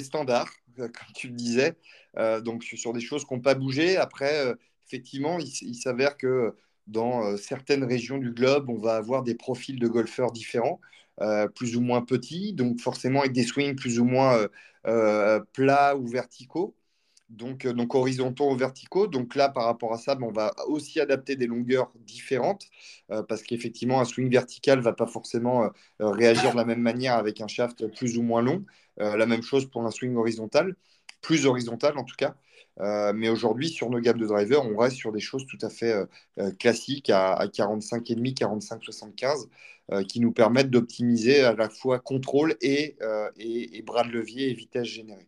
standards, 0.04 0.52
comme 0.76 0.92
tu 1.16 1.30
le 1.30 1.34
disais. 1.34 1.76
Euh, 2.18 2.42
donc 2.42 2.64
sur 2.64 2.94
des 2.94 3.02
choses 3.02 3.26
qui 3.26 3.34
n'ont 3.34 3.42
pas 3.42 3.56
bougé. 3.56 3.98
Après, 3.98 4.46
euh, 4.46 4.56
effectivement, 4.88 5.38
il, 5.40 5.76
s'avère 5.76 6.18
que 6.18 6.56
dans 6.88 7.24
euh, 7.24 7.38
certaines 7.38 7.84
régions 7.84 8.18
du 8.18 8.32
globe, 8.32 8.70
on 8.70 8.78
va 8.78 8.96
avoir 8.96 9.24
des 9.24 9.36
profils 9.36 9.80
de 9.80 9.88
golfeurs 9.88 10.32
différents, 10.32 10.80
plus 11.56 11.76
ou 11.76 11.82
moins 11.82 12.02
petits, 12.02 12.54
donc 12.54 12.80
forcément 12.80 13.20
avec 13.20 13.34
des 13.34 13.44
swings 13.44 13.76
plus 13.76 14.00
ou 14.00 14.06
moins 14.06 14.48
plats 15.54 15.96
ou 15.98 16.08
verticaux. 16.08 16.76
Donc, 17.30 17.68
donc, 17.68 17.94
horizontaux 17.94 18.50
ou 18.52 18.56
verticaux. 18.56 19.08
Donc 19.08 19.36
là, 19.36 19.50
par 19.50 19.66
rapport 19.66 19.94
à 19.94 19.98
ça, 19.98 20.16
ben, 20.16 20.28
on 20.28 20.32
va 20.32 20.54
aussi 20.68 21.00
adapter 21.02 21.36
des 21.36 21.46
longueurs 21.48 21.92
différentes 21.96 22.68
parce 23.28 23.44
qu'effectivement, 23.44 24.00
un 24.00 24.06
swing 24.06 24.32
vertical 24.32 24.80
ne 24.80 24.84
va 24.84 24.94
pas 24.94 25.08
forcément 25.08 25.70
réagir 26.00 26.52
de 26.54 26.58
la 26.58 26.66
même 26.66 26.82
manière 26.82 27.16
avec 27.16 27.42
un 27.42 27.48
shaft 27.48 27.88
plus 27.98 28.18
ou 28.18 28.24
moins 28.24 28.42
long. 28.42 28.66
la 28.98 29.26
même 29.26 29.44
chose 29.44 29.70
pour 29.70 29.86
un 29.86 29.92
swing 29.92 30.16
horizontal 30.16 30.76
plus 31.22 31.46
horizontale 31.46 31.98
en 31.98 32.04
tout 32.04 32.16
cas. 32.18 32.36
Euh, 32.82 33.12
mais 33.14 33.30
aujourd'hui, 33.30 33.70
sur 33.70 33.90
nos 33.90 34.00
gammes 34.00 34.20
de 34.20 34.26
drivers, 34.26 34.64
on 34.66 34.78
reste 34.78 34.96
sur 34.96 35.12
des 35.12 35.20
choses 35.20 35.46
tout 35.46 35.58
à 35.62 35.70
fait 35.70 35.92
euh, 35.92 36.06
euh, 36.40 36.52
classiques 36.52 37.10
à, 37.10 37.34
à 37.34 37.48
45,5, 37.48 38.34
45-75, 38.34 39.48
qui 40.08 40.20
nous 40.20 40.32
permettent 40.32 40.70
d'optimiser 40.70 41.40
à 41.42 41.56
la 41.56 41.68
fois 41.68 41.98
contrôle 41.98 42.56
et, 42.62 42.96
et, 43.40 43.82
bras 43.82 44.04
de 44.04 44.10
levier 44.12 44.52
et 44.52 44.54
vitesse 44.54 44.86
générée. 44.86 45.28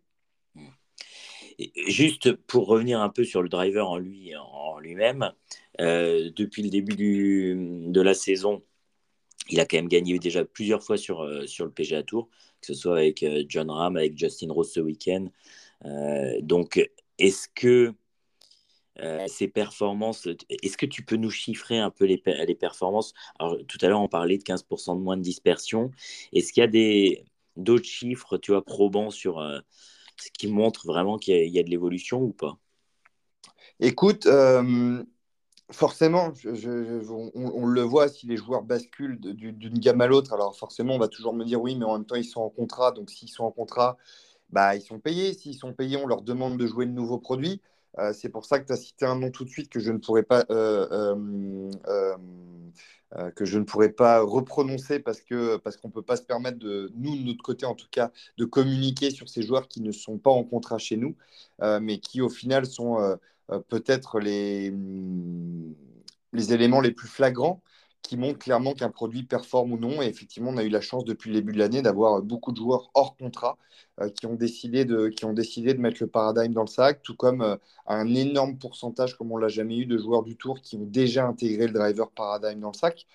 juste 1.88 2.30
pour 2.30 2.68
revenir 2.68 3.00
un 3.00 3.08
peu 3.08 3.24
sur 3.24 3.42
le 3.42 3.48
driver 3.48 3.90
en 3.90 3.98
lui 3.98 4.36
en 4.36 4.78
lui-même, 4.78 5.32
depuis 5.80 6.62
le 6.62 6.70
début 6.70 6.94
de 6.94 8.00
la 8.00 8.14
saison, 8.14 8.62
il 9.48 9.58
a 9.58 9.66
quand 9.66 9.78
même 9.78 9.88
gagné 9.88 10.16
déjà 10.20 10.44
plusieurs 10.44 10.84
fois 10.84 10.96
sur, 10.96 11.28
sur 11.48 11.64
le 11.64 11.72
PGA 11.72 12.04
Tour, 12.04 12.28
que 12.60 12.68
ce 12.68 12.74
soit 12.74 12.98
avec 12.98 13.26
John 13.48 13.68
Ram, 13.68 13.96
avec 13.96 14.16
Justin 14.16 14.52
Rose 14.52 14.70
ce 14.72 14.78
week-end, 14.78 15.26
donc, 16.42 16.88
est-ce 17.18 17.48
que 17.54 17.94
euh, 19.00 19.24
ces 19.26 19.48
performances, 19.48 20.28
est-ce 20.48 20.76
que 20.76 20.86
tu 20.86 21.02
peux 21.02 21.16
nous 21.16 21.30
chiffrer 21.30 21.78
un 21.78 21.90
peu 21.90 22.04
les, 22.04 22.22
les 22.46 22.54
performances? 22.54 23.14
Alors, 23.38 23.56
tout 23.66 23.78
à 23.80 23.88
l'heure, 23.88 24.00
on 24.00 24.08
parlait 24.08 24.36
de 24.36 24.42
15% 24.42 24.96
de 24.96 25.00
moins 25.00 25.16
de 25.16 25.22
dispersion. 25.22 25.90
Est-ce 26.32 26.52
qu'il 26.52 26.60
y 26.60 26.64
a 26.64 26.68
des, 26.68 27.24
d'autres 27.56 27.86
chiffres, 27.86 28.36
tu 28.36 28.52
vois, 28.52 28.64
probants 28.64 29.10
sur 29.10 29.38
euh, 29.40 29.60
ce 30.18 30.30
qui 30.30 30.46
montre 30.46 30.86
vraiment 30.86 31.16
qu'il 31.16 31.48
y, 31.48 31.58
a 31.58 31.62
de 31.62 31.70
l'évolution 31.70 32.20
ou 32.20 32.32
pas? 32.32 32.58
Écoute, 33.80 34.28
forcément, 35.70 36.32
on, 37.34 37.66
le 37.66 37.80
voit 37.80 38.08
si 38.08 38.26
les 38.26 38.36
joueurs 38.36 38.62
basculent 38.62 39.18
d'une 39.18 39.78
gamme 39.78 40.02
à 40.02 40.06
l'autre. 40.06 40.34
Alors 40.34 40.56
forcément, 40.56 40.94
on 40.94 40.98
va 40.98 41.08
toujours 41.08 41.32
me 41.32 41.44
dire 41.44 41.60
oui, 41.60 41.76
mais 41.76 41.86
en 41.86 41.94
même 41.94 42.06
temps, 42.06 42.14
ils 42.14 42.24
sont 42.24 42.42
en 42.42 42.50
contrat. 42.50 42.92
Donc 42.92 43.10
s'ils 43.10 43.30
sont 43.30 43.44
en 43.44 43.50
contrat, 43.50 43.96
bah, 44.52 44.76
ils 44.76 44.82
sont 44.82 44.98
payés. 45.00 45.34
S'ils 45.34 45.56
sont 45.56 45.72
payés, 45.72 45.96
on 45.96 46.06
leur 46.06 46.22
demande 46.22 46.58
de 46.58 46.66
jouer 46.66 46.84
le 46.84 46.92
nouveau 46.92 47.18
produit. 47.18 47.60
Euh, 47.98 48.12
c'est 48.12 48.28
pour 48.28 48.44
ça 48.44 48.58
que 48.58 48.66
tu 48.66 48.72
as 48.72 48.76
cité 48.76 49.04
un 49.04 49.16
nom 49.16 49.30
tout 49.30 49.44
de 49.44 49.50
suite 49.50 49.68
que 49.68 49.80
je 49.80 49.90
ne 49.92 49.98
pourrais 49.98 50.22
pas, 50.22 50.44
euh, 50.50 51.70
euh, 51.86 53.30
que 53.36 53.44
je 53.44 53.58
ne 53.58 53.64
pourrais 53.64 53.90
pas 53.90 54.20
reprononcer 54.20 54.98
parce 54.98 55.20
qu'on 55.20 55.58
parce 55.62 55.76
qu'on 55.76 55.88
ne 55.88 55.92
peut 55.92 56.02
pas 56.02 56.16
se 56.16 56.22
permettre, 56.22 56.58
de, 56.58 56.90
nous, 56.96 57.16
de 57.16 57.22
notre 57.22 57.42
côté 57.42 57.66
en 57.66 57.74
tout 57.74 57.88
cas, 57.90 58.10
de 58.38 58.44
communiquer 58.46 59.10
sur 59.10 59.28
ces 59.28 59.42
joueurs 59.42 59.68
qui 59.68 59.82
ne 59.82 59.92
sont 59.92 60.18
pas 60.18 60.30
en 60.30 60.44
contrat 60.44 60.78
chez 60.78 60.96
nous, 60.96 61.16
mais 61.80 61.98
qui 61.98 62.22
au 62.22 62.30
final 62.30 62.64
sont 62.64 63.18
peut-être 63.68 64.18
les, 64.18 64.72
les 66.32 66.54
éléments 66.54 66.80
les 66.80 66.92
plus 66.92 67.08
flagrants 67.08 67.62
qui 68.12 68.18
montrent 68.18 68.40
clairement 68.40 68.74
qu'un 68.74 68.90
produit 68.90 69.22
performe 69.22 69.72
ou 69.72 69.78
non. 69.78 70.02
Et 70.02 70.06
effectivement, 70.06 70.50
on 70.50 70.58
a 70.58 70.64
eu 70.64 70.68
la 70.68 70.82
chance 70.82 71.06
depuis 71.06 71.30
le 71.30 71.36
début 71.36 71.52
de 71.54 71.58
l'année 71.58 71.80
d'avoir 71.80 72.20
beaucoup 72.20 72.52
de 72.52 72.58
joueurs 72.58 72.90
hors 72.92 73.16
contrat 73.16 73.56
euh, 74.00 74.10
qui, 74.10 74.26
ont 74.26 74.34
décidé 74.34 74.84
de, 74.84 75.08
qui 75.08 75.24
ont 75.24 75.32
décidé 75.32 75.72
de 75.72 75.80
mettre 75.80 75.96
le 76.00 76.08
paradigme 76.08 76.52
dans 76.52 76.60
le 76.60 76.66
sac, 76.66 77.00
tout 77.02 77.16
comme 77.16 77.40
euh, 77.40 77.56
un 77.86 78.14
énorme 78.14 78.58
pourcentage, 78.58 79.16
comme 79.16 79.32
on 79.32 79.38
l'a 79.38 79.48
jamais 79.48 79.78
eu, 79.78 79.86
de 79.86 79.96
joueurs 79.96 80.24
du 80.24 80.36
tour 80.36 80.60
qui 80.60 80.76
ont 80.76 80.84
déjà 80.84 81.26
intégré 81.26 81.66
le 81.66 81.72
driver 81.72 82.10
paradigme 82.10 82.60
dans 82.60 82.72
le 82.72 82.76
sac. 82.76 83.06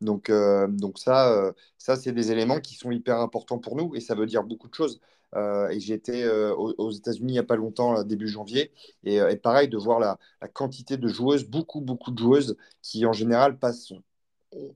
Donc, 0.00 0.30
euh, 0.30 0.68
donc 0.68 0.98
ça, 0.98 1.32
euh, 1.32 1.52
ça 1.78 1.96
c'est 1.96 2.12
des 2.12 2.30
éléments 2.32 2.60
qui 2.60 2.74
sont 2.74 2.90
hyper 2.90 3.18
importants 3.20 3.58
pour 3.58 3.76
nous 3.76 3.94
et 3.94 4.00
ça 4.00 4.14
veut 4.14 4.26
dire 4.26 4.44
beaucoup 4.44 4.68
de 4.68 4.74
choses. 4.74 5.00
Euh, 5.34 5.68
et 5.70 5.80
j'étais 5.80 6.28
aux, 6.28 6.74
aux 6.78 6.90
États-Unis 6.92 7.32
il 7.32 7.32
n'y 7.32 7.38
a 7.40 7.42
pas 7.42 7.56
longtemps, 7.56 8.04
début 8.04 8.28
janvier, 8.28 8.70
et, 9.04 9.20
pareil, 9.36 9.68
de 9.68 9.76
voir 9.76 9.98
la, 9.98 10.18
quantité 10.52 10.96
de 10.96 11.08
joueuses, 11.08 11.44
beaucoup, 11.44 11.80
beaucoup 11.80 12.12
de 12.12 12.18
joueuses 12.18 12.56
qui 12.82 13.04
en 13.06 13.12
général 13.12 13.58
passent, 13.58 13.92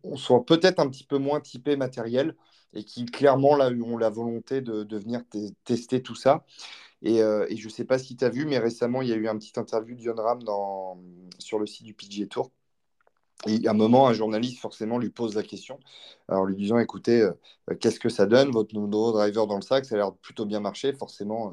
on, 0.03 0.16
soit 0.16 0.45
peut-être 0.45 0.81
un 0.81 0.89
petit 0.89 1.05
peu 1.05 1.18
moins 1.18 1.41
typées 1.41 1.76
matériel 1.76 2.35
et 2.74 2.85
qui 2.85 3.07
clairement 3.07 3.57
là, 3.57 3.70
ont 3.70 3.97
la 3.97 4.11
volonté 4.11 4.61
de, 4.61 4.97
venir 4.97 5.22
tester 5.64 6.03
tout 6.03 6.14
ça. 6.14 6.45
Et, 7.03 7.18
et 7.18 7.57
je 7.57 7.64
ne 7.66 7.70
sais 7.70 7.85
pas 7.85 7.99
si 7.99 8.16
tu 8.16 8.24
as 8.24 8.29
vu, 8.29 8.45
mais 8.45 8.59
récemment, 8.59 9.03
il 9.03 9.09
y 9.09 9.12
a 9.12 9.16
eu 9.16 9.29
un 9.29 9.39
petit 9.39 9.53
interview 9.59 9.97
de 9.97 10.01
John 10.01 10.18
Ram 10.20 10.43
dans, 10.43 10.99
sur 11.39 11.59
le 11.59 11.66
site 11.66 11.85
du 11.87 11.95
PGA 11.95 12.26
Tour 12.26 12.51
et 13.47 13.66
à 13.68 13.70
un 13.70 13.74
moment, 13.74 14.09
un 14.09 14.12
journaliste 14.12 14.59
forcément 14.59 14.99
lui 14.99 15.11
pose 15.11 15.37
la 15.37 15.43
question 15.45 15.79
en 16.29 16.45
lui 16.45 16.57
disant 16.57 16.79
écoutez, 16.79 17.20
euh, 17.22 17.33
qu'est-ce 17.81 18.01
que 18.01 18.09
ça 18.09 18.26
donne 18.26 18.51
votre 18.51 18.74
nouveau 18.74 19.12
driver 19.12 19.47
dans 19.47 19.57
le 19.57 19.62
sac? 19.62 19.85
Ça 19.85 19.95
a 19.95 19.99
l'air 19.99 20.12
plutôt 20.12 20.45
bien 20.45 20.61
marché. 20.61 20.93
Forcément, 20.93 21.51
euh, 21.51 21.53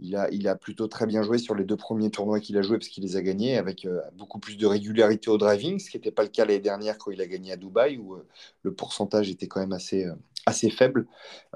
il, 0.00 0.16
a, 0.16 0.28
il 0.30 0.48
a 0.48 0.56
plutôt 0.56 0.88
très 0.88 1.06
bien 1.06 1.22
joué 1.22 1.38
sur 1.38 1.54
les 1.54 1.64
deux 1.64 1.76
premiers 1.76 2.10
tournois 2.10 2.40
qu'il 2.40 2.56
a 2.58 2.62
joués 2.62 2.78
parce 2.78 2.88
qu'il 2.88 3.04
les 3.04 3.16
a 3.16 3.22
gagnés 3.22 3.56
avec 3.56 3.84
euh, 3.84 4.00
beaucoup 4.14 4.38
plus 4.38 4.56
de 4.56 4.66
régularité 4.66 5.30
au 5.30 5.38
driving, 5.38 5.78
ce 5.78 5.90
qui 5.90 5.96
n'était 5.96 6.10
pas 6.10 6.22
le 6.22 6.28
cas 6.28 6.44
l'année 6.44 6.60
dernière 6.60 6.98
quand 6.98 7.10
il 7.10 7.20
a 7.20 7.26
gagné 7.26 7.52
à 7.52 7.56
Dubaï 7.56 7.98
où 7.98 8.16
le 8.62 8.74
pourcentage 8.74 9.30
était 9.30 9.46
quand 9.46 9.60
même 9.60 9.72
assez, 9.72 10.06
assez 10.46 10.70
faible. 10.70 11.06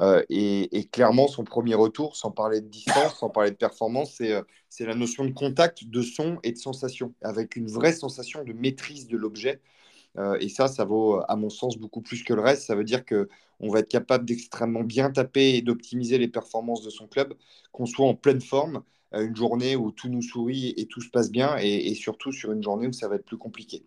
Euh, 0.00 0.22
et, 0.28 0.88
clairement, 0.92 1.28
son 1.28 1.44
premier 1.44 1.74
retour, 1.74 2.16
sans 2.16 2.32
parler 2.32 2.60
de 2.60 2.66
distance, 2.66 3.18
sans 3.18 3.30
parler 3.30 3.52
de 3.52 3.56
performance, 3.56 4.14
c'est 4.18 4.34
euh, 4.34 4.42
c'est 4.68 4.86
la 4.86 4.94
notion 4.94 5.24
de 5.24 5.32
contact, 5.32 5.84
de 5.84 6.02
son 6.02 6.38
et 6.44 6.52
de 6.52 6.58
sensation, 6.58 7.14
avec 7.22 7.56
une 7.56 7.68
vraie 7.68 7.92
sensation 7.92 8.44
de 8.44 8.52
maîtrise 8.52 9.08
de 9.08 9.16
l'objet. 9.16 9.60
Euh, 10.18 10.36
et 10.40 10.48
ça, 10.48 10.68
ça 10.68 10.84
vaut, 10.84 11.20
à 11.28 11.36
mon 11.36 11.50
sens, 11.50 11.78
beaucoup 11.78 12.00
plus 12.00 12.22
que 12.24 12.34
le 12.34 12.42
reste. 12.42 12.62
Ça 12.66 12.74
veut 12.74 12.84
dire 12.84 13.04
qu'on 13.04 13.68
va 13.70 13.80
être 13.80 13.88
capable 13.88 14.24
d'extrêmement 14.24 14.82
bien 14.82 15.10
taper 15.10 15.54
et 15.54 15.62
d'optimiser 15.62 16.18
les 16.18 16.28
performances 16.28 16.82
de 16.82 16.90
son 16.90 17.06
club, 17.06 17.34
qu'on 17.72 17.86
soit 17.86 18.06
en 18.06 18.14
pleine 18.14 18.40
forme, 18.40 18.82
une 19.12 19.34
journée 19.34 19.76
où 19.76 19.90
tout 19.90 20.08
nous 20.08 20.22
sourit 20.22 20.72
et 20.76 20.86
tout 20.86 21.00
se 21.00 21.10
passe 21.10 21.30
bien, 21.30 21.56
et, 21.58 21.94
surtout 21.94 22.32
sur 22.32 22.52
une 22.52 22.62
journée 22.62 22.86
où 22.86 22.92
ça 22.92 23.08
va 23.08 23.16
être 23.16 23.24
plus 23.24 23.38
compliqué. 23.38 23.84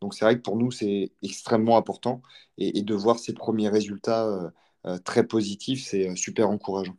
Donc 0.00 0.14
c'est 0.14 0.24
vrai 0.24 0.36
que 0.36 0.42
pour 0.42 0.56
nous, 0.56 0.70
c'est 0.70 1.12
extrêmement 1.22 1.76
important. 1.76 2.22
Et, 2.58 2.82
de 2.82 2.94
voir 2.94 3.18
ces 3.18 3.32
premiers 3.32 3.68
résultats 3.68 4.26
euh, 4.26 4.50
euh, 4.86 4.98
très 4.98 5.26
positifs, 5.26 5.84
c'est 5.84 6.08
euh, 6.08 6.16
super 6.16 6.50
encourageant. 6.50 6.96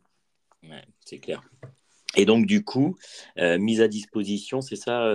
C'est 1.04 1.18
clair. 1.18 1.42
Et 2.16 2.24
donc, 2.24 2.46
du 2.46 2.64
coup, 2.64 2.96
mise 3.36 3.80
à 3.80 3.88
disposition, 3.88 4.60
c'est 4.60 4.76
ça, 4.76 5.12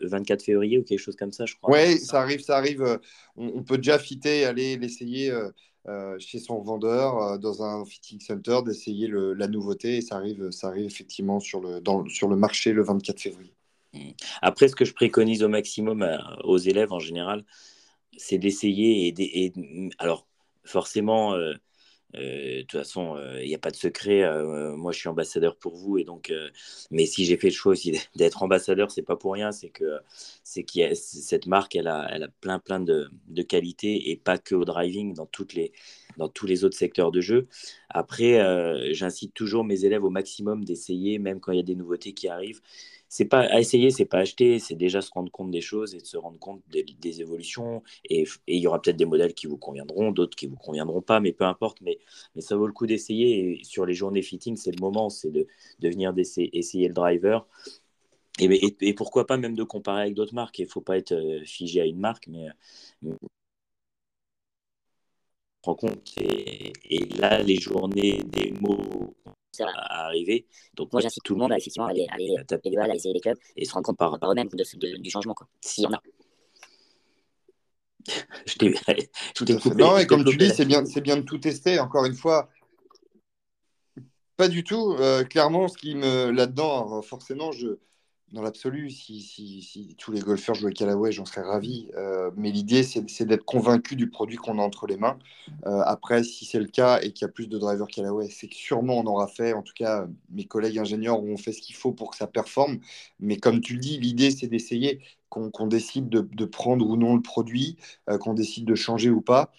24 0.00 0.42
février 0.42 0.78
ou 0.78 0.84
quelque 0.84 0.98
chose 0.98 1.16
comme 1.16 1.32
ça, 1.32 1.46
je 1.46 1.54
crois. 1.56 1.72
Oui, 1.74 1.98
ça 1.98 2.20
arrive, 2.20 2.40
ça 2.42 2.56
arrive. 2.58 3.00
On, 3.36 3.62
peut 3.62 3.78
déjà 3.78 3.98
fitter, 3.98 4.44
aller 4.44 4.76
l'essayer 4.76 5.32
chez 6.18 6.38
son 6.38 6.60
vendeur 6.60 7.38
dans 7.38 7.62
un 7.62 7.84
fitting 7.86 8.20
center, 8.20 8.58
d'essayer 8.64 9.08
la 9.10 9.48
nouveauté. 9.48 9.96
Et 9.96 10.00
ça 10.02 10.16
arrive, 10.16 10.50
ça 10.50 10.68
arrive 10.68 10.84
effectivement 10.84 11.40
sur 11.40 11.60
le, 11.60 11.80
dans, 11.80 12.06
sur 12.08 12.28
le 12.28 12.36
marché 12.36 12.72
le 12.72 12.84
24 12.84 13.18
février. 13.18 13.54
Après, 14.40 14.68
ce 14.68 14.76
que 14.76 14.84
je 14.84 14.94
préconise 14.94 15.42
au 15.42 15.48
maximum 15.48 16.02
euh, 16.02 16.18
aux 16.44 16.58
élèves 16.58 16.92
en 16.92 16.98
général, 16.98 17.44
c'est 18.16 18.38
d'essayer 18.38 19.14
et, 19.16 19.52
alors 19.98 20.26
forcément, 20.64 21.34
euh, 21.34 21.52
euh, 21.52 21.56
de 22.14 22.62
toute 22.62 22.72
façon, 22.72 23.16
il 23.40 23.48
n'y 23.48 23.54
a 23.54 23.58
pas 23.58 23.70
de 23.70 23.76
secret. 23.76 24.22
moi, 24.76 24.92
je 24.92 24.98
suis 24.98 25.08
ambassadeur 25.08 25.56
pour 25.56 25.76
vous 25.76 25.98
et 25.98 26.04
donc, 26.04 26.32
mais 26.90 27.06
si 27.06 27.24
j'ai 27.24 27.36
fait 27.36 27.48
le 27.48 27.54
choix 27.54 27.72
aussi 27.72 27.92
d'être 28.16 28.42
ambassadeur, 28.42 28.90
c'est 28.90 29.02
pas 29.02 29.16
pour 29.16 29.32
rien. 29.32 29.52
C'est 29.52 29.70
que 29.70 29.98
c'est 30.42 30.64
qu'il 30.64 30.94
cette 30.96 31.46
marque, 31.46 31.76
elle 31.76 31.88
a, 31.88 32.08
elle 32.10 32.24
a 32.24 32.28
plein 32.28 32.58
plein 32.58 32.80
de, 32.80 33.10
de, 33.28 33.42
qualités 33.42 34.10
et 34.10 34.16
pas 34.16 34.38
que 34.38 34.54
au 34.54 34.64
driving, 34.64 35.14
dans 35.14 35.26
toutes 35.26 35.54
les 35.54 35.72
dans 36.18 36.28
tous 36.28 36.46
les 36.46 36.64
autres 36.64 36.76
secteurs 36.76 37.12
de 37.12 37.20
jeu. 37.20 37.48
Après, 37.88 38.92
j'incite 38.92 39.34
toujours 39.34 39.64
mes 39.64 39.84
élèves 39.84 40.04
au 40.04 40.10
maximum 40.10 40.64
d'essayer, 40.64 41.18
même 41.18 41.40
quand 41.40 41.52
il 41.52 41.56
y 41.56 41.60
a 41.60 41.64
des 41.64 41.76
nouveautés 41.76 42.12
qui 42.12 42.28
arrivent 42.28 42.60
c'est 43.12 43.26
pas 43.26 43.40
à 43.40 43.60
essayer, 43.60 43.90
c'est 43.90 44.06
pas 44.06 44.20
acheter, 44.20 44.58
c'est 44.58 44.74
déjà 44.74 45.02
se 45.02 45.10
rendre 45.10 45.30
compte 45.30 45.50
des 45.50 45.60
choses 45.60 45.94
et 45.94 45.98
de 45.98 46.06
se 46.06 46.16
rendre 46.16 46.38
compte 46.38 46.62
des, 46.70 47.20
évolutions. 47.20 47.82
Et, 48.08 48.24
il 48.46 48.58
y 48.58 48.66
aura 48.66 48.80
peut-être 48.80 48.96
des 48.96 49.04
modèles 49.04 49.34
qui 49.34 49.46
vous 49.46 49.58
conviendront, 49.58 50.12
d'autres 50.12 50.34
qui 50.34 50.46
vous 50.46 50.56
conviendront 50.56 51.02
pas, 51.02 51.20
mais 51.20 51.32
peu 51.32 51.44
importe. 51.44 51.82
Mais, 51.82 51.98
mais 52.34 52.40
ça 52.40 52.56
vaut 52.56 52.66
le 52.66 52.72
coup 52.72 52.86
d'essayer. 52.86 53.60
Et 53.60 53.64
sur 53.64 53.84
les 53.84 53.92
journées 53.92 54.22
fitting, 54.22 54.56
c'est 54.56 54.70
le 54.70 54.80
moment, 54.80 55.10
c'est 55.10 55.30
de, 55.30 55.46
de 55.80 55.88
venir 55.90 56.14
essayer 56.16 56.88
le 56.88 56.94
driver. 56.94 57.46
Et, 58.38 58.76
et, 58.80 58.94
pourquoi 58.94 59.26
pas 59.26 59.36
même 59.36 59.56
de 59.56 59.64
comparer 59.64 60.02
avec 60.02 60.14
d'autres 60.14 60.34
marques. 60.34 60.58
Il 60.58 60.64
ne 60.64 60.70
faut 60.70 60.80
pas 60.80 60.96
être 60.96 61.12
euh, 61.12 61.44
figé 61.44 61.82
à 61.82 61.86
une 61.86 61.98
marque, 62.00 62.28
mais, 62.28 62.46
mais 63.02 63.12
rend 65.64 65.74
compte. 65.74 66.14
Et, 66.18 66.72
et, 66.88 67.04
là, 67.16 67.42
les 67.42 67.56
journées 67.56 68.22
des 68.24 68.52
mots 69.60 69.66
à 69.68 70.06
arriver. 70.06 70.46
Donc, 70.74 70.92
moi, 70.92 71.02
j'incite 71.02 71.22
tout 71.22 71.34
le 71.34 71.40
monde 71.40 71.52
à, 71.52 71.58
effectivement, 71.58 71.86
aller, 71.86 72.06
aller 72.10 72.34
taper 72.46 72.70
des 72.70 72.76
balles, 72.76 72.90
à 72.90 72.94
essayer 72.94 73.14
les 73.14 73.20
clubs 73.20 73.38
et 73.56 73.64
se 73.64 73.72
rendre 73.72 73.86
compte 73.86 73.98
par, 73.98 74.18
par 74.18 74.32
eux-mêmes 74.32 74.48
du 74.48 75.10
changement, 75.10 75.34
s'il 75.60 75.84
y 75.84 75.86
en 75.86 75.92
a. 75.92 76.02
je 78.46 78.54
t'ai 79.44 79.56
coupé. 79.58 79.76
Non, 79.76 79.98
et 79.98 80.06
comme 80.06 80.24
tu 80.24 80.36
dis, 80.36 80.50
c'est 80.50 80.64
bien, 80.64 80.82
bien 80.82 81.16
de 81.16 81.22
tout 81.22 81.38
tester. 81.38 81.78
Encore 81.78 82.04
une 82.04 82.14
fois, 82.14 82.48
pas 84.36 84.48
du 84.48 84.64
tout. 84.64 84.96
Euh, 84.98 85.24
clairement, 85.24 85.68
ce 85.68 85.78
qui 85.78 85.94
me 85.94 86.30
là-dedans, 86.30 87.02
forcément, 87.02 87.52
je, 87.52 87.78
dans 88.32 88.42
l'absolu, 88.42 88.90
si, 88.90 89.94
tous 89.98 90.10
les 90.10 90.20
golfeurs 90.20 90.54
jouaient 90.54 90.72
Callaway, 90.72 91.12
j'en 91.12 91.26
serais 91.26 91.42
ravi. 91.42 91.88
Euh, 91.96 92.30
mais 92.36 92.50
l'idée, 92.50 92.82
c'est 92.82 93.24
d'être 93.24 93.44
convaincu 93.44 93.94
du 93.94 94.08
produit 94.08 94.36
qu'on 94.36 94.58
a 94.58 94.62
entre 94.62 94.86
les 94.86 94.96
mains. 94.96 95.18
Euh, 95.66 95.82
après, 95.84 96.24
si 96.24 96.46
c'est 96.46 96.58
le 96.58 96.66
cas 96.66 97.00
et 97.02 97.12
qu'il 97.12 97.26
y 97.26 97.28
a 97.28 97.32
plus 97.32 97.46
de 97.46 97.58
drivers 97.58 97.86
Callaway, 97.88 98.28
c'est 98.30 98.48
que 98.48 98.54
sûrement 98.54 98.98
on 98.98 99.04
aura 99.04 99.28
fait. 99.28 99.52
En 99.52 99.62
tout 99.62 99.74
cas, 99.74 100.06
mes 100.30 100.44
collègues 100.44 100.78
ingénieurs 100.78 101.22
ont 101.22 101.36
fait 101.36 101.52
ce 101.52 101.60
qu'il 101.60 101.76
faut 101.76 101.92
pour 101.92 102.10
que 102.10 102.16
ça 102.16 102.26
performe. 102.26 102.80
Mais 103.20 103.36
comme 103.36 103.60
tu 103.60 103.74
le 103.74 103.80
dis, 103.80 103.98
l'idée, 103.98 104.30
c'est 104.30 104.46
d'essayer 104.46 105.00
qu'on 105.28 105.66
décide 105.66 106.08
de, 106.08 106.44
prendre 106.44 106.86
ou 106.86 106.96
non 106.96 107.14
le 107.16 107.22
produit, 107.22 107.76
euh, 108.10 108.18
qu'on 108.18 108.34
décide 108.34 108.64
de 108.66 108.74
changer 108.74 109.10
ou 109.10 109.20
pas. 109.22 109.50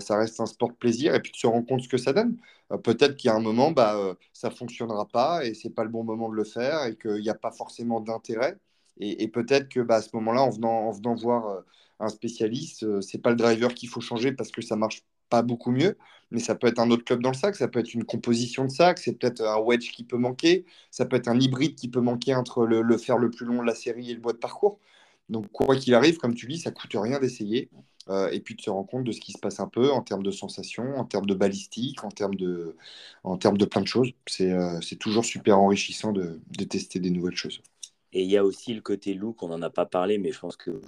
Ça 0.00 0.16
reste 0.16 0.40
un 0.40 0.46
sport 0.46 0.70
de 0.70 0.74
plaisir 0.74 1.14
et 1.14 1.20
puis 1.20 1.32
de 1.32 1.36
se 1.36 1.46
rendre 1.46 1.66
compte 1.66 1.82
ce 1.82 1.88
que 1.88 1.98
ça 1.98 2.12
donne. 2.12 2.36
Euh, 2.72 2.78
peut-être 2.78 3.16
qu'il 3.16 3.28
y 3.28 3.30
a 3.30 3.36
un 3.36 3.40
moment, 3.40 3.70
bah, 3.70 3.96
euh, 3.96 4.14
ça 4.32 4.48
ne 4.48 4.54
fonctionnera 4.54 5.06
pas 5.06 5.44
et 5.44 5.54
ce 5.54 5.68
n'est 5.68 5.74
pas 5.74 5.84
le 5.84 5.90
bon 5.90 6.04
moment 6.04 6.28
de 6.28 6.34
le 6.34 6.44
faire 6.44 6.84
et 6.84 6.96
qu'il 6.96 7.20
n'y 7.20 7.28
a 7.30 7.34
pas 7.34 7.52
forcément 7.52 8.00
d'intérêt. 8.00 8.58
Et, 8.98 9.26
peut-être 9.28 9.68
que 9.68 9.80
bah, 9.80 9.96
à 9.96 10.02
ce 10.02 10.10
moment-là, 10.14 10.42
en 10.42 10.50
venant, 10.50 10.88
en 10.88 10.92
venant 10.92 11.14
voir 11.14 11.48
euh, 11.48 11.60
un 12.00 12.08
spécialiste, 12.08 12.80
ce 13.00 13.16
n'est 13.16 13.20
pas 13.22 13.30
le 13.30 13.36
driver 13.36 13.74
qu'il 13.74 13.88
faut 13.88 14.00
changer 14.00 14.32
parce 14.32 14.50
que 14.50 14.62
ça 14.62 14.76
marche 14.76 15.02
pas 15.30 15.42
beaucoup 15.42 15.70
mieux, 15.72 15.96
mais 16.30 16.40
ça 16.40 16.54
peut 16.54 16.66
être 16.66 16.78
un 16.78 16.90
autre 16.90 17.04
club 17.04 17.22
dans 17.22 17.30
le 17.30 17.36
sac, 17.36 17.56
ça 17.56 17.68
peut 17.68 17.78
être 17.80 17.94
une 17.94 18.04
composition 18.04 18.64
de 18.66 18.70
sac, 18.70 18.98
c'est 18.98 19.14
peut-être 19.14 19.42
un 19.42 19.58
wedge 19.58 19.90
qui 19.92 20.04
peut 20.04 20.18
manquer, 20.18 20.66
ça 20.90 21.06
peut 21.06 21.16
être 21.16 21.28
un 21.28 21.40
hybride 21.40 21.74
qui 21.74 21.88
peut 21.88 22.00
manquer 22.02 22.34
entre 22.34 22.66
le, 22.66 22.98
fer 22.98 23.16
le 23.18 23.30
plus 23.30 23.46
long 23.46 23.62
de 23.62 23.66
la 23.66 23.74
série 23.74 24.10
et 24.10 24.14
le 24.14 24.20
bois 24.20 24.34
de 24.34 24.38
parcours. 24.38 24.78
Donc, 25.30 25.50
quoi 25.50 25.76
qu'il 25.76 25.94
arrive, 25.94 26.18
comme 26.18 26.34
tu 26.34 26.46
dis, 26.46 26.58
ça 26.58 26.70
coûte 26.70 26.92
rien 26.94 27.18
d'essayer. 27.18 27.70
Euh, 28.08 28.30
et 28.30 28.40
puis 28.40 28.54
de 28.54 28.60
se 28.60 28.70
rendre 28.70 28.88
compte 28.88 29.04
de 29.04 29.12
ce 29.12 29.20
qui 29.20 29.32
se 29.32 29.38
passe 29.38 29.60
un 29.60 29.68
peu 29.68 29.90
en 29.90 30.02
termes 30.02 30.22
de 30.22 30.30
sensations, 30.30 30.96
en 30.96 31.04
termes 31.04 31.26
de 31.26 31.34
balistique, 31.34 32.04
en 32.04 32.10
termes 32.10 32.34
de, 32.34 32.76
en 33.24 33.36
termes 33.36 33.58
de 33.58 33.64
plein 33.64 33.82
de 33.82 33.86
choses. 33.86 34.12
C'est 34.26 34.50
euh, 34.50 34.80
toujours 34.98 35.24
super 35.24 35.58
enrichissant 35.58 36.12
de, 36.12 36.40
de, 36.50 36.64
tester 36.64 36.98
des 36.98 37.10
nouvelles 37.10 37.36
choses. 37.36 37.62
Et 38.12 38.22
il 38.22 38.30
y 38.30 38.36
a 38.36 38.44
aussi 38.44 38.74
le 38.74 38.80
côté 38.80 39.14
look, 39.14 39.42
on 39.42 39.48
n'en 39.48 39.62
a 39.62 39.70
pas 39.70 39.86
parlé, 39.86 40.18
mais 40.18 40.32
je 40.32 40.38
pense 40.40 40.56
que 40.56 40.82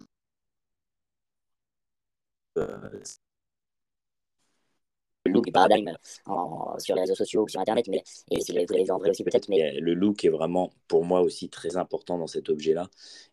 euh, 2.58 3.00
look 5.30 5.50
paradigme 5.52 5.96
sur 6.78 6.94
les 6.94 7.02
réseaux 7.02 7.14
sociaux 7.14 7.44
ou 7.44 7.48
sur 7.48 7.60
Internet, 7.60 7.86
mais 7.88 8.02
et 8.30 8.40
si 8.40 8.52
vous 8.52 8.58
l'avez 8.58 8.90
en 8.90 8.98
aussi 8.98 9.24
peut-être. 9.24 9.48
Le 9.48 9.94
look 9.94 10.24
est 10.24 10.28
vraiment, 10.28 10.72
pour 10.88 11.04
moi 11.04 11.20
aussi, 11.22 11.48
très 11.48 11.76
important 11.76 12.18
dans 12.18 12.26
cet 12.26 12.48
objet-là. 12.48 12.88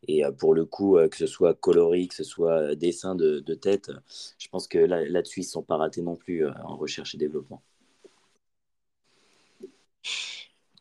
Et 0.07 0.25
euh, 0.25 0.31
pour 0.31 0.53
le 0.53 0.65
coup, 0.65 0.97
euh, 0.97 1.07
que 1.09 1.17
ce 1.17 1.27
soit 1.27 1.53
coloris, 1.53 2.07
que 2.07 2.15
ce 2.15 2.23
soit 2.23 2.71
euh, 2.71 2.75
dessin 2.75 3.15
de, 3.15 3.39
de 3.39 3.53
tête, 3.53 3.91
je 4.39 4.47
pense 4.49 4.67
que 4.67 4.77
là-dessus, 4.79 5.41
ils 5.41 5.43
ne 5.43 5.49
sont 5.49 5.63
pas 5.63 5.77
ratés 5.77 6.01
non 6.01 6.15
plus 6.15 6.47
en 6.47 6.75
recherche 6.77 7.15
et 7.15 7.17
développement. 7.17 7.61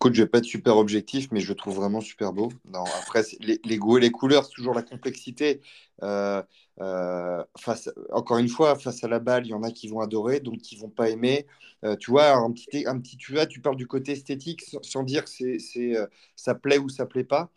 Écoute, 0.02 0.14
je 0.14 0.22
vais 0.22 0.28
pas 0.30 0.38
être 0.38 0.46
super 0.46 0.78
objectif, 0.78 1.28
mais 1.30 1.40
je 1.40 1.52
trouve 1.52 1.76
vraiment 1.76 2.00
super 2.00 2.32
beau. 2.32 2.50
Non, 2.72 2.84
après, 3.02 3.22
les, 3.40 3.76
goûts 3.76 3.98
et 3.98 4.00
les 4.00 4.10
couleurs, 4.10 4.46
c'est 4.46 4.54
toujours 4.54 4.72
la 4.72 4.80
complexité. 4.80 5.60
Euh, 6.02 6.42
euh, 6.80 7.44
face, 7.58 7.90
encore 8.10 8.38
une 8.38 8.48
fois, 8.48 8.76
face 8.76 9.04
à 9.04 9.08
la 9.08 9.18
balle, 9.18 9.44
il 9.46 9.50
y 9.50 9.52
en 9.52 9.62
a 9.62 9.70
qui 9.70 9.88
vont 9.88 10.00
adorer, 10.00 10.40
donc 10.40 10.56
qui 10.56 10.76
vont 10.76 10.88
pas 10.88 11.10
aimer. 11.10 11.46
Euh, 11.84 11.96
tu 11.96 12.12
vois, 12.12 12.32
un 12.32 12.50
petit, 12.50 12.86
un 12.86 12.98
petit, 12.98 13.18
tu 13.18 13.34
vois, 13.34 13.44
tu 13.44 13.60
parles 13.60 13.76
du 13.76 13.86
côté 13.86 14.12
esthétique 14.12 14.62
sans, 14.80 15.02
dire 15.02 15.28
c'est, 15.28 15.58
c'est, 15.58 15.92
ça 16.34 16.54
plaît 16.54 16.78
ou 16.78 16.88
ça 16.88 17.04
plaît 17.04 17.22
pas. 17.22 17.50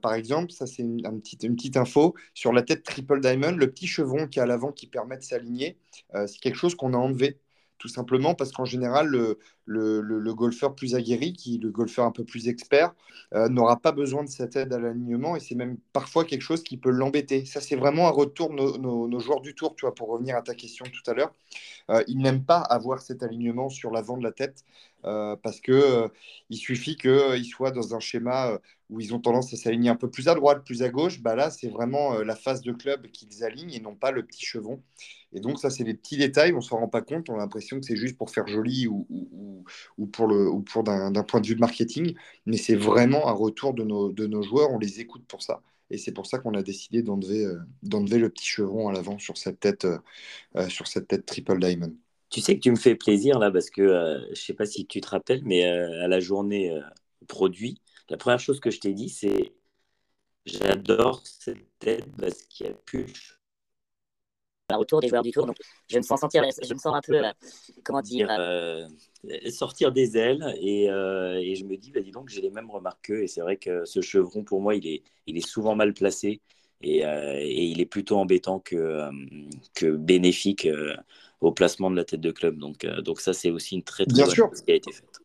par 0.00 0.14
exemple, 0.14 0.50
ça 0.50 0.66
c'est 0.66 0.82
une, 0.82 1.04
un 1.06 1.20
une 1.42 1.56
petite 1.56 1.76
info 1.76 2.14
sur 2.32 2.54
la 2.54 2.62
tête 2.62 2.84
triple 2.84 3.20
diamond, 3.20 3.54
le 3.54 3.70
petit 3.70 3.86
chevron 3.86 4.28
qui 4.28 4.38
est 4.38 4.42
à 4.42 4.46
l'avant 4.46 4.72
qui 4.72 4.86
permet 4.86 5.18
de 5.18 5.22
s'aligner, 5.22 5.76
c'est 6.14 6.38
quelque 6.40 6.56
chose 6.56 6.74
qu'on 6.74 6.94
a 6.94 6.96
enlevé 6.96 7.38
tout 7.82 7.88
simplement 7.88 8.36
parce 8.36 8.52
qu'en 8.52 8.64
général, 8.64 9.08
le, 9.66 10.34
golfeur 10.34 10.76
plus 10.76 10.94
aguerri, 10.94 11.32
qui, 11.32 11.58
le 11.58 11.68
golfeur 11.70 12.04
un 12.04 12.12
peu 12.12 12.22
plus 12.22 12.46
expert, 12.46 12.94
euh, 13.34 13.48
n'aura 13.48 13.80
pas 13.80 13.90
besoin 13.90 14.22
de 14.22 14.28
cette 14.28 14.54
aide 14.54 14.72
à 14.72 14.78
l'alignement 14.78 15.34
et 15.34 15.40
c'est 15.40 15.56
même 15.56 15.78
parfois 15.92 16.24
quelque 16.24 16.42
chose 16.42 16.62
qui 16.62 16.76
peut 16.76 16.90
l'embêter. 16.90 17.44
Ça, 17.44 17.60
c'est 17.60 17.74
vraiment 17.74 18.06
un 18.06 18.12
retour 18.12 18.52
nos, 18.52 19.18
joueurs 19.18 19.40
du 19.40 19.56
tour, 19.56 19.74
pour 19.74 20.10
revenir 20.10 20.36
à 20.36 20.42
ta 20.42 20.54
question 20.54 20.84
tout 20.84 21.10
à 21.10 21.14
l'heure. 21.14 21.32
Euh, 21.90 22.04
ils 22.06 22.18
n'aiment 22.18 22.44
pas 22.44 22.60
avoir 22.60 23.00
cet 23.02 23.24
alignement 23.24 23.68
sur 23.68 23.90
l'avant 23.90 24.16
de 24.16 24.22
la 24.22 24.30
tête 24.30 24.64
euh, 25.04 25.34
parce 25.42 25.60
que 25.60 26.08
il 26.50 26.56
suffit 26.58 26.96
qu'ils 26.96 27.46
soient 27.46 27.72
dans 27.72 27.96
un 27.96 28.00
schéma 28.00 28.60
où 28.90 29.00
ils 29.00 29.12
ont 29.12 29.18
tendance 29.18 29.52
à 29.52 29.56
s'aligner 29.56 29.90
un 29.90 29.96
peu 29.96 30.08
plus 30.08 30.28
à 30.28 30.36
droite, 30.36 30.64
plus 30.64 30.84
à 30.84 30.88
gauche. 30.88 31.20
Bah 31.20 31.34
là, 31.34 31.50
c'est 31.50 31.68
vraiment 31.68 32.18
la 32.22 32.36
phase 32.36 32.62
de 32.62 32.70
club 32.70 33.08
qu'ils 33.08 33.42
alignent 33.42 33.74
et 33.74 33.80
non 33.80 33.96
pas 33.96 34.12
le 34.12 34.24
petit 34.24 34.46
chevron. 34.46 34.80
Et 35.32 35.40
donc, 35.40 35.58
ça, 35.58 35.70
c'est 35.70 35.84
des 35.84 35.94
petits 35.94 36.16
détails, 36.16 36.52
on 36.52 36.56
ne 36.56 36.60
s'en 36.60 36.78
rend 36.78 36.88
pas 36.88 37.02
compte, 37.02 37.30
on 37.30 37.34
a 37.34 37.38
l'impression 37.38 37.80
que 37.80 37.86
c'est 37.86 37.96
juste 37.96 38.16
pour 38.16 38.30
faire 38.30 38.46
joli 38.46 38.86
ou, 38.86 39.06
ou, 39.98 40.06
pour, 40.06 40.28
d'un, 40.82 41.12
point 41.24 41.40
de 41.40 41.46
vue 41.46 41.54
de 41.54 41.60
marketing, 41.60 42.14
mais 42.46 42.56
c'est 42.56 42.74
vraiment 42.74 43.28
un 43.28 43.32
retour 43.32 43.74
de 43.74 43.84
nos, 43.84 44.42
joueurs, 44.42 44.70
on 44.70 44.78
les 44.78 45.00
écoute 45.00 45.24
pour 45.26 45.42
ça. 45.42 45.62
Et 45.90 45.98
c'est 45.98 46.12
pour 46.12 46.26
ça 46.26 46.38
qu'on 46.38 46.54
a 46.54 46.62
décidé 46.62 47.02
d'enlever, 47.02 47.44
euh, 47.44 47.58
le 47.82 48.28
petit 48.28 48.46
chevron 48.46 48.88
à 48.88 48.92
l'avant 48.92 49.18
sur 49.18 49.36
cette 49.36 49.60
tête, 49.60 49.84
euh, 49.84 49.98
euh, 50.56 50.68
sur 50.68 50.86
cette 50.86 51.08
tête 51.08 51.26
triple 51.26 51.58
diamond. 51.58 51.94
Tu 52.30 52.40
sais 52.40 52.54
que 52.54 52.60
tu 52.60 52.70
me 52.70 52.76
fais 52.76 52.94
plaisir 52.94 53.38
là 53.38 53.50
parce 53.50 53.68
que 53.68 54.22
je 54.26 54.30
ne 54.30 54.34
sais 54.34 54.54
pas 54.54 54.64
si 54.64 54.86
tu 54.86 55.02
te 55.02 55.08
rappelles, 55.08 55.42
mais 55.44 55.64
à 55.64 56.08
la 56.08 56.18
journée 56.18 56.74
produit, 57.28 57.78
la 58.08 58.16
première 58.16 58.40
chose 58.40 58.58
que 58.58 58.70
je 58.70 58.80
t'ai 58.80 58.94
dit, 58.94 59.10
c'est 59.10 59.52
j'adore 60.46 61.22
cette 61.26 61.78
tête 61.78 62.06
parce 62.16 62.42
qu'il 62.44 62.66
n'y 62.66 62.72
a 62.72 62.74
plus 62.74 63.41
autour 64.70 65.00
des 65.00 65.08
joueurs 65.08 65.22
du 65.22 65.30
tour. 65.30 65.46
Donc, 65.46 65.56
je 65.88 65.96
me 65.96 66.02
sens 66.02 66.20
sentir, 66.20 66.44
je 66.62 66.74
me 66.74 66.78
sens 66.78 66.94
un 66.94 67.00
peu, 67.00 67.24
euh, 67.24 67.30
comment 67.84 68.00
dire, 68.00 68.28
euh, 68.30 68.86
sortir 69.50 69.92
des 69.92 70.16
ailes 70.16 70.54
et, 70.60 70.90
euh, 70.90 71.38
et, 71.40 71.54
je 71.54 71.64
me 71.64 71.76
dis, 71.76 71.90
bah, 71.90 72.00
dis 72.00 72.10
donc, 72.10 72.28
j'ai 72.28 72.40
les 72.40 72.50
mêmes 72.50 72.70
remarques 72.70 73.10
Et 73.10 73.26
c'est 73.26 73.40
vrai 73.40 73.56
que 73.56 73.84
ce 73.84 74.00
chevron, 74.00 74.44
pour 74.44 74.60
moi, 74.60 74.74
il 74.74 74.86
est, 74.86 75.02
il 75.26 75.36
est 75.36 75.46
souvent 75.46 75.74
mal 75.74 75.92
placé 75.94 76.40
et, 76.80 76.98
et 77.00 77.64
il 77.64 77.80
est 77.80 77.86
plutôt 77.86 78.16
embêtant 78.16 78.58
que, 78.58 79.08
que 79.74 79.86
bénéfique 79.86 80.68
au 81.40 81.52
placement 81.52 81.90
de 81.90 81.96
la 81.96 82.04
tête 82.04 82.20
de 82.20 82.32
club. 82.32 82.58
Donc, 82.58 82.86
donc 82.86 83.20
ça, 83.20 83.32
c'est 83.32 83.50
aussi 83.50 83.76
une 83.76 83.82
très, 83.82 84.04
très 84.04 84.14
Bien 84.14 84.26
bonne 84.26 84.34
sûr. 84.34 84.48
chose 84.50 84.62
qui 84.62 84.72
a 84.72 84.74
été 84.74 84.92
faite. 84.92 85.20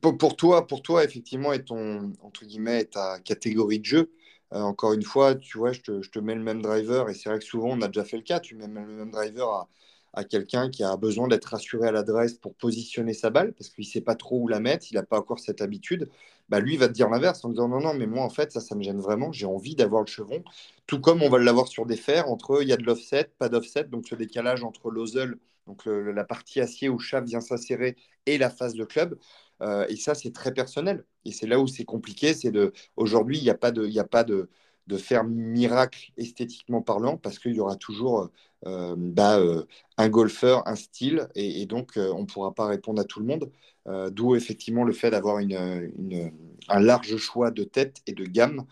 Pour, 0.00 0.18
pour, 0.18 0.36
toi, 0.36 0.66
pour 0.66 0.82
toi, 0.82 1.04
effectivement, 1.04 1.52
et 1.52 1.62
ton 1.64 2.12
entre 2.22 2.44
guillemets 2.44 2.84
ta 2.84 3.20
catégorie 3.20 3.78
de 3.78 3.84
jeu, 3.84 4.10
euh, 4.54 4.60
encore 4.60 4.92
une 4.92 5.02
fois, 5.02 5.34
tu 5.34 5.58
vois, 5.58 5.72
je 5.72 5.80
te, 5.80 6.18
mets 6.20 6.34
le 6.34 6.42
même 6.42 6.62
driver, 6.62 7.08
et 7.10 7.14
c'est 7.14 7.28
vrai 7.28 7.38
que 7.40 7.44
souvent 7.44 7.70
on 7.70 7.82
a 7.82 7.88
déjà 7.88 8.04
fait 8.04 8.16
le 8.16 8.22
cas, 8.22 8.38
tu 8.40 8.54
mets 8.54 8.66
le 8.68 8.72
même 8.72 9.10
driver 9.10 9.68
à, 10.12 10.24
quelqu'un 10.24 10.70
qui 10.70 10.84
a 10.84 10.96
besoin 10.96 11.26
d'être 11.26 11.46
rassuré 11.46 11.88
à 11.88 11.92
l'adresse 11.92 12.34
pour 12.34 12.54
positionner 12.54 13.14
sa 13.14 13.30
balle, 13.30 13.52
parce 13.52 13.70
qu'il 13.70 13.84
ne 13.84 13.90
sait 13.90 14.00
pas 14.00 14.14
trop 14.14 14.38
où 14.40 14.46
la 14.48 14.60
mettre, 14.60 14.86
il 14.92 14.94
n'a 14.94 15.02
pas 15.02 15.18
encore 15.18 15.40
cette 15.40 15.60
habitude, 15.60 16.08
bah 16.48 16.60
lui 16.60 16.76
va 16.76 16.86
te 16.86 16.92
dire 16.92 17.08
l'inverse 17.10 17.44
en 17.44 17.48
disant 17.48 17.68
non, 17.68 17.80
non, 17.80 17.94
mais 17.94 18.06
moi 18.06 18.22
en 18.24 18.30
fait, 18.30 18.52
ça, 18.52 18.60
ça 18.60 18.76
me 18.76 18.82
gêne 18.84 19.00
vraiment, 19.00 19.32
j'ai 19.32 19.46
envie 19.46 19.74
d'avoir 19.74 20.02
le 20.02 20.06
chevron, 20.06 20.44
tout 20.86 21.00
comme 21.00 21.22
on 21.22 21.28
va 21.28 21.38
l'avoir 21.38 21.66
sur 21.66 21.84
des 21.86 21.96
fers, 21.96 22.28
entre 22.30 22.62
il 22.62 22.68
y 22.68 22.72
a 22.72 22.76
de 22.76 22.84
l'offset, 22.84 23.32
pas 23.38 23.48
d'offset, 23.48 23.84
donc 23.84 24.06
ce 24.06 24.14
décalage 24.14 24.62
entre 24.62 24.90
l'ozel, 24.90 25.36
donc 25.66 25.84
la 25.86 26.24
partie 26.24 26.60
acier 26.60 26.88
où 26.88 26.98
Chav 26.98 27.24
vient 27.24 27.40
s'insérer, 27.40 27.96
et 28.26 28.38
la 28.38 28.50
phase 28.50 28.74
de 28.74 28.84
club, 28.84 29.18
euh, 29.62 29.86
et 29.88 29.96
ça, 29.96 30.14
c'est 30.14 30.32
très 30.32 30.52
personnel. 30.52 31.04
Et 31.24 31.32
c'est 31.32 31.46
là 31.46 31.60
où 31.60 31.66
c'est 31.66 31.84
compliqué. 31.84 32.34
C'est 32.34 32.50
de 32.50 32.72
aujourd'hui, 32.96 33.38
il 33.38 33.42
n'y 33.42 33.50
a 33.50 33.54
pas 33.54 33.70
de, 33.70 33.86
il 33.86 33.98
a 33.98 34.04
pas 34.04 34.24
de, 34.24 34.48
de 34.86 34.96
faire 34.96 35.24
miracle 35.24 36.12
esthétiquement 36.16 36.82
parlant 36.82 37.16
parce 37.16 37.38
qu'il 37.38 37.54
y 37.54 37.60
aura 37.60 37.76
toujours 37.76 38.30
euh, 38.66 38.94
bah, 38.96 39.38
euh, 39.38 39.64
un 39.96 40.08
golfeur, 40.08 40.66
un 40.68 40.76
style, 40.76 41.28
et, 41.34 41.66
donc 41.66 41.92
on 41.96 42.20
ne 42.20 42.26
pourra 42.26 42.54
pas 42.54 42.66
répondre 42.66 43.00
à 43.00 43.04
tout 43.04 43.20
le 43.20 43.26
monde. 43.26 43.50
D'où 44.12 44.34
effectivement 44.34 44.82
le 44.82 44.94
fait 44.94 45.10
d'avoir 45.10 45.40
une, 45.40 45.52
une, 45.98 46.32
un 46.68 46.80
large 46.80 47.18
choix 47.18 47.50
de 47.50 47.64
têtes 47.64 48.00
et 48.06 48.12
de 48.12 48.24
gammes 48.24 48.64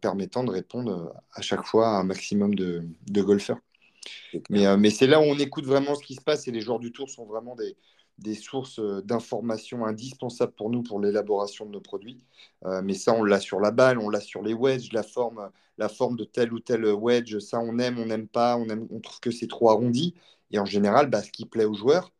permettant 0.00 0.42
de 0.42 0.50
répondre 0.50 1.12
à 1.34 1.42
chaque 1.42 1.66
fois 1.66 1.88
à 1.88 2.00
un 2.00 2.04
maximum 2.04 2.54
de, 2.54 2.82
de 3.10 3.22
golfeurs. 3.22 3.58
Mais, 4.48 4.74
mais 4.78 4.88
c'est 4.88 5.06
là 5.06 5.20
où 5.20 5.24
on 5.24 5.38
écoute 5.38 5.66
vraiment 5.66 5.94
ce 5.94 6.02
qui 6.02 6.14
se 6.14 6.22
passe 6.22 6.48
et 6.48 6.50
les 6.50 6.62
joueurs 6.62 6.78
du 6.78 6.92
tour 6.92 7.10
sont 7.10 7.26
vraiment 7.26 7.56
des, 7.56 7.76
des 8.18 8.34
sources 8.34 8.78
euh, 8.80 9.00
d'informations 9.02 9.86
indispensables 9.86 10.52
pour 10.52 10.70
nous 10.70 10.82
pour 10.82 11.00
l'élaboration 11.00 11.66
de 11.66 11.70
nos 11.72 11.80
produits. 11.80 12.20
Euh, 12.64 12.82
mais 12.82 12.94
ça, 12.94 13.14
on 13.14 13.24
l'a 13.24 13.40
sur 13.40 13.60
la 13.60 13.70
balle, 13.70 13.98
on 13.98 14.10
l'a 14.10 14.20
sur 14.20 14.42
les 14.42 14.54
wedges, 14.54 14.92
la 14.92 15.02
forme, 15.02 15.50
la 15.78 15.88
forme 15.88 16.16
de 16.16 16.24
tel 16.24 16.52
ou 16.52 16.60
tel 16.60 16.84
wedge, 16.86 17.38
ça 17.38 17.60
on 17.60 17.78
aime, 17.78 17.98
on 17.98 18.06
n'aime 18.06 18.28
pas, 18.28 18.56
on, 18.56 19.00
trouve 19.00 19.20
que 19.20 19.30
c'est 19.30 19.46
trop 19.46 19.70
arrondi. 19.70 20.14
Et 20.50 20.58
en 20.58 20.64
général, 20.64 21.08
bah, 21.10 21.22
ce 21.22 21.30
qui 21.30 21.46
plaît 21.46 21.64
aux 21.64 21.74
joueurs, 21.74 22.12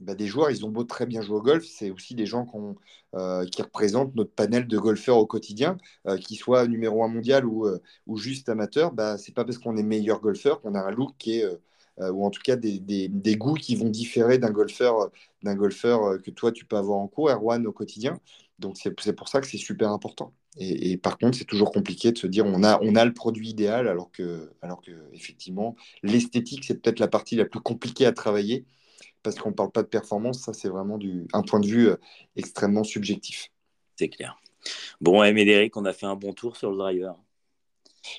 bah, 0.00 0.14
des 0.14 0.26
joueurs, 0.26 0.50
ils 0.50 0.64
ont 0.66 0.70
beau 0.70 0.84
très 0.84 1.06
bien 1.06 1.22
jouer 1.22 1.36
au 1.36 1.42
golf, 1.42 1.64
c'est 1.64 1.90
aussi 1.90 2.14
des 2.14 2.26
gens 2.26 2.46
euh, 3.14 3.44
qui 3.46 3.62
représentent 3.62 4.14
notre 4.14 4.32
panel 4.32 4.66
de 4.66 4.78
golfeurs 4.78 5.16
au 5.18 5.26
quotidien, 5.26 5.78
qu'ils 6.20 6.36
soient 6.38 6.66
numéro 6.66 7.04
un 7.04 7.08
mondial 7.08 7.46
ou, 7.46 7.66
ou 8.06 8.16
juste 8.18 8.48
amateur. 8.48 8.92
Bah, 8.92 9.18
c'est 9.18 9.32
pas 9.34 9.44
parce 9.44 9.58
qu'on 9.58 9.76
est 9.76 9.82
meilleur 9.82 10.20
golfeur 10.20 10.60
qu'on 10.60 10.74
a 10.74 10.80
un 10.80 10.90
look 10.90 11.14
qui 11.18 11.38
est 11.40 11.46
euh, 12.00 12.10
ou 12.10 12.24
en 12.24 12.30
tout 12.30 12.42
cas 12.42 12.56
des, 12.56 13.36
goûts 13.36 13.54
qui 13.54 13.76
vont 13.76 13.88
différer 13.88 14.38
d'un 14.38 14.50
golfeur, 14.50 15.10
d'un 15.42 15.54
golfeur 15.54 16.04
euh, 16.04 16.18
que 16.18 16.30
toi 16.30 16.52
tu 16.52 16.64
peux 16.64 16.76
avoir 16.76 16.98
en 16.98 17.08
cours, 17.08 17.30
Erwan, 17.30 17.66
au 17.66 17.72
quotidien. 17.72 18.20
Donc 18.58 18.76
c'est 18.78 19.12
pour 19.12 19.28
ça 19.28 19.40
que 19.40 19.46
c'est 19.46 19.58
super 19.58 19.90
important. 19.90 20.32
Et, 20.58 20.96
par 20.96 21.18
contre, 21.18 21.36
c'est 21.36 21.44
toujours 21.44 21.70
compliqué 21.70 22.12
de 22.12 22.18
se 22.18 22.26
dire 22.26 22.46
on 22.46 22.62
a, 22.64 23.04
le 23.04 23.12
produit 23.12 23.50
idéal 23.50 23.88
alors 23.88 24.10
que, 24.10 24.50
alors 24.62 24.80
que 24.80 24.90
effectivement, 25.12 25.76
l'esthétique, 26.02 26.64
c'est 26.64 26.80
peut-être 26.80 26.98
la 26.98 27.08
partie 27.08 27.36
la 27.36 27.44
plus 27.44 27.60
compliquée 27.60 28.06
à 28.06 28.12
travailler 28.12 28.64
parce 29.22 29.36
qu'on 29.36 29.50
ne 29.50 29.54
parle 29.54 29.70
pas 29.70 29.82
de 29.82 29.88
performance. 29.88 30.40
Ça, 30.40 30.54
c'est 30.54 30.70
vraiment 30.70 30.96
du, 30.96 31.26
un 31.34 31.42
point 31.42 31.60
de 31.60 31.66
vue 31.66 31.88
euh, 31.88 31.96
extrêmement 32.36 32.84
subjectif. 32.84 33.50
C'est 33.96 34.08
clair. 34.08 34.40
Bon, 35.00 35.20
Médéric, 35.32 35.76
on 35.76 35.84
a 35.84 35.92
fait 35.92 36.06
un 36.06 36.16
bon 36.16 36.32
tour 36.32 36.56
sur 36.56 36.70
le 36.70 36.78
driver. 36.78 37.16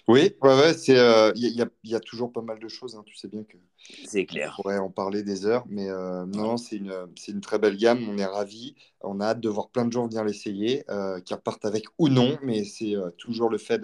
Oui, 0.07 0.35
ouais, 0.41 0.73
c'est, 0.73 0.97
euh, 0.97 1.31
il 1.35 1.45
y, 1.45 1.89
y, 1.89 1.95
a 1.95 1.99
toujours 1.99 2.31
pas 2.31 2.41
mal 2.41 2.59
de 2.59 2.67
choses. 2.67 2.95
Hein, 2.95 3.03
tu 3.05 3.15
sais 3.15 3.27
bien 3.27 3.43
que 3.43 3.57
c'est 4.05 4.25
clair. 4.25 4.55
On 4.59 4.61
pourrait 4.63 4.77
en 4.79 4.89
parler 4.89 5.23
des 5.23 5.45
heures, 5.45 5.65
mais 5.69 5.89
euh, 5.89 6.25
non, 6.25 6.57
c'est 6.57 6.77
une, 6.77 6.93
une 7.27 7.41
très 7.41 7.59
belle 7.59 7.77
gamme. 7.77 8.07
On 8.09 8.17
est 8.17 8.25
ravis. 8.25 8.75
On 9.01 9.19
a 9.19 9.27
hâte 9.27 9.39
de 9.39 9.49
voir 9.49 9.69
plein 9.69 9.85
de 9.85 9.91
gens 9.91 10.07
venir 10.07 10.23
l'essayer, 10.23 10.83
euh, 10.89 11.19
qui 11.21 11.33
repartent 11.33 11.65
avec 11.65 11.85
ou 11.99 12.09
non, 12.09 12.37
mais 12.41 12.63
c'est 12.63 12.95
toujours 13.17 13.49
le 13.49 13.59
fait 13.59 13.79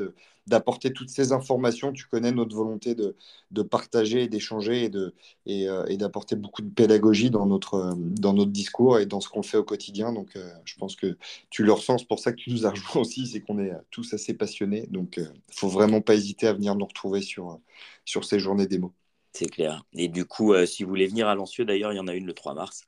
d'apporter 0.48 0.92
toutes 0.92 1.10
ces 1.10 1.32
informations. 1.32 1.94
Tu 1.94 2.08
connais 2.08 2.32
notre 2.32 2.56
volonté 2.56 2.96
de, 2.96 3.16
de 3.52 3.62
partager 3.62 4.24
et 4.24 4.28
d'échanger 4.28 4.86
et, 4.86 4.90
de, 4.90 5.14
et, 5.46 5.68
et, 5.88 5.98
d'apporter 5.98 6.36
beaucoup 6.36 6.64
de 6.64 6.70
pédagogie 6.70 7.30
dans 7.30 7.46
notre, 7.46 7.96
dans 7.98 8.34
notre 8.34 8.52
discours 8.52 8.98
et 9.00 9.06
dans 9.06 9.22
ce 9.22 9.30
qu'on 9.30 9.44
fait 9.44 9.58
au 9.58 9.64
quotidien. 9.64 10.12
Donc, 10.12 10.38
je 10.66 10.76
pense 10.76 10.96
que 10.96 11.18
tu 11.52 11.64
le 11.64 11.72
ressens. 11.72 12.00
C'est 12.00 12.08
pour 12.08 12.20
ça 12.20 12.32
que 12.32 12.38
tu 12.38 12.50
nous 12.50 12.66
as 12.66 12.72
rejoints 12.72 13.02
aussi, 13.04 13.28
c'est 13.28 13.42
qu'on 13.42 13.60
est 13.60 13.72
tous 13.92 14.14
assez 14.14 14.34
passionnés. 14.34 14.88
Donc, 14.90 15.14
il 15.18 15.24
ne 15.24 15.30
faut 15.52 15.70
vraiment 15.70 16.02
pas 16.02 16.16
hésiter 16.16 16.48
à 16.48 16.54
venir 16.54 16.76
nous 16.76 16.86
retrouver 16.86 17.22
sur, 17.22 17.60
sur 18.04 18.26
ces 18.26 18.40
journées 18.40 18.68
démo. 18.68 18.94
C'est 19.34 19.48
clair. 19.48 19.84
Et 19.94 20.10
du 20.10 20.26
coup, 20.26 20.54
euh, 20.54 20.66
si 20.66 20.84
vous 20.84 20.90
voulez 20.90 21.08
venir 21.08 21.28
à 21.28 21.36
Lancieux, 21.36 21.66
d'ailleurs, 21.66 21.92
il 21.92 21.96
y 21.96 22.00
en 22.00 22.08
a 22.08 22.14
une 22.14 22.26
le 22.28 22.34
3 22.34 22.54
mars. 22.54 22.84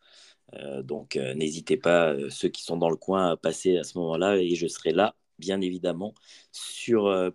Euh, 0.53 0.83
donc, 0.83 1.15
euh, 1.17 1.33
n'hésitez 1.33 1.77
pas, 1.77 2.15
ceux 2.29 2.49
qui 2.49 2.63
sont 2.63 2.77
dans 2.77 2.89
le 2.89 2.97
coin, 2.97 3.31
à 3.31 3.37
passer 3.37 3.77
à 3.77 3.83
ce 3.83 3.97
moment-là. 3.97 4.37
Et 4.37 4.55
je 4.55 4.67
serai 4.67 4.91
là, 4.91 5.15
bien 5.39 5.61
évidemment, 5.61 6.13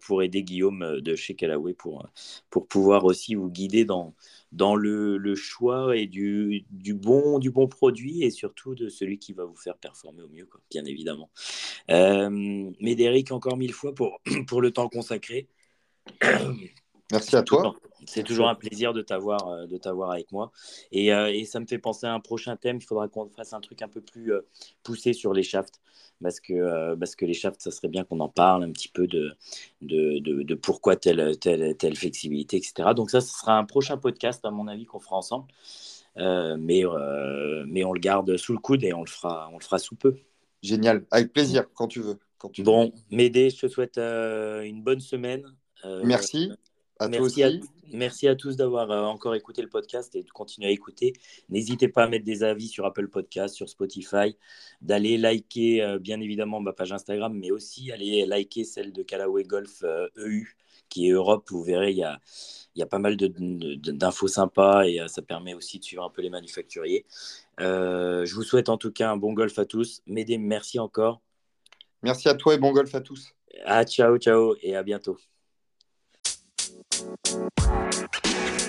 pour 0.01 0.23
aider 0.23 0.43
Guillaume 0.45 1.01
de 1.01 1.17
chez 1.17 1.35
Callaway 1.35 1.75
pour, 1.75 2.07
pour 2.51 2.67
pouvoir 2.69 3.05
aussi 3.05 3.35
vous 3.35 3.51
guider 3.51 3.85
dans, 3.85 4.15
dans 4.53 4.77
le, 4.77 5.19
le 5.19 5.35
choix 5.35 5.97
et 5.97 6.07
du, 6.07 6.65
du, 6.71 6.95
bon, 6.95 7.39
du 7.39 7.51
bon 7.51 7.67
produit 7.69 8.23
et 8.23 8.31
surtout 8.31 8.75
de 8.75 8.89
celui 8.89 9.19
qui 9.19 9.33
va 9.33 9.45
vous 9.45 9.57
faire 9.57 9.77
performer 9.77 10.23
au 10.23 10.29
mieux, 10.29 10.49
bien 10.71 10.85
évidemment. 10.85 11.31
Médéric, 11.89 13.33
encore 13.33 13.57
mille 13.57 13.73
fois 13.73 13.95
pour, 13.95 14.21
pour 14.47 14.63
le 14.63 14.71
temps 14.71 14.89
consacré. 14.89 15.49
Merci 17.13 17.37
à 17.37 17.43
toi. 17.43 17.75
C'est 18.07 18.23
toujours 18.23 18.49
un 18.49 18.55
plaisir 18.55 18.93
de 18.93 19.03
t'avoir 19.03 19.49
euh, 19.49 19.67
de 19.67 19.77
t'avoir 19.77 20.11
avec 20.13 20.33
moi. 20.33 20.53
Et, 20.93 21.13
euh, 21.13 21.33
et, 21.33 21.45
ça 21.45 21.61
me 21.61 21.67
fait 21.67 21.79
penser 21.79 22.07
à 22.07 22.15
un 22.15 22.21
prochain 22.21 22.57
thème. 22.57 22.79
Il 22.79 22.85
faudra 22.85 23.09
qu'on 23.09 23.29
fasse 23.29 23.53
un 23.53 23.61
truc 23.61 23.83
un 23.83 23.89
peu 23.89 24.01
plus 24.01 24.33
euh, 24.33 24.47
poussé 24.83 25.13
sur 25.13 25.33
les 25.33 25.43
shafts. 25.43 25.81
Parce 26.23 26.39
que, 26.39 26.95
parce 26.97 27.17
que 27.17 27.25
les 27.25 27.33
shafts, 27.33 27.63
ça 27.63 27.71
serait 27.71 27.89
bien 27.89 28.05
qu'on 28.05 28.21
en 28.21 28.29
parle 28.29 28.63
un 28.63 28.71
petit 28.73 28.89
peu 28.89 29.07
de, 29.07 29.33
de, 29.81 30.19
de, 30.19 30.55
pourquoi 30.55 30.95
telle, 30.95 31.39
telle, 31.39 31.75
telle 31.79 31.97
flexibilité, 31.97 32.59
etc. 32.59 32.91
Donc 32.95 33.11
ça, 33.11 33.23
ce 33.23 33.33
sera 33.33 33.57
un 33.57 33.65
prochain 33.65 33.97
podcast, 33.97 34.45
à 34.45 34.51
mon 34.51 34.69
avis, 34.69 34.85
qu'on 34.85 35.01
fera 35.01 35.17
ensemble. 35.17 35.47
mais, 36.17 36.83
mais 37.67 37.85
on 37.85 37.95
le 37.95 38.01
garde 38.01 38.37
sous 38.37 38.53
le 38.53 38.59
coude 38.59 38.85
et 38.85 38.93
on 38.93 39.01
le 39.01 39.09
fera, 39.09 39.49
on 39.51 39.57
le 39.57 39.65
fera 39.65 39.79
sous 39.79 39.97
peu. 39.97 40.15
Génial, 40.63 41.07
avec 41.11 41.33
plaisir, 41.33 41.65
quand 41.73 41.89
tu 41.89 42.03
veux. 42.03 42.19
Quand 42.37 42.51
tu 42.51 42.65
bon, 42.65 42.93
Médé, 43.11 43.49
je 43.49 43.61
te 43.61 43.69
souhaite 43.69 43.97
une 43.97 44.83
bonne 44.83 45.01
semaine. 45.01 45.45
Merci 46.05 46.51
merci, 47.09 47.43
à, 47.43 47.51
merci 47.93 48.29
à 48.29 48.35
tous 48.35 48.57
d'avoir 48.57 48.91
euh, 48.91 49.03
encore 49.05 49.35
écouté 49.35 49.63
le 49.63 49.69
podcast 49.69 50.15
et 50.17 50.23
de 50.23 50.31
continuer 50.31 50.69
à 50.69 50.71
écouter. 50.71 51.13
N'hésitez 51.49 51.89
pas 51.89 52.05
à 52.05 52.09
mettre 52.09 52.25
des 52.25 52.43
avis 52.43 52.69
sur 52.69 52.85
Apple 52.87 53.09
Podcast, 53.09 53.55
sur 53.55 53.69
Spotify, 53.69 54.37
d'aller 54.81 55.19
liker 55.19 55.83
euh, 55.83 55.99
bien 55.99 56.21
évidemment 56.21 56.61
ma 56.61 56.73
page 56.73 56.93
Instagram, 56.93 57.33
mais 57.35 57.51
aussi 57.51 57.93
aller 57.93 58.27
liker 58.27 58.65
celle 58.65 58.93
de 58.93 59.03
Callaway 59.03 59.45
Golf 59.45 59.85
EU, 60.17 60.57
qui 60.89 61.09
est 61.09 61.13
Europe. 61.13 61.49
Vous 61.51 61.63
verrez, 61.63 61.91
il 61.93 61.99
y 61.99 62.05
a, 62.05 62.21
il 62.75 62.81
y 62.81 62.83
a 62.83 62.87
pas 62.87 62.99
mal 62.99 63.17
d'infos 63.17 64.29
sympas 64.29 64.85
et 64.85 65.01
ça 65.09 65.23
permet 65.23 65.55
aussi 65.55 65.79
de 65.79 65.85
suivre 65.85 66.05
un 66.05 66.11
peu 66.11 66.23
les 66.23 66.31
manufacturiers. 66.31 67.05
je 67.59 68.35
vous 68.35 68.43
souhaite 68.43 68.69
en 68.69 68.77
tout 68.77 68.93
cas 68.93 69.11
un 69.11 69.17
bon 69.17 69.33
golf 69.33 69.59
à 69.59 69.65
tous. 69.65 70.03
Médé, 70.07 70.39
merci 70.39 70.79
encore. 70.79 71.21
Merci 72.03 72.29
à 72.29 72.35
toi 72.35 72.55
et 72.55 72.59
bon 72.59 72.73
golf 72.73 72.95
à 72.95 73.01
tous. 73.01 73.35
Ah, 73.65 73.85
ciao, 73.85 74.17
ciao 74.19 74.55
et 74.63 74.77
à 74.77 74.83
bientôt. 74.83 75.19
Thank 77.01 78.27
you. 78.27 78.60